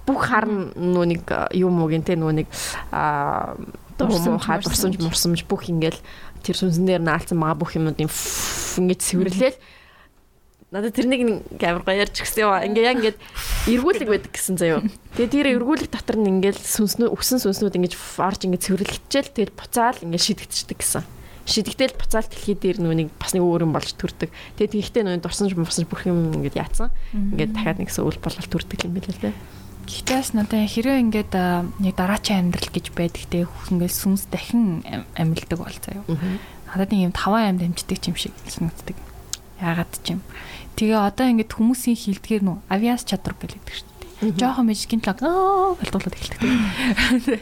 Бүх 0.07 0.31
харн 0.31 0.75
нүг 0.79 1.27
юм 1.55 1.83
уу 1.83 1.91
гэнтэй 1.91 2.15
нүг 2.15 2.47
а 2.95 3.59
дурсамж 3.99 4.47
дурсамж 4.65 4.97
мурсамж 5.03 5.43
бүх 5.47 5.67
ингээл 5.67 5.99
тэр 6.43 6.57
сүнснээр 6.57 7.03
наалцсан 7.03 7.37
мага 7.37 7.61
бүх 7.67 7.75
юмнууд 7.77 7.99
юм 7.99 8.11
ингэж 8.11 9.01
цэвэрлээл 9.03 9.59
надад 10.71 10.95
тэрнийг 10.95 11.51
амар 11.59 11.83
гоё 11.83 12.07
ярьж 12.07 12.23
гисэн 12.23 12.47
юм. 12.47 12.55
Ингээ 12.71 12.87
яг 12.87 12.97
ингээд 13.03 13.19
эргүүлэг 13.67 14.07
байдаг 14.07 14.31
гэсэн 14.31 14.55
заяо. 14.55 14.87
Тэгээ 15.19 15.35
тэр 15.35 15.47
эргүүлэг 15.59 15.91
дотор 15.91 16.17
нь 16.23 16.31
ингээд 16.39 16.63
сүнснүүд 16.63 17.11
өгсөн 17.11 17.43
сүнснүүд 17.43 17.75
ингэж 17.75 17.95
орж 17.99 18.47
ингээд 18.47 18.67
цэвэрлэгчээл 18.71 19.35
тэгэл 19.35 19.59
буцаал 19.59 19.99
ингээд 19.99 20.27
шидэгдчихдэг 20.31 20.79
гэсэн. 20.79 21.03
Шидэгтэл 21.51 21.99
буцаал 21.99 22.31
дэлхий 22.31 22.55
дээр 22.55 22.79
нүунийг 22.79 23.11
бас 23.19 23.35
нэг 23.35 23.43
өөр 23.43 23.67
юм 23.67 23.75
болж 23.75 23.91
төрдөг. 23.99 24.31
Тэгээ 24.63 24.79
тэгхтээ 24.79 25.03
нүуний 25.03 25.19
дурсамж 25.19 25.59
мурсамж 25.59 25.91
бүх 25.91 26.07
юм 26.07 26.39
ингээд 26.39 26.63
яатсан. 26.63 26.95
Ингээд 27.11 27.51
дахиад 27.51 27.83
нэг 27.83 27.91
сүүл 27.91 28.23
болол 28.23 28.47
төрдөг 28.47 28.87
юм 28.87 28.95
билээ 28.95 29.15
л 29.19 29.23
дээ. 29.27 29.35
Гэхдээ 29.91 30.23
надад 30.39 30.71
хэрэг 30.71 31.03
ингээд 31.11 31.35
нэг 31.83 31.95
дараачийн 31.99 32.47
амьдрал 32.47 32.71
гэж 32.71 32.87
байдаг 32.95 33.27
те 33.27 33.51
ингээд 33.75 33.91
сүнс 33.91 34.31
дахин 34.31 34.87
амьддаг 35.19 35.59
бол 35.59 35.75
заяа. 35.83 36.07
Надад 36.71 36.95
нэг 36.95 37.11
юм 37.11 37.15
таван 37.17 37.59
амьд 37.59 37.67
амждаг 37.67 37.99
юм 38.07 38.15
шиг 38.15 38.31
санагддаг. 38.47 38.95
Яагаад 39.59 39.91
ч 40.07 40.15
юм. 40.15 40.23
Тэгээ 40.77 41.01
одоо 41.01 41.27
ингээд 41.31 41.55
хүмүүсийн 41.55 41.99
хилдгээр 41.99 42.43
нүү 42.45 42.57
авиас 42.71 43.03
чадвар 43.09 43.35
гэлээдэг 43.41 43.75
шүү 43.75 43.89
дээ. 44.21 44.37
Жохон 44.37 44.67
мэж 44.69 44.81
гинт 44.85 45.07
лаг 45.09 45.19
аа 45.25 45.75
гэлдуулаад 45.81 46.17
эхэлдэг. 46.17 47.41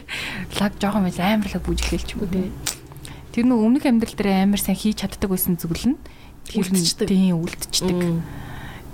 Лаг 0.63 0.73
жохон 0.79 1.03
мэж 1.07 1.17
амар 1.19 1.51
лаг 1.51 1.63
бүж 1.67 1.81
эхэлч 1.83 2.15
юм 2.15 2.29
те. 2.31 2.51
Тэр 3.35 3.45
нүү 3.51 3.59
өмнөх 3.67 3.85
амьдрал 3.87 4.15
дээр 4.15 4.47
амар 4.47 4.63
сайн 4.63 4.79
хийж 4.79 5.03
чаддаг 5.03 5.31
байсан 5.31 5.59
зүйл 5.59 5.95
нь 5.95 5.99
нь 5.99 6.01
тийм 6.49 7.37
үлдчихдэг. 7.45 8.23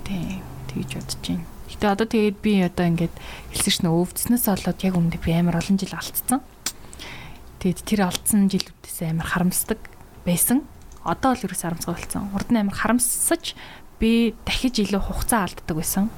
Тийм 0.03 0.41
тэгж 0.69 0.91
бодож 0.99 1.19
байна. 1.23 1.45
Гэтэ 1.71 1.87
одоо 1.91 2.07
тэгээд 2.07 2.37
би 2.43 2.53
одоо 2.63 2.85
ингээд 2.87 3.15
хэлсэн 3.55 3.71
чинь 3.85 3.91
өвдснөөс 3.91 4.45
болоод 4.47 4.79
яг 4.83 4.95
өмнөд 4.95 5.23
би 5.23 5.31
амар 5.31 5.59
олон 5.59 5.77
жил 5.79 5.95
алдсан. 5.95 6.39
Тэгээд 7.63 7.79
тэр 7.87 8.01
алдсан 8.05 8.51
жилүүдээс 8.51 8.99
амар 9.07 9.27
харамсдаг 9.27 9.79
байсан. 10.27 10.67
Одоо 11.07 11.35
л 11.35 11.43
ерөөс 11.47 11.63
харамсгаа 11.63 11.95
болсон. 11.95 12.29
Урд 12.35 12.49
нь 12.51 12.59
амар 12.59 12.75
харамсаж 12.75 13.55
би 14.05 14.37
дахиж 14.45 14.85
илүү 14.85 15.01
хугацаа 15.01 15.49
алддаг 15.49 15.75
байсан. 15.81 16.13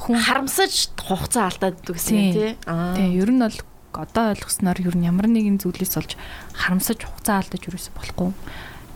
Хүн 0.00 0.16
харамсаж 0.24 0.96
хугацаа 0.96 1.52
алдаад 1.52 1.84
гэсэн 1.84 2.32
тий. 2.32 2.56
Аа. 2.64 2.96
Тийм 2.96 3.12
ер 3.12 3.28
нь 3.28 3.44
бол 3.44 3.60
одоо 3.92 4.32
ойлгосноор 4.32 4.80
ер 4.80 4.96
нь 4.96 5.04
ямар 5.04 5.28
нэгэн 5.28 5.60
зүйлээс 5.60 6.00
олж 6.00 6.16
харамсаж 6.56 7.04
хугацаа 7.04 7.44
алдаж 7.44 7.60
ерөөсө 7.68 7.92
болохгүй. 7.92 8.32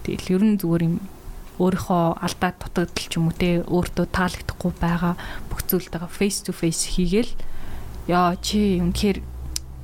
Тэгэл 0.08 0.32
ер 0.40 0.42
нь 0.48 0.56
зүгээр 0.56 0.82
юм 0.88 0.96
өөрийнхөө 1.60 2.04
алдаад 2.16 2.56
дутагдал 2.64 3.08
ч 3.10 3.12
юм 3.20 3.28
уу 3.28 3.36
те 3.36 3.60
өөртөө 3.60 4.06
таалагдахгүй 4.08 4.72
байгаа 4.80 5.14
бүх 5.52 5.60
зүйлтэйгээ 5.68 6.16
face 6.16 6.38
to 6.48 6.52
face 6.56 6.96
хийгээл 6.96 7.32
яа 8.08 8.34
чи 8.40 8.80
үнэхээр 8.80 9.20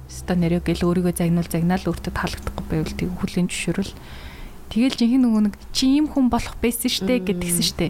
ста 0.08 0.32
нэрээ 0.32 0.64
гэл 0.64 0.88
өөрийгөө 0.88 1.12
загнуул 1.12 1.50
загнаал 1.52 1.84
өөртөө 1.84 2.12
таалагдахгүй 2.16 2.64
байвал 2.72 2.96
тэг 2.96 3.08
хүлийн 3.20 3.48
зөвшөөрөл 3.52 3.92
тэгэл 4.68 4.96
жинхэнэ 4.96 5.24
нөгөө 5.24 5.42
нэг 5.48 5.54
чи 5.72 5.84
ийм 5.88 6.06
хүн 6.12 6.28
болох 6.28 6.56
байсан 6.60 6.92
штэ 6.92 7.24
гэдгсэн 7.24 7.64
штэ. 7.64 7.86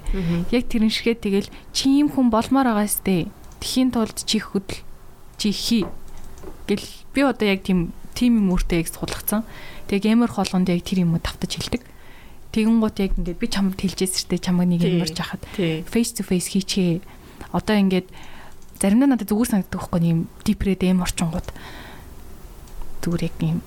Яг 0.55 0.65
тэрэн 0.71 0.93
шигээ 0.93 1.17
тэгэл 1.19 1.49
чи 1.75 2.03
ийм 2.03 2.09
хүн 2.09 2.31
болмоор 2.31 2.71
байгаа 2.71 2.89
штэ. 2.89 3.29
Тхийн 3.59 3.91
тулд 3.91 4.15
чи 4.15 4.39
хөдөл 4.39 4.83
чи 5.39 5.51
хий 5.51 5.85
гэл 6.71 6.87
би 7.15 7.21
одоо 7.27 7.47
яг 7.49 7.67
тийм 7.67 7.91
тим 8.15 8.39
юм 8.39 8.55
өөртөө 8.55 8.79
яг 8.79 8.89
суулгацсан 8.91 9.43
тэг 9.91 10.05
геймер 10.05 10.31
холгонд 10.31 10.69
яг 10.69 10.85
тэр 10.85 11.03
юм 11.03 11.19
тавтаж 11.19 11.59
хэлдэг. 11.59 11.83
Тэгэн 12.53 12.79
гут 12.81 12.99
яг 13.03 13.13
ингээд 13.19 13.39
би 13.39 13.47
чамд 13.49 13.79
хэлжээс 13.79 14.27
штэ 14.27 14.39
чамаг 14.39 14.69
нэг 14.69 14.83
юм 14.85 15.03
марж 15.03 15.17
хахад 15.19 15.43
face 15.59 16.15
to 16.17 16.23
face 16.23 16.53
хийчихээ. 16.53 17.01
Одоо 17.53 17.77
ингээд 17.77 18.09
заримдаа 18.79 19.19
надад 19.19 19.29
зүгээр 19.29 19.51
санагддаг 19.51 19.81
байхгүй 19.81 20.01
юм 20.07 20.21
дипрэд 20.47 20.83
эм 20.87 21.03
орчингууд 21.03 21.49
зүгээр 23.03 23.23
яг 23.27 23.37
юм 23.43 23.61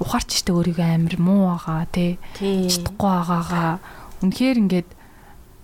ухаарч 0.00 0.40
штэ 0.40 0.56
өөрийгөө 0.56 0.88
амир 0.96 1.16
муу 1.20 1.52
байгаа 1.52 1.84
тий. 1.92 2.16
чадахгүй 2.72 2.96
байгаагаа. 3.04 3.78
Үнэхээр 4.24 4.56
ингээд 4.64 4.88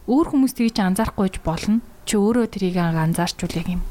өөр 0.06 0.26
хүмүүс 0.28 0.52
тгийж 0.52 0.76
анзаарахгүйж 0.84 1.40
болно. 1.40 1.80
Чи 2.04 2.20
өөрөө 2.20 2.46
тэрийг 2.52 2.76
анзаарчвал 2.76 3.56
яг 3.56 3.68
юм. 3.80 3.82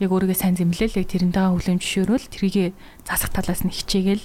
Яг 0.00 0.10
өөрийгөө 0.10 0.38
сайн 0.40 0.56
зэмлээл 0.56 0.96
яг 0.96 1.06
тэрнтэйгээ 1.12 1.52
хүлэмж 1.52 1.82
шөөрөл 1.84 2.26
тэрийг 2.32 2.72
засах 3.04 3.30
талаас 3.36 3.62
нь 3.62 3.70
хичээгээл 3.70 4.24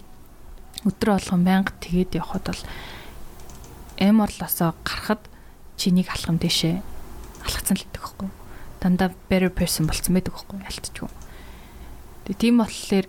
өдрө 0.88 1.20
болгон 1.20 1.44
байнга. 1.44 1.76
Тэгээд 1.84 2.18
явхад 2.24 2.48
бол 2.48 2.64
эм 4.00 4.24
орлосоо 4.24 4.72
гарахад 4.88 5.22
чинийг 5.76 6.08
алхам 6.16 6.40
дэшээ. 6.40 6.80
Алхацсан 7.44 7.76
л 7.76 7.84
гэдэг 7.84 8.02
хэвгүй. 8.02 8.30
Дандаа 8.80 9.12
better 9.28 9.52
person 9.52 9.86
болцсон 9.86 10.16
байдаг 10.16 10.34
хэвгүй 10.34 10.64
ялтчихгүй. 10.64 11.12
Тэгээ 12.26 12.40
тийм 12.40 12.56
болохоор 12.64 13.06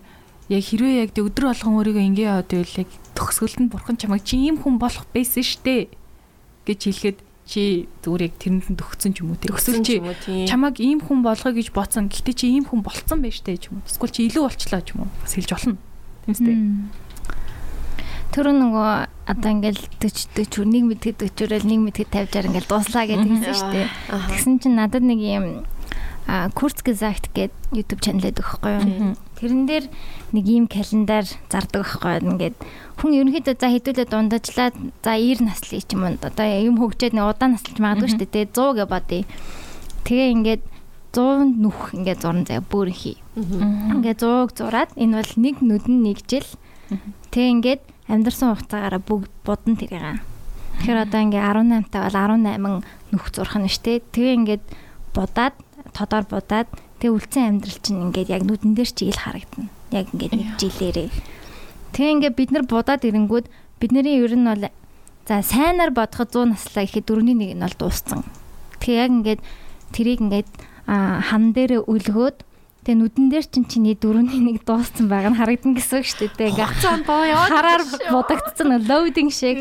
яг 0.49 0.62
хэрвээ 0.65 0.95
яг 1.05 1.11
өдөр 1.12 1.45
болгон 1.53 1.77
өөрийгөө 1.77 2.05
ингэ 2.09 2.25
яваад 2.25 2.49
байвал 2.49 2.81
яг 2.81 2.91
төгсгөлд 3.12 3.59
нь 3.61 3.73
бурхан 3.73 3.97
чамайг 4.01 4.25
чи 4.25 4.37
ийм 4.41 4.57
хүн 4.57 4.81
болох 4.81 5.05
байсан 5.12 5.45
штэ 5.45 5.93
гэж 6.65 6.81
хэлэхэд 6.89 7.19
чи 7.49 7.89
зүгээр 8.05 8.27
яг 8.29 8.35
тэрэнд 8.37 8.66
нь 8.73 8.81
төгссөн 8.81 9.12
ч 9.16 9.25
юм 9.25 9.33
уу 9.33 9.41
төгсөл 9.41 9.81
чи 9.81 10.01
чамайг 10.49 10.77
ийм 10.81 11.01
хүн 11.01 11.25
болгоё 11.25 11.57
гэж 11.57 11.73
бодсон. 11.73 12.12
Гэхдээ 12.12 12.37
чи 12.37 12.47
ийм 12.53 12.69
хүн 12.69 12.85
болцсон 12.85 13.25
байж 13.25 13.41
тээ 13.41 13.57
ч 13.57 13.73
юм 13.73 13.81
уу. 13.81 13.89
Эсвэл 13.89 14.12
чи 14.12 14.29
илүү 14.29 14.45
болчлоо 14.45 14.81
ч 14.85 14.89
юм 14.93 15.09
уу. 15.09 15.12
Бас 15.25 15.33
хэлж 15.33 15.51
болно. 15.57 15.77
Тийм 16.29 16.33
үстэй 16.33 16.57
Тэр 18.29 18.53
нөгөө 18.53 18.93
одоо 19.25 19.51
ингээл 19.57 19.81
40 20.05 20.45
40 20.45 20.69
нэг 20.69 20.85
мэдхэд 20.85 21.16
40-орол 21.33 21.65
нэг 21.65 21.81
мэдхэд 21.89 22.12
50-аар 22.12 22.49
ингээл 22.53 22.69
дууслаа 22.69 23.05
гэдэг 23.09 23.25
юм 23.25 23.41
шүү 23.41 23.73
дээ. 23.73 23.89
Тэгсэн 24.29 24.55
чинь 24.61 24.77
надад 24.77 25.01
нэг 25.01 25.20
юм 25.25 25.65
а 26.29 26.53
Kurzgesagt 26.53 27.33
гэдэг 27.33 27.57
YouTube 27.73 28.05
байдаг 28.05 28.45
байхгүй 28.45 28.73
юу. 28.77 29.16
Тэрэн 29.39 29.65
дээр 29.70 29.86
нэг 30.35 30.44
ийм 30.51 30.66
календар 30.66 31.24
зардаг 31.47 31.86
байхгүй. 31.86 32.27
Ингээд 32.27 32.56
хүн 32.98 33.15
ерөнхийдөө 33.23 33.55
за 33.55 33.70
хэдүүлээ 33.70 34.06
дундажлаа 34.10 34.74
за 34.74 35.12
90 35.15 35.47
наслын 35.47 35.82
ч 35.86 35.94
юм 35.94 36.02
уу 36.02 36.19
одоо 36.19 36.47
юм 36.47 36.77
хөгжөөд 36.82 37.15
нэг 37.15 37.27
удаан 37.31 37.55
наслж 37.55 37.78
магадгүй 37.78 38.10
шүү 38.10 38.27
дээ. 38.27 38.51
100 38.51 38.82
гэ 38.82 38.85
бодъё. 38.90 39.23
Тэгээ 40.02 40.35
ингээд 40.35 40.62
100 41.15 41.62
нүх 41.62 41.94
ингээд 41.94 42.20
зурн 42.20 42.44
заяа 42.44 42.66
бүрхий. 42.66 43.16
Ингээд 43.39 44.20
100-г 44.27 44.51
зураад 44.59 44.90
энэ 44.98 45.23
бол 45.23 45.32
нэг 45.39 45.56
нүдэн 45.62 45.97
нэг 46.02 46.19
жил. 46.27 46.48
Тэгээ 47.31 47.52
ингээд 47.55 47.82
амьдрсан 48.10 48.59
хугацаагаараа 48.59 49.02
бүгд 49.02 49.32
будан 49.47 49.74
тэрийг. 49.78 50.20
Тэгэхээр 50.82 51.05
одоо 51.06 51.20
ингээ 51.23 51.43
18 51.43 51.90
таа 51.94 52.10
бол 52.10 52.19
18 52.43 53.15
нүх 53.15 53.24
зурх 53.32 53.55
нь 53.56 53.70
штэ. 53.70 54.05
Тэгээ 54.12 54.36
ингээд 54.43 54.65
будаад 55.15 55.55
тодор 55.93 56.24
будаад 56.28 56.69
тэгээ 57.01 57.15
үлцэн 57.15 57.44
амьдрал 57.48 57.78
чинь 57.81 58.02
ингээд 58.10 58.32
яг 58.32 58.43
нүдэн 58.44 58.74
дээр 58.74 58.90
ч 58.90 59.09
ил 59.09 59.19
харагдана. 59.19 59.70
Яг 59.94 60.06
ингээд 60.12 60.35
нэг 60.35 60.48
жилээрээ. 60.59 61.10
Тэгээ 61.94 62.15
ингээд 62.15 62.35
бид 62.36 62.51
нар 62.52 62.65
будаад 62.69 63.02
ирэнгүүд 63.05 63.47
бидний 63.81 64.19
ер 64.19 64.35
нь 64.35 64.47
бол 64.48 64.65
за 65.28 65.43
сайнаар 65.43 65.93
бодоход 65.93 66.32
100 66.32 66.56
наслаа 66.56 66.85
гэхэд 66.85 67.06
дөрөвний 67.06 67.36
нэг 67.36 67.51
нь 67.56 67.65
бол 67.65 67.77
дууссан. 67.78 68.24
Тэгээ 68.81 68.98
яг 68.98 69.10
ингээд 69.12 69.40
тэрийг 69.93 70.20
ингээд 70.24 70.51
хан 70.89 71.44
дээрээ 71.52 71.85
үлгөөд 71.85 72.39
Тэгээ 72.89 73.05
нүдэн 73.05 73.27
дээр 73.28 73.47
чинь 73.52 73.69
чиний 73.69 73.93
дөрөвний 73.93 74.40
нэг 74.40 74.65
дууссан 74.65 75.12
байгаа 75.12 75.36
нь 75.36 75.36
харагдана 75.36 75.77
гэсэн 75.77 76.01
үг 76.01 76.09
шүү 76.09 76.32
дээ. 76.40 76.56
Ингээ 76.56 76.73
хацаан 76.73 77.02
боо 77.05 77.20
яваад 77.20 77.52
хараар 77.52 77.85
бодогдсон 78.09 78.69
лоудинг 78.89 79.28
шиг. 79.28 79.60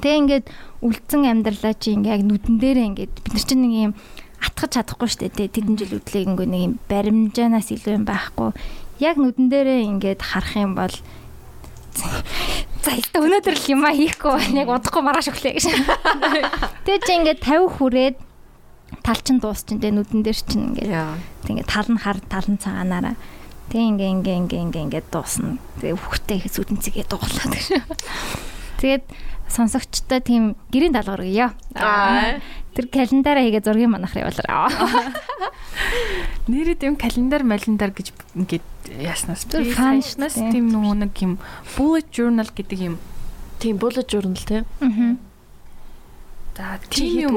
Тэгээ 0.00 0.20
ингээд 0.24 0.46
үлдсэн 0.80 1.28
амьдралаа 1.28 1.76
чи 1.76 1.92
ингээ 1.92 2.16
яг 2.16 2.24
нүдэн 2.24 2.56
дээрээ 2.56 2.88
ингээд 2.96 3.12
бид 3.12 3.32
нар 3.36 3.44
чинь 3.44 3.60
нэг 3.60 3.74
юм 3.76 3.92
атгах 4.40 4.72
чадахгүй 4.72 5.08
шүү 5.08 5.30
дээ. 5.36 5.54
Тэдэн 5.54 5.76
жил 5.76 5.96
үдлээгэнгүй 6.00 6.46
нэг 6.48 6.62
юм 6.64 6.74
баримжаанаас 6.88 7.68
илүү 7.70 7.92
юм 8.00 8.04
байхгүй. 8.08 8.50
Яг 9.00 9.16
нүдэн 9.20 9.48
дээрээ 9.52 9.88
ингээд 9.88 10.20
харах 10.20 10.56
юм 10.56 10.74
бол 10.74 10.96
За 12.80 12.96
ихтэй 12.96 13.20
өнөөдөр 13.20 13.56
л 13.60 13.66
юм 13.76 13.84
а 13.84 13.92
хийхгүй. 13.92 14.56
Яг 14.56 14.72
удахгүй 14.72 15.02
маргааш 15.04 15.28
өглөө 15.36 15.52
гэж. 15.52 15.66
Тэгээ 16.88 17.04
чи 17.04 17.12
ингээд 17.20 17.40
50 17.44 17.76
хүрээд 17.76 18.16
тал 19.04 19.20
чин 19.22 19.38
дуусч 19.38 19.70
энэ 19.70 19.94
нүдэн 19.94 20.22
дээр 20.26 20.38
чинь 20.40 20.74
ингээд 20.74 20.92
тэг 21.46 21.50
ингээд 21.54 21.70
тал 21.70 21.88
нь 21.88 22.00
хар 22.00 22.18
тал 22.26 22.48
нь 22.50 22.58
цагаанаараа 22.58 23.16
тэг 23.70 23.80
ингээ 23.80 24.10
ингээ 24.18 24.36
ингээ 24.44 24.60
ингээ 24.66 24.84
ингээ 24.90 25.04
дуусна 25.14 25.62
тэг 25.78 25.94
хүүхдээ 25.94 26.38
сүдэнцгээ 26.50 27.06
дуулаад 27.06 27.52
гэж 27.54 27.66
тэгээд 28.82 29.04
сонсогчтой 29.50 30.20
тийм 30.22 30.42
гэрийн 30.70 30.94
даалгавар 30.94 31.26
өгье 31.26 31.50
тэр 32.74 32.86
календараа 32.86 33.42
хийгээ 33.42 33.66
зургийн 33.66 33.90
манахрын 33.90 34.30
болоо 34.30 34.70
нэрэд 36.50 36.86
юм 36.86 36.96
календар 36.96 37.42
малендар 37.42 37.90
гэж 37.90 38.14
ингээд 38.38 38.66
яснаас 39.02 39.46
би 39.50 39.70
фаншнаас 39.74 40.38
тийм 40.38 40.70
нөгөө 40.70 40.94
нэг 41.06 41.14
юм 41.22 41.32
bullet 41.76 42.06
journal 42.14 42.48
гэдэг 42.48 42.78
юм. 42.78 42.96
Тийм 43.58 43.78
bullet 43.78 44.06
journal 44.06 44.38
тийм 44.38 44.64
аа 46.58 46.78
за 46.78 46.78
тийм 46.90 47.14
юм 47.20 47.34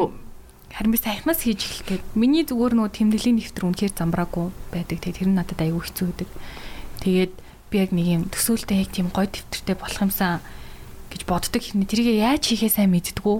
харин 0.74 0.92
би 0.92 0.98
саяхнаас 0.98 1.46
хийж 1.46 1.62
эхлэх 1.66 1.86
гээд 1.86 2.04
миний 2.18 2.46
зүгээр 2.46 2.74
нөгөө 2.74 2.94
тэмдэглэлийн 2.98 3.38
нэвтэр 3.38 3.66
үнэхээр 3.70 3.94
замбраагүй 3.94 4.48
байдаг. 4.74 4.98
Тэгээ 5.02 5.18
тэр 5.22 5.30
нь 5.30 5.38
надад 5.38 5.62
аюу 5.62 5.82
хэцүү 5.86 6.06
байдаг. 6.10 6.30
Тэгээд 7.06 7.34
би 7.70 7.76
яг 7.78 7.92
нэг 7.94 8.08
юм 8.10 8.24
төсөөлтөө 8.34 8.78
яг 8.82 8.90
тийм 8.90 9.08
гой 9.14 9.30
дэвтэртэй 9.30 9.78
болох 9.78 10.02
юмсан 10.02 10.42
гэж 11.14 11.22
боддог 11.30 11.62
хэрнээ 11.62 11.88
тэрийг 11.88 12.10
яаж 12.18 12.44
хийхээ 12.50 12.74
сайн 12.74 12.92
мэддэггүй. 12.92 13.38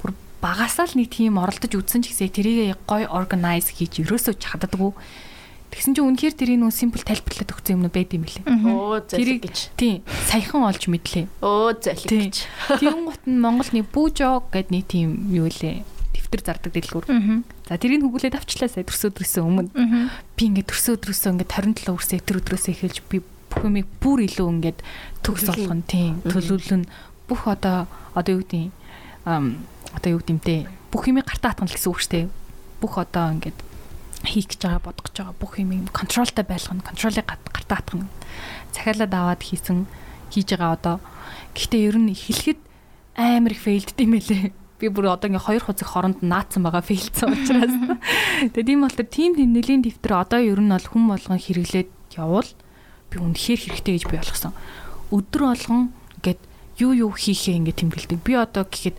Бүр 0.00 0.10
багасаа 0.38 0.86
л 0.86 0.94
нэг 0.94 1.10
тийм 1.10 1.42
оролдож 1.42 1.74
үзсэн 1.74 2.06
ч 2.06 2.14
гэсэн 2.14 2.30
тэрийг 2.30 2.78
гой 2.86 3.04
органайз 3.10 3.74
хийж 3.74 4.06
ерөөсөө 4.06 4.38
чаддаггүй. 4.38 4.94
Тэгсэн 5.72 5.96
чинь 5.96 6.04
үнэхээр 6.04 6.36
тэрийг 6.36 6.60
нөө 6.60 6.72
симпл 6.72 7.00
тайлбарлаад 7.00 7.48
өгсөн 7.48 7.80
юм 7.80 7.88
байд 7.88 8.12
юм 8.12 8.28
лээ. 8.28 8.44
Оо 8.68 9.00
залхи 9.00 9.40
гэж. 9.40 9.72
Тийм, 9.80 10.04
саяхан 10.28 10.68
олж 10.68 10.84
мэдлээ. 10.84 11.26
Оо 11.40 11.72
залхи 11.72 12.12
гэж. 12.12 12.44
Тийм 12.76 13.08
гот 13.08 13.24
нь 13.24 13.40
Монгол 13.40 13.72
нэг 13.72 13.88
бүүжог 13.88 14.52
гэд 14.52 14.68
нэг 14.68 14.84
тийм 14.92 15.32
юу 15.32 15.48
лээ 15.48 15.80
дэвтэр 16.12 16.44
зардаг 16.44 16.72
дэлгүүр. 16.76 17.04
За 17.68 17.76
тэрийг 17.76 18.04
хүгүүлээд 18.04 18.36
авчлаа 18.36 18.68
сая 18.68 18.84
төрсө 18.84 19.12
өдрөөсөө 19.12 19.42
өмнө. 19.48 19.72
Би 20.36 20.42
ингээд 20.52 20.68
төрсө 20.68 20.96
өдрөөсөө 21.00 21.40
ингээд 21.40 21.52
27 21.56 21.88
үрсээ 21.92 22.20
тэр 22.20 22.40
өдрөөсөө 22.40 22.72
эхэлж 22.76 22.96
би 23.08 23.24
бүх 23.52 23.68
юмыг 23.68 23.86
бүр 24.00 24.24
илүү 24.24 24.48
ингээд 24.48 24.78
төгс 25.20 25.44
болгоно 25.52 25.84
тийм 25.84 26.24
төлөвлөн 26.24 26.88
бүх 27.28 27.44
одоо 27.44 27.84
одоо 28.16 28.40
юу 28.40 28.42
гэдэг 28.42 28.72
одоо 29.92 30.08
юу 30.08 30.22
гэмтэй 30.24 30.64
бүх 30.88 31.08
юмыг 31.08 31.28
гартаа 31.28 31.52
хатгана 31.52 31.68
гэсэн 31.68 31.92
үг 31.92 32.00
шүү 32.00 32.12
дээ. 32.12 32.26
Бүх 32.80 32.96
одоо 32.96 33.36
ингээд 33.36 33.58
хийх 34.24 34.48
гэж 34.48 34.60
байгаа 34.64 34.82
бодох 34.82 35.04
гэж 35.08 35.16
байгаа 35.20 35.36
бүх 35.36 35.52
юмыг 35.60 35.92
контролтой 35.92 36.44
байлгана, 36.44 36.82
контролыг 36.82 37.26
гартаа 37.28 37.76
хатгана. 37.76 38.08
Захиалаад 38.72 39.12
аваад 39.12 39.42
хийсэн 39.44 39.86
хийж 40.32 40.48
байгаа 40.56 40.72
одоо 40.76 40.96
гэхдээ 41.52 41.86
ер 41.92 41.96
нь 42.00 42.12
хэлэхэд 42.12 42.60
амар 43.16 43.52
их 43.52 43.62
фейлдд 43.62 43.98
юм 44.00 44.12
байлээ 44.16 44.42
би 44.80 44.86
бүр 44.90 45.14
одоо 45.14 45.28
ингээ 45.30 45.46
хоёр 45.46 45.62
хуцаг 45.62 45.88
хоронд 45.88 46.18
наацсан 46.26 46.66
байгаа 46.66 46.82
фейлцсэн 46.82 47.30
учраас. 47.30 47.74
Тэгээд 48.50 48.66
тийм 48.66 48.80
бол 48.82 48.96
тийм 48.96 49.30
нэлийн 49.38 49.82
дэвтэр 49.86 50.12
одоо 50.18 50.40
ер 50.42 50.58
нь 50.58 50.72
бол 50.72 50.88
хүм 50.90 51.04
болгон 51.12 51.38
хэрэглээд 51.38 51.90
явуул 52.18 52.50
би 53.12 53.20
үнэхээр 53.20 53.60
хэрэгтэй 53.68 53.92
гэж 54.00 54.04
би 54.08 54.16
ойлгосон. 54.16 54.56
Өдөр 55.12 55.42
болгон 55.52 55.92
ингээд 56.18 56.40
юу 56.80 56.92
юу 56.96 57.12
хийхээ 57.12 57.60
ингээ 57.60 57.76
тэмдэглэдэг. 57.76 58.20
Би 58.24 58.32
одоо 58.40 58.64
гэхэд 58.64 58.96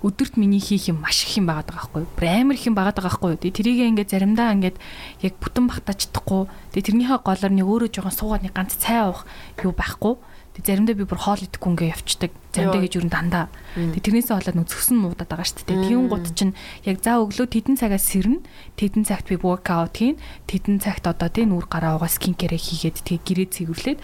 өдөрт 0.00 0.40
миний 0.40 0.62
хийх 0.62 0.88
юм 0.88 1.04
маш 1.04 1.28
их 1.28 1.36
юм 1.36 1.44
байгаа 1.50 1.66
даа 1.68 1.76
байхгүй 1.76 2.08
юу? 2.08 2.10
Амар 2.24 2.56
их 2.56 2.64
юм 2.64 2.78
байгаа 2.78 2.96
даа 2.96 3.04
байхгүй 3.04 3.36
юу? 3.36 3.40
Тэгээ 3.42 3.56
тэрийг 3.58 3.80
ингээд 3.92 4.12
заримдаа 4.16 4.54
ингээд 4.56 4.76
яг 5.20 5.34
бүтэн 5.36 5.68
багтааж 5.68 6.08
чадахгүй. 6.08 6.48
Тэгээ 6.72 6.86
тэрнийхээ 6.88 7.20
голоор 7.20 7.52
нэг 7.52 7.66
өөрөө 7.68 7.90
жоохон 7.92 8.16
суугаад 8.16 8.44
нэг 8.48 8.54
ганц 8.56 8.80
цай 8.80 9.04
уух 9.04 9.28
юу 9.60 9.76
байхгүй. 9.76 10.14
Заримдаа 10.60 10.94
би 10.94 11.04
бүр 11.08 11.20
хоол 11.20 11.40
идэхгүй 11.40 11.70
ингээ 11.72 11.92
явцдаг. 11.96 12.30
Заримдаа 12.52 12.82
гэж 12.84 12.92
юу 13.00 13.08
дандаа. 13.08 13.46
Тэг 13.74 14.02
тэрнээсээ 14.04 14.36
болоод 14.36 14.56
нөө 14.60 14.68
зөксөн 14.68 14.96
муудаад 15.00 15.30
байгаа 15.30 15.48
шүү 15.48 15.66
дээ. 15.66 15.86
Тийм 15.88 16.08
гут 16.12 16.26
чинь 16.36 16.54
яг 16.84 17.00
за 17.00 17.18
өглөө 17.20 17.48
тэдэн 17.48 17.76
цагаас 17.80 18.04
сэрнэ. 18.04 18.44
Тэдэн 18.76 19.04
цагт 19.08 19.26
би 19.32 19.40
workout 19.40 19.96
хийн. 19.96 20.20
Тэдэн 20.46 20.78
цагт 20.84 21.08
одоо 21.08 21.28
тийм 21.32 21.56
нүр 21.56 21.66
гараа 21.66 21.96
угаа 21.96 22.10
кэрэ 22.10 22.58
хийгээд 22.60 23.02
тэг 23.06 23.24
гэрээ 23.24 23.48
цэвэрлээд 23.50 23.98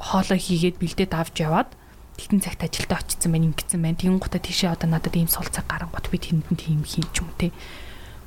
хоолоо 0.00 0.38
хийгээд 0.40 0.80
бэлдээд 0.80 1.12
авч 1.12 1.44
яваад 1.44 1.70
тэтэн 2.16 2.40
цагт 2.40 2.60
ажилдаа 2.64 3.00
очсон 3.00 3.32
байна 3.32 3.48
ингэсэн 3.52 3.80
байна. 3.80 3.96
Тэгэн 3.96 4.20
гутаа 4.20 4.40
тийшээ 4.40 4.72
одоо 4.72 4.88
надад 4.88 5.16
ийм 5.16 5.28
сул 5.28 5.48
цаг 5.48 5.64
гарангууд 5.68 6.06
би 6.08 6.18
тэнд 6.20 6.48
тийм 6.56 6.84
хийн 6.84 7.08
ч 7.12 7.24
юм 7.24 7.28
те. 7.36 7.52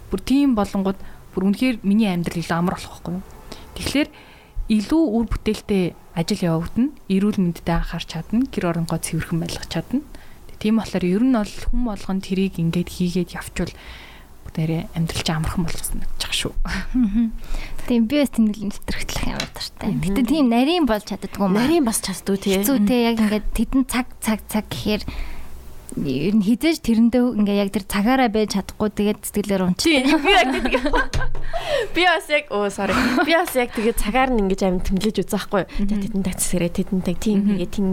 Бүр 0.10 0.22
тийм 0.22 0.58
болонгууд 0.58 0.98
бүр 1.34 1.44
үнэхээр 1.50 1.86
миний 1.86 2.10
амьдрал 2.10 2.42
илүү 2.42 2.58
амар 2.58 2.78
болох 2.78 2.90
байхгүй 2.94 3.14
юу? 3.18 3.26
Тэгэхээр 3.78 4.10
илүү 4.72 5.04
үр 5.18 5.26
бүтээлтэй 5.28 5.96
ажил 6.16 6.42
явагдана, 6.44 6.94
эрүүл 7.10 7.40
мэндэд 7.42 7.68
анхаарч 7.68 8.08
чадна, 8.16 8.48
гэр 8.48 8.72
оронгоо 8.72 9.00
цэвэрхэн 9.02 9.40
байлгах 9.44 9.68
чадна. 9.68 10.06
Тийм 10.64 10.80
болохоор 10.80 11.04
ер 11.04 11.24
нь 11.28 11.36
бол 11.36 11.56
хүн 11.68 11.84
болгон 11.84 12.20
тэрийг 12.24 12.56
ингээд 12.56 12.88
хийгээд 12.88 13.36
явчвал 13.36 13.76
бүгдээрээ 14.48 14.96
амьдрал 14.96 15.24
чинь 15.28 15.36
амархан 15.36 15.64
болгосон 15.68 16.00
гэж 16.00 16.24
байгаа 16.24 16.40
шүү. 16.40 16.54
Тийм 17.92 18.08
би 18.08 18.16
бас 18.22 18.32
тэмдэглэн 18.32 18.72
нэвтрэгдлэх 18.72 19.28
юм 19.28 19.44
дуртай. 19.44 19.92
Гэтэ 19.92 20.22
тийм 20.24 20.48
нарийн 20.48 20.86
болж 20.88 21.04
чаддгүй 21.04 21.48
маа. 21.52 21.68
Нарийн 21.68 21.84
бас 21.84 22.00
чаддгүй 22.00 22.38
тий. 22.40 22.56
Хэцүү 22.64 22.80
тий 22.88 23.02
яг 23.12 23.20
ингээд 23.20 23.48
тэдэн 23.52 23.84
цаг 23.92 24.08
цаг 24.24 24.40
цаг 24.48 24.72
гэхээр 24.72 25.04
ер 26.02 26.34
нь 26.34 26.44
хизээж 26.44 26.82
тэрэндээ 26.82 27.24
ингээ 27.38 27.62
яг 27.62 27.70
тэр 27.70 27.86
цагаараа 27.86 28.30
байж 28.34 28.58
чадахгүй 28.58 28.90
тэгээд 28.90 29.20
сэтгэлээр 29.30 29.64
унчих. 29.64 30.04
Би 30.24 30.32
яг 30.34 30.50
тийм. 30.58 30.82
Би 31.94 32.04
бас 32.10 32.28
яг 32.34 32.46
оо 32.50 32.68
sorry. 32.74 32.98
Би 33.22 33.34
бас 33.38 33.54
яг 33.54 33.70
тэгээд 33.78 34.02
цагаар 34.02 34.34
нь 34.34 34.42
ингэж 34.42 34.62
амин 34.66 34.82
тэмлэж 34.82 35.22
үзэх 35.22 35.54
байхгүй. 35.54 35.64
Тэгээд 35.70 36.04
тэдэн 36.10 36.24
тагцсэрээ 36.26 36.72
тэдэн 36.74 37.02
таг 37.06 37.18
тийм 37.22 37.40
ингээ 37.54 37.70
тийм 37.70 37.88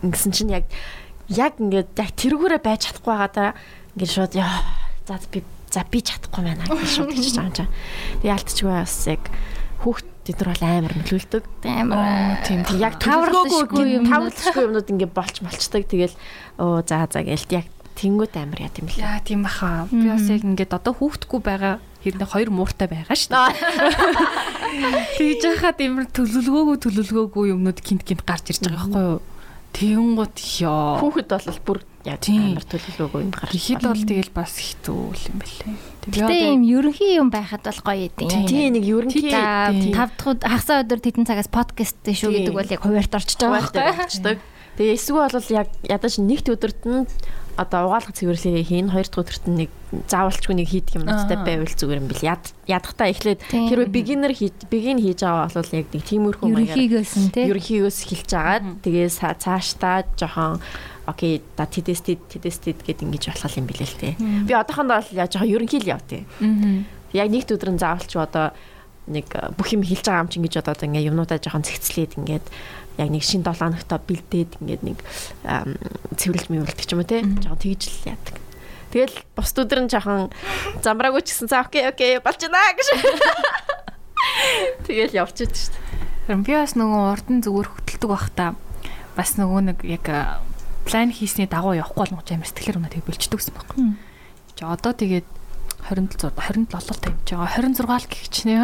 ингэсэн 0.00 0.32
чинь 0.32 0.54
яг 0.56 0.64
яг 1.28 1.60
ингээд 1.60 1.92
яг 2.00 2.10
тэргүүрээ 2.16 2.60
байж 2.64 2.80
чадахгүй 2.88 3.12
байгаа 3.12 3.30
даа 3.34 3.50
ингээд 3.94 4.12
шууд 4.16 4.32
яа 4.38 4.64
за 5.04 5.20
би 5.28 5.44
за 5.68 5.84
би 5.84 5.98
чадахгүй 6.00 6.42
байна 6.42 6.64
гэж 6.64 6.88
шууд 6.88 7.12
гэж 7.12 7.26
байгаа 7.36 7.50
юм 7.52 7.56
чам. 7.56 7.68
Тэгээд 8.24 8.32
ялтчгүй 8.32 8.72
бас 8.72 8.94
яг 9.12 9.22
хүүхд 9.84 10.06
тэд 10.26 10.42
нар 10.42 10.50
бол 10.50 10.64
амар 10.66 10.94
нөлөөлдөг. 10.98 11.44
Амар 11.62 12.42
тийм 12.42 12.60
яг 12.82 12.98
таварлахгүй 12.98 13.86
юм 13.94 14.10
таварлахгүй 14.10 14.62
юмнууд 14.66 14.90
ингээ 14.90 15.10
болч 15.14 15.38
болчдаг. 15.40 15.86
Тэгэл 15.86 16.16
оо 16.58 16.82
за 16.82 17.06
за 17.06 17.22
гээл 17.22 17.46
яг 17.54 17.66
тэнгуут 17.94 18.34
амар 18.34 18.66
яа 18.66 18.72
тийм 18.74 18.90
л. 18.90 18.98
Яа 18.98 19.22
тийм 19.22 19.46
баха. 19.46 19.86
Би 19.94 20.10
бас 20.10 20.26
яг 20.26 20.42
ингээд 20.42 20.74
одоо 20.74 20.92
хүүхдгүү 20.98 21.40
байгаа 21.40 21.78
хэрнээ 22.02 22.28
хоёр 22.28 22.50
мууртай 22.50 22.90
байгаа 22.90 23.16
шүү 23.16 23.32
дээ. 23.32 23.54
Тэгж 25.16 25.42
яхад 25.46 25.80
амар 25.80 26.06
төлөвлөгөөгүй 26.12 26.76
төлөвлөгөөгүй 26.84 27.46
юмнууд 27.56 27.80
гинт 27.80 28.04
гинт 28.04 28.22
гарч 28.26 28.52
ирж 28.52 28.66
байгаа 28.66 28.90
байхгүй 28.90 29.04
юу? 29.16 29.20
Тэнгуут 29.72 30.36
ёо. 30.60 31.00
Хүүхэд 31.00 31.28
бол 31.32 31.60
бүр 31.64 31.78
яа 32.04 32.18
амар 32.20 32.64
төлөвлөгөөгүй 32.68 33.20
юм 33.24 33.32
гарч. 33.32 33.50
Ихэд 33.56 33.82
бол 33.86 34.02
тэгэл 34.04 34.32
бас 34.36 34.52
хэцүү 34.60 35.00
юм 35.30 35.36
бэлээ. 35.40 35.95
Гэтэ 36.06 36.54
юм 36.54 36.62
ерөнхий 36.62 37.18
юм 37.18 37.28
байхад 37.34 37.66
бол 37.66 37.80
гоё 37.82 38.06
идэв. 38.06 38.30
Тий 38.46 38.70
нэг 38.70 38.84
ерөнхий 38.86 39.30
тав 39.34 39.74
дахь 39.90 40.38
хагасаа 40.46 40.86
өдөр 40.86 41.02
тэдэн 41.02 41.26
цагаас 41.26 41.50
подкаст 41.50 41.98
шүү 42.06 42.30
гэдэг 42.46 42.54
бол 42.54 42.70
яг 42.70 42.82
хуваарт 42.82 43.12
орчиж 43.18 43.38
байгаа. 43.42 43.66
Байхгүй 43.74 44.06
орчдөг. 44.06 44.38
Тэгээ 44.78 44.94
эсвэл 44.94 45.26
бол 45.26 45.50
яг 45.50 45.68
ядаж 45.82 46.14
нэгт 46.22 46.46
өдөрт 46.52 46.82
нь 46.86 47.08
одоо 47.56 47.88
угаалга 47.88 48.12
цэвэрлэгээ 48.12 48.68
хийн 48.68 48.92
хоёр 48.92 49.08
дахь 49.08 49.20
өдөрт 49.24 49.44
нь 49.48 49.58
нэг 49.64 49.70
заавалчгүй 50.12 50.54
нэг 50.60 50.68
хийдэг 50.68 51.00
юмнуудтай 51.00 51.38
байвал 51.40 51.72
зүгээр 51.72 52.00
юм 52.04 52.08
бил. 52.12 52.20
Яд 52.20 52.44
ядахтаа 52.68 53.08
эхлээд 53.08 53.40
хэрвээ 53.48 53.88
beginner 53.88 54.32
хийж 54.36 54.68
begin 54.68 55.00
хийж 55.00 55.24
байгаа 55.24 55.48
бол 55.48 55.72
яг 55.72 55.88
нэг 55.88 56.04
тиймэрхүү 56.04 56.46
маягаар 56.52 56.76
ерөнхийгөөс 56.76 57.12
нь 57.16 57.32
тий. 57.32 57.44
ерөнхийгөөс 57.48 57.98
эхэлж 58.04 58.30
агаад 58.36 58.66
тэгээ 58.84 59.08
цаашдаа 59.40 60.04
жоохон 60.20 60.60
окей 61.06 61.42
да 61.56 61.66
тэдэстид 61.66 62.20
тэдэстид 62.28 62.82
гэд 62.82 63.02
ингэж 63.06 63.30
болох 63.30 63.56
юм 63.56 63.66
билээ 63.70 63.88
л 63.88 64.00
те. 64.02 64.16
Би 64.18 64.52
одоохондоо 64.52 65.00
бол 65.00 65.14
яаж 65.14 65.38
жоохон 65.38 65.54
ерөнхий 65.54 65.80
л 65.80 65.92
яв 65.94 66.02
тий 66.04 66.26
яг 67.16 67.28
нэгт 67.30 67.54
өдөр 67.54 67.70
нь 67.74 67.80
заавалч 67.80 68.12
одоо 68.20 68.52
нэг 69.06 69.30
бүх 69.56 69.70
юм 69.72 69.86
хэлж 69.86 70.04
байгаа 70.04 70.24
юм 70.26 70.30
чинь 70.30 70.44
гэж 70.44 70.54
одоо 70.60 70.74
ингээ 70.74 71.08
юмнуудаа 71.08 71.38
жоохон 71.38 71.64
цэгцлээд 71.64 72.18
ингээд 72.18 72.46
яг 72.98 73.08
нэг 73.08 73.22
шин 73.22 73.46
7 73.46 73.54
хоногтой 73.54 74.00
бэлдээд 74.02 74.50
ингээд 74.60 74.82
нэг 74.82 74.98
цэвэрлж 76.18 76.48
мэвэрлдэг 76.50 76.86
ч 76.86 76.90
юм 76.92 77.00
уу 77.00 77.08
те. 77.08 77.22
Жоохон 77.22 77.62
тэгж 77.62 77.82
л 77.86 78.10
яадаг. 78.10 78.36
Тэгэл 78.90 79.16
бусд 79.38 79.56
өдөр 79.62 79.80
нь 79.86 79.92
жоохон 79.92 80.34
замраагүй 80.82 81.22
ч 81.22 81.32
гэсэн 81.32 81.48
за 81.48 81.62
окей 81.62 81.86
окей 81.86 82.18
болж 82.18 82.40
байна 82.42 82.74
гэж. 82.74 82.88
Тэгэл 84.90 85.18
явчихад 85.22 85.54
шүү 85.54 85.70
дээ. 86.26 86.42
Би 86.42 86.52
бас 86.58 86.74
нөгөө 86.74 87.02
урдан 87.14 87.38
зүгээр 87.46 87.68
хөтэлдэг 87.70 88.10
бах 88.10 88.26
та. 88.34 88.58
Бас 89.14 89.38
нөгөө 89.38 89.60
нэг 89.70 89.78
яг 89.86 90.06
план 90.86 91.10
хийсний 91.10 91.50
дагуу 91.50 91.74
явахгүй 91.74 92.06
болгож 92.14 92.30
амар 92.30 92.46
сэтгэлээр 92.46 92.78
унаа 92.78 92.92
тэг 92.94 93.02
бэлчдэг 93.02 93.42
гэсэн 93.42 93.54
байхгүй. 93.58 93.78
Чи 94.54 94.62
одоо 94.62 94.94
тэгээд 94.94 95.26
27 95.90 96.66
27 96.66 96.66
та 96.70 97.10
юмч 97.10 97.26
байгаа. 97.30 97.50
26 97.58 97.86
л 97.86 98.06
гихч 98.10 98.36
нэ 98.46 98.54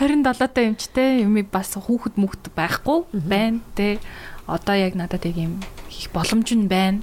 27 0.00 0.48
та 0.52 0.60
юмчтэй 0.64 1.24
юм 1.24 1.36
бас 1.52 1.76
хүүхэд 1.76 2.16
мүхт 2.16 2.52
байхгүй 2.56 3.04
байна 3.12 3.60
те. 3.76 4.00
Одоо 4.48 4.76
яг 4.76 4.96
надад 4.96 5.24
яг 5.28 5.36
юм 5.36 5.60
хийх 5.88 6.12
боломж 6.12 6.52
нь 6.56 6.68
байна. 6.68 7.00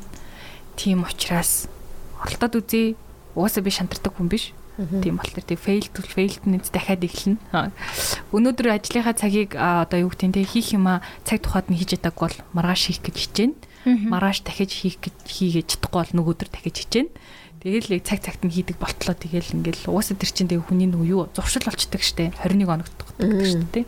Тийм 0.78 1.06
учраас 1.06 1.70
оролдоод 2.22 2.62
үзье. 2.62 2.98
Угаасаа 3.34 3.64
би 3.66 3.72
шантардаг 3.74 4.14
хүн 4.18 4.30
биш. 4.30 4.54
Тийм 4.80 5.18
болохоор 5.18 5.46
тийм 5.46 5.60
failed 5.60 5.92
to 5.94 6.02
failed 6.06 6.44
нэт 6.46 6.70
дахиад 6.70 7.04
эхэлнэ. 7.04 7.38
Өнөөдөр 8.32 8.68
ажлынхаа 8.80 9.18
цагийг 9.18 9.58
одоо 9.58 10.08
юу 10.08 10.12
гэдэг 10.14 10.40
те 10.40 10.44
хийх 10.46 10.78
юма 10.78 11.02
цаг 11.26 11.42
тухайд 11.44 11.68
нь 11.74 11.78
хийж 11.80 12.00
ятаг 12.00 12.16
бол 12.16 12.32
маргааш 12.54 12.94
хийх 12.94 13.02
гэж 13.04 13.18
хичээнэ 13.18 13.69
маргааш 13.85 14.43
дахиж 14.43 14.72
хийх 14.73 14.97
гэж 14.99 15.15
хийгээд 15.27 15.68
чадахгүй 15.72 15.99
бол 16.03 16.15
нөгөөдөр 16.18 16.49
дахиж 16.51 16.76
хичээнэ 16.84 17.11
Тэгэл 17.60 17.99
яг 17.99 18.07
цаг 18.07 18.23
цагт 18.23 18.47
нь 18.47 18.56
хийдэг 18.56 18.80
болтлоо 18.80 19.11
тэгэл 19.19 19.51
ингээл 19.60 19.91
уусаа 19.91 20.15
тэр 20.15 20.31
чинь 20.31 20.47
тэг 20.47 20.64
хүний 20.64 20.88
нөгөө 20.88 21.11
юу 21.11 21.27
зуршил 21.35 21.68
болчдөг 21.68 21.99
штэ 21.99 22.31
21 22.39 22.64
хоногт 22.64 22.95
гэдэг 23.19 23.47
штэ 23.51 23.84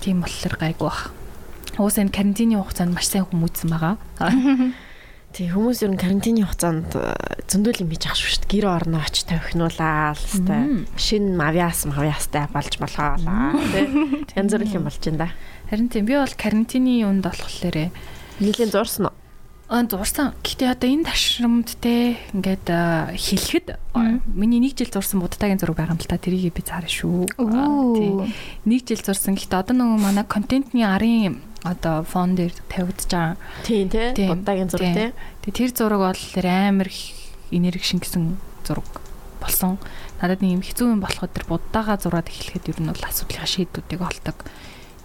тийм 0.00 0.24
болохоор 0.24 0.56
гайг 0.56 0.80
бах. 0.80 1.12
Уусаа 1.76 2.08
энэ 2.08 2.16
карантины 2.16 2.56
хугацаанд 2.56 2.96
маш 2.96 3.12
сайн 3.12 3.28
хүмүүжсэн 3.28 3.68
байгаа. 3.68 4.00
Тий 5.36 5.46
хүмүүс 5.52 5.84
ер 5.84 5.92
нь 5.92 6.00
карантины 6.00 6.48
хугацаанд 6.48 6.88
э, 6.96 7.12
зөндөл 7.52 7.84
юм 7.84 7.92
хийж 7.92 8.08
ах 8.08 8.16
шүү 8.16 8.48
дээ. 8.48 8.64
Гэр 8.64 8.66
орноо 8.66 9.04
очиж 9.04 9.28
тавхинуулаа 9.28 10.16
л 10.16 10.24
хэвээр. 10.24 10.88
Шинэ 10.96 11.36
мавиас 11.36 11.84
мавиастай 11.84 12.48
болж 12.48 12.80
болохоо 12.80 13.14
тий. 13.76 13.86
Янз 14.40 14.56
бүр 14.56 14.64
юм 14.66 14.88
болж 14.88 15.04
байна 15.04 15.28
да. 15.28 15.36
Харин 15.68 15.92
тийм 15.92 16.08
би 16.08 16.16
бол 16.16 16.32
карантины 16.34 17.04
юунд 17.04 17.22
болохоор 17.22 17.92
нийлэн 18.40 18.72
зурсан 18.72 19.12
уу? 19.12 19.16
Аа 19.70 19.86
зурсан. 19.86 20.34
Гэхдээ 20.42 20.74
одоо 20.74 20.90
энэ 20.90 21.06
ташрамд 21.06 21.78
те 21.78 22.18
ингээд 22.34 22.66
хэлэхэд 23.14 23.78
миний 24.34 24.58
нэг 24.58 24.74
жил 24.74 24.90
зурсан 24.90 25.22
будтагийн 25.22 25.62
зураг 25.62 25.78
байгаа 25.78 25.94
юм 25.94 26.02
л 26.02 26.10
та 26.10 26.18
тэрийг 26.18 26.50
би 26.50 26.58
цаарна 26.58 26.90
шүү. 26.90 27.30
Тий. 27.38 28.34
Нэг 28.66 28.82
жил 28.82 28.98
зурсан. 28.98 29.38
Гэхдээ 29.38 29.62
одоо 29.62 29.78
нөгөө 29.78 29.98
манай 30.02 30.26
контентны 30.26 30.82
арын 30.82 31.38
одоо 31.62 32.02
фон 32.02 32.34
дээр 32.34 32.50
тавигдаж 32.66 33.06
байгаа. 33.06 33.38
Тийм 33.62 33.86
те 33.94 34.10
будтагийн 34.10 34.74
зураг 34.74 34.90
те. 34.90 35.06
Тэгээ 35.46 35.54
тэр 35.54 35.70
зураг 35.70 36.02
бол 36.02 36.18
амар 36.42 36.90
энерги 37.54 37.86
шингэсэн 37.86 38.42
зураг 38.66 38.90
болсон. 39.38 39.78
Надад 40.18 40.42
нэг 40.42 40.58
юм 40.58 40.66
хэцүү 40.66 40.98
юм 40.98 40.98
болоход 40.98 41.30
тэр 41.30 41.46
буддаага 41.46 41.94
зураад 41.94 42.26
эхлэхэд 42.26 42.74
ер 42.74 42.78
нь 42.82 42.90
бол 42.90 43.06
асуудлынхаа 43.06 43.46
шийдвүүдийг 43.46 44.02
олдог. 44.02 44.50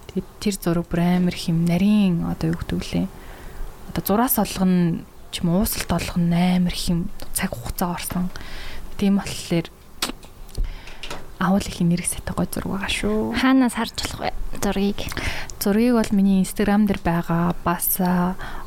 Тэгээд 0.09 0.29
тэр 0.41 0.55
зураг 0.57 0.89
бүр 0.89 1.05
амар 1.05 1.37
хим 1.37 1.69
нарийн 1.69 2.25
одоо 2.25 2.49
юу 2.49 2.57
гэдэг 2.57 2.81
лээ 2.81 3.07
одоо 3.95 4.03
зураас 4.03 4.35
олгоно 4.37 5.07
ч 5.31 5.39
юм 5.39 5.55
уусалт 5.55 5.87
олгоно 5.87 6.35
амар 6.35 6.75
их 6.75 6.89
юм 6.91 7.07
цаг 7.31 7.55
хугацаа 7.55 7.95
орсон. 7.95 8.29
Тийм 8.99 9.23
болохоор 9.23 9.71
авал 11.39 11.63
их 11.63 11.81
энерги 11.81 12.07
сэтэ 12.07 12.35
гой 12.35 12.47
зураг 12.51 12.71
байгаа 12.75 12.91
шүү. 12.91 13.39
Хаанаас 13.39 13.75
харж 13.79 13.95
болох 13.95 14.19
вэ 14.19 14.31
зургийг? 14.59 14.99
Зургийг 15.63 15.95
бол 15.95 16.11
миний 16.11 16.43
инстаграм 16.43 16.85
дээр 16.85 16.99
байгаа. 16.99 17.55
Бас 17.63 17.95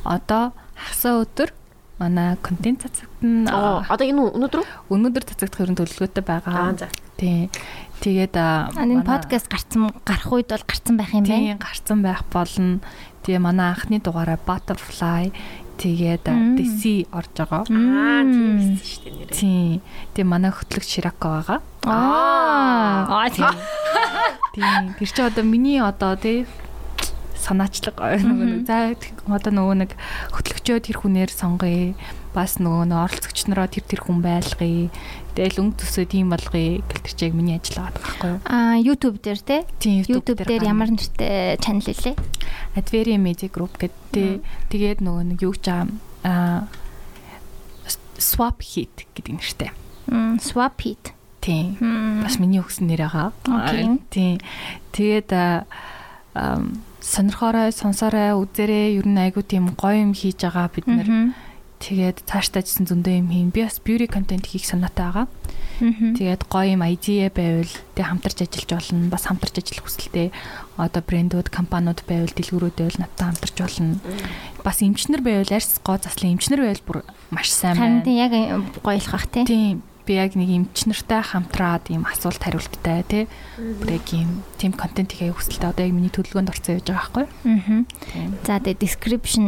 одоо 0.04 0.52
хасаа 0.76 1.24
өдөр 1.24 1.52
манай 1.98 2.36
контент 2.40 2.88
цацагдана. 2.88 3.84
Одоо 3.88 4.06
энэ 4.06 4.22
өнөөдөр 4.32 4.62
өнөөдөр 4.88 5.24
цацагдах 5.28 5.60
ерөн 5.66 5.76
төлөвлөгөөтэй 5.76 6.24
байгаа. 6.24 6.88
Тийм. 7.18 7.50
Тэгээд 7.98 8.38
энэ 8.38 9.02
подкаст 9.02 9.50
гарцсан 9.50 9.90
гарах 10.06 10.30
үед 10.30 10.54
бол 10.54 10.62
гарцсан 10.62 10.94
байх 10.94 11.10
юм 11.10 11.26
байна. 11.26 11.58
Тийм, 11.58 11.58
гарцсан 11.58 11.98
байх 12.06 12.22
болно. 12.30 12.78
Тэгээ 13.28 13.44
манай 13.44 13.76
анхны 13.76 14.00
дугаараа 14.00 14.40
Butterfly 14.40 15.28
тэгээд 15.76 16.24
DC 16.56 17.12
орж 17.12 17.28
байгаа. 17.36 17.68
Аа 17.68 18.24
тийм 18.24 18.80
шүү 18.80 19.04
дээ 19.04 19.12
нэрээ. 19.20 19.36
Тийм. 19.36 19.84
Тэгээ 20.16 20.32
манай 20.32 20.48
хөтлөгч 20.48 20.88
Ширако 20.88 21.28
байгаа. 21.36 21.60
Аа. 21.84 23.28
Тийм. 23.28 23.52
Тийм. 24.56 24.96
Тэр 24.96 25.10
чи 25.12 25.20
одоо 25.20 25.44
миний 25.44 25.76
одоо 25.76 26.16
тий 26.16 26.48
санаачлага 27.36 28.16
нөгөө 28.16 28.64
за 28.64 28.96
одоо 29.28 29.52
нөгөө 29.52 29.76
нэг 29.84 29.92
хөтлөгчөө 30.32 30.88
тэр 30.88 30.96
хүнээр 31.04 31.28
сонгоё 31.28 31.92
бас 32.32 32.56
нөгөө 32.58 32.88
нөө 32.88 33.00
оролцогч 33.04 33.46
нараа 33.48 33.68
тэр 33.68 33.84
тэр 33.84 34.00
хүн 34.04 34.24
байлгая 34.24 34.88
Тэгэл 35.38 35.62
өнгө 35.62 35.78
төсөө 35.78 36.06
тийм 36.10 36.34
болгоё 36.34 36.82
гэл 36.82 37.04
тэр 37.06 37.14
чиг 37.14 37.30
миний 37.30 37.62
ажил 37.62 37.78
байгаа 37.78 37.94
байхгүй 37.94 38.26
юу? 38.26 38.38
Аа 38.42 38.74
YouTube 38.82 39.22
дээр 39.22 39.38
те. 39.38 39.62
YouTube 39.86 40.42
дээр 40.42 40.66
ямар 40.66 40.90
нэртэй 40.90 41.54
чанал 41.62 41.86
илээ? 41.86 42.18
Adveria 42.74 43.22
Media 43.22 43.46
Group 43.46 43.78
гэдэг. 43.78 44.42
Тэгээд 44.66 44.98
нөгөө 44.98 45.22
нэг 45.30 45.38
юу 45.46 45.54
ч 45.54 45.70
аа 45.70 46.66
Swap 48.18 48.66
Hit 48.66 49.06
гэдэг 49.14 49.38
нэртэй. 49.38 49.70
Мм 50.10 50.42
Swap 50.42 50.82
Hit. 50.82 51.14
Тийм. 51.38 51.78
Бас 52.26 52.42
миний 52.42 52.58
өгсөн 52.58 52.90
нэр 52.90 53.06
байгаа. 53.06 53.30
Тийм. 54.10 54.42
Тэгээд 54.90 55.30
сонирхоорой, 56.98 57.70
сонсоорой, 57.70 58.34
үзээрэй. 58.34 58.98
Ер 58.98 59.06
нь 59.06 59.22
айгу 59.22 59.46
тийм 59.46 59.70
гоё 59.78 60.02
юм 60.02 60.18
хийж 60.18 60.42
байгаа 60.42 60.66
бид 60.66 60.90
нэр 60.90 61.30
Тэгээд 61.78 62.26
цаашдаа 62.26 62.62
жисэн 62.66 62.90
зөндөө 62.90 63.14
юм 63.22 63.28
хийн. 63.30 63.50
Би 63.54 63.62
бас 63.62 63.78
beauty 63.78 64.10
content 64.10 64.46
хийх 64.50 64.66
санаатай 64.66 65.06
байгаа. 65.08 65.26
Тэгээд 65.78 66.50
гоё 66.50 66.74
юм 66.74 66.82
idea 66.82 67.30
байвал 67.30 67.70
тэг 67.94 68.06
хамтарч 68.10 68.42
ажиллаж 68.42 68.70
болно. 68.90 69.10
Бас 69.14 69.30
хамтарч 69.30 69.62
ажиллах 69.62 69.86
хүсэлтэй 69.86 70.28
одоо 70.74 71.02
брэндүүд, 71.06 71.54
компаниуд 71.54 72.02
байвал 72.10 72.34
дэлгүүрүүд 72.34 72.76
байвал 72.82 72.98
надтай 72.98 73.26
хамтарч 73.30 73.56
болно. 73.62 73.94
Бас 74.66 74.82
эмчнэр 74.82 75.22
байвал 75.22 75.54
арьс 75.54 75.78
гоо 75.86 76.02
заслан 76.02 76.34
эмчнэр 76.34 76.66
байвал 76.66 76.82
бүр 76.82 76.98
маш 77.30 77.54
сайн 77.54 77.78
байна. 77.78 78.02
Харин 78.02 78.18
яг 78.18 78.32
гоёлох 78.82 79.14
бах 79.14 79.30
тий. 79.30 79.46
Тийм 79.46 79.86
би 80.08 80.16
яг 80.16 80.32
нэг 80.34 80.48
эмчнэртэй 80.48 81.20
хамтраад 81.20 81.92
ийм 81.92 82.08
асуулт 82.08 82.40
хариулттай 82.40 83.04
тий. 83.04 83.24
Бүр 83.60 84.00
яг 84.00 84.08
ийм 84.16 84.42
тим 84.56 84.72
контент 84.72 85.12
хийхээ 85.12 85.36
хүсэлтэй 85.36 85.68
одоо 85.68 85.84
яг 85.84 85.92
миний 85.92 86.08
төлөвлөгөөнд 86.08 86.48
орцсон 86.48 86.80
явж 86.80 86.88
байгаа 86.88 87.04
байхгүй. 87.04 87.26
Аа. 87.28 87.84
За 88.48 88.56
тэгээ 88.56 88.80
description 88.80 89.44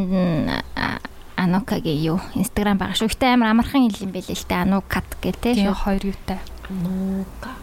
Анукагийн 1.41 2.01
юу 2.05 2.19
Instagram 2.37 2.77
байгаа 2.77 3.01
шүү. 3.01 3.09
Гэтэ 3.17 3.33
амар 3.33 3.57
амархан 3.57 3.89
хэл 3.89 4.05
юм 4.05 4.13
байлээ 4.13 4.37
л 4.37 4.45
те. 4.45 4.61
Анукат 4.61 5.09
гэдэг 5.25 5.41
те 5.41 5.51
шүү. 5.57 5.73
Хоёр 5.73 6.03
юутай. 6.13 6.39
Анукат. 6.69 7.57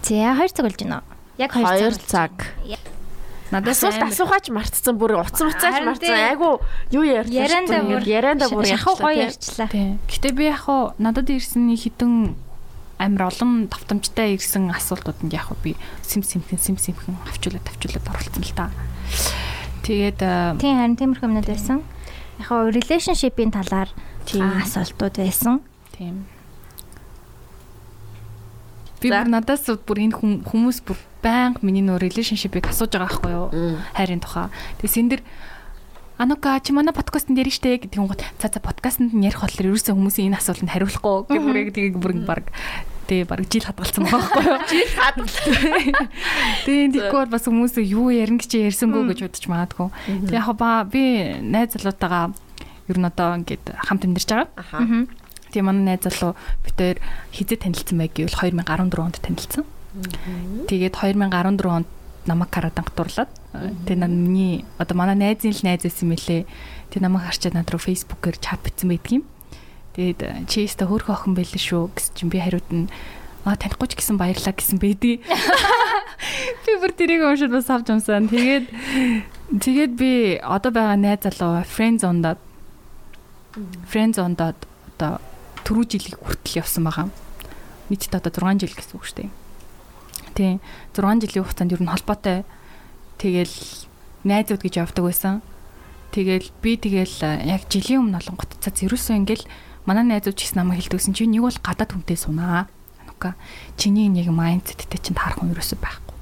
За 0.00 0.32
хоёр 0.32 0.48
цаг 0.48 0.64
болж 0.64 0.80
байна. 0.80 1.04
Яг 1.36 1.52
хоёр 1.52 1.92
цаг. 2.00 2.32
Надад 3.50 3.74
асуулт 3.74 3.98
асуухаач 3.98 4.46
мартцсан 4.54 4.94
бүр 4.94 5.18
уцсан 5.20 5.50
уцаач 5.50 5.82
мартсан. 5.82 6.16
Айгу 6.16 6.62
юу 6.94 7.02
ярьж 7.02 7.28
ярианда 7.34 7.82
бүр 7.82 8.06
ярианда 8.06 8.46
бүр 8.48 8.64
яхаа 8.64 8.94
гоё 8.94 9.26
ярьчлаа. 9.26 9.68
Гэтэ 10.06 10.30
би 10.32 10.48
хуу 10.54 10.94
надад 11.02 11.28
ирсэн 11.28 11.66
хитэн 11.74 12.38
амар 12.96 13.28
олон 13.28 13.66
давтамжтай 13.66 14.38
ирсэн 14.38 14.70
асуултууданд 14.70 15.34
яг 15.34 15.50
би 15.66 15.74
сим 16.06 16.22
симхэн 16.22 16.62
сим 16.62 16.78
симхэн 16.78 17.18
авчуулаад 17.26 17.66
авчуулаад 17.66 18.06
оруулсан 18.06 18.44
л 18.46 18.54
та. 18.54 18.70
Тэгээд 19.82 20.20
тийм 20.62 20.78
харин 20.78 20.94
тиймэрхүү 20.94 21.26
юмнууд 21.26 21.50
байсан 21.50 21.82
яг 22.40 22.50
relationship-ийн 22.74 23.52
талаар 23.52 23.88
асуултууд 24.64 25.16
байсан. 25.20 25.60
Тийм. 25.94 26.26
Би 29.00 29.08
бүр 29.08 29.28
надаас 29.28 29.64
бүр 29.86 30.04
энэ 30.08 30.44
хүмүүс 30.44 30.84
бүр 30.84 30.98
байнга 31.24 31.60
миний 31.64 31.84
нөө 31.84 32.00
relationship-ийг 32.04 32.68
асууж 32.68 32.92
байгаа 32.92 33.08
байхгүй 33.08 33.32
юу? 33.32 33.48
Хайрын 33.96 34.20
тухай. 34.20 34.48
Тэгээс 34.80 34.96
энэ 35.00 35.10
дэр 35.16 35.22
Анука 36.20 36.60
чи 36.60 36.76
манай 36.76 36.92
подкастн 36.92 37.32
дээр 37.32 37.48
штэ 37.48 37.80
гэдэг 37.80 37.96
юм 37.96 38.04
гот 38.04 38.20
цаа 38.36 38.52
цаа 38.52 38.60
подкастнд 38.60 39.16
нь 39.16 39.24
ярих 39.24 39.40
болохоор 39.40 39.72
ерөөсөө 39.72 39.96
хүмүүсийн 39.96 40.28
энэ 40.28 40.36
асуултанд 40.36 40.68
хариулахгүй 40.68 41.32
гэх 41.32 41.44
бүрэг 41.48 41.68
тгийг 41.72 41.96
бүр 41.96 42.12
баг 42.28 42.44
Тэ 43.10 43.26
баг 43.26 43.42
жил 43.50 43.66
хадгалсан 43.66 44.06
байгаа 44.06 44.22
байхгүй 44.22 44.44
юу? 44.46 44.58
Жил 44.70 44.90
хадгалсан. 44.94 45.50
Тэгээ 46.62 46.94
тэгэхгүй 46.94 47.26
бас 47.26 47.44
хүмүүс 47.50 47.74
юу 47.82 48.14
ярина 48.14 48.38
гэж 48.38 48.70
ярьсангүй 48.70 49.02
гэж 49.10 49.18
бодож 49.26 49.44
магадгүй. 49.50 49.88
Тэг 50.30 50.38
яг 50.38 50.54
ба 50.54 50.86
би 50.86 51.02
найз 51.42 51.74
залуутаагаа 51.74 52.30
ер 52.86 52.98
нь 53.02 53.08
одоо 53.10 53.34
ингээд 53.34 53.66
хамт 53.82 54.06
амьдарч 54.06 54.30
байгаа. 54.30 55.10
Тэгээ 55.50 55.66
манай 55.66 55.98
найз 55.98 56.06
залуу 56.06 56.38
хоёр 56.62 57.02
хизээ 57.34 57.58
танилцсан 57.58 57.98
байг 57.98 58.14
гэвэл 58.14 58.38
2014 58.38 59.02
онд 59.02 59.18
танилцсан. 59.18 59.66
Тэгээд 60.70 60.94
2014 60.94 61.66
онд 61.66 61.90
намайг 62.30 62.50
карадан 62.54 62.86
гатурлаад 62.86 63.30
тэгээ 63.90 64.06
миний 64.06 64.62
одоо 64.78 64.94
манай 64.94 65.18
найзын 65.18 65.50
л 65.50 65.66
найз 65.66 65.82
байсан 65.82 66.14
мөлий. 66.14 66.46
Тэгээ 66.94 67.02
намайг 67.02 67.26
харчаад 67.26 67.58
над 67.58 67.70
руу 67.74 67.82
фейсбүүкээр 67.82 68.38
чат 68.38 68.62
бичсэн 68.62 68.86
байдгийн. 68.94 69.26
Тэгээд 70.00 70.48
чи 70.48 70.64
өстө 70.64 70.88
хөөх 70.88 71.12
охин 71.12 71.36
байлээ 71.36 71.60
шүү 71.60 71.92
гэсэн 71.92 72.12
чинь 72.16 72.32
би 72.32 72.40
хариуд 72.40 72.64
нь 72.72 72.88
а 73.44 73.52
танихгүй 73.52 73.84
ч 73.92 74.00
гэсэн 74.00 74.16
баярлаа 74.16 74.56
гэсэн 74.56 74.80
бэдий. 74.80 75.20
Би 75.20 76.72
бүр 76.80 76.92
тэрийг 76.96 77.20
уншаад 77.20 77.52
бас 77.52 77.68
авч 77.68 77.92
юмсан. 77.92 78.32
Тэгээд 78.32 78.64
тэгээд 79.60 79.92
би 80.00 80.40
одоо 80.40 80.72
байгаа 80.72 80.96
найз 80.96 81.20
залуу 81.20 81.60
friend 81.68 82.00
zone-дод 82.00 82.40
friend 83.92 84.16
zone-дод 84.16 84.56
одоо 84.96 85.20
түрүү 85.68 85.84
жилиг 85.84 86.16
хүртэл 86.16 86.64
явсан 86.64 86.88
байгаа. 86.88 87.12
Нийтдээ 87.92 88.24
одоо 88.24 88.32
6 88.32 88.64
жил 88.64 88.72
гэсэн 88.72 88.96
үг 88.96 89.04
шүү 89.04 89.18
дээ. 89.20 89.30
Тийм 90.32 90.64
6 90.96 91.28
жилийн 91.28 91.44
хугацаанд 91.44 91.76
ер 91.76 91.82
нь 91.84 91.92
холбоотой 91.92 92.48
тэгэл 93.20 93.56
найзууд 94.24 94.64
гэж 94.64 94.80
явдаг 94.80 95.04
байсан. 95.04 95.44
Тэгэл 96.08 96.48
би 96.64 96.80
тэгэл 96.80 97.44
яг 97.44 97.68
жилийн 97.68 98.08
өмнө 98.08 98.20
олонгот 98.24 98.56
цац 98.64 98.80
ерөөсөө 98.80 99.16
ингээл 99.20 99.44
манай 99.86 100.04
найзууд 100.04 100.36
ч 100.36 100.48
гэсэн 100.48 100.64
намайг 100.64 100.84
хэлдэгсэн 100.84 101.14
чи 101.14 101.28
нэг 101.28 101.44
бол 101.44 101.58
гадаад 101.60 101.92
хүнтэй 101.94 102.18
сунаа. 102.18 102.68
Нука 103.06 103.36
чиний 103.80 104.08
нэг 104.08 104.28
майндсеттэй 104.32 105.00
чинь 105.00 105.16
таарах 105.16 105.40
хүн 105.40 105.52
ерөөсөө 105.54 105.78
байхгүй. 105.80 106.16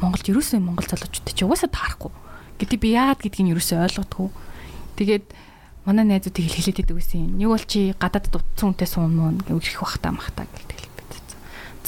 Монголд 0.00 0.26
ерөөсөө 0.28 0.60
монгол 0.60 0.88
залуучуудтай 0.88 1.34
чи 1.36 1.44
угаасаа 1.44 1.70
таарахгүй. 1.72 2.12
Гэтэ 2.60 2.76
би 2.76 2.88
яагаад 2.96 3.20
гэдгийг 3.24 3.56
ерөөсөө 3.56 3.78
ойлгодгүй. 3.88 4.28
Тэгээд 5.00 5.24
манай 5.88 6.04
найзуудыг 6.04 6.44
хэлхэлээд 6.44 6.92
байдаг 6.92 6.96
гэсэн. 7.00 7.40
Нэг 7.40 7.48
бол 7.48 7.64
чи 7.64 7.96
гадаад 7.96 8.26
дутсан 8.28 8.76
хүнтэй 8.76 8.88
суун 8.88 9.16
мөн 9.16 9.34
гэх 9.44 9.80
бахтаа 9.80 10.12
махтаа 10.12 10.44
гэдэг 10.44 10.90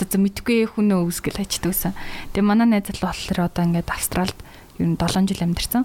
за 0.02 0.08
за 0.08 0.18
мэдгүй 0.18 0.66
хүнөө 0.72 1.06
үүсгэл 1.06 1.38
хайчдаг 1.38 1.70
гэсэн. 1.70 1.92
Тэгээ 2.34 2.42
манай 2.42 2.66
найз 2.66 2.90
л 2.90 3.04
болохоор 3.06 3.46
одоо 3.46 3.62
ингээд 3.68 3.92
Австралид 3.92 4.38
ер 4.80 4.86
нь 4.88 4.98
7 4.98 5.30
жил 5.30 5.46
амьдарсан. 5.46 5.84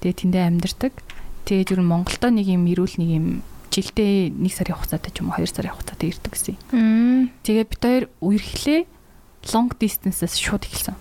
Тэгээ 0.00 0.18
тэндээ 0.24 0.44
амьдардаг. 0.48 0.92
Тэгээд 1.44 1.72
ер 1.76 1.80
нь 1.84 1.90
Монголдо 1.90 2.32
нэг 2.32 2.46
юм 2.48 2.64
ирүүл 2.64 2.96
нэг 2.96 3.10
юм 3.12 3.26
жилдээ 3.72 4.36
1 4.36 4.52
сарын 4.52 4.76
хугацаатай 4.76 5.10
ч 5.10 5.24
юм 5.24 5.32
уу 5.32 5.40
2 5.40 5.48
сарын 5.48 5.72
хугацаатай 5.72 6.08
ирдэг 6.12 6.32
гэсэн. 6.36 6.56
Тэгээ 7.40 7.66
бид 7.72 7.80
хоёр 7.80 8.04
үерхлээ 8.20 8.80
long 9.50 9.72
distance-аас 9.74 10.38
шууд 10.38 10.68
эхэлсэн. 10.68 10.94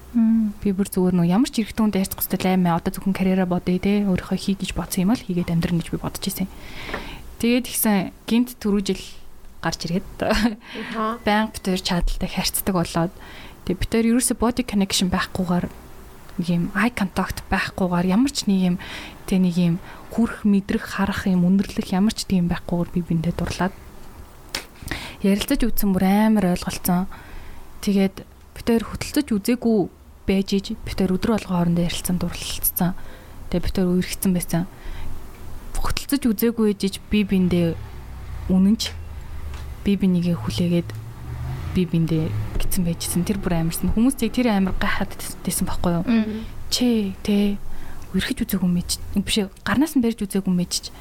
Би 0.64 0.74
бүр 0.74 0.90
зүгээр 0.90 1.14
нөө 1.14 1.28
ямар 1.30 1.52
ч 1.52 1.62
хэрэгтэй 1.62 1.78
хүнд 1.78 2.00
ярьцах 2.00 2.26
хэвээр 2.26 2.58
аймаа 2.58 2.82
одоо 2.82 2.90
зөвхөн 2.96 3.14
карьераа 3.14 3.46
бодъё 3.46 3.78
те 3.78 4.02
өөрийнхөө 4.10 4.40
хий 4.40 4.56
гэж 4.58 4.74
бодсон 4.74 5.06
юм 5.06 5.14
бол 5.14 5.22
хийгээд 5.22 5.54
амьдрын 5.54 5.78
гэж 5.78 5.90
би 5.94 6.02
бодож 6.02 6.24
ирсэн. 6.26 6.50
Тэгээд 7.38 7.70
ихсэн 7.70 8.16
гинт 8.26 8.58
түрүү 8.58 8.82
жил 8.82 9.04
гарч 9.62 9.86
ирээд 9.86 10.10
баян 11.26 11.54
битэр 11.54 11.78
чадaltaй 11.78 12.30
харьцдаг 12.34 12.74
болоод 12.74 13.14
тэг 13.70 13.78
битэр 13.78 14.10
ерөөсө 14.10 14.34
body 14.42 14.66
connection 14.66 15.14
байхгүйгээр 15.14 15.70
нэг 16.40 16.48
юм 16.48 16.64
eye 16.78 16.94
contact 16.94 17.44
байхгүйгээр 17.52 18.08
ямар 18.14 18.32
ч 18.32 18.48
нэг 18.48 18.62
юм 18.62 18.76
тэг 19.28 19.40
нэг 19.44 19.56
юм 19.58 19.76
хүрх 20.16 20.44
мэдрэх 20.48 20.96
харах 20.96 21.28
юм 21.28 21.48
өнөрлөх 21.48 21.92
ямар 21.92 22.14
ч 22.16 22.28
тийм 22.28 22.48
байхгүйгээр 22.48 22.90
би 22.94 23.02
биндээ 23.04 23.36
дурлаад 23.36 23.76
ярилцаж 25.22 25.62
үзсэн 25.62 25.94
бүр 25.94 26.06
амар 26.10 26.58
ойлголцсон. 26.58 27.06
Тэгээд 27.86 28.26
битэр 28.58 28.82
хөтөлцөж 28.82 29.28
үзээгүй 29.30 29.78
байж 30.26 30.50
иж 30.58 30.66
битэр 30.82 31.14
өдрө 31.14 31.38
болго 31.38 31.54
хоорондоо 31.54 31.86
ярилцсан 31.86 32.18
дурлалцсан. 32.18 32.98
Тэгээд 33.54 33.66
битэр 33.70 33.86
үерхсэн 33.86 34.34
байсан. 34.34 34.66
Хөтөлцөж 35.78 36.26
үзээгүй 36.26 36.74
ээж 36.74 36.98
би 37.14 37.22
биндээ 37.22 37.78
үнэнч 38.50 38.82
би 39.86 39.92
бинийгээ 39.98 40.38
хүлээгээд 40.42 40.90
би 41.78 41.82
биндээ 41.86 42.26
гитсэн 42.72 42.88
байжсэн. 42.88 43.28
Тэр 43.28 43.44
бүр 43.44 43.60
амарсан. 43.60 43.92
Хүмүүс 43.92 44.16
тийг 44.16 44.32
тэр 44.32 44.56
амар 44.56 44.72
гайхаад 44.80 45.12
байсан 45.44 45.68
байхгүй 45.68 45.92
юу? 46.00 46.06
Чи 46.72 47.12
тэ 47.20 47.60
үрхэж 48.16 48.48
үзээгүй 48.48 48.72
мэж 48.72 48.90
биш 49.20 49.52
гарнаас 49.68 50.00
нь 50.00 50.04
барьж 50.04 50.24
үзээгүй 50.24 50.56
мэж 50.56 50.92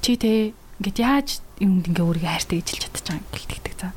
чи 0.00 0.12
тэ 0.16 0.56
ингээд 0.80 0.98
яаж 1.00 1.28
юмд 1.60 1.88
ингээ 1.92 2.04
өөрийгөө 2.04 2.32
хайртай 2.32 2.60
хэлж 2.60 2.88
чадчих 2.88 3.04
байгаа 3.04 3.32
гэлтэгдэг 3.32 3.74
за 3.80 3.88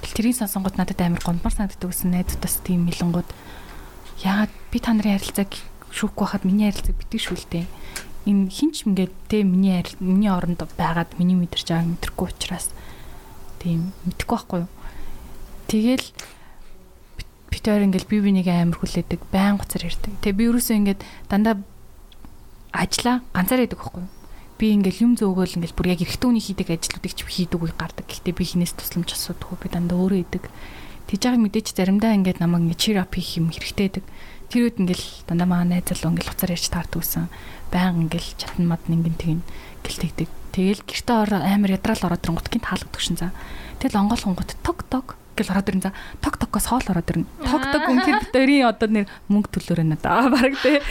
тэл 0.00 0.16
тэрийн 0.16 0.40
сонсонгууд 0.40 0.76
надад 0.76 1.00
амар 1.00 1.24
гомдмар 1.24 1.52
санагддаг 1.52 1.88
гэсэн 1.88 2.12
найзуудаас 2.12 2.56
тийм 2.60 2.88
мэлэнгууд. 2.88 3.28
Яагаад 4.24 4.52
би 4.68 4.78
та 4.80 4.92
нарын 4.92 5.16
харилцааг 5.16 5.52
шүүхгүй 5.92 6.24
байхад 6.24 6.44
миний 6.44 6.68
харилцааг 6.68 6.96
битгий 7.00 7.20
шүүлтэй 7.24 7.64
энэ 8.28 8.52
хинч 8.52 8.84
ингээд 8.84 9.14
тэ 9.28 9.44
миний 9.44 9.80
миний 10.00 10.32
оронд 10.32 10.60
байгаад 10.60 11.16
миний 11.16 11.36
мэдэрч 11.40 11.72
байгааг 11.72 11.88
мэдрэхгүй 11.88 12.26
учраас 12.28 12.68
тийм 13.64 13.96
мэдхгүй 14.04 14.36
байхгүй 14.36 14.60
юу. 14.64 14.70
Тэгэл 15.68 16.06
бид 17.54 17.64
хоёр 17.70 17.86
ингээл 17.86 18.10
бие 18.10 18.22
бинийг 18.26 18.48
амар 18.50 18.82
хүлээдэг, 18.82 19.20
байн 19.30 19.54
гоцор 19.62 19.86
ярьдаг. 19.86 20.10
Тэгээ 20.26 20.34
би 20.34 20.44
ерөөсөө 20.50 20.76
ингээд 20.82 21.00
дандаа 21.30 21.54
ажиллаа 22.74 23.22
ганцаар 23.30 23.62
яадаг 23.62 23.78
байхгүй. 23.78 24.04
Би 24.58 24.66
ингээл 24.74 25.02
юм 25.06 25.12
зөөгөөл 25.14 25.62
ингээл 25.62 25.78
бүр 25.78 25.90
яг 25.94 26.02
эрхтүүний 26.02 26.42
хийдэг 26.42 26.74
ажлуудыг 26.74 27.14
ч 27.14 27.22
хийдэг 27.22 27.62
үе 27.62 27.70
гардаг. 27.78 28.10
Гэхдээ 28.10 28.34
би 28.34 28.42
хинээс 28.42 28.74
тусламж 28.74 29.14
асуудаггүй. 29.14 29.58
Би 29.62 29.68
дандаа 29.70 29.98
өөрөө 30.02 30.20
идэг. 30.26 30.44
Тэгж 31.06 31.22
байгаа 31.22 31.42
мэдээч 31.46 31.68
заримдаа 31.78 32.12
ингээд 32.18 32.42
намайг 32.42 32.74
ингээд 32.74 32.82
cheer 32.82 32.98
up 32.98 33.14
хийх 33.14 33.38
юм 33.38 33.54
хэрэгтэй 33.54 33.86
байдаг. 33.86 34.04
Тэр 34.50 34.60
үед 34.66 34.78
ингээл 34.82 35.06
дандаа 35.30 35.46
маа 35.46 35.62
найз 35.62 35.86
залуу 35.86 36.10
ингээл 36.10 36.32
уцаар 36.34 36.54
ярьж 36.54 36.66
таардаг 36.70 37.00
гэсэн. 37.02 37.30
Баян 37.70 38.02
ингээл 38.02 38.30
чатан 38.34 38.66
мад 38.66 38.82
нэгэн 38.90 39.14
тэгин 39.14 39.42
гэлтэгдэг. 39.86 40.30
Тэгэл 40.54 40.82
гэртээ 40.86 41.18
ороо 41.18 41.40
амар 41.42 41.74
ядраал 41.74 42.02
ороод 42.10 42.24
ирэнгут 42.24 42.50
гинт 42.50 42.66
хаалгадаг 42.66 43.02
шин 43.02 43.18
за. 43.18 43.34
Тэгэл 43.82 44.00
онгоол 44.00 44.22
хонгот 44.22 44.54
ток 44.62 44.86
ток 44.86 45.18
гэл 45.34 45.52
ороод 45.52 45.68
ирэн 45.70 45.82
за. 45.84 45.92
Ток 46.22 46.38
токоос 46.38 46.66
хоол 46.70 46.86
ороод 46.88 47.10
ирнэ. 47.10 47.26
Ток 47.42 47.62
ток 47.68 47.84
үнэхээр 47.90 48.22
битэрийн 48.30 48.66
одоо 48.70 48.88
нэр 48.88 49.06
мөнгө 49.28 49.50
төлөөрэй 49.54 49.86
надаа. 49.86 50.30
Бараг 50.30 50.56
тэ. 50.62 50.82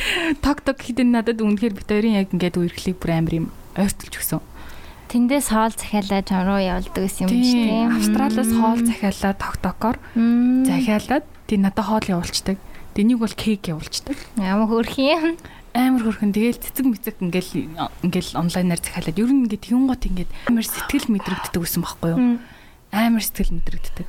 Ток 0.44 0.62
ток 0.62 0.78
хідэн 0.84 1.16
надад 1.16 1.40
үнэхээр 1.42 1.74
битэрийн 1.80 2.20
яг 2.20 2.32
ингээд 2.36 2.60
үерхлийг 2.60 3.00
бүр 3.00 3.12
амар 3.18 3.34
юм 3.34 3.48
ойртолж 3.74 4.14
өгсөн. 4.20 4.42
Тэндээс 5.10 5.48
хоол 5.54 5.74
захиалаад 5.74 6.26
чамруу 6.26 6.60
явуулдаг 6.60 7.04
гэсэн 7.06 7.28
юм 7.28 7.32
шүү 7.32 7.64
дээ. 7.70 7.86
Австралиас 7.98 8.52
хоол 8.52 8.82
захиалаад 8.82 9.38
ток 9.38 9.56
токоор 9.62 9.98
захиалаад 10.14 11.26
тий 11.48 11.58
надад 11.62 11.86
хоол 11.86 12.06
явуулцдаг. 12.08 12.58
Тэнийг 12.98 13.20
бол 13.22 13.34
кейк 13.34 13.70
явуулцдаг. 13.70 14.18
Ямар 14.42 14.70
хөөрх 14.70 14.98
юм 14.98 15.38
амар 15.74 16.06
хөрхөн 16.06 16.34
тэгэл 16.34 16.62
цэцэг 16.62 16.86
мэцэг 16.86 17.18
ингээл 17.18 17.74
ингээл 18.06 18.38
онлайнаар 18.38 18.78
захиалаад 18.78 19.18
ер 19.18 19.32
нь 19.34 19.50
ингээд 19.50 19.66
тэгүн 19.66 19.90
гот 19.90 20.06
ингээд 20.06 20.30
амар 20.46 20.66
сэтгэл 20.70 21.10
мэдрэгддэг 21.10 21.62
гэсэн 21.66 21.82
байхгүй 21.82 22.10
юу 22.14 22.22
амар 22.94 23.24
сэтгэл 23.26 23.58
мэдрэгддэг 23.58 24.08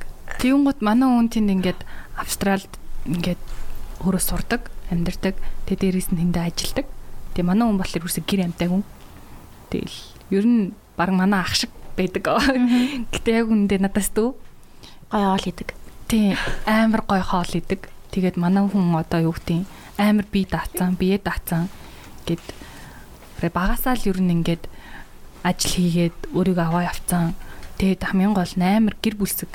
гот 0.65 0.79
манай 0.81 1.09
хүн 1.09 1.29
тэнд 1.29 1.49
ингээд 1.49 1.81
австралд 2.17 2.71
ингээд 3.05 3.41
өөрөө 4.05 4.23
сурдаг 4.23 4.71
амьдардаг. 4.91 5.35
Тэгээ 5.65 5.79
дээрээс 5.81 6.09
нь 6.13 6.19
тэндээ 6.21 6.43
ажилдаг. 6.49 6.85
Тэгээ 7.33 7.47
манай 7.47 7.65
хүн 7.65 7.79
болохоор 7.79 7.99
ерөөсө 8.05 8.21
гэр 8.25 8.45
амтай 8.45 8.67
хүн. 8.69 8.83
Тэгэл 9.69 9.97
ер 10.33 10.45
нь 10.45 10.73
баг 10.97 11.09
манай 11.13 11.41
ах 11.41 11.53
шиг 11.55 11.71
байдаг. 11.97 12.25
Гэтээ 13.13 13.35
яг 13.41 13.47
үндэ 13.49 13.81
надаас 13.81 14.09
дөө 14.13 14.33
гой 15.09 15.23
хоол 15.23 15.45
идэг. 15.45 15.69
Тий 16.07 16.35
амар 16.65 17.01
гой 17.07 17.21
хоол 17.21 17.51
идэг. 17.53 17.89
Тэгээд 18.11 18.37
манай 18.37 18.67
хүн 18.67 18.95
одоо 18.95 19.31
юу 19.31 19.35
гэдэг 19.35 19.65
амар 19.97 20.25
бие 20.31 20.45
даацсан, 20.45 20.95
бие 20.95 21.17
даацсан 21.17 21.69
гэд 22.27 22.43
багасаа 23.53 23.95
л 23.95 24.07
ер 24.09 24.19
нь 24.21 24.33
ингээд 24.41 24.67
ажил 25.43 25.71
хийгээд 25.77 26.17
өөрийгөө 26.33 26.65
аваа 26.65 26.89
явцсан. 26.89 27.35
Тэгээд 27.77 28.01
хамгийн 28.11 28.33
гол 28.33 28.53
нь 28.57 28.65
амар 28.65 28.95
гэр 28.99 29.15
бүлсэг. 29.15 29.51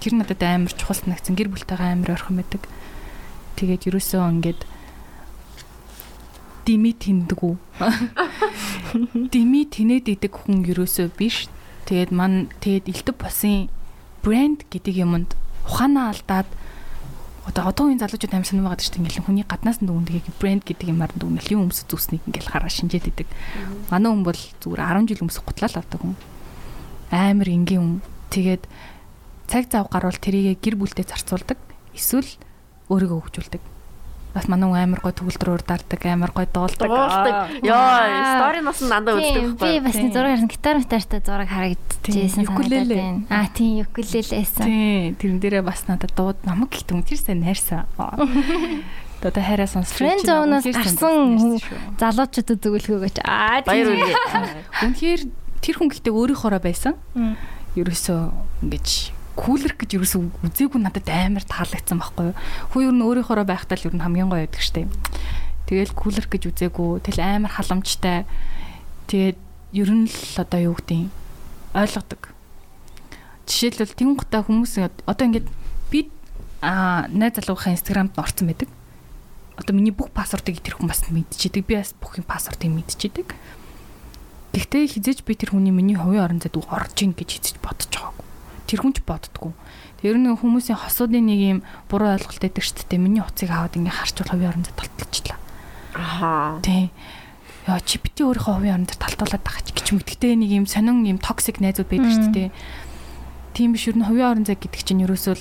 Тэр 0.00 0.16
надад 0.16 0.42
амар 0.42 0.72
чухал 0.72 0.96
санагдсан. 0.96 1.36
Гэр 1.36 1.52
бүлтэйгээ 1.52 1.92
амар 1.92 2.16
ойрхон 2.16 2.40
байдаг. 2.40 2.64
Тэгээд 3.60 3.92
ерөөсөө 3.92 4.22
ингээд 4.40 4.60
дими 6.64 6.92
тэндгүү. 6.96 7.54
Дими 9.32 9.60
тэнэд 9.68 10.08
идэг 10.08 10.32
хүн 10.32 10.64
ерөөсөө 10.64 11.12
биш. 11.14 11.52
Тэгээд 11.84 12.10
ман 12.16 12.48
тэгээд 12.64 12.88
элдв 12.88 13.16
босын 13.20 13.68
брэнд 14.24 14.68
гэдэг 14.72 14.94
юмд 15.04 15.36
ухаанаа 15.66 16.12
алдаад 16.12 16.48
одоо 17.48 17.72
одоо 17.72 17.84
үеийн 17.88 17.98
залуучууд 17.98 18.34
амар 18.36 18.46
сонирм 18.46 18.68
байгаа 18.68 18.84
шүү 18.84 18.94
дээ. 18.94 19.02
Ингээл 19.02 19.26
хүний 19.26 19.46
гаднаас 19.48 19.80
нь 19.80 19.88
дүндэгийг 19.88 20.26
брэнд 20.38 20.62
гэдэг 20.68 20.92
юмар 20.92 21.10
дүнэл 21.16 21.52
юм 21.56 21.66
өмсөж 21.66 21.88
зүснийг 21.88 22.22
ингээл 22.28 22.52
хараа 22.52 22.70
шинжээд 22.70 23.10
идэг. 23.10 23.28
Манай 23.90 24.10
хүн 24.12 24.22
бол 24.22 24.40
зүгээр 24.60 24.80
10 24.80 25.08
жил 25.08 25.24
өмсөх 25.24 25.44
гутлаа 25.48 25.70
л 25.72 25.80
авдаг 25.80 26.00
хүн. 26.04 26.14
Амар 27.10 27.48
энгийн 27.48 27.80
хүн. 27.80 27.96
Тэгээд 28.30 28.62
цаг 29.50 29.66
зав 29.66 29.90
гарвал 29.90 30.14
тэрийгэ 30.14 30.62
гэр 30.62 30.78
бүлдээ 30.78 31.10
зарцуулдаг. 31.10 31.58
Эсвэл 31.90 32.30
өөрийгөө 32.86 33.18
хөгжүүлдэг. 33.26 33.62
бас 34.30 34.46
манай 34.46 34.70
хүн 34.70 34.78
амар 34.78 35.00
гой 35.02 35.10
төгөлдөр 35.10 35.50
урдардаг, 35.58 36.00
амар 36.06 36.30
гой 36.30 36.46
дуулдаг. 36.46 36.86
Дуулдаг. 36.86 37.50
Йоо, 37.66 37.82
стори 38.30 38.62
нас 38.62 38.78
дандаа 38.78 39.18
үздэг 39.18 39.58
Би 39.58 39.82
байхгүй. 39.82 39.82
бас 39.82 39.96
нэг 39.98 40.12
зураг 40.14 40.30
харсан 40.38 40.50
гитар 40.54 40.76
метартай 40.78 41.18
зураг 41.26 41.48
харагдчихсэн 41.50 42.46
Юкулеле. 42.46 43.26
Аа 43.26 43.50
тийм 43.50 43.82
юкулелээсэн. 43.82 44.62
Тий, 44.62 45.18
тэрэн 45.18 45.42
дээрээ 45.42 45.66
бас 45.66 45.82
надад 45.90 46.14
дууд 46.14 46.38
намайг 46.46 46.70
гэхдээ 46.70 47.02
тэр 47.02 47.18
сайн 47.18 47.42
найрсан. 47.42 47.90
Одоо 47.90 49.42
хайраа 49.50 49.66
сонсч 49.66 49.98
Friend 49.98 50.22
zone-оос 50.22 50.62
гарсан 50.78 51.58
залуучуудад 51.98 52.62
зүгэлхөөгөөч. 52.62 53.16
Аа 53.26 53.66
Баяр 53.66 53.90
тийм. 53.90 53.98
үргээ. 53.98 54.14
Үнэхээр 54.94 55.20
тэр 55.58 55.74
хүн 55.74 55.90
гэхдээ 55.90 56.14
өөрийнхоороо 56.14 56.62
байсан. 56.62 56.94
Ерөөсөө 57.74 58.20
ингэж 58.62 59.10
кулер 59.36 59.72
гэж 59.78 59.90
ерөөсөө 59.98 60.20
үзээгүй 60.46 60.80
надад 60.82 61.06
амар 61.08 61.44
таалагдсан 61.46 61.98
байхгүй 62.00 62.30
юу. 62.30 62.38
Хүү 62.74 62.80
ер 62.90 62.94
нь 62.94 63.04
өөрийнхоороо 63.06 63.46
байхдаа 63.46 63.76
л 63.78 63.86
ер 63.88 63.94
нь 63.94 64.04
хамгийн 64.04 64.30
гоё 64.30 64.44
байдаг 64.46 64.62
штеп. 64.62 64.90
Тэгэл 65.70 65.94
кулер 65.94 66.26
гэж 66.26 66.42
үзээгүй. 66.50 67.04
Тэгэл 67.06 67.22
амар 67.22 67.52
халамжтай. 67.54 68.26
Тэгээд 69.06 69.38
ер 69.74 69.90
нь 69.90 70.10
л 70.10 70.36
одоо 70.42 70.60
юу 70.60 70.74
гэдэг 70.74 71.10
ойлгодог. 71.74 72.34
Жишээлбэл 73.46 73.94
тэнгуутаа 73.94 74.42
хүмүүс 74.42 74.82
одоо 75.06 75.24
ингээд 75.26 75.46
би 75.90 76.10
а 76.62 77.06
найз 77.10 77.38
залуугийн 77.38 77.78
инстаграмд 77.78 78.18
орсон 78.18 78.50
байдаг. 78.50 78.68
Одоо 79.54 79.74
миний 79.76 79.94
бүх 79.94 80.10
пассвордыг 80.10 80.58
тэр 80.58 80.78
хүн 80.78 80.90
бас 80.90 81.06
мэдчихэдэг. 81.06 81.66
Би 81.66 81.74
бас 81.78 81.94
бүх 81.94 82.18
юм 82.18 82.26
пассвордыг 82.26 82.70
мэдчихэдэг. 82.70 83.28
Гэхдээ 84.54 84.84
хизээж 84.90 85.22
би 85.22 85.38
тэр 85.38 85.54
хүний 85.54 85.70
миний 85.70 85.94
хувийн 85.94 86.26
орон 86.26 86.40
зайд 86.42 86.58
орж 86.58 86.96
ийн 86.98 87.14
гэж 87.14 87.38
хизээж 87.38 87.56
бодож 87.62 87.86
байгаагүй. 87.94 88.29
Тэр 88.70 88.86
хүн 88.86 88.94
ч 88.94 89.02
боддггүй. 89.02 89.50
Тэр 89.98 90.14
нэг 90.14 90.38
хүмүүсийн 90.38 90.78
хосуудын 90.78 91.26
нэг 91.26 91.40
юм 91.42 91.58
буруу 91.90 92.14
ойлголт 92.14 92.38
өгдөг 92.38 92.62
шүү 92.62 92.86
дээ. 92.86 93.02
Миний 93.02 93.18
уцыг 93.18 93.50
аваад 93.50 93.74
ингээ 93.74 93.98
харчвал 93.98 94.30
хувийн 94.30 94.50
орон 94.54 94.62
зайд 94.62 94.78
толтолчлаа. 94.78 95.38
Аха. 95.98 96.62
Тий. 96.62 96.94
Яа 97.66 97.82
чи 97.82 97.98
бити 97.98 98.22
өөрийнхөө 98.22 98.54
хувийн 98.62 98.78
орон 98.78 98.86
зайд 98.86 99.02
талтуулаад 99.02 99.42
байгаа 99.42 99.66
ч 99.66 99.74
гэж 99.74 99.86
мэдгтээ 99.90 100.38
нэг 100.38 100.50
юм 100.54 100.66
сонин 100.70 101.02
юм 101.02 101.18
токсик 101.18 101.58
найзууд 101.58 101.90
байдаг 101.90 102.14
шүү 102.14 102.30
дээ. 102.30 102.48
Тийм 103.58 103.74
биш 103.74 103.90
ер 103.90 103.98
нь 103.98 104.06
хувийн 104.06 104.30
орон 104.30 104.46
зай 104.46 104.54
гэдэг 104.54 104.82
чинь 104.86 105.02
ерөөсөө 105.02 105.34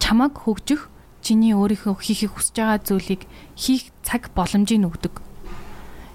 чамаг 0.00 0.32
хөгжих 0.40 0.88
чиний 1.20 1.52
өөрийнхөө 1.52 2.00
хийхийг 2.00 2.32
хүсэж 2.32 2.56
байгаа 2.64 2.80
зүйлийг 2.80 3.28
хийх 3.60 3.92
цаг 4.00 4.32
боломжийг 4.32 4.88
өгдөг. 4.88 5.20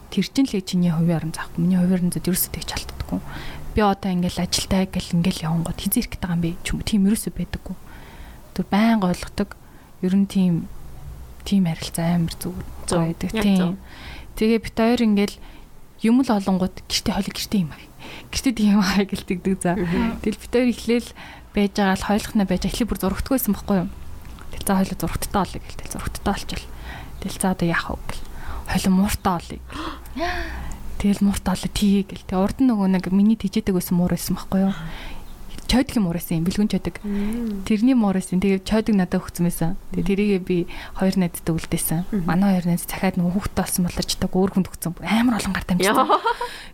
Тэр 0.10 0.26
чинь 0.26 0.50
л 0.50 0.66
чиний 0.66 0.90
хувийн 0.90 1.30
орон 1.30 1.34
зай. 1.38 1.46
Миний 1.62 1.78
хувийн 1.78 2.10
орон 2.10 2.12
зайд 2.12 2.26
ерөөсөө 2.26 2.52
тэгж 2.58 2.70
алддаггүй. 2.74 3.22
Би 3.72 3.82
одоо 3.82 4.12
ингээл 4.12 4.44
ажилтаа 4.44 4.84
гэл 4.88 5.16
ингээл 5.16 5.48
явангууд 5.48 5.80
хизээ 5.80 6.04
ирэх 6.04 6.12
гэдэг 6.20 6.30
юм 6.32 6.42
бэ 6.44 6.52
ч 6.60 6.68
юм 6.72 6.78
уу 6.80 6.88
тийм 6.88 7.02
ерөөсөө 7.08 7.34
байдаггүй. 7.40 7.78
Тэр 8.56 8.66
байнга 8.68 9.08
ойлгодог. 9.12 9.50
Ер 10.04 10.14
нь 10.16 10.28
тийм 10.28 10.54
тийм 11.48 11.66
харилцаа 11.66 12.20
амар 12.20 12.36
зүгээр 12.36 12.68
Зөв. 12.88 13.00
байдаг. 13.00 13.30
Тийм. 13.32 13.80
Тэгээ 14.36 14.60
бит 14.60 14.76
хоёр 14.76 15.02
ингээл 15.08 15.36
юм 16.04 16.16
л 16.20 16.30
олонгууд 16.30 16.76
гэрте 16.90 17.12
хойло 17.16 17.32
гэрте 17.32 17.58
юм 17.64 17.72
аа. 17.72 17.84
Гэрте 18.34 18.52
тийм 18.52 18.70
юм 18.76 18.82
аа 18.84 19.06
гэлдэгдэг 19.08 19.56
за. 19.62 19.78
Тэгэл 20.20 20.42
бит 20.42 20.52
хоёр 20.52 20.70
ихлээл 20.74 21.10
байж 21.56 21.72
байгаа 21.78 21.96
л 21.96 22.08
хойлохнаа 22.12 22.48
байж 22.48 22.64
эхлээ 22.68 22.88
бүр 22.90 23.00
зургтгүй 23.00 23.36
байсан 23.38 23.54
байхгүй 23.56 23.78
юу? 23.86 23.90
Тэгэл 24.52 24.68
за 24.68 24.74
хойло 24.76 24.96
зургттай 25.00 25.42
олё 25.46 25.60
гэл 25.64 25.78
тэгэл 25.80 25.96
зургттай 25.96 26.34
олчвал. 26.36 26.68
Тэгэл 27.22 27.40
за 27.40 27.48
одоо 27.56 27.68
яах 27.68 27.88
вэ 27.88 28.04
гэл. 28.04 28.24
Хойло 28.68 28.90
мууртаа 28.92 29.36
олё. 29.40 29.60
Тэгэл 31.02 31.26
мууртаа 31.26 31.58
олё 31.58 31.66
тгий 31.74 32.06
гэл. 32.06 32.22
Тэг 32.30 32.38
урд 32.38 32.62
нь 32.62 32.70
нөгөө 32.70 32.88
нэг 32.94 33.10
миний 33.10 33.34
тижээдэг 33.34 33.74
байсан 33.74 33.98
муур 33.98 34.14
байсан 34.14 34.38
байхгүй 34.38 34.70
юу? 34.70 34.74
Чойдгийн 35.72 36.04
муур 36.04 36.20
байсан 36.20 36.38
юм 36.38 36.46
бэлгүн 36.46 36.68
чойдог. 36.70 37.00
Тэрний 37.66 37.96
муур 37.98 38.20
байсан. 38.20 38.38
Тэгээ 38.44 38.62
чойдог 38.68 38.94
надад 38.94 39.24
өгсөн 39.24 39.48
байсан. 39.48 39.80
Тэгээ 39.96 40.06
тэрийгээ 40.14 40.42
би 40.46 40.58
хоёр 41.00 41.16
найзтай 41.18 41.56
үлдээсэн. 41.56 42.00
Манай 42.28 42.60
хоёр 42.60 42.66
найз 42.70 42.84
захаад 42.86 43.16
нөгөө 43.18 43.34
хүүхдтэй 43.34 43.64
болсон 43.66 43.84
болоор 43.88 44.06
ч 44.06 44.12
таг 44.20 44.36
өөр 44.36 44.52
хүнд 44.52 44.68
өгсөн. 44.68 44.94
Амар 45.00 45.40
олон 45.40 45.54
гар 45.56 45.66
дамжсан. 45.66 46.06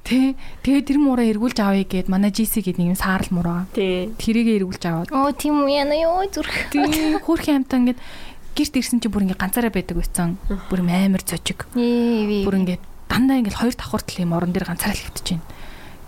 Тэ 0.02 0.34
тэгээ 0.66 0.82
тэр 0.82 0.98
муураа 0.98 1.30
эргүүлж 1.30 1.58
авъя 1.62 1.86
гэд 1.86 2.10
манай 2.10 2.34
GC 2.34 2.66
гээд 2.66 2.82
нэг 2.82 2.90
юм 2.92 3.00
саарл 3.00 3.30
муураа. 3.32 3.70
Тэрийгээ 3.78 4.66
эргүүлж 4.66 4.84
аваад 4.90 5.14
Оо 5.14 5.30
тийм 5.30 5.62
үү 5.62 5.78
яна 5.78 5.94
ёо 5.94 6.26
зүрх. 6.28 6.74
тийм 6.74 7.22
хөөрхөн 7.22 7.64
амтаа 7.64 7.78
ингээд 7.86 8.02
гэрт 8.58 8.74
ирсэн 8.82 8.98
чинь 8.98 9.14
бүр 9.14 9.30
ингээд 9.30 9.38
ганцаараа 9.46 9.70
байдаг 9.70 10.02
байсан. 10.02 10.42
Бүр 10.74 10.82
юм 10.82 10.90
амар 10.90 11.22
цочиг. 11.22 11.70
Бүр 11.78 12.58
ингээд 12.66 12.82
дандаа 13.08 13.40
ингээд 13.40 13.60
хоёр 13.60 13.76
давхуртал 13.76 14.24
юм 14.24 14.36
орон 14.36 14.52
дээр 14.54 14.68
ганцаараа 14.68 14.96
л 14.96 15.06
хөвтөж 15.08 15.28
байна. 15.32 15.48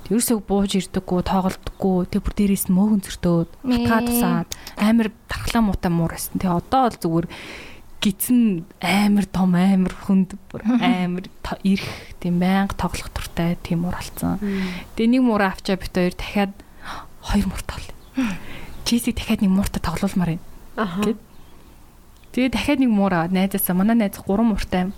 Ерөөсөө 0.10 0.38
бууж 0.42 0.72
ирдэггүй, 0.74 1.22
тоглодоггүй, 1.22 1.98
тэг 2.10 2.22
бүр 2.26 2.34
дээрээс 2.34 2.66
мөөгөн 2.74 3.02
зөртөөд, 3.06 3.50
хатаа 3.62 4.02
тусаад 4.10 4.50
амар 4.82 5.14
тархлаа 5.30 5.62
муутай 5.62 5.92
муур 5.94 6.18
байсан. 6.18 6.42
Тэг 6.42 6.50
одоо 6.50 6.90
бол 6.90 6.98
зүгээр 6.98 7.28
гидсэн 8.02 8.66
амар 8.82 9.26
том 9.30 9.54
амар 9.54 9.94
хүнд 9.94 10.34
бүр 10.50 10.66
амар 10.82 11.30
ирэх 11.62 12.16
тийм 12.18 12.42
байнга 12.42 12.74
тоглох 12.74 13.14
туртай 13.14 13.60
тийм 13.62 13.86
муур 13.86 14.02
болсон. 14.02 14.42
Тэгээ 14.98 15.14
нэг 15.14 15.22
муураа 15.22 15.54
авчаа 15.54 15.78
бит 15.78 15.94
хоёр 15.94 16.16
дахиад 16.18 16.54
хоёр 17.22 17.46
муур 17.46 17.64
тоглоо. 17.68 17.94
Чисийг 18.88 19.20
дахиад 19.20 19.46
нэг 19.46 19.52
мууртай 19.52 19.84
тоглоулмаар 19.84 20.42
байна. 20.42 21.06
Гэт. 21.06 21.22
Тэгээ 22.34 22.50
дахиад 22.56 22.80
нэг 22.82 22.90
муур 22.90 23.14
аваад 23.14 23.36
найзаасаа 23.36 23.76
манай 23.76 24.00
найз 24.00 24.18
гурван 24.24 24.56
мууртай 24.56 24.90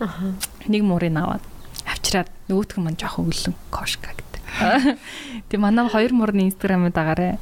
нэг 0.72 0.82
муурыг 0.86 1.12
аваад 1.18 1.44
авчираад 1.92 2.30
нөгөөх 2.48 2.80
нь 2.80 2.86
мань 2.88 3.00
жоохон 3.00 3.30
өлөн 3.30 3.56
кошка 3.70 4.16
гэдэг. 4.16 4.32
Тэгээ 5.50 5.62
манай 5.64 5.88
хоёр 5.88 6.12
муурны 6.14 6.48
инстаграмд 6.48 6.94
дагаарэ. 6.94 7.40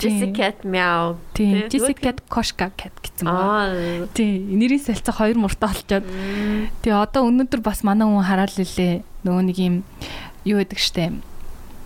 Jessica 0.00 0.56
Meow. 0.64 1.16
Тийм. 1.36 1.68
Jessica 1.68 2.16
Koshka 2.28 2.72
cat 2.72 2.92
гэсэн 3.00 3.28
байна. 3.28 4.08
Тийм. 4.16 4.56
Нэрийн 4.56 4.80
солилцоо 4.80 5.14
хоёр 5.14 5.36
муртаа 5.36 5.72
олчоод. 5.72 6.04
Тэгээ 6.80 6.96
одоо 6.96 7.28
өнөөдөр 7.28 7.60
бас 7.60 7.84
манай 7.84 8.08
хүн 8.08 8.24
хараал 8.24 8.56
лээ. 8.56 9.04
Нөгөө 9.24 9.42
нэг 9.52 9.58
юм 9.60 9.76
юу 10.48 10.58
гэдэг 10.64 10.80
штэ. 10.80 11.12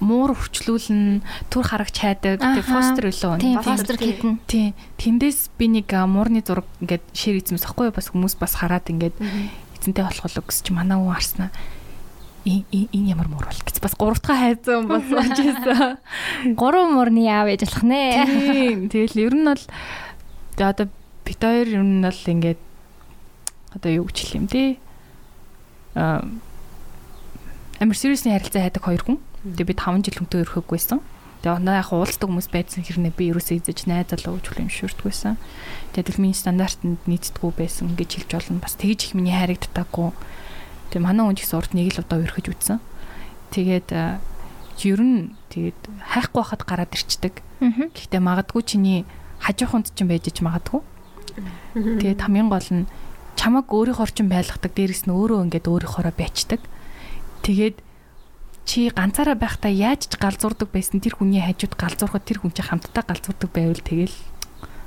Муур 0.01 0.33
хурцлүүлэн 0.33 1.21
түр 1.53 1.65
харагч 1.67 1.97
хайдаг. 2.01 2.41
Тэгээ 2.41 2.65
Аха. 2.65 2.73
фостер 2.73 3.05
үлээ. 3.11 3.43
Тийм 3.43 3.61
Фостер 3.61 3.97
китэн. 4.01 4.41
Тийм. 4.49 4.73
Тэндээс 4.97 5.53
би 5.61 5.69
нэг 5.69 5.93
муурны 5.93 6.41
зураг 6.41 6.65
ингээд 6.81 7.05
шир 7.13 7.37
эзэмс 7.37 7.69
ахгүй 7.69 7.93
юу? 7.93 7.97
бас 7.97 8.09
хүмүүс 8.09 8.41
бас 8.41 8.57
хараад 8.57 8.89
ингээд 8.89 9.13
эзэнтэй 9.77 10.05
болох 10.09 10.25
л 10.25 10.41
өгс 10.41 10.65
чи 10.65 10.73
манай 10.73 10.97
хүн 10.97 11.13
харснаа 11.13 11.51
ин 11.53 11.61
энэ 12.45 13.11
ямар 13.13 13.29
муур 13.29 13.47
бол 13.49 13.63
гэж 13.65 13.81
бас 13.85 13.95
гуравтгаа 13.97 14.37
хайзан 14.37 14.89
бас 14.89 15.05
очижсэн. 15.25 16.01
Гурван 16.57 16.97
мурны 16.97 17.25
яав 17.27 17.53
яж 17.53 17.65
болох 17.69 17.85
нэ. 17.85 18.89
Тэгэл 18.89 19.17
ер 19.29 19.35
нь 19.37 19.45
бол 19.45 19.65
тэгээ 20.57 20.71
одоо 20.73 20.87
бит 21.25 21.41
хоёр 21.41 21.69
ер 21.69 21.85
нь 21.85 22.01
бол 22.01 22.23
ингээд 22.25 22.61
одоо 23.77 23.91
юу 23.93 24.07
хэлэх 24.09 24.35
юм 24.35 24.47
те. 24.49 24.81
Аа 25.95 26.25
амар 27.81 27.97
сериусны 27.97 28.33
харилцаа 28.33 28.69
хайдаг 28.69 28.85
хоёр 28.85 29.03
хүн. 29.05 29.19
Тэгээ 29.41 29.73
би 29.73 29.75
5 29.77 30.05
жил 30.05 30.17
хүнтэй 30.21 30.45
өрхөхгүйсэн. 30.45 31.01
Тэгээ 31.41 31.57
оноо 31.57 31.77
яг 31.81 31.89
уулздаг 31.97 32.29
хүмүүс 32.29 32.53
байсан 32.53 32.85
хэрнээ 32.85 33.17
би 33.17 33.33
ерөөсөө 33.33 33.57
эзэж 33.65 33.89
найз 33.89 34.13
залуу 34.13 34.37
гэж 34.37 34.53
хүлэмжшүрдгүйсэн. 34.53 35.41
Тэгээ 35.97 36.05
тэгэл 36.05 36.21
миний 36.21 36.37
стандартанд 36.37 37.01
нийцдэггүй 37.09 37.53
байсан 37.57 37.97
гэж 37.97 38.29
хэлж 38.29 38.31
болно. 38.37 38.61
Бас 38.61 38.77
тэгж 38.77 39.01
их 39.09 39.13
миний 39.17 39.33
харагддаггүй. 39.33 40.13
Тэгээ 40.91 41.07
манай 41.07 41.25
хүн 41.27 41.37
ч 41.39 41.47
гэсэн 41.47 41.59
урд 41.59 41.73
нэг 41.75 41.95
л 41.95 42.03
удаа 42.03 42.19
өрхөж 42.19 42.47
үтсэн. 42.51 42.79
Тэгээд 43.55 43.89
аа, 43.95 44.19
ер 44.83 45.01
нь 45.01 45.35
тэгээд 45.55 45.81
хайхгүй 46.03 46.41
байхад 46.43 46.63
гараад 46.67 46.93
ирчдэг. 46.95 47.35
Гэхдээ 47.95 48.21
магадгүй 48.21 48.63
чиний 48.67 48.99
хажууханд 49.39 49.95
ч 49.95 50.03
юм 50.03 50.11
байж 50.11 50.27
ич 50.27 50.43
магадгүй. 50.43 50.83
Тэгээд 51.75 52.21
хамгийн 52.27 52.51
гол 52.51 52.69
нь 52.75 52.91
чамаг 53.39 53.71
өөрийнхөө 53.71 54.05
орчин 54.05 54.29
байлгадаг 54.29 54.73
дээрэс 54.75 55.07
нь 55.07 55.15
өөрөө 55.15 55.47
ингээд 55.49 55.71
өөрийнхоороо 55.71 56.15
байцдаг. 56.15 56.61
Тэгээд 57.47 57.81
чи 58.69 58.91
ганцаараа 58.91 59.35
байхдаа 59.35 59.73
яаж 59.73 60.11
ч 60.11 60.15
галзуурдаг 60.21 60.69
байсан 60.71 61.01
тэр 61.01 61.17
хүний 61.17 61.41
хажууд 61.41 61.75
галзуурхад 61.75 62.25
тэр 62.27 62.39
хүн 62.45 62.53
чи 62.53 62.63
хамтдаа 62.63 63.03
галзуурдаг 63.03 63.51
байвал 63.51 63.81
тэгэл 63.81 64.15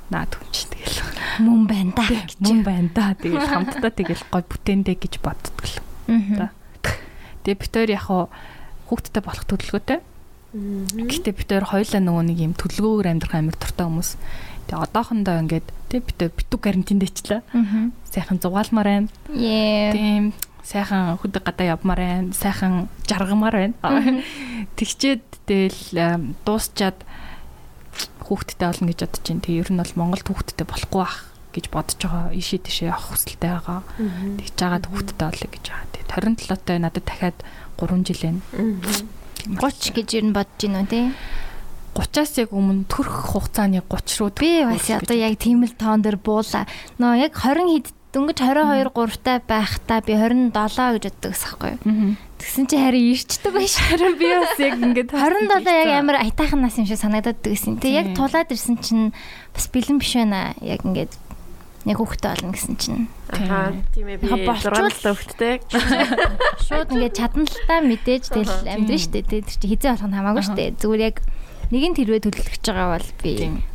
наад 0.08 0.32
хүн 0.32 0.48
чи 0.54 0.64
тэгэл 0.70 1.02
Мөн 1.42 1.66
байна 1.66 1.92
да. 1.98 2.06
мөн 2.38 2.60
байна 2.62 2.90
да 2.94 3.12
тэгэл 3.18 3.44
хамтдаа 3.44 3.90
тэгэл 3.90 4.22
гой 4.30 4.42
бүтээндэ 4.46 4.94
гэж 4.94 5.14
боддог 5.18 5.58
л. 5.66 5.76
Аа. 6.08 6.50
Тэгээ 7.44 7.60
бид 7.60 7.72
хоёр 7.74 7.90
яг 7.92 8.06
хүүхдтэй 8.88 9.22
болох 9.24 9.44
төлөвлөгөөтэй. 9.48 9.98
Гэхдээ 11.08 11.34
бид 11.34 11.48
хоёр 11.50 11.66
хоёулаа 11.68 12.00
нөгөө 12.00 12.24
нэг 12.30 12.38
юм 12.40 12.54
төлөвлөгөөр 12.54 13.08
амьдрах 13.10 13.34
амар 13.34 13.56
дуртай 13.58 13.84
хүмүүс. 13.84 14.10
Тэгээ 14.68 14.84
одоохондоо 14.88 15.34
ингээд 15.44 15.68
тэг 15.92 16.00
бид 16.08 16.20
битүү 16.34 16.58
карантиндээчлээ. 16.62 17.40
Аа. 17.42 17.90
Сайхан 18.08 18.38
зугаалмаар 18.40 18.88
байна. 18.88 19.08
Тийм 19.92 20.32
сайхан 20.64 21.20
хөдөг 21.20 21.44
гадаа 21.44 21.76
явмаар 21.76 22.00
байна. 22.00 22.32
Сайхан 22.32 22.88
жаргамаар 23.04 23.74
байна. 23.76 24.24
Тэгчээд 24.80 25.24
тэгэл 25.44 26.32
дуусчаад 26.48 26.98
хүүхдтэй 28.24 28.68
олно 28.72 28.88
гэж 28.88 28.98
бодож 29.04 29.22
байна. 29.28 29.44
Тэгээ 29.44 29.60
ер 29.60 29.70
нь 29.70 29.80
бол 29.84 29.92
Монголд 30.00 30.26
хүүхдтэй 30.26 30.64
болохгүй 30.64 31.00
бах 31.04 31.33
гэж 31.54 31.70
бодож 31.70 32.00
байгаа. 32.02 32.34
Ишээ 32.34 32.60
тийшээ 32.66 32.90
явах 32.90 33.14
хүсэлтэй 33.14 33.50
байгаа. 33.54 33.80
Тэгж 34.42 34.54
жагаад 34.58 34.84
хүүхдтэй 34.90 35.26
олё 35.30 35.48
гэж 35.54 35.64
байгаа. 35.70 35.88
Тэгээ 35.94 36.08
27-той 36.10 36.78
надад 36.82 37.04
дахиад 37.06 37.38
3 37.78 38.02
жил 38.02 38.20
байна. 38.26 38.40
30 39.46 39.94
гэж 39.94 40.08
ер 40.18 40.24
нь 40.26 40.34
бодож 40.34 40.60
байна 40.60 40.82
уу 40.82 40.90
тий? 40.90 41.06
30-аас 41.94 42.34
яг 42.42 42.50
өмнө 42.50 42.90
төрөх 42.90 43.30
хугацааны 43.30 43.78
30 43.86 44.18
руу 44.18 44.30
Би 44.34 44.66
бас 44.66 44.90
одоо 44.90 45.14
яг 45.14 45.38
тийм 45.38 45.62
л 45.62 45.74
тоон 45.78 46.02
дээр 46.02 46.18
буула. 46.18 46.66
Нөө 46.98 47.30
яг 47.30 47.38
20 47.38 47.70
хэд 47.70 47.88
дөнгөж 48.14 48.38
22 48.42 48.90
3-тай 48.90 49.38
байхдаа 49.46 50.02
би 50.02 50.14
27 50.18 50.50
гэж 50.50 51.04
боддог 51.06 51.34
байхгүй 51.34 51.70
юу. 51.78 52.14
Тэгсэн 52.38 52.66
чи 52.66 52.76
харин 52.78 53.10
ирчдэг 53.14 53.52
байж. 53.54 53.74
Харин 53.78 54.14
би 54.18 54.26
бас 54.26 54.58
яг 54.58 54.74
ингээд 54.78 55.10
27 55.14 55.70
яг 55.70 55.90
амар 56.02 56.18
аятайхан 56.22 56.60
нас 56.62 56.78
юм 56.78 56.86
шиг 56.86 56.98
санагдаад 56.98 57.42
байсан. 57.42 57.78
Тэг 57.78 57.94
яг 57.94 58.06
тулаад 58.18 58.50
ирсэн 58.50 58.78
чинь 58.82 59.10
бас 59.54 59.66
бэлэн 59.70 59.98
биш 60.02 60.14
байна. 60.18 60.54
Яг 60.62 60.82
ингээд 60.86 61.14
яг 61.84 61.98
хүүхдтэй 62.00 62.30
болно 62.32 62.52
гэсэн 62.56 62.76
чинь. 62.80 63.06
Аа 63.28 63.76
тийм 63.92 64.08
ээ 64.08 64.18
би 64.20 64.26
6 64.28 64.72
настай 64.72 65.12
хүүхдтэй. 65.12 65.54
Шууд 66.64 66.88
ингээд 66.96 67.14
чадна 67.16 67.44
л 67.44 67.60
та 67.68 67.84
мэдээж 67.84 68.24
тэгэл 68.32 68.64
амьдрын 68.64 69.02
штэ. 69.04 69.20
Тэр 69.24 69.44
чи 69.44 69.66
хизээ 69.68 69.92
болох 69.96 70.08
нь 70.08 70.16
хамаагүй 70.16 70.44
штэ. 70.44 70.76
Зүгээр 70.80 71.02
яг 71.04 71.16
нэгэн 71.68 71.96
тэрвээ 71.96 72.24
төлөвлөж 72.24 72.64
байгаа 72.64 72.88
бол 72.96 73.10
би 73.20 73.32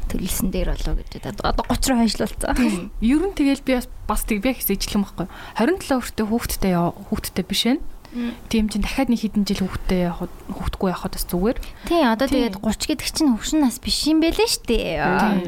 төлөлсөн 0.09 0.49
дээр 0.49 0.73
болоо 0.73 0.93
гэж 0.97 1.11
одоо 1.21 1.65
30 1.69 1.89
руу 1.89 1.99
хойшлуулсан. 2.01 2.89
Ер 3.01 3.21
нь 3.29 3.37
тэгэл 3.37 3.61
би 3.61 3.73
бас 4.09 4.21
тэг 4.25 4.41
би 4.41 4.57
хэсэж 4.57 4.89
юм 4.97 5.05
байхгүй. 5.05 5.29
27 5.61 6.01
хүртээ 6.01 6.25
хүүхдтэй 6.25 6.73
хүүхдтэй 6.77 7.45
биш 7.45 7.63
ээ 7.69 7.77
Тийм 8.49 8.69
чинь 8.73 8.81
дахиад 8.81 9.13
нэг 9.13 9.21
хэдэн 9.21 9.45
жил 9.45 9.69
хүүхдээ 9.69 10.09
явахад 10.09 10.33
хүүхдгүй 10.49 10.89
явахад 10.89 11.13
бас 11.13 11.25
зүгээр. 11.29 11.57
Тий, 11.85 12.01
одоо 12.01 12.25
тэгээд 12.25 12.57
30 12.57 12.89
гэдэг 12.89 13.05
чинь 13.05 13.31
хөвшин 13.37 13.61
нас 13.61 13.77
биш 13.77 14.01
юм 14.09 14.17
бэлээ 14.25 14.49
штэ. 14.49 14.97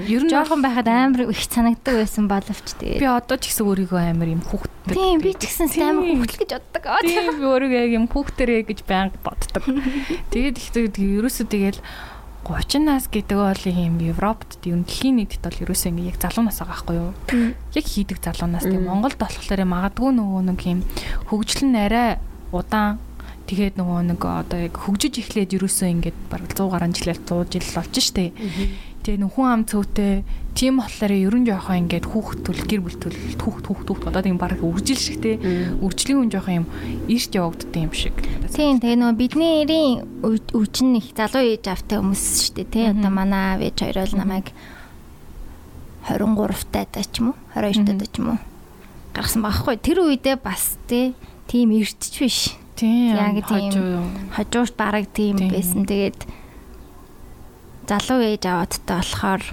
Ер 0.05 0.21
нь 0.21 0.29
жоохон 0.29 0.61
байхад 0.61 0.85
амар 0.85 1.33
их 1.33 1.41
санагддаг 1.41 2.05
байсан 2.05 2.29
боловч 2.29 2.77
тэгээд. 2.77 3.01
Би 3.01 3.09
одоо 3.09 3.37
ч 3.41 3.49
гэсэн 3.49 3.65
өөрийгөө 3.65 4.01
амар 4.13 4.29
юм 4.29 4.45
хүүхдтэй. 4.45 4.93
Тийм, 4.93 5.17
би 5.25 5.33
ч 5.33 5.49
гэсэн 5.49 5.73
амар 5.81 6.05
хүүхдэл 6.21 6.41
гэж 6.45 6.51
боддог. 6.53 6.83
Тийм, 7.01 7.25
би 7.33 7.45
өөрийгөө 7.49 7.83
юм 7.97 8.05
хүүхдэрээ 8.05 8.61
гэж 8.69 8.79
байнга 8.85 9.17
боддог. 9.25 9.63
Тэгээд 10.33 10.61
их 10.61 10.69
ерөөсөө 11.01 11.45
тэгээд 11.49 11.77
30 12.45 12.85
нас 12.85 13.05
гэдэг 13.05 13.37
бол 13.37 13.63
юм 13.69 14.01
Европт 14.01 14.65
юм 14.65 14.81
дэлхийн 14.81 15.21
нийтэд 15.21 15.45
бол 15.45 15.61
ерөөсөө 15.61 15.93
ингэ 15.93 16.09
яг 16.09 16.17
залуу 16.17 16.49
нас 16.49 16.57
байгаа 16.57 16.73
байхгүй 16.73 16.97
юу? 16.97 17.11
Яг 17.77 17.85
хийдэг 17.85 18.17
залуу 18.17 18.49
нас 18.49 18.65
тийм 18.65 18.89
Монголд 18.89 19.17
болохоор 19.21 19.61
магадгүй 19.61 20.09
нөгөө 20.17 20.41
нэг 20.49 20.61
юм 20.65 20.79
хөгжлөн 21.29 21.77
арай 21.77 22.17
удаан. 22.51 22.99
Тэгээд 23.49 23.75
нөгөө 23.75 23.99
нэг 24.15 24.21
одоо 24.23 24.59
яг 24.63 24.75
хөгжиж 24.79 25.19
эхлээд 25.19 25.55
ерөөсөө 25.59 25.89
ингээд 25.91 26.17
бараг 26.31 26.51
100 26.55 26.71
гаруй 26.71 26.91
жилээр 26.95 27.19
100 27.25 27.51
жил 27.51 27.67
болж 27.75 27.95
штэ. 27.99 28.25
Тэгээ 29.01 29.17
нөх 29.17 29.33
хүн 29.33 29.49
ам 29.49 29.63
цөвтэй 29.65 30.21
тийм 30.53 30.77
болохоор 30.77 31.09
ерөн 31.09 31.43
жоохон 31.49 31.89
ингээд 31.89 32.05
хүүхд 32.05 32.39
төл 32.45 32.63
гэр 32.69 32.81
бүл 32.85 32.97
төл 33.01 33.17
хүүхд 33.41 33.65
хүүхд 33.65 33.87
хүүхд 33.89 34.07
одоо 34.13 34.21
тийм 34.21 34.37
бараг 34.37 34.61
үржил 34.61 35.01
шиг 35.01 35.25
те 35.25 35.41
үржлийн 35.81 36.21
хүн 36.21 36.29
жоохон 36.29 36.55
юм 36.61 36.67
ирт 37.09 37.33
явагддаг 37.33 37.81
юм 37.81 37.93
шиг. 37.97 38.13
Тийм 38.53 38.77
тэгээ 38.77 39.01
нөгөө 39.01 39.17
бидний 39.17 39.65
эрийн 39.65 40.05
үчин 40.53 41.01
их 41.01 41.17
залуу 41.17 41.41
ээж 41.41 41.65
автай 41.65 41.97
хүмүүс 41.97 42.53
штэ 42.53 42.63
те 42.69 42.93
одоо 42.93 43.09
манай 43.09 43.57
аав 43.57 43.61
ээж 43.65 43.77
хоёр 43.89 43.97
бол 44.05 44.15
намайг 44.21 44.47
23 46.05 46.69
таатай 46.69 47.05
ч 47.09 47.25
юм 47.25 47.33
уу 47.33 47.37
22 47.57 47.89
таатай 47.89 48.05
ч 48.05 48.15
юм 48.21 48.37
уу. 48.37 48.39
Гаргасан 49.17 49.41
байхгүй. 49.41 49.75
Тэр 49.81 50.05
үедээ 50.05 50.37
бас 50.37 50.77
те 50.85 51.17
тийм 51.51 51.75
эртч 51.75 52.15
биш. 52.15 52.55
Тийм. 52.79 53.11
Яг 53.11 53.43
тийм 53.43 54.07
хажуурт 54.31 54.75
бараг 54.79 55.11
тийм 55.11 55.35
байсан. 55.51 55.83
Тэгээд 55.83 56.23
залуу 57.91 58.23
ээж 58.23 58.47
аваадтай 58.47 58.95
болохоор 59.03 59.43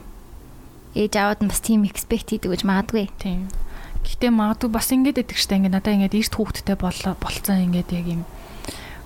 ээж 0.95 1.13
аваад 1.19 1.43
нь 1.43 1.51
бас 1.51 1.59
тийм 1.59 1.83
экспект 1.83 2.31
хийдэг 2.31 2.55
гэж 2.55 2.63
магадгүй. 2.63 3.11
Тийм. 3.19 3.51
Гэтэ 4.07 4.31
магадгүй 4.31 4.71
бас 4.71 4.95
ингэж 4.95 5.27
идэх 5.27 5.43
штэ 5.43 5.59
ингэ 5.59 5.75
надаа 5.75 5.99
ингэ 5.99 6.15
эрт 6.15 6.39
хүүхдтэй 6.39 6.79
болцсон 6.79 7.67
ингэ 7.67 7.83
яг 7.91 8.07
юм 8.07 8.23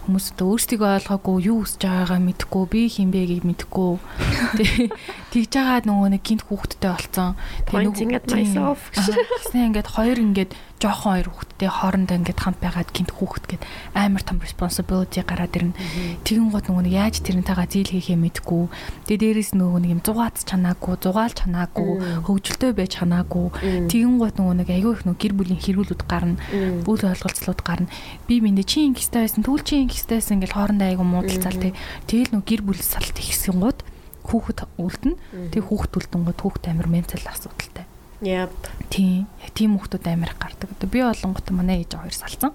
хүмүүс 0.03 0.35
одоо 0.35 0.59
өөрсдийгөө 0.59 0.91
ойлгоогүй 0.99 1.37
юу 1.47 1.63
хүсэж 1.63 1.83
байгаагаа 1.87 2.21
мэдэхгүй 2.27 2.65
би 2.69 2.81
хинбэ 2.91 3.23
гэж 3.23 3.41
мэдэхгүй 3.47 3.91
тэгж 5.33 5.53
байгаа 5.57 5.81
нөгөө 5.89 6.09
нэг 6.13 6.23
гинт 6.29 6.45
хүүхдтэй 6.45 6.93
болцсон 6.93 7.33
тэгээ 7.65 7.89
нэг 7.89 7.97
ингээд 8.05 8.27
myself. 8.29 8.93
Гэсэн 8.93 9.73
ингээд 9.73 9.89
хоёр 9.89 10.19
ингээд 10.21 10.53
жоохон 10.77 11.25
хоёр 11.25 11.29
хүүхдтэй 11.33 11.71
хоорондоо 11.73 12.17
ингээд 12.21 12.41
хамт 12.43 12.61
байгаад 12.61 12.91
гинт 12.93 13.11
хүүхд 13.17 13.45
гээд 13.49 13.63
амар 13.97 14.21
том 14.21 14.45
responsibility 14.45 15.25
гараад 15.25 15.57
ирнэ. 15.57 15.79
Тэгэн 16.27 16.53
гот 16.53 16.69
нөгөө 16.69 16.85
нэг 16.85 16.95
яаж 17.01 17.17
тэрнтэйгээ 17.25 17.71
зийл 17.73 17.93
хийхээ 17.97 18.19
мэдэхгүй 18.21 18.65
тэгээ 19.09 19.21
дээрэс 19.41 19.51
нөгөө 19.57 19.81
нэг 19.81 19.91
юм 19.97 20.03
зугаац 20.05 20.45
чанаагүй 20.45 20.95
зугаал 21.01 21.33
чанаагүй 21.33 21.91
хөвгөлтэй 22.29 22.73
байж 22.77 22.91
чанаагүй 23.01 23.47
тэгэн 23.89 24.17
гот 24.21 24.37
нөгөө 24.37 24.55
нэг 24.61 24.69
аягүй 24.69 24.93
их 25.01 25.05
нөгөө 25.09 25.21
гэр 25.23 25.35
бүлийн 25.39 25.63
хэрүүлүүд 25.65 26.03
гарна. 26.05 26.37
Үл 26.85 27.03
ойлголцлууд 27.09 27.61
гарна. 27.65 27.89
Би 28.29 28.45
минь 28.45 28.61
чи 28.67 28.85
ингэстэй 28.85 29.25
байсан 29.25 29.47
түүл 29.47 29.65
чи 29.65 29.81
ингэстэйсэн 29.87 30.43
ингээл 30.43 30.59
хоорондоо 30.59 30.89
айгу 30.91 31.07
муудалцал 31.07 31.57
тэг. 31.57 31.79
Тэгэл 32.11 32.35
нөө 32.37 32.43
гэр 32.43 32.63
бүл 32.67 32.83
салт 32.83 33.17
ихсэн 33.17 33.63
гууд 33.63 33.81
хүүхэд 34.27 34.61
үлдэн. 34.79 35.15
Тэг 35.51 35.63
хүүхэд 35.67 35.93
үлдэн 35.99 36.23
гууд 36.27 36.41
хүүхэд 36.41 36.65
амир 36.71 36.89
ментал 36.89 37.27
асуудалтай. 37.27 37.87
Яп. 38.23 38.55
Тийм. 38.91 39.27
Тийм 39.55 39.79
хүүхдүүд 39.79 40.07
амир 40.07 40.35
гардаг. 40.39 40.71
Одоо 40.71 40.89
би 40.89 41.03
болонгот 41.03 41.51
манай 41.51 41.83
ээж 41.83 41.99
хоёр 41.99 42.15
салцсан. 42.15 42.55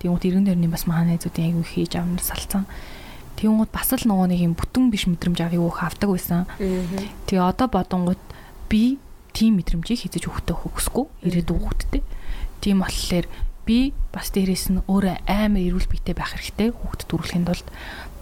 Тэгмүүд 0.00 0.24
эргэн 0.28 0.46
тойрны 0.48 0.68
бас 0.68 0.84
манай 0.84 1.16
найзуудын 1.16 1.46
айгу 1.48 1.64
хийж 1.64 1.96
авнар 1.96 2.24
салцсан. 2.24 2.64
Тэгмүүд 3.40 3.72
бас 3.72 3.88
л 3.96 4.04
нөгөө 4.04 4.28
нэг 4.28 4.40
юм 4.44 4.54
бүтэн 4.56 4.92
биш 4.92 5.08
мэдрэмж 5.08 5.40
авыг 5.40 5.60
өөх 5.60 5.80
авдаг 5.80 6.08
байсан. 6.12 6.44
Тэгээ 6.60 7.40
одоо 7.40 7.68
бодонгууд 7.72 8.20
би 8.68 9.00
тийм 9.32 9.56
мэдрэмжийг 9.56 10.04
хийж 10.04 10.24
хүүхдээ 10.28 10.56
хөгсөхгүй 10.56 11.06
ирээдүйн 11.24 11.60
хүүхдтэй. 11.64 12.02
Тийм 12.60 12.84
болохоор 12.84 13.26
би 13.64 13.92
бас 14.12 14.28
дээрэс 14.34 14.72
нь 14.72 14.84
өөрөө 14.84 15.24
амар 15.24 15.62
эрүүл 15.64 15.88
биетэй 15.88 16.12
байх 16.16 16.36
хэрэгтэй 16.36 16.74
хүүхд 16.74 17.08
төрүүлэхэд 17.08 17.46
бол 17.48 17.62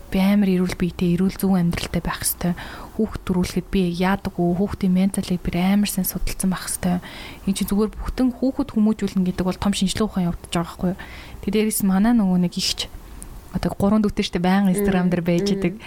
би 0.09 0.19
амар 0.19 0.49
эрүүл 0.49 0.77
биетэй 0.81 1.15
эрүүл 1.17 1.37
зөв 1.39 1.53
амьдралтай 1.55 2.03
байх 2.03 2.21
хэрэгтэй 2.25 2.53
хүүхд 2.99 3.21
төрүүлэхэд 3.29 3.69
би 3.73 3.81
яадаг 3.95 4.35
уу 4.37 4.57
хүүхдийн 4.59 4.95
менталыг 4.97 5.41
би 5.41 5.51
амар 5.57 5.89
сайн 5.89 6.09
судалсан 6.09 6.51
байх 6.51 6.67
хэрэгтэй 6.67 6.99
энэ 7.47 7.57
чинь 7.57 7.71
зүгээр 7.71 7.93
бүхтэн 7.95 8.29
хүүхэд 8.37 8.73
хүмүүжүүлнэ 8.73 9.27
гэдэг 9.29 9.45
бол 9.47 9.63
том 9.63 9.73
шинжилгээ 9.77 10.09
ухаан 10.09 10.27
явагдаж 10.33 10.53
байгаа 10.53 10.67
байхгүй 10.67 10.93
тэгээ 11.45 11.55
дээрэс 11.55 11.81
манаа 11.85 12.13
нөгөө 12.17 12.39
нэг 12.45 12.55
ихч 12.57 12.89
одоо 13.53 13.73
гурван 13.79 14.03
дүүтэйчтэй 14.05 14.43
байнга 14.43 14.73
инстаграм 14.73 15.09
дээр 15.09 15.25
байж 15.25 15.49
идэг. 15.49 15.81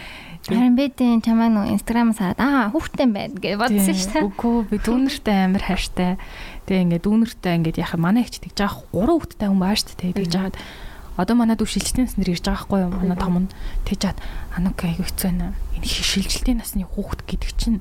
Харин 0.49 0.73
би 0.73 0.89
тийм 0.89 1.21
чамаа 1.21 1.53
нөө 1.53 1.77
инстаграмаас 1.77 2.17
хараад 2.17 2.41
аа 2.41 2.73
хүүхдтэй 2.73 3.05
байна 3.05 3.37
гэж 3.37 3.55
бодсон 3.61 3.93
шүү 3.93 4.13
дээ. 4.17 4.25
Үгүй 4.25 4.57
би 4.73 4.77
дүүнэртэй 4.81 5.37
амар 5.45 5.63
хайртай. 5.69 6.17
Тэгээ 6.65 6.83
ингээд 6.89 7.05
дүүнэртэй 7.05 7.53
ингээд 7.61 7.81
яхаа 7.85 7.99
манай 8.01 8.25
ихч 8.25 8.41
тэгж 8.41 8.57
байгаа 8.57 8.81
гурван 8.89 9.17
хүүхдтэй 9.21 9.47
хүн 9.53 9.61
бааш 9.61 9.81
тэ 9.85 10.09
тэгж 10.17 10.31
жагаад 10.33 10.57
одоо 11.19 11.35
манай 11.35 11.59
дүү 11.59 11.67
шилжилтийн 11.67 12.07
нар 12.15 12.29
ирж 12.31 12.45
байгаа 12.47 12.63
хгүй 12.63 12.79
юу 12.87 12.91
манай 12.95 13.19
том 13.19 13.35
нь 13.43 13.49
тэгж 13.83 13.99
жаад 14.07 14.19
анук 14.55 14.79
аягүй 14.79 15.05
хэцүү 15.07 15.27
байна. 15.27 15.51
Энэ 15.75 15.87
шилжилтийн 15.87 16.59
насны 16.63 16.87
хүүхд 16.87 17.27
гэдэг 17.27 17.51
чинь 17.59 17.79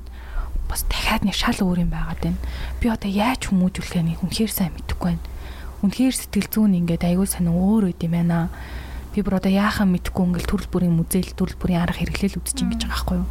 бас 0.67 0.83
дахиад 0.87 1.23
нэг 1.23 1.35
шал 1.35 1.55
өөр 1.63 1.87
юм 1.87 1.91
байгаад 1.95 2.19
байна. 2.19 2.39
Би 2.83 2.91
одоо 2.91 3.07
яаж 3.07 3.47
хүмүүжүүлэхээ 3.47 4.03
нэг 4.03 4.19
үнэхээр 4.19 4.51
сайн 4.51 4.75
мэдэхгүй 4.75 5.15
байна. 5.15 5.23
Үнэхээр 5.79 6.15
сэтгэл 6.15 6.49
зүйн 6.51 6.77
ингээд 6.83 7.07
аягүй 7.07 7.27
санаа 7.27 7.55
өөр 7.55 7.95
үт 7.95 8.03
юм 8.03 8.13
байна. 8.19 8.51
Би 9.15 9.23
бүр 9.23 9.39
одоо 9.39 9.51
яахаа 9.51 9.87
мэдэхгүй 9.87 10.23
ингээл 10.27 10.51
төрөл 10.51 10.71
бүрийн 10.71 10.95
мүзэл 10.99 11.31
төрөл 11.35 11.59
бүрийн 11.59 11.83
арга 11.83 11.99
хэрэглэл 12.03 12.39
үдчих 12.39 12.67
гэж 12.67 12.87
байгаа 12.87 12.95
байхгүй 12.95 13.17
юу. 13.19 13.27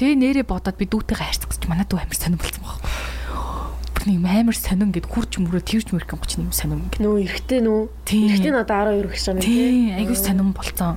Тэгээ 0.00 0.16
нэрээ 0.20 0.44
бодоод 0.48 0.76
би 0.80 0.84
дүүтэйгээ 0.88 1.28
харьцах 1.28 1.48
гэж 1.52 1.62
манай 1.70 1.86
дүү 1.88 2.02
амар 2.02 2.18
сонирн 2.18 2.40
болсон 2.40 2.60
байхгүй 2.64 3.23
нэг 4.06 4.24
амар 4.24 4.56
сонин 4.56 4.92
гэд 4.92 5.08
хурж 5.08 5.40
мөрөө 5.40 5.62
тэрж 5.64 5.88
мөрх 5.92 6.08
юм 6.12 6.20
гоч 6.20 6.32
юм 6.36 6.52
сонин 6.52 6.88
гэд. 6.92 7.00
Нөө 7.00 7.24
эрэхтэй 7.24 7.60
нөө. 7.64 7.80
Эрэхтэй 8.04 8.52
нь 8.52 8.60
одоо 8.60 8.94
12 8.94 9.10
гэж 9.10 9.22
байна 9.28 9.40
тийм. 9.40 9.96
Айгуу 9.98 10.16
сонин 10.16 10.50
болцсон. 10.52 10.96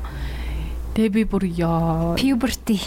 Тэгээ 0.95 1.13
би 1.13 1.23
бүр 1.27 1.43
яа. 1.47 2.15
Puberty. 2.19 2.79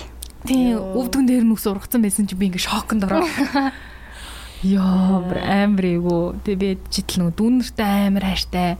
Тийм 0.44 0.80
өвдгөн 0.96 1.28
дээр 1.28 1.44
нүкс 1.44 1.68
ургацсан 1.68 2.00
байсан 2.00 2.26
чи 2.26 2.34
би 2.34 2.48
ингээ 2.48 2.64
шоконд 2.64 3.04
ороо. 3.04 3.24
Яа, 4.60 5.24
амар 5.24 5.86
эйгүү. 5.88 6.44
Тэгээ 6.44 6.60
би 6.60 6.70
житл 6.92 7.24
нөгөө 7.24 7.36
дүүнэртэй 7.40 8.08
амар 8.08 8.24
хайртай. 8.28 8.76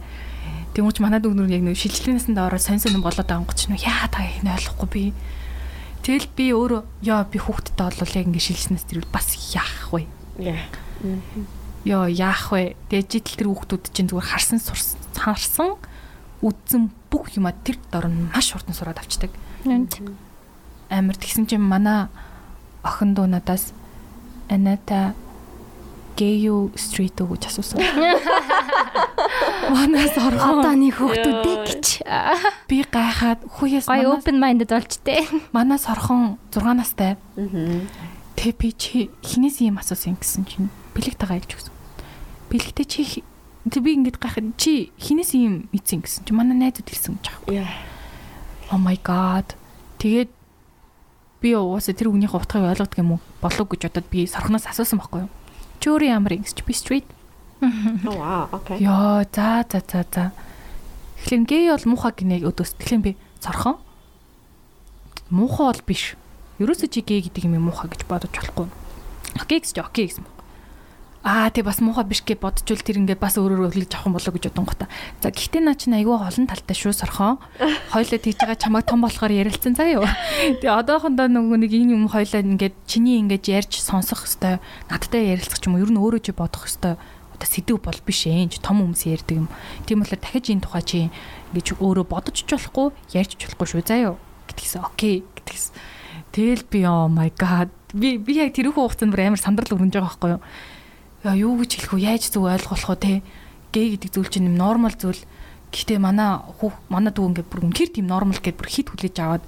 Тэмүүч 0.77 0.97
манай 1.01 1.19
дүүнэр 1.19 1.51
яг 1.51 1.65
нөгөө 1.65 1.81
шилжлэнээсэнд 1.81 2.37
ороод 2.37 2.61
сонь 2.61 2.81
сонин 2.81 3.01
болоод 3.01 3.27
байгаа 3.27 3.49
гоч 3.49 3.65
нөө 3.65 3.81
яа 3.81 4.07
та 4.07 4.23
их 4.23 4.45
ойлгохгүй 4.45 4.89
би. 4.93 5.03
Тэгэл 6.05 6.29
би 6.33 6.45
өөрөө 6.53 6.81
яа 7.05 7.25
би 7.27 7.37
хүүхдтэй 7.37 7.75
болвол 7.77 8.13
яг 8.13 8.25
ингээ 8.29 8.45
шилжснээс 8.45 8.85
тэр 8.89 9.05
бас 9.09 9.35
яах 9.53 9.89
вэ? 9.93 10.05
Яа. 10.39 10.65
Йоо 11.83 12.05
яах 12.07 12.51
вэ? 12.53 12.75
Жидэл 12.89 13.37
тэр 13.37 13.49
хүүхдүүд 13.49 13.83
чинь 13.89 14.09
зүгээр 14.09 14.27
харсан 14.37 14.59
харсан 15.17 15.81
үдсэн 16.41 16.89
бүх 17.09 17.33
юма 17.37 17.53
тэр 17.65 17.77
дорн 17.93 18.29
маш 18.33 18.53
хурдан 18.53 18.73
сураад 18.73 19.01
авчдаг. 19.01 19.29
Амар 20.89 21.17
тэгсэн 21.17 21.45
чинь 21.45 21.61
манай 21.61 22.09
охин 22.85 23.13
дүү 23.13 23.29
надаас 23.29 23.73
Аната 24.49 25.13
Гею 26.17 26.71
стрит 26.75 27.15
гэж 27.15 27.47
асуусан. 27.47 27.79
Манаас 29.73 30.17
орхон 30.19 30.59
одооны 30.59 30.91
хүүхдүүдээ 30.91 31.57
гэж. 31.65 31.85
Би 32.67 32.83
гайхаад 32.83 33.39
хүүяс 33.47 33.87
манай 33.87 34.05
open 34.11 34.37
minded 34.41 34.69
болчтой. 34.69 35.23
Манаас 35.55 35.87
орхон 35.87 36.37
6 36.51 36.77
настай. 36.77 37.15
Тэ 38.35 38.51
би 38.57 38.75
чи 38.75 39.09
хинээс 39.23 39.63
юм 39.63 39.79
асуусан 39.79 40.19
гэсэн 40.19 40.43
чинь 40.45 40.69
бэлэгтэйгээ 40.95 41.37
айлж 41.39 41.51
өгсөн. 41.55 41.73
Бэлэгтэй 42.51 42.85
чи 42.85 43.23
би 43.65 43.91
ингэж 43.93 44.17
гайхад 44.17 44.57
чи 44.57 44.91
хинээс 44.97 45.37
юм 45.37 45.69
мэдсэн 45.69 46.01
гэсэн 46.01 46.25
чи 46.25 46.31
манай 46.33 46.57
найзууд 46.57 46.89
хэлсэн 46.89 47.17
гэж 47.21 47.25
байгаа. 47.47 47.69
Oh 48.73 48.79
my 48.79 48.97
god. 48.99 49.53
Тэгээд 50.01 50.31
би 51.41 51.49
уусаа 51.53 51.93
тэр 51.93 52.09
үгнийхээ 52.09 52.41
утгыг 52.41 52.65
ойлгодог 52.65 52.97
юм 52.97 53.17
уу 53.17 53.21
болов 53.41 53.67
гэж 53.69 53.89
бодоод 53.89 54.07
би 54.09 54.25
сорхноос 54.25 54.65
асуусан 54.65 54.97
байхгүй 54.97 55.25
юу? 55.25 55.31
Чи 55.77 55.89
өөрөө 55.93 56.09
ямар 56.09 56.37
юм 56.37 56.45
чи 56.45 56.63
би 56.65 56.73
street 56.73 57.07
вау 58.03 58.49
окей 58.51 58.81
Йоо, 58.81 59.25
за 59.33 59.65
за 59.69 59.81
за 59.85 60.05
за. 60.11 60.31
Тэгэхээр 61.21 61.45
гей 61.45 61.69
бол 61.69 61.85
муухай 61.93 62.13
гинэ 62.17 62.41
өдөөс. 62.41 62.73
Тэгэхээр 62.81 63.01
би 63.05 63.11
цорхон. 63.37 63.77
Муухай 65.29 65.69
бол 65.69 65.81
биш. 65.85 66.17
Ерөөсөө 66.57 66.89
чи 66.89 67.01
гей 67.05 67.21
гэдэг 67.21 67.45
юм 67.45 67.61
муухай 67.69 67.89
гэж 67.93 68.09
бодож 68.09 68.33
болохгүй. 68.33 68.65
Окей 69.37 69.61
гэж 69.61 69.77
окей 69.77 70.09
гэсэн. 70.09 70.25
Аа 71.21 71.53
тий 71.53 71.61
бас 71.61 71.77
муухай 71.85 72.01
биш 72.09 72.25
гэж 72.25 72.41
бодчихвол 72.41 72.81
тэр 72.81 72.97
ингээд 72.97 73.21
бас 73.21 73.37
өөрөөр 73.37 73.69
өглөж 73.69 73.93
авах 73.93 74.09
юм 74.09 74.17
болоо 74.17 74.33
гэж 74.33 74.57
гота. 74.57 74.89
За 75.21 75.29
гэхдээ 75.29 75.61
наа 75.61 75.77
чи 75.77 75.93
айгүй 75.93 76.17
олон 76.17 76.49
талтай 76.49 76.73
шүү 76.73 76.97
сорхон. 76.97 77.37
Хойлоо 77.93 78.17
тийж 78.17 78.41
байгаа 78.41 78.57
чамайг 78.57 78.89
том 78.89 79.05
болохоор 79.05 79.29
ярилцсан 79.29 79.77
заа 79.77 80.01
юу. 80.01 80.05
Тэгээ 80.65 80.81
одоохондоо 80.81 81.29
нөгөө 81.29 81.61
нэг 81.61 81.71
энэ 81.77 81.93
юм 81.93 82.09
хойлоо 82.09 82.41
ингээд 82.41 82.73
чиний 82.89 83.21
ингээд 83.21 83.53
ярьж 83.53 83.85
сонсох 83.85 84.25
хэвээр 84.25 84.65
надтай 84.89 85.37
ярилцах 85.37 85.61
ч 85.61 85.69
юм 85.69 85.77
уу 85.77 85.85
ер 85.85 85.93
нь 85.93 86.01
өөрөө 86.01 86.21
чи 86.25 86.33
бодох 86.33 86.65
хэвээр 86.65 86.97
одоо 86.97 87.47
сэдв 87.53 87.77
бол 87.77 88.01
биш 88.01 88.25
ээ 88.25 88.49
ч 88.49 88.57
том 88.57 88.81
хүмүүс 88.81 89.05
ярьдаг 89.05 89.45
юм. 89.45 89.47
Тийм 89.85 90.01
болохоор 90.01 90.25
дахиж 90.25 90.49
энэ 90.49 90.65
тухай 90.65 90.81
чи 90.81 90.99
ингэж 91.53 91.77
өөрөө 91.77 92.05
бодож 92.09 92.33
ч 92.33 92.49
болохгүй 92.49 92.97
ярьж 93.13 93.37
ч 93.37 93.45
болохгүй 93.45 93.67
шүү 93.69 93.85
заа 93.85 94.01
юу 94.09 94.15
гэтгийсэн. 94.49 94.89
Окей 94.89 95.21
гэтгийсэн. 95.37 95.77
Тэгэл 96.33 96.65
би 96.65 96.81
oh 96.89 97.05
my 97.05 97.29
god 97.37 97.69
би 97.93 98.17
би 98.17 98.41
яг 98.41 98.57
тэр 98.57 98.73
их 98.73 98.79
хугацаанд 98.79 99.13
бүр 99.13 99.29
амар 99.29 99.41
сандрал 99.41 99.77
өрнөж 99.77 99.93
байгаа 99.93 100.09
байхгүй 100.09 100.31
юу 100.33 100.41
яа 101.23 101.35
юу 101.37 101.57
гэж 101.61 101.71
хэлэх 101.77 101.93
вэ? 101.93 102.01
Яаж 102.01 102.23
зөв 102.33 102.49
ойлгох 102.49 102.85
вэ 102.89 102.97
те? 102.97 103.13
Гэй 103.71 103.95
гэдэг 103.95 104.09
зүйл 104.09 104.29
чинь 104.31 104.49
юм 104.49 104.57
нормал 104.57 104.93
зүйл. 104.93 105.21
Гэхдээ 105.71 105.99
манай 106.01 106.41
хүүх 106.59 106.75
манай 106.89 107.13
дүү 107.13 107.31
ингээд 107.31 107.49
бүр 107.49 107.63
үнэхэр 107.69 107.91
тийм 107.95 108.07
нормал 108.09 108.35
гэдээ 108.35 108.59
бүр 108.59 108.69
хит 108.69 108.89
хүлээж 108.91 109.17
аваад 109.21 109.43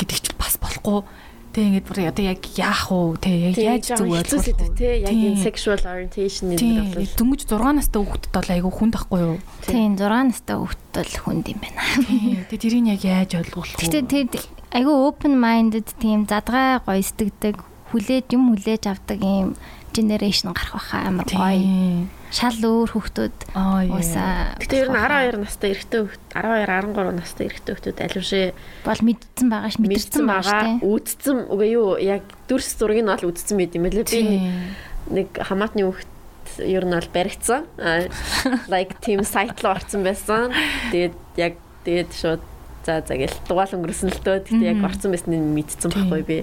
гэдэг 0.00 0.18
чинь 0.22 0.38
бас 0.40 0.56
болохгүй. 0.56 1.04
Тэ 1.54 1.60
ингээд 1.70 1.86
бүр 1.86 1.98
одоо 2.08 2.24
яг 2.24 2.40
яах 2.56 2.88
вэ? 2.88 3.20
Тэ 3.20 3.30
яг 3.52 3.56
яаж 3.60 3.84
зөв 3.94 4.08
ойлгох 4.08 4.42
вэ? 4.42 4.74
Тэ 4.74 4.88
яг 5.04 5.12
энэ 5.12 5.44
sexual 5.44 5.80
orientation 5.84 6.56
энэ 6.56 6.96
бол 6.96 7.14
дөнгөж 7.18 7.40
6 7.46 7.78
настай 7.78 8.00
хүүхдэд 8.00 8.32
бол 8.32 8.50
айгүй 8.54 8.72
хүнд 8.74 8.94
ахгүй 8.96 9.20
юу? 9.20 9.36
Тийм 9.68 9.94
6 10.00 10.34
настай 10.34 10.56
хүүхдэд 10.56 10.94
бол 10.98 11.14
хүнд 11.22 11.44
юм 11.52 11.58
байна. 11.60 11.82
Тэ 12.48 12.56
тэрийг 12.58 12.86
яг 12.90 13.02
яаж 13.04 13.30
ойлгох 13.38 13.68
вэ? 13.70 13.86
Гэтэ 13.86 14.00
тэр 14.08 14.42
айгүй 14.74 14.94
open 14.98 15.38
minded 15.38 15.86
тийм 16.02 16.26
задгай 16.26 16.82
гойсдагдаг 16.82 17.62
хүлээж 17.94 18.34
юм 18.34 18.50
хүлээж 18.50 18.90
авдаг 18.90 19.22
юм 19.22 19.54
generation 19.94 20.50
гарах 20.50 20.74
байхаа 20.74 21.00
амар 21.08 21.26
гоё. 21.30 22.10
Шал 22.34 22.58
өөр 22.58 22.90
хүүхдүүд 22.90 23.36
уусаа. 23.54 24.58
Гэтэ 24.58 24.82
ер 24.82 24.90
нь 24.90 24.98
12 24.98 25.38
настай 25.38 25.70
эрэгтэй 25.70 26.00
хүүхд 26.02 26.22
12 26.34 26.66
13 26.66 27.14
настай 27.14 27.44
эрэгтэй 27.46 27.72
хүүхдүүд 27.78 27.98
алившээ 28.02 28.46
бол 28.82 29.02
мэдсэн 29.06 29.46
байгаа 29.54 29.70
ш 29.70 29.76
мэдэрсэн 29.78 30.26
байгаа. 30.26 30.62
Үдцсэн 30.82 31.38
үгүй 31.46 31.68
юу 31.78 31.94
яг 32.02 32.26
дүрс 32.50 32.74
зургийг 32.74 33.06
нь 33.06 33.12
бол 33.14 33.30
үдцсэн 33.30 33.54
байт 33.54 33.78
юм 33.78 33.86
лээ. 33.86 34.02
Би 34.02 34.50
нэг 35.14 35.28
хамаатны 35.38 35.86
хүүхд 35.86 36.10
ер 36.66 36.84
нь 36.84 36.94
бол 36.98 37.10
баригдсан. 37.14 37.62
Like 38.72 38.98
team 38.98 39.22
site 39.22 39.62
руу 39.62 39.78
орсон 39.78 40.02
байсан. 40.02 40.50
Тэгээд 40.90 41.16
яг 41.38 41.54
тэгээд 41.86 42.10
шууд 42.12 42.42
за 42.82 43.00
за 43.06 43.14
гэл 43.14 43.38
дугаал 43.48 43.78
өнгөрсөн 43.78 44.10
л 44.10 44.20
дөө. 44.26 44.42
Гэтэ 44.42 44.64
яг 44.74 44.82
орсон 44.84 45.14
байсныг 45.14 45.38
мэдсэн 45.40 45.90
байхгүй 45.90 46.22
би. 46.26 46.38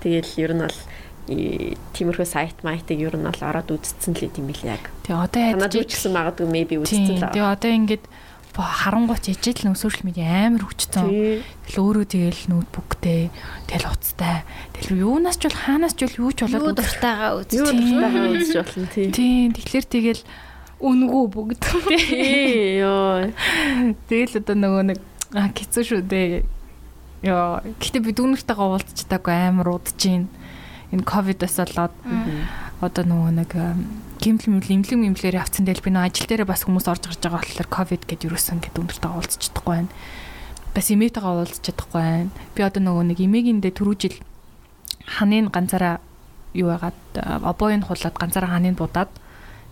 Тэгэл 0.00 0.32
ер 0.38 0.52
нь 0.54 0.64
бол 0.64 0.78
тиймэрхүү 1.26 2.26
сайт 2.26 2.62
майтыг 2.62 3.02
ер 3.02 3.18
нь 3.18 3.26
бол 3.26 3.42
ороод 3.42 3.74
үзсэн 3.74 4.14
л 4.14 4.30
юм 4.30 4.46
билээ 4.46 4.78
яг. 4.78 4.84
Тэгээ 5.02 5.18
одоо 5.26 5.42
яаж 5.42 5.74
үзсэн 5.74 6.14
магадгүй 6.14 6.46
maybe 6.46 6.78
үзсэн 6.78 7.18
л. 7.18 7.34
Тэгээ 7.34 7.50
одоо 7.50 7.70
ингээд 7.74 8.04
харангуйч 8.56 9.28
ижил 9.34 9.68
нөө 9.68 9.76
сошиал 9.76 10.06
медиа 10.06 10.48
амар 10.48 10.64
хүчтэй. 10.64 11.42
Тэгэл 11.66 11.82
өөрөө 11.82 12.06
тэгэл 12.08 12.42
ноутбуктэй, 12.48 13.28
тэгэл 13.68 13.90
уцтай. 13.90 14.46
Тэгэл 14.72 15.02
юунаас 15.02 15.36
ч 15.36 15.50
бол 15.50 15.60
хаанаас 15.60 15.92
ч 15.98 16.08
бол 16.08 16.30
юу 16.30 16.32
ч 16.32 16.46
болоод 16.46 16.78
дуртайгаа 16.78 17.30
үзэж. 17.42 17.52
Юу 17.52 17.68
дуртайгаа 17.68 18.26
үзэж 18.32 18.54
болно 18.56 18.86
тий. 18.94 19.06
Тийм 19.12 19.50
тэгэхээр 19.52 19.86
тэгэл 19.92 20.22
үнгүү 20.80 21.24
бүгд. 21.36 21.62
Тий 21.90 22.80
ёо. 22.80 23.28
Тэгэл 24.08 24.40
одоо 24.40 24.56
нөгөө 24.56 24.84
нэг 24.94 24.98
хэцүү 25.34 25.84
шүү 25.84 26.02
дээ. 26.08 26.48
Ёо. 27.28 27.60
Гэтэ 27.60 28.00
би 28.00 28.12
дүүнэртэйгээ 28.16 28.68
уулзчихтаагүй 28.72 29.34
амар 29.36 29.68
удаж 29.76 30.00
байна 30.00 30.28
энэ 30.92 31.04
ковидос 31.06 31.56
болоод 31.58 31.94
одоо 32.80 33.04
нөгөө 33.08 33.32
нэг 33.40 33.50
гимтэл 34.20 34.52
мэмл 34.52 34.70
имлэг 34.80 34.98
мэмлэр 35.00 35.40
явцсан 35.40 35.64
дээр 35.64 35.80
би 35.80 35.90
нөгөө 35.90 36.06
ажил 36.12 36.28
дээр 36.28 36.44
бас 36.44 36.64
хүмүүс 36.64 36.86
орж 36.86 37.08
гарч 37.08 37.20
байгаа 37.24 37.40
болохоор 37.40 37.68
ковид 37.72 38.02
гэдээ 38.04 38.30
юусэн 38.30 38.60
гэдэг 38.60 38.80
өндөртөө 38.84 39.12
уулзч 39.12 39.40
чадахгүй 39.48 39.72
байна. 39.86 39.92
Бас 40.76 40.86
имэйтэйгээ 40.92 41.32
уулзч 41.36 41.62
чадахгүй 41.64 42.00
байна. 42.00 42.30
Би 42.52 42.60
одоо 42.64 42.82
нөгөө 42.84 43.04
нэг 43.12 43.18
имээгиндээ 43.24 43.72
түрүү 43.76 43.96
жил 43.96 44.16
ханыг 45.06 45.52
ганцаараа 45.52 46.00
юу 46.56 46.72
яагаад 46.72 47.00
обоён 47.44 47.84
хулаад 47.84 48.16
ганцаараа 48.16 48.56
ханыг 48.56 48.76
будаад 48.76 49.10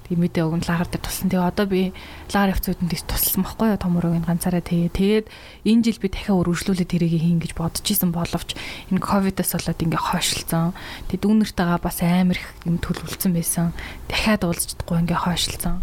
Тэгээ 0.05 0.21
мэдээ 0.21 0.45
өгөн 0.45 0.65
лагар 0.69 0.89
дээр 0.93 1.01
тулсан. 1.01 1.33
Тэгээ 1.33 1.49
одоо 1.49 1.65
би 1.65 1.97
лагар 2.29 2.53
явцуудад 2.53 2.93
тийш 2.93 3.03
тусалсан 3.09 3.41
байхгүй 3.41 3.69
юу 3.73 3.81
том 3.81 3.97
өрөөгийн 3.97 4.29
ганцаараа 4.29 4.61
тэгээ. 4.61 4.93
Тэгээд 4.93 5.27
энэ 5.65 5.85
жил 5.89 6.01
би 6.05 6.09
дахиад 6.13 6.41
өргөжлүүлээд 6.45 6.93
тэрийг 6.93 7.15
хийн 7.25 7.41
гэж 7.41 7.53
бодож 7.57 7.87
исэн 7.89 8.13
боловч 8.13 8.53
энэ 8.93 9.01
ковидос 9.01 9.57
болоод 9.57 9.81
ингээ 9.81 10.03
хойшилсан. 10.05 10.77
Тэгээ 11.09 11.25
дүүнэртэйгээ 11.25 11.81
бас 11.81 11.99
амар 12.05 12.37
их 12.37 12.49
юм 12.69 12.77
төлөвлөсөн 12.85 13.33
байсан. 13.33 13.73
Дахиад 14.13 14.45
уулзчихдаггүй 14.45 14.97
ингээ 15.09 15.25
хойшилсан. 15.25 15.81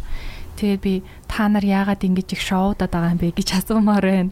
Тэгээд 0.61 0.81
би 0.85 1.01
та 1.25 1.49
нар 1.49 1.65
яагаад 1.65 2.05
ингэж 2.05 2.37
их 2.37 2.41
шоудаад 2.45 2.93
байгаа 2.93 3.17
юм 3.17 3.21
бэ 3.25 3.33
гэж 3.33 3.49
асуумаар 3.57 4.05
байна. 4.05 4.29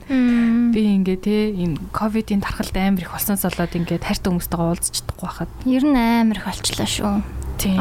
Би 0.70 0.82
ингээ 0.86 1.18
те 1.18 1.50
энэ 1.50 1.82
ковидын 1.90 2.46
тархалт 2.46 2.78
амар 2.78 3.02
их 3.02 3.10
болсноос 3.10 3.42
болоод 3.42 3.74
ингээ 3.74 4.06
хайртай 4.06 4.30
хүмүүстэйгээ 4.30 4.70
уулзчихдаггүй 4.70 5.26
байхад. 5.26 5.50
Ер 5.66 5.82
нь 5.90 5.98
амар 5.98 6.38
их 6.38 6.46
болчлаа 6.46 6.86
шүү. 6.86 7.26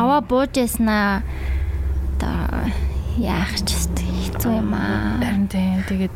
Аваа 0.00 0.24
бууж 0.24 0.56
яснаа 0.56 1.20
одоо 2.18 2.66
яах 3.22 3.54
ч 3.62 3.78
хэцүү 4.34 4.52
юм 4.58 4.74
аа. 4.74 5.22
Харин 5.22 5.46
тийм 5.46 5.82
тэгээд 5.86 6.14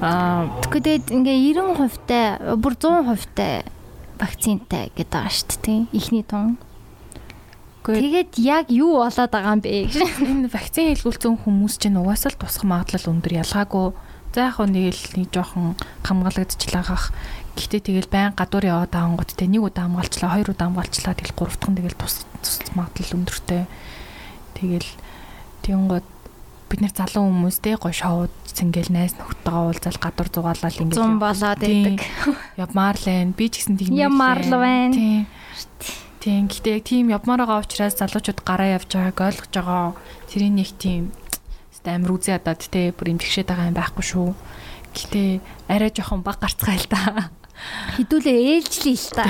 аа 0.00 0.48
тэгэхэд 0.64 1.12
ингээ 1.12 1.38
90% 1.52 2.08
тай 2.08 2.40
бүр 2.56 2.74
100% 2.80 3.36
тай 3.36 3.64
вакцинтай 4.16 4.88
гэдэг 4.96 5.12
байгаа 5.12 5.32
шүү 5.32 5.60
дээ. 5.60 5.80
Ихний 5.92 6.24
тун. 6.24 6.56
Тэгээд 7.84 8.40
яг 8.42 8.66
юу 8.72 9.04
болоод 9.04 9.30
байгаа 9.30 9.54
юм 9.54 9.62
бэ 9.62 9.86
гэж. 9.86 9.94
Энэ 10.24 10.48
вакцин 10.50 10.90
хэлгүүлсэн 10.96 11.36
хүмүүс 11.44 11.74
чинь 11.78 12.00
угаасаа 12.00 12.34
л 12.34 12.40
тусах 12.40 12.64
магадлал 12.66 13.12
өндөр 13.12 13.46
ялгаагүй. 13.46 13.94
За 14.34 14.50
яг 14.52 14.58
нэг 14.60 14.92
л 14.92 15.04
нэг 15.16 15.28
жоохон 15.32 15.78
хамгаалагдчихлагах. 16.04 17.14
Гэхдээ 17.56 17.80
тэгэл 17.88 18.12
байн 18.12 18.36
гадуур 18.36 18.68
яваад 18.68 18.92
авангууд 18.92 19.32
те 19.32 19.48
нэг 19.48 19.64
удаа 19.64 19.88
хамгаалчлаа, 19.88 20.34
хоёр 20.36 20.52
удаа 20.52 20.68
хамгаалчлаа 20.68 21.16
тэгэл 21.16 21.32
гурав 21.32 21.56
дахь 21.56 21.72
нь 21.72 21.78
тэгэл 21.80 21.96
тус 21.96 22.28
тус 22.44 22.60
магадлал 22.76 23.16
өндөртэй. 23.16 23.64
Тэгэл 24.56 24.90
тэгэнгүүт 25.62 26.08
бид 26.66 26.80
нэр 26.82 26.94
залуу 26.96 27.28
хүмүүс 27.30 27.58
те 27.62 27.76
гоо 27.76 27.92
шоуд 27.92 28.32
цэнгэл 28.50 28.90
найз 28.90 29.14
нөхдөйгээ 29.14 29.62
уулзаал 29.70 30.00
гадуур 30.02 30.28
зугаалал 30.32 30.80
ингэж 30.82 30.96
зум 30.98 31.20
болоод 31.22 31.60
байдаг. 31.62 32.02
Явмаар 32.58 32.96
л 32.98 33.06
байна. 33.06 33.36
Би 33.36 33.46
ч 33.52 33.62
гэсэн 33.62 33.76
тийм 33.78 33.94
Явмаар 33.94 34.40
л 34.42 34.54
байна. 34.56 34.94
Тийм. 34.96 35.22
Тийм. 36.18 36.42
Гэтэ 36.50 36.68
яг 36.74 36.82
тийм 36.82 37.06
явмаар 37.12 37.46
байгаа 37.46 37.62
учраас 37.62 37.94
залуучууд 38.00 38.40
гараа 38.42 38.80
явж 38.82 38.90
байгааг 38.90 39.20
ойлгож 39.30 39.52
байгаа. 39.54 39.94
Тэрийн 40.26 40.58
нэг 40.58 40.74
тийм 40.74 41.14
амар 41.86 42.18
үзээ 42.18 42.42
ядаад 42.42 42.66
те 42.66 42.90
бүр 42.90 43.14
юм 43.14 43.18
тэгшээд 43.22 43.46
байгаа 43.46 43.70
юм 43.70 43.78
байхгүй 43.78 44.04
шүү. 44.04 44.28
Гэтэ 44.90 45.22
арай 45.70 45.90
жоохон 45.94 46.26
баг 46.26 46.42
гарцгаа 46.42 46.74
л 46.74 46.86
да 46.90 47.30
хідүүлээ 47.96 48.38
ээлжлээ 48.60 48.96
л 48.96 49.08
та. 49.16 49.24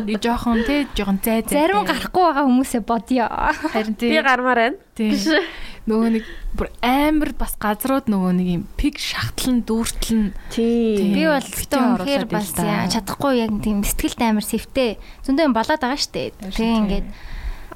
Нэг 0.00 0.18
жоохон 0.20 0.64
тий 0.64 0.88
жоохон 0.96 1.18
зай 1.20 1.44
зай. 1.44 1.68
Зарим 1.68 1.84
гарахгүй 1.84 2.22
байгаа 2.24 2.44
хүмүүсээ 2.48 2.82
бодё. 2.82 3.28
Харин 3.72 3.94
тий. 3.94 4.10
Би 4.10 4.18
гармаар 4.24 4.60
байна. 4.60 4.78
Тий. 4.96 5.12
Нөгөө 5.84 6.08
нэг 6.16 6.24
бүр 6.56 6.70
амар 6.80 7.34
бас 7.36 7.52
газрууд 7.60 8.08
нөгөө 8.08 8.32
нэг 8.40 8.48
юм 8.48 8.64
пик 8.80 8.96
шахтлан 8.96 9.60
дүүртлэн 9.68 10.32
тий. 10.48 11.12
Би 11.12 11.28
бол 11.28 11.44
үнэхээр 11.44 12.24
бас 12.32 12.56
чадахгүй 12.56 13.44
яг 13.44 13.52
тийм 13.60 13.84
сэтгэлд 13.84 14.24
амар 14.24 14.46
сэвтэй. 14.48 14.96
Зөндөө 15.28 15.44
юм 15.44 15.56
болоод 15.56 15.82
байгаа 15.84 16.00
штэ. 16.00 16.32
Тэгээ 16.40 16.78
ингээд 16.80 17.08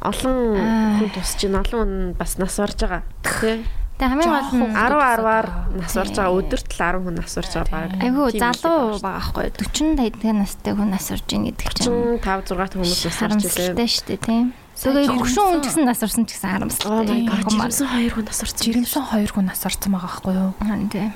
олон 0.00 0.56
хүн 1.04 1.10
тусч 1.12 1.44
ин 1.44 1.60
олон 1.60 1.76
хүн 1.84 1.92
бас 2.16 2.38
нас 2.40 2.56
орж 2.56 2.80
байгаа. 2.80 3.02
Тий. 3.20 3.60
Тэгээ 3.98 4.10
хамгийн 4.14 4.30
гол 4.30 4.50
нь 4.54 4.70
10 4.78 4.94
10-аар 4.94 5.46
нас 5.74 5.94
орж 5.98 6.14
байгаа 6.14 6.38
өдөрт 6.38 6.68
л 6.70 6.78
10 6.78 7.02
хүн 7.02 7.14
нас 7.18 7.34
орж 7.34 7.50
байгаа 7.50 7.90
баг. 7.90 7.98
Айгүй 7.98 8.30
залуу 8.38 8.94
байгаа 9.02 9.18
байхгүй 9.18 9.44
40 9.58 10.22
50 10.22 10.38
настай 10.38 10.72
хүн 10.78 10.90
нас 10.94 11.06
орж 11.10 11.26
ийн 11.34 11.44
гэдэг 11.50 11.66
чинь 11.74 12.22
5 12.22 12.54
6 12.54 12.78
хүмүүс 12.78 13.02
нас 13.10 13.20
орж 13.26 13.42
илээ 13.42 13.90
шүү 13.90 14.06
дээ 14.06 14.20
тийм. 14.22 14.46
Тэгээ 14.78 15.10
хөгшин 15.10 15.46
хүн 15.50 15.62
ч 15.62 15.66
гэсэн 15.66 15.82
нас 15.90 16.00
орсон 16.06 16.24
ч 16.30 16.38
гэсэн 16.38 16.50
харамсалтай. 16.54 17.26
Жирэмсэн 17.42 17.86
2 17.90 18.14
хүн 18.14 18.26
нас 18.30 18.38
орсон. 18.46 18.62
Жирэмсэн 18.62 19.02
2 19.02 19.34
хүн 19.34 19.46
нас 19.50 19.62
орсон 19.66 19.90
байгаа 19.90 20.06
байхгүй 20.14 20.34
юу? 20.38 20.50
Тийм. 20.94 21.10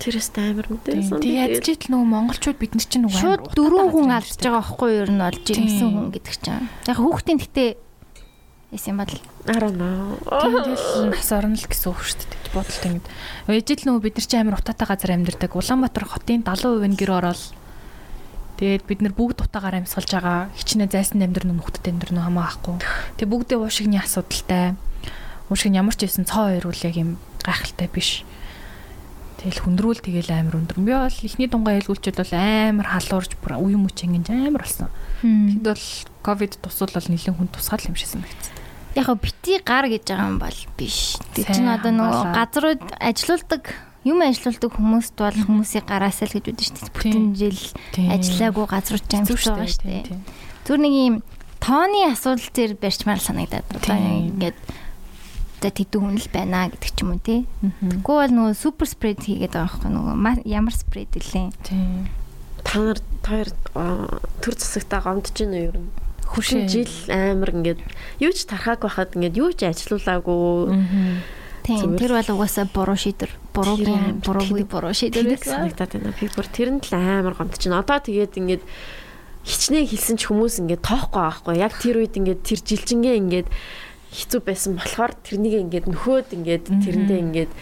Тэрээс 0.00 0.28
амар 0.40 0.66
мэдээсэн. 0.72 1.20
Тэгээ 1.20 1.60
ядчихэд 1.60 1.92
нөгөө 1.92 2.08
монголчууд 2.08 2.56
бид 2.56 2.72
нар 2.72 2.88
чинь 2.88 3.04
нөгөө 3.04 3.20
шууд 3.20 3.42
дөрөв 3.52 3.86
хүн 3.92 4.10
алдж 4.16 4.40
байгаа 4.40 4.64
байхгүй 4.64 4.88
юу? 4.88 5.02
Ер 5.04 5.10
нь 5.12 5.20
бол 5.20 5.38
жирэмсэн 5.44 5.88
хүн 5.92 6.08
гэдэг 6.16 6.34
чинь. 6.40 6.66
Яг 6.88 6.96
хүүхдийн 6.96 7.38
гэтээ 7.38 7.70
Эс 8.72 8.88
юм 8.88 9.04
бол 9.04 9.12
10 9.44 9.76
Тэгэл 10.24 11.12
нас 11.12 11.28
орно 11.36 11.60
л 11.60 11.68
гэсэн 11.68 11.92
үг 11.92 12.00
шүү 12.00 12.24
дээ. 12.24 12.56
Бодолт 12.56 12.84
ингэж. 12.88 13.04
Ээжил 13.52 13.84
нөгөө 13.84 14.00
бид 14.00 14.16
нар 14.16 14.26
чи 14.26 14.36
амар 14.40 14.56
утаатай 14.56 14.88
газар 14.88 15.12
амьдардаг. 15.12 15.52
Улаанбаатар 15.52 16.08
хотын 16.08 16.40
70% 16.40 16.88
нь 16.88 16.96
гэр 16.96 17.12
ороод 17.12 17.42
Тэгээд 18.62 18.86
бид 18.86 19.00
нар 19.02 19.10
бүгд 19.10 19.42
дутаагаар 19.42 19.82
амьсгалж 19.82 20.06
байгаа. 20.14 20.46
Хичнээн 20.54 20.86
зайсан 20.86 21.18
амьдрын 21.18 21.50
нөхдөд 21.50 21.82
амьдрын 21.82 22.22
хамаахгүй. 22.22 22.78
Тэгээд 23.18 23.32
бүгдээ 23.34 23.58
уушигны 23.58 23.98
асуудалтай. 23.98 24.78
Уушиг 25.50 25.74
нь 25.74 25.80
ямар 25.82 25.98
ч 25.98 26.06
байсан 26.06 26.30
цоо 26.30 26.46
хоёр 26.46 26.70
үл 26.70 26.86
яг 26.86 26.94
юм 26.94 27.18
гайхалтай 27.42 27.90
биш. 27.90 28.22
Тэгэл 29.42 29.66
хүндрүүл 29.66 30.06
тэгэл 30.06 30.30
амар 30.30 30.62
өндөр. 30.62 30.78
Би 30.78 30.94
бол 30.94 31.10
ихний 31.26 31.50
дунгаа 31.50 31.74
хэлгүүлчихэд 31.74 32.22
бол 32.22 32.34
амар 32.38 32.86
халуурж 32.86 33.34
бүр 33.42 33.58
үе 33.58 33.74
мөч 33.74 33.98
ингэж 34.06 34.30
амар 34.30 34.62
болсон. 34.62 34.94
Тэд 35.26 35.66
бол 35.66 35.86
ковид 36.22 36.54
тусвал 36.62 36.94
нэлээд 36.94 37.34
хүн 37.34 37.50
тусгаал 37.50 37.90
юм 37.90 37.98
шигсэн 37.98 38.22
гэсэн. 38.22 38.61
Яг 38.96 39.08
бити 39.22 39.58
гар 39.64 39.88
гэж 39.88 40.04
байгаа 40.04 40.28
юм 40.28 40.38
бол 40.42 40.58
биш. 40.76 41.16
Тэг 41.32 41.48
чинь 41.48 41.70
одоо 41.70 41.92
нөгөө 41.92 42.36
газрууд 42.36 42.82
ажилуулдаг 43.00 43.72
юм 44.04 44.20
ажилуулдаг 44.20 44.72
хүмүүст 44.76 45.14
бол 45.16 45.38
хүмүүсийн 45.46 45.86
гараасаа 45.86 46.28
л 46.28 46.36
гэж 46.36 46.44
үдэн 46.52 46.66
шүү 46.66 46.76
дээ. 46.76 46.92
Бүтэн 46.92 47.26
жил 47.38 47.60
ажиллаагүй 47.96 48.66
газрууд 48.68 49.06
амьд 49.08 49.30
байгаа 49.32 49.68
шүү 49.70 49.86
дээ. 49.86 50.04
Зүр 50.66 50.78
нэг 50.82 50.92
юм 50.92 51.16
тооны 51.62 52.10
асуудал 52.10 52.50
зэр 52.50 52.74
барьчмаар 52.76 53.22
санагдаад 53.22 53.66
одоо 53.70 53.96
ингээд 53.96 54.58
одоо 55.62 55.70
тэдүү 55.70 56.00
хүн 56.02 56.18
л 56.18 56.28
байна 56.34 56.66
гэдэг 56.74 56.90
ч 56.90 56.98
юм 57.06 57.14
уу 57.14 57.22
тий. 57.22 57.46
Тэгвэл 57.62 58.02
бол 58.02 58.34
нөгөө 58.34 58.58
супер 58.58 58.86
спред 58.90 59.22
хийгээд 59.22 59.54
байгаа 59.54 59.70
байхгүй 59.70 59.90
нөгөө 59.94 60.42
ямар 60.50 60.74
спред 60.74 61.14
илээ. 61.14 61.54
Тий. 61.62 62.10
Та 62.66 62.82
нар 62.82 62.98
хоёр 63.22 63.48
төр 64.42 64.54
засагтаа 64.58 65.06
гомдож 65.06 65.38
байна 65.38 65.54
уу 65.54 65.62
юу 65.70 65.74
юм? 65.78 65.86
Хөршин 66.32 66.64
жил 66.68 66.88
амар 67.12 67.52
ингээд 67.52 67.80
юу 68.24 68.32
ч 68.32 68.48
тархааг 68.48 68.80
байхад 68.82 69.12
ингээд 69.12 69.36
юу 69.36 69.52
ч 69.52 69.68
ажилуулаагүй. 69.68 71.20
Тийм 71.62 71.94
тэр 71.94 72.16
бол 72.16 72.30
угаасаа 72.34 72.66
буруу 72.66 72.98
шийдвэр. 72.98 73.30
Буруугийн 73.54 74.24
буруугүй 74.24 74.64
буруу 74.66 74.96
шийдвэр 74.96 75.38
санагдаад 75.38 75.92
байна. 75.94 76.16
Би 76.16 76.26
бүр 76.32 76.48
тэрэнд 76.48 76.88
л 76.90 76.96
амар 76.98 77.36
гомдож 77.36 77.62
байна. 77.62 77.84
Одоо 77.84 78.00
тэгээд 78.02 78.34
ингээд 78.40 78.64
хичнээн 79.46 79.86
хэлсэн 79.86 80.16
ч 80.18 80.26
хүмүүс 80.26 80.58
ингээд 80.64 80.82
тоохгүй 80.82 81.22
байхгүй. 81.22 81.54
Яг 81.62 81.74
тэр 81.78 82.02
үед 82.02 82.18
ингээд 82.18 82.40
тэр 82.42 82.60
жилжингээ 82.66 83.14
ингээд 83.22 83.48
хэцүү 84.12 84.40
байсан 84.44 84.76
болохоор 84.76 85.12
тэрнийг 85.24 85.56
ингээд 85.66 85.86
нөхөөд 85.88 86.28
ингээд 86.36 86.64
тэрэндээ 86.68 87.20
ингээд 87.24 87.52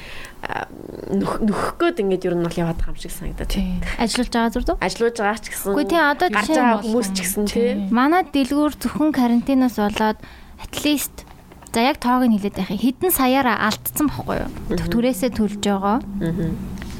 нөхөх 0.41 1.77
гээд 1.77 2.01
ингээд 2.01 2.27
ер 2.31 2.35
нь 2.39 2.45
бол 2.45 2.61
яваад 2.61 2.81
байгаа 2.81 2.97
юм 2.97 3.01
шиг 3.01 3.13
санагдаад. 3.13 3.53
Ажиллаж 4.01 4.29
байгаа 4.33 4.53
зүр 4.55 4.65
дөө? 4.65 4.77
Ажиллаж 4.81 5.17
байгаа 5.21 5.41
ч 5.43 5.47
гэсэн. 5.53 5.73
Үгүй 5.75 5.87
тий 5.91 6.01
одоо 6.01 6.29
гарч 6.33 6.49
байгаа 6.49 6.81
хүмүүс 6.81 7.09
ч 7.13 7.19
гэсэн 7.21 7.45
тий. 7.51 7.71
Манай 7.93 8.23
дэлгүүр 8.25 8.73
зөвхөн 8.81 9.13
карантинаас 9.13 9.77
болоод 9.77 10.19
at 10.65 10.75
least 10.87 11.29
за 11.77 11.81
яг 11.85 12.01
тоог 12.01 12.25
нь 12.25 12.35
хэлээд 12.41 12.57
байх. 12.57 12.73
Хэдэн 12.73 13.13
саяараа 13.13 13.69
алдсан 13.69 14.09
бохгүй 14.09 14.37
юу? 14.41 14.51
Төрөөсөө 14.91 15.31
төлж 15.37 15.61
байгаа. 15.61 15.99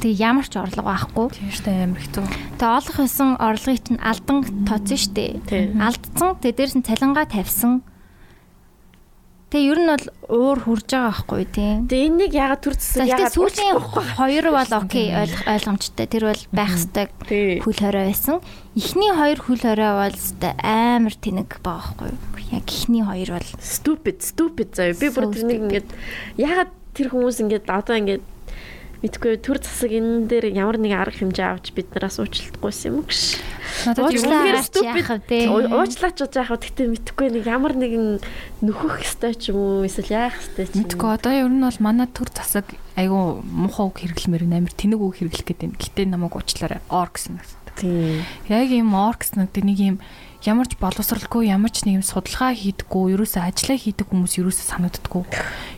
Тэг 0.01 0.13
ямар 0.17 0.45
ч 0.45 0.53
орлого 0.57 0.89
байхгүй. 0.91 1.27
Тийм 1.33 1.49
шүү 1.53 1.65
дээ 1.65 1.85
амар 1.85 2.01
хэцүү. 2.01 2.25
Тэг 2.57 2.69
олох 2.69 2.97
байсан 2.97 3.29
орлогыг 3.37 3.81
чинь 3.85 4.01
алдан 4.01 4.37
тооцсон 4.65 4.97
шүү 4.97 5.13
дээ. 5.13 5.77
Алдсан. 5.77 6.29
Тэг 6.41 6.57
дээрс 6.57 6.75
нь 6.77 6.85
цалингаа 6.87 7.29
тавьсан 7.29 7.85
Тэгээ 9.51 9.67
ер 9.67 9.79
нь 9.83 9.91
бол 9.91 10.07
уур 10.31 10.59
хурж 10.63 10.87
байгаа 10.95 11.11
байхгүй 11.11 11.43
тийм. 11.51 11.91
Тэгээ 11.91 12.07
энэнийг 12.07 12.33
ягаад 12.39 12.63
төр 12.63 12.75
зэсэг 12.79 13.03
ягаад 13.03 13.35
сүүлийн 13.35 13.83
хоёр 14.15 14.45
бол 14.47 14.71
окей 14.79 15.11
ойлгомжтой. 15.11 16.07
Тэр 16.07 16.23
бол 16.31 16.43
байх 16.55 16.71
хэвээр 16.79 17.59
хөл 17.59 17.79
хорой 17.83 18.05
байсан. 18.07 18.39
Эхний 18.79 19.11
хоёр 19.11 19.39
хөл 19.43 19.59
хорой 19.59 19.91
бол 20.07 20.17
амар 20.63 21.15
тэнэг 21.19 21.59
байгаа 21.59 21.99
байхгүй. 21.99 22.15
Яг 22.55 22.63
эхний 22.63 23.03
хоёр 23.03 23.29
бол 23.35 23.49
stupid 23.59 24.23
stupid 24.23 24.71
заяа. 24.71 24.95
Би 24.95 25.11
бүр 25.11 25.27
тэрнийг 25.35 25.59
ингээд 25.67 25.89
ягаад 26.39 26.71
тэр 26.95 27.11
хүмүүс 27.11 27.43
ингээд 27.43 27.67
одоо 27.67 27.99
ингээд 27.99 28.23
мэдгүй 29.01 29.41
төр 29.41 29.57
засаг 29.57 29.91
энэ 29.97 30.29
дээр 30.29 30.45
ямар 30.53 30.77
нэг 30.77 30.93
арга 30.93 31.17
хэмжээ 31.17 31.47
авч 31.49 31.73
бид 31.73 31.89
нараас 31.91 32.21
уучлалтгүйсэн 32.21 32.89
юм 32.93 32.97
гэж. 33.09 33.41
Надад 33.89 34.13
яах 34.13 35.09
вэ? 35.25 35.49
Уучлаач 35.49 36.17
гэж 36.21 36.33
яах 36.37 36.53
вэ? 36.53 36.61
Гэтэ 36.69 36.83
мэдгүй 36.85 37.27
нэг 37.33 37.45
ямар 37.49 37.73
нэгэн 37.73 38.21
нөхөх 38.61 39.01
ёстой 39.01 39.33
ч 39.33 39.49
юм 39.49 39.57
уу 39.57 39.89
эсвэл 39.89 40.13
яах 40.13 40.37
ёстой 40.37 40.69
ч 40.69 40.77
юм. 40.77 40.85
Мэдгүй 40.85 41.09
одоо 41.17 41.33
ер 41.33 41.49
нь 41.49 41.65
бол 41.65 41.81
манай 41.81 42.05
төр 42.13 42.29
засаг 42.29 42.69
айгүй 42.93 43.41
муухай 43.41 43.85
үг 43.89 43.97
хэрэглэмээр 44.05 44.43
амар 44.45 44.73
тэнэг 44.77 45.01
үг 45.01 45.17
хэрэглэх 45.17 45.49
гэдэг 45.49 45.65
юм. 45.65 45.75
Гэтэ 45.81 46.05
намайг 46.05 46.37
уучлаарай. 46.37 46.85
Ор 46.93 47.09
гэсэн. 47.09 47.41
Тийм. 47.81 48.21
Яг 48.53 48.69
юм 48.69 48.93
ор 48.93 49.17
гэсэн 49.17 49.49
нэг 49.49 49.79
юм 49.81 49.97
ямар 50.41 50.65
ч 50.65 50.73
боловсралгүй 50.81 51.53
ямар 51.53 51.69
ч 51.69 51.85
нэг 51.85 52.01
юм 52.01 52.05
судалгаа 52.05 52.57
хийдэггүй, 52.57 53.13
ерөөсөө 53.13 53.41
ажиллаа 53.45 53.77
хийдэг 53.77 54.07
хүмүүс 54.09 54.33
ерөөсөө 54.41 54.65
санагддаггүй. 54.73 55.23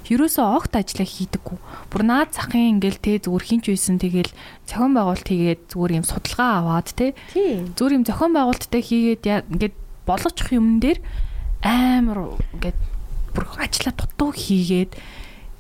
Ерөөсөө 0.08 0.46
огт 0.56 0.74
ажиллаа 0.80 1.08
хийдэггүй. 1.08 1.58
Бүр 1.92 2.02
наад 2.08 2.32
захын 2.32 2.80
ингээл 2.80 3.04
те 3.04 3.20
зүгээр 3.20 3.44
хинч 3.44 3.66
үйсэн 3.68 4.00
тэгэл 4.00 4.32
зохион 4.64 4.96
байгуулалт 4.96 5.28
хийгээд 5.28 5.62
зүгээр 5.68 5.96
юм 6.00 6.06
судалгаа 6.08 6.52
аваад 6.64 6.88
те. 6.96 7.12
Зүгээр 7.36 7.98
юм 8.00 8.08
зохион 8.08 8.32
байгуулалттай 8.32 8.82
хийгээд 8.88 9.24
ингээд 9.52 9.76
болгочих 10.08 10.50
юм 10.56 10.80
дээр 10.80 11.00
амар 11.60 12.40
ингээд 12.56 12.80
бүр 13.36 13.46
ажиллаа 13.60 13.94
дутуу 14.00 14.32
хийгээд 14.32 14.96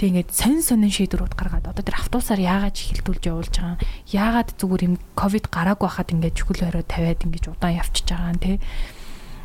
тэг 0.03 0.11
ингээд 0.11 0.35
сонь 0.35 0.59
сонин 0.59 0.91
шийдвэрүүд 0.91 1.39
гаргаад 1.39 1.71
одоо 1.71 1.79
тэр 1.79 1.95
автобусаар 1.95 2.43
яагаад 2.43 2.75
хилдүүлж 2.75 3.23
явуулж 3.23 3.55
байгаа 3.55 3.79
яагаад 4.11 4.49
зүгээр 4.59 4.83
юм 4.91 4.95
ковид 5.15 5.47
гараагүй 5.47 5.87
хахад 5.87 6.11
ингээд 6.11 6.35
чүхэл 6.43 6.67
орой 6.67 6.83
тавиад 6.83 7.23
ингээд 7.23 7.47
удаан 7.55 7.79
явчихж 7.79 8.11
байгаа 8.11 8.35
юм 8.35 8.41
те 8.43 8.59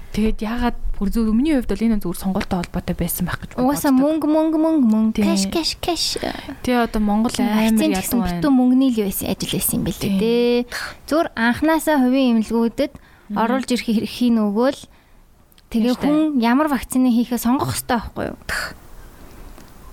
Тэгээд 0.09 0.41
ягаад 0.41 0.77
бүр 0.97 1.09
зөв 1.13 1.31
миний 1.37 1.53
хувьд 1.55 1.69
бол 1.69 1.85
энэ 1.85 2.01
зүгээр 2.01 2.23
сонголттой 2.27 2.59
холбоотой 2.65 2.97
байсан 2.97 3.29
байх 3.29 3.39
гэж 3.45 3.55
боддог. 3.55 3.71
Угаасаа 3.71 3.93
мөнгө 3.93 4.27
мөнгө 4.27 4.59
мөнгө 4.59 4.87
мөнгө 4.89 5.21
кэш 5.21 5.45
кэш 5.53 5.71
кэш. 5.79 6.05
Тэгээ 6.65 6.89
одоо 6.89 7.03
Монгол 7.05 7.31
ядуу 7.37 7.53
байна. 7.53 8.41
Бүтэн 8.41 8.51
мөнгөний 8.57 8.91
л 8.97 9.05
байсан 9.05 9.29
ажил 9.29 9.53
байсан 9.53 9.77
юм 9.79 9.85
бэл 9.85 10.01
тээ. 10.01 10.65
Зүгээр 11.07 11.29
анханасаа 11.37 11.97
хувийн 12.01 12.41
эмнэлгүүдэд 12.41 12.93
оруулж 13.37 13.69
ирэх 13.69 13.89
эрхийн 14.09 14.41
нөгөөл 14.41 14.81
тэгээ 15.69 15.95
хүн 16.01 16.41
ямар 16.41 16.73
вакцины 16.73 17.13
хийхээ 17.13 17.37
сонгох 17.37 17.77
хэрэгтэй 17.77 18.01
байхгүй 18.01 18.25
юу? 18.33 18.39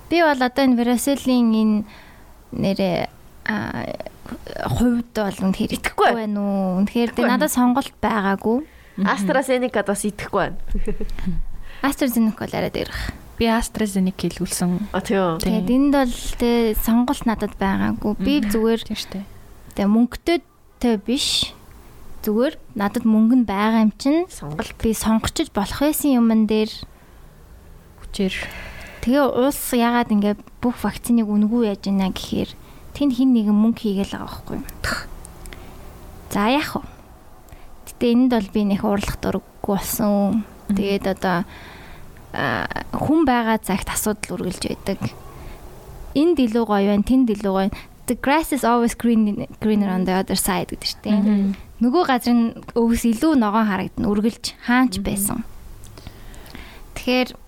Би 0.09 0.21
бол 0.21 0.41
одоо 0.41 0.63
энэ 0.65 0.77
Вераселийн 0.77 1.49
энэ 1.53 1.77
нэрээ 2.53 3.09
хувьд 4.65 5.13
бол 5.13 5.37
үнэхээр 5.49 5.71
итгэхгүй 5.77 6.09
байна 6.13 6.39
уу? 6.41 6.81
Үнэхээр 6.81 7.11
тэ 7.13 7.29
надад 7.29 7.53
сонголт 7.53 7.93
байгаагүй 8.01 8.65
AstraZeneca-д 9.03 9.87
бас 9.91 10.03
идэхгүй 10.07 10.39
байна. 10.39 10.57
AstraZeneca 11.87 12.47
бол 12.47 12.55
арай 12.55 12.71
дээрх. 12.71 13.11
Би 13.35 13.51
AstraZeneca 13.51 14.23
хэлүүлсэн. 14.23 14.95
А 14.95 15.03
тийм. 15.03 15.37
Тэгээд 15.43 15.69
энд 15.75 15.93
бол 15.99 16.15
тэ 16.39 16.79
сонголт 16.79 17.27
надад 17.27 17.53
байгаагүй. 17.59 18.15
Би 18.23 18.39
зүгээр 18.39 18.81
тийм 18.87 18.95
шүү 18.95 19.11
дээ. 19.19 19.25
Тэгээ 19.75 19.91
мөнгөтэй 19.91 20.95
биш. 21.03 21.51
Зүгээр 22.23 22.55
надад 22.79 23.03
мөнгө 23.03 23.35
нь 23.43 23.45
байгаа 23.45 23.83
юм 23.83 23.93
чинь 23.99 24.25
сонголт 24.31 24.73
би 24.79 24.95
сонгочиж 24.95 25.51
болох 25.51 25.83
байсан 25.83 26.15
юмн 26.15 26.47
дээр 26.47 26.71
хүчээр 28.01 28.33
тэгээ 29.05 29.37
улс 29.37 29.69
яагаад 29.69 30.09
ингэ 30.09 30.33
бүх 30.65 30.81
вакциныг 30.81 31.29
үнгүй 31.29 31.69
яаж 31.69 31.85
ийна 31.85 32.09
гэхээр 32.09 32.49
тэнд 32.97 33.13
хин 33.13 33.37
нэгэн 33.37 33.53
мөнгө 33.53 33.85
хийгээл 33.85 34.17
байгаа 34.17 34.25
байхгүй 34.25 34.57
юу. 34.57 34.65
За 36.33 36.49
яах 36.49 36.81
вэ? 36.81 36.83
Гэтэ 37.85 38.05
энд 38.09 38.31
бол 38.33 38.49
би 38.49 38.61
нэх 38.65 38.81
уурлах 38.81 39.17
дурггүй 39.21 39.77
болсон. 39.77 40.41
Тэгээд 40.73 41.05
одоо 41.05 41.45
хүн 42.33 43.21
байгаа 43.29 43.61
цагт 43.61 43.93
асуудал 43.93 44.41
үргэлж 44.41 44.73
байдаг. 44.73 44.99
Энд 46.17 46.41
илүү 46.41 46.65
гоё 46.65 46.89
байна, 46.89 47.05
тэнд 47.05 47.29
илүү 47.29 47.53
гоё. 47.53 47.69
The 48.09 48.17
grass 48.17 48.49
is 48.49 48.65
always 48.65 48.97
green 48.97 49.45
greener 49.61 49.93
on 49.93 50.09
the 50.09 50.17
other 50.17 50.35
side 50.35 50.73
гэдэг 50.73 50.89
шүү 50.89 51.01
дээ. 51.05 51.21
Нөгөө 51.77 52.03
газрын 52.09 52.41
өвс 52.73 53.05
илүү 53.05 53.37
ногоон 53.37 53.69
харагдана 53.69 54.09
үргэлж 54.09 54.57
хаанч 54.65 54.99
байсан. 55.05 55.45
Тэгэхээр 56.97 57.44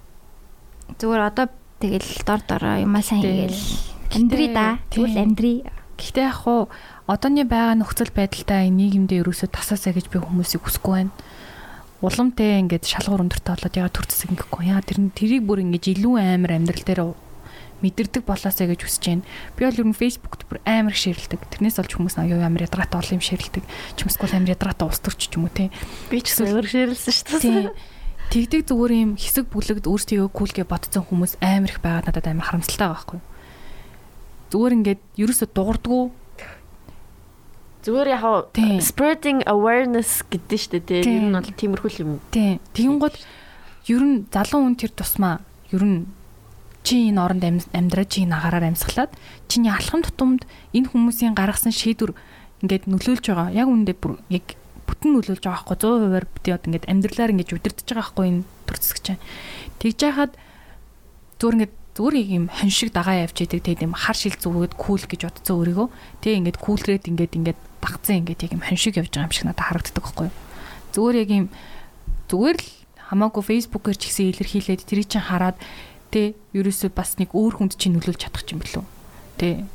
зүгээр 0.95 1.23
одоо 1.27 1.45
тэгэл 1.84 2.11
дор 2.23 2.41
дороо 2.47 2.76
юмаа 2.80 3.03
сайн 3.03 3.22
хийгээл 3.22 3.59
амьдрий 4.15 4.49
да. 4.53 4.80
Тэгвэл 4.89 5.18
амьдрий. 5.19 5.57
Гэхдээ 5.97 6.26
яг 6.30 6.45
хуу 6.45 6.69
одооний 7.09 7.43
байгаа 7.43 7.76
нөхцөл 7.76 8.14
байдалтай 8.14 8.69
нийгэмдээ 8.72 9.26
ерөөсөө 9.26 9.49
тасаасаа 9.51 9.91
гэж 9.97 10.07
би 10.14 10.22
хүмүүсийг 10.22 10.64
хүсэхгүй 10.64 10.93
байна. 10.93 11.14
Уламтай 12.05 12.61
ингээд 12.61 12.85
шалгуур 12.85 13.26
өндөртэй 13.26 13.51
болоод 13.57 13.76
яга 13.76 13.89
төр 13.89 14.05
зэсэг 14.05 14.30
ингэхгүй. 14.38 14.69
Яа 14.69 14.85
тэр 14.85 15.01
нь 15.01 15.09
тэрийг 15.09 15.43
бүр 15.49 15.65
ингээд 15.65 15.97
илүү 15.97 16.14
амар 16.22 16.53
амьдрал 16.53 16.85
дээр 16.85 17.01
мэдэрдэг 17.81 18.22
болоосаа 18.26 18.69
гэж 18.69 18.85
хүсэж 18.85 19.03
байна. 19.09 19.26
Би 19.57 19.65
бол 19.65 19.81
ер 19.81 19.88
нь 19.89 19.97
фэйсбүүкт 19.97 20.45
бүр 20.49 20.61
амар 20.65 20.93
их 20.93 21.01
шеэрлдэг. 21.01 21.41
Тэрнээс 21.57 21.77
олж 21.81 21.91
хүмүүс 21.97 22.18
аяа 22.22 22.45
амар 22.45 22.65
ядратай 22.65 22.97
олон 23.01 23.18
юм 23.18 23.26
шеэрлдэг. 23.26 23.65
Чимсгүй 23.97 24.30
амар 24.34 24.53
ядратай 24.53 24.85
ус 24.85 25.01
төрч 25.01 25.30
ч 25.30 25.38
юм 25.38 25.45
уу 25.45 25.53
те. 25.53 25.69
Би 26.09 26.22
ч 26.22 26.38
амар 26.41 26.65
шеэрлсэн 26.65 27.14
шүү 27.14 27.41
дээ. 27.41 27.97
Тэгдэг 28.27 28.67
зүгээр 28.67 28.91
юм 28.91 29.11
хэсэг 29.15 29.47
бүлэгд 29.47 29.85
өөрсдөө 29.87 30.27
кулгээ 30.35 30.67
ботцсон 30.67 31.07
хүмүүс 31.07 31.39
амар 31.39 31.71
их 31.71 31.79
байгаад 31.79 32.11
надад 32.11 32.27
амар 32.27 32.47
харамсалтай 32.47 32.87
байгаа 32.87 32.99
байхгүй. 32.99 33.19
Зүгээр 34.51 34.75
ингээд 34.77 35.01
ерөөсө 35.15 35.45
дуурдгуу 35.55 36.03
Зүгээр 37.87 38.09
яг 38.19 38.51
spreading 38.83 39.47
awareness 39.47 40.19
гэдэг 40.27 40.59
шүү 40.59 40.83
дээ. 40.83 41.07
Тэр 41.07 41.23
нь 41.23 41.31
бол 41.31 41.55
тиймэрхүү 41.55 41.91
юм. 42.03 42.19
Тийм. 42.35 42.59
Тэгин 42.75 42.99
гол 42.99 43.15
ер 43.87 44.03
нь 44.03 44.27
залуу 44.27 44.59
хүн 44.67 44.75
тэр 44.75 44.91
тусмаа 44.91 45.39
ер 45.71 45.83
нь 45.87 46.03
чи 46.83 47.07
энэ 47.07 47.23
оронд 47.23 47.47
амьдраа 47.71 48.03
чи 48.03 48.27
энэ 48.27 48.35
агаараар 48.35 48.75
амьсгалаад 48.75 49.15
чиний 49.47 49.71
алхам 49.71 50.03
тутамд 50.03 50.43
энэ 50.75 50.91
хүмүүсийн 50.91 51.31
гаргасан 51.31 51.71
шийдвэр 51.71 52.11
ингээд 52.67 52.91
нөлөөлж 52.91 53.23
байгаа. 53.23 53.55
Яг 53.55 53.71
үүндээ 53.71 53.95
бүр 53.95 54.19
яг 54.35 54.59
бүтэн 54.88 55.11
нөлөөлж 55.14 55.43
байгаа 55.43 55.68
байхгүй 55.68 55.77
100%-аар 55.84 56.26
би 56.31 56.49
одоо 56.55 56.68
ингээд 56.72 56.89
амьдралаар 56.89 57.31
ингээд 57.35 57.53
удирдах 57.53 57.85
байгаа 57.85 57.99
байхгүй 58.01 58.26
энэ 58.31 58.43
төр 58.65 58.77
зэсгэж 58.80 59.03
чинь. 59.03 59.22
Тэгж 59.84 59.99
яхад 60.07 60.34
зүгээр 61.38 61.55
ингээд 61.59 61.76
зүгээр 61.97 62.15
юм 62.34 62.45
хоншиг 62.47 62.89
дагаа 62.93 63.15
явж 63.27 63.38
идэг 63.43 63.61
тэгээд 63.61 63.85
юм 63.85 63.93
хар 63.97 64.18
шил 64.18 64.38
зүгээд 64.38 64.73
кул 64.77 65.01
гэж 65.01 65.22
бодцоо 65.27 65.55
өөрийгөө. 65.59 65.88
Тэгээ 66.22 66.39
ингээд 66.39 66.57
кулрээд 66.61 67.03
ингээд 67.09 67.34
ингээд 67.38 67.59
дагцсан 67.81 68.15
ингээд 68.22 68.43
яг 68.45 68.51
юм 68.53 68.64
хоншиг 68.64 68.95
явж 69.01 69.11
байгаа 69.11 69.27
юм 69.27 69.34
шиг 69.34 69.45
надад 69.49 69.65
харагддаг 69.65 70.05
юу. 70.05 70.31
Зүгээр 70.93 71.18
яг 71.26 71.30
юм 71.34 71.47
зүгээр 72.30 72.57
л 72.61 72.69
хамаагүй 73.09 73.43
фейсбүүкээр 73.43 73.97
ч 73.97 74.03
гэсэн 74.14 74.30
илэрхийлээд 74.35 74.81
тэрий 74.85 75.07
чинь 75.09 75.26
хараад 75.26 75.57
тэ 76.14 76.38
ерөөсөө 76.53 76.91
бас 76.93 77.18
нэг 77.18 77.34
өөр 77.34 77.53
хүнд 77.59 77.73
чинь 77.81 77.97
нөлөөлж 77.97 78.22
чадах 78.22 78.45
юм 78.51 78.61
билүү. 78.61 78.85
Тэ 79.41 79.65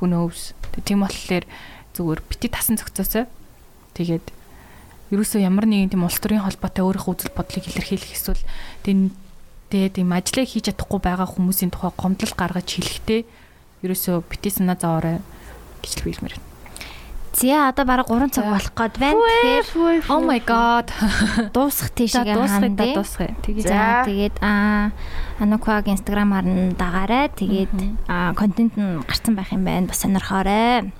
who 0.00 0.08
knows. 0.08 0.56
Тийм 0.86 1.04
болохоор 1.04 1.44
зүгээр 1.92 2.20
бити 2.24 2.48
тасан 2.48 2.80
цогцоосоо 2.80 3.28
тэгээд 3.94 4.39
ерөөсөө 5.10 5.40
ямар 5.42 5.66
нэгэн 5.66 5.90
тийм 5.94 6.06
улс 6.06 6.18
төрийн 6.22 6.46
холбоотой 6.46 6.86
өөрийнхөө 6.86 7.14
үзэл 7.14 7.36
бодлыг 7.36 7.64
илэрхийлэх 7.66 8.14
эсвэл 8.14 8.42
тийм 8.86 9.10
тэгээд 9.70 9.98
тийм 9.98 10.10
ажлаа 10.14 10.46
хийж 10.46 10.70
чадахгүй 10.70 11.00
байгаа 11.02 11.26
хүмүүсийн 11.26 11.70
тухай 11.74 11.90
гомдол 11.94 12.32
гаргаж 12.34 12.68
хэлэхдээ 12.70 13.20
ерөөсөө 13.82 14.16
бити 14.30 14.50
санаа 14.54 14.78
зовоорой 14.78 15.18
гэж 15.82 15.92
л 15.98 16.04
хэлмээр 16.06 16.34
байна. 16.38 16.48
За 17.32 17.68
одоо 17.70 17.84
бараг 17.86 18.10
3 18.10 18.34
цаг 18.34 18.44
болох 18.50 18.74
гээд 18.74 18.94
байна. 18.98 19.22
Тэгэхээр 19.22 20.10
Oh 20.10 20.22
my 20.26 20.42
god. 20.42 20.90
дуусах 21.54 21.94
тийшээ 21.94 22.26
дуусгая 22.34 22.58
хандъя. 22.58 22.94
дуусгая. 22.98 23.32
Тэгээ 23.46 23.62
За 23.70 24.02
тэгээд 24.02 24.36
аа 24.42 24.90
Анукаг 25.38 25.86
инстаграмаар 25.86 26.44
нь 26.44 26.74
дагаарай. 26.74 27.30
Тэгээд 27.30 27.70
аа 28.10 28.34
контент 28.34 28.74
нь 28.74 28.98
гарсан 29.06 29.38
байх 29.38 29.54
юм 29.54 29.62
байна. 29.62 29.86
Бас 29.86 30.02
сонирхоорой. 30.02 30.90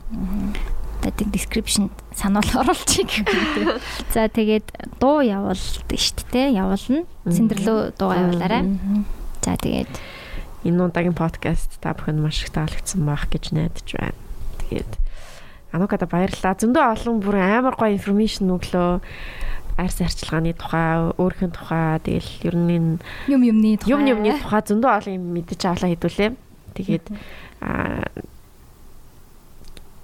Тэгээд 1.11 1.35
description 1.35 1.91
сануул 2.15 2.47
оруулчих. 2.55 3.27
За 4.15 4.31
тэгээд 4.31 4.99
дуу 5.03 5.21
явуулдаг 5.27 5.99
шүү 5.99 6.25
дээ. 6.31 6.55
Явуулна. 6.55 7.05
Синдэрлөө 7.27 7.99
дуу 7.99 8.11
явуулаарай. 8.15 8.65
За 9.43 9.59
тэгээд 9.59 9.91
Энэ 10.61 10.93
удаагийн 10.93 11.17
подкаст 11.17 11.81
та 11.81 11.97
бүхэнд 11.97 12.21
маш 12.21 12.45
их 12.45 12.53
таалагдсан 12.53 13.01
байх 13.09 13.25
гэж 13.33 13.57
найдаж 13.57 13.89
байна. 13.97 14.19
Тэгээд 14.61 14.93
Анукада 15.73 16.05
баярлалаа. 16.05 16.53
Зөндөө 16.53 16.85
олон 17.01 17.17
бүр 17.25 17.37
амар 17.41 17.81
гоё 17.81 17.97
информашн 17.97 18.51
өглөө. 18.53 19.01
Арс 19.81 20.05
арчилгааны 20.05 20.53
тухай, 20.53 21.17
өөрхөн 21.17 21.57
тухай, 21.57 21.97
тэгэл 22.05 22.53
ер 22.53 22.57
нь 22.61 23.01
юм 23.33 23.41
юмны 23.41 23.81
тухай. 23.81 23.89
юм 23.89 24.05
юмны 24.05 24.37
тухай 24.37 24.61
зөндөө 24.69 24.91
олон 25.01 25.15
юм 25.17 25.25
мэдэж 25.33 25.61
авлаа 25.65 25.89
хэдүүлээ. 25.89 26.31
Тэгээд 26.77 27.07
аа 27.65 28.05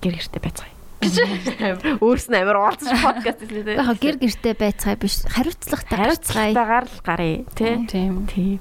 гэр 0.01 0.15
гэртээ 0.17 0.41
байцгаая. 0.41 0.76
Өөрс 1.05 2.27
нь 2.33 2.39
амар 2.41 2.57
уулзаж 2.61 2.97
подкаст 3.05 3.45
хийлээ. 3.45 3.77
Яг 3.77 4.01
гэр 4.01 4.17
гэртээ 4.17 4.55
байцгаа 4.57 4.97
биш. 4.97 5.23
Хариуцлагатай. 5.29 5.99
Хариуцлагатайгаар 5.99 6.87
л 6.89 7.01
гарыг 7.05 7.49
тий. 7.53 7.75
тийм. 7.87 8.27
Тий. 8.27 8.59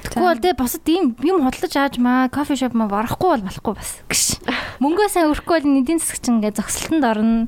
Тэгвэл 0.00 0.40
тэ 0.40 0.56
босод 0.56 0.88
ийм 0.88 1.14
юм 1.20 1.44
хөдлөж 1.44 1.74
ааж 1.76 1.94
маа 2.00 2.32
кофе 2.32 2.56
шоп 2.56 2.72
маа 2.72 2.88
барахгүй 2.88 3.36
бол 3.36 3.46
болохгүй 3.46 3.74
бас. 3.76 4.00
Гш. 4.08 4.40
Мөнгөө 4.80 5.08
сайн 5.12 5.28
өрөхгүй 5.28 5.60
бол 5.60 5.78
эдийн 5.84 6.00
засаг 6.00 6.24
чинь 6.24 6.40
ингээ 6.40 6.56
зогсолтонд 6.56 7.04
орно. 7.04 7.46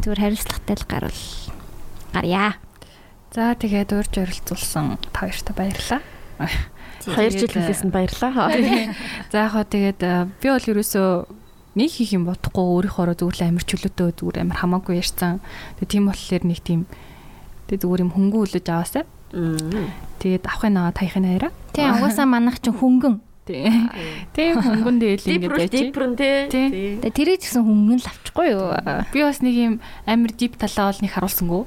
Зүгээр 0.00 0.22
хариуцлагатай 0.24 0.76
л 0.80 0.88
гарвал 0.88 1.22
гарья. 2.16 2.56
За 3.30 3.52
тэгээд 3.52 3.92
урьж 3.92 4.14
оролцуулсан 4.16 4.96
та 5.12 5.28
хоёрт 5.28 5.52
баярлалаа. 5.52 6.00
2 7.04 7.30
жил 7.36 7.52
хэлсэн 7.52 7.92
баярлаа. 7.92 8.32
За 9.32 9.44
яг 9.44 9.52
хоо 9.52 9.64
тэгээд 9.68 10.00
э, 10.02 10.26
би 10.40 10.48
бол 10.48 10.64
ерөөсөө 10.72 11.37
нэг 11.78 11.90
хийх 11.94 12.12
юм 12.18 12.26
бодохгүй 12.26 12.90
өөрийнхөө 12.90 13.14
зүгээр 13.14 13.36
л 13.38 13.46
амар 13.46 13.64
чөлөөтэй 13.64 14.10
зүгээр 14.18 14.42
амар 14.42 14.58
хамаагүй 14.58 14.98
ярьсан. 14.98 15.38
Тэгээд 15.78 15.92
тийм 15.94 16.04
болохоор 16.10 16.44
нэг 16.44 16.60
тийм 16.66 16.80
тэгээд 17.70 17.82
зүгээр 17.86 18.02
юм 18.02 18.12
хөнгөн 18.12 18.42
үлэж 18.42 18.66
аваасаа. 18.66 19.04
Тэгээд 20.18 20.44
авахын 20.50 20.74
наваа 20.74 20.92
таяхын 20.92 21.26
хайраа. 21.30 21.52
Тийм 21.70 21.94
угаасаа 21.94 22.26
манах 22.26 22.58
чинь 22.58 22.74
хөнгөн. 22.74 23.16
Тийм. 23.48 23.88
Тийм 24.36 24.60
хөнгөн 24.60 24.96
дээл 25.00 25.24
ингэ 25.24 25.48
байж. 25.48 25.72
Дипрэн 25.72 26.12
тий. 26.20 26.36
Тий. 26.52 26.66
Тэгээ 27.00 27.16
тэрийг 27.16 27.40
ч 27.40 27.48
гэсэн 27.48 27.64
хөнгөн 27.64 28.00
л 28.04 28.10
авчихгүй 28.12 28.46
юу. 28.52 28.76
Би 29.08 29.24
бас 29.24 29.40
нэг 29.40 29.54
юм 29.56 29.74
амар 30.04 30.32
дип 30.36 30.60
талаа 30.60 30.92
бол 30.92 31.00
нэг 31.00 31.12
харуулсангүй. 31.16 31.62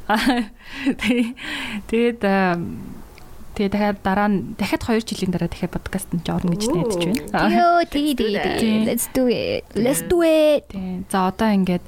Тий. 1.02 1.34
Тэгээд 1.90 2.22
тэгээ 3.56 3.72
дахиад 3.72 4.00
дараа 4.04 4.30
нь 4.32 4.56
дахиад 4.56 4.84
2 4.88 5.04
жилийн 5.04 5.32
дараа 5.32 5.50
дахиад 5.52 5.76
подкаст 5.76 6.10
нь 6.16 6.24
орно 6.28 6.56
гэж 6.56 6.64
найдаж 6.72 6.96
байна. 7.00 7.52
Йоо 7.52 7.84
тий 7.90 8.16
тий 8.16 8.36
тий. 8.40 8.86
Let's 8.88 9.08
do 9.12 9.28
it. 9.28 9.64
Let's 9.76 10.02
do 10.08 10.24
it. 10.24 10.64
За 11.12 11.28
одоо 11.28 11.50
ингээд 11.52 11.84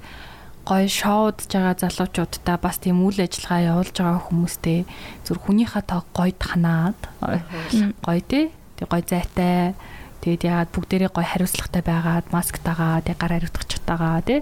гоё 0.63 0.87
шоудж 0.87 1.51
байгаа 1.51 1.75
залуучуудаа 1.75 2.57
бас 2.59 2.79
тийм 2.79 3.03
үйл 3.03 3.19
ажиллагаа 3.19 3.67
явуулж 3.75 3.95
байгаа 3.99 4.23
хүмүүстэй 4.27 4.79
зүр 5.27 5.37
хүнийхээ 5.43 5.83
тоо 5.87 6.01
гойд 6.15 6.39
ханаад 6.39 6.99
гоё 7.19 8.21
тий. 8.23 8.51
Тэг 8.79 8.87
гоё 8.87 9.03
зайтай. 9.03 9.75
Тэгээд 10.23 10.47
яагаад 10.47 10.71
бүгдээрээ 10.71 11.11
гоё 11.11 11.27
хариуцлагатай 11.27 11.83
байгаад 11.83 12.25
маск 12.31 12.55
таагаа 12.63 13.03
тэг 13.03 13.19
гар 13.19 13.35
хариуцах 13.35 13.67
чатаагаа 13.67 14.23
тий. 14.23 14.39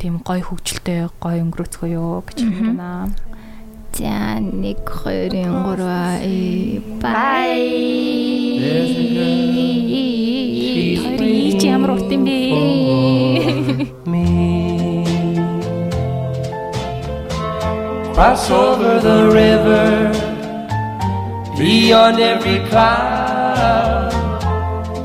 Тийм 0.00 0.24
гоё 0.24 0.40
хөвгчлөлтэй 0.40 1.12
гоё 1.20 1.44
өнгөрөөцгөө 1.44 1.88
юу 1.92 2.24
гэж 2.24 2.38
байна. 3.87 3.87
За 3.97 4.41
1 4.41 4.75
2 4.85 5.33
3 5.77 6.81
бай. 7.01 7.59
Хоёрын 11.03 11.59
чи 11.59 11.67
ямар 11.67 11.91
урт 11.91 12.11
юм 12.11 12.23
бэ? 12.25 12.37
me. 14.05 14.25
Cross 18.13 18.51
over 18.51 18.99
the 18.99 19.19
river, 19.41 20.11
beyond 21.57 22.19
every 22.19 22.59
cloud. 22.69 24.11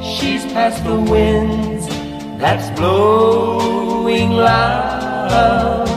She's 0.02 0.44
past 0.52 0.84
the 0.84 0.98
winds 1.12 1.86
that's 2.40 2.68
blowing 2.78 4.30
loud. 4.30 5.91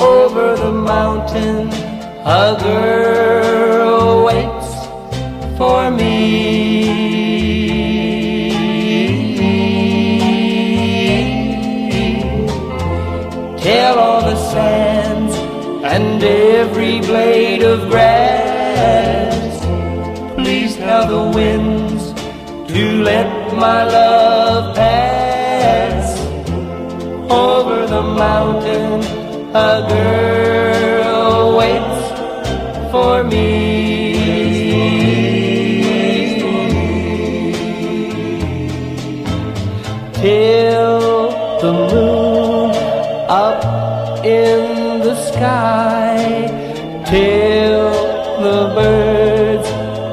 Over 0.00 0.56
the 0.56 0.72
mountain, 0.72 1.68
a 2.24 2.56
girl 2.60 4.24
waits 4.24 4.86
for 5.56 5.90
me. 5.90 7.22
Tell 13.62 13.98
all 13.98 14.22
the 14.22 14.36
sands 14.52 15.34
and 15.84 16.22
every 16.22 17.00
blade 17.00 17.62
of 17.62 17.88
grass. 17.90 19.64
Please 20.34 20.76
tell 20.76 21.06
the 21.06 21.36
winds 21.36 22.12
to 22.72 23.02
let 23.02 23.54
my 23.54 23.84
love 23.84 24.74
pass. 24.74 26.18
Over 27.30 27.86
the 27.86 28.02
mountain, 28.02 29.21
a 29.54 29.84
girl 29.86 31.56
waits 31.58 32.90
for 32.90 33.22
me. 33.22 34.14
Till 40.14 41.28
the 41.60 41.72
moon 41.72 42.70
up 43.28 44.24
in 44.24 45.00
the 45.00 45.14
sky, 45.16 46.46
till 47.10 47.90
the 48.40 48.72
birds 48.74 49.68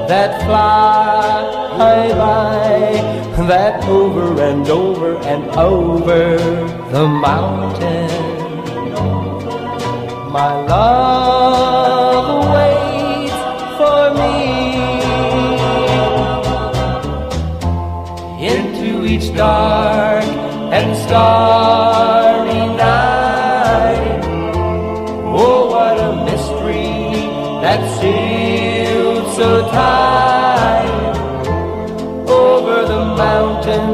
that 0.10 0.42
fly 0.44 2.12
by, 2.12 3.46
that 3.48 3.88
over 3.88 4.42
and 4.42 4.68
over 4.68 5.16
and 5.20 5.50
over 5.56 6.38
the 6.92 7.08
mountain. 7.08 8.39
My 10.32 10.54
love 10.68 12.28
waits 12.54 13.40
for 13.80 14.02
me. 14.20 14.36
Into 18.48 19.06
each 19.06 19.36
dark 19.36 20.24
and 20.78 20.96
starry 21.06 22.64
night. 22.78 24.22
Oh, 25.34 25.62
what 25.72 25.98
a 25.98 26.12
mystery 26.30 26.94
that's 27.64 27.90
sealed 28.00 29.28
so 29.36 29.50
tight. 29.72 31.16
Over 32.30 32.78
the 32.86 33.04
mountain, 33.26 33.88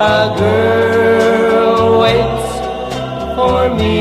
a 0.00 0.34
girl 0.36 2.00
waits 2.00 2.50
for 3.36 3.60
me. 3.76 3.97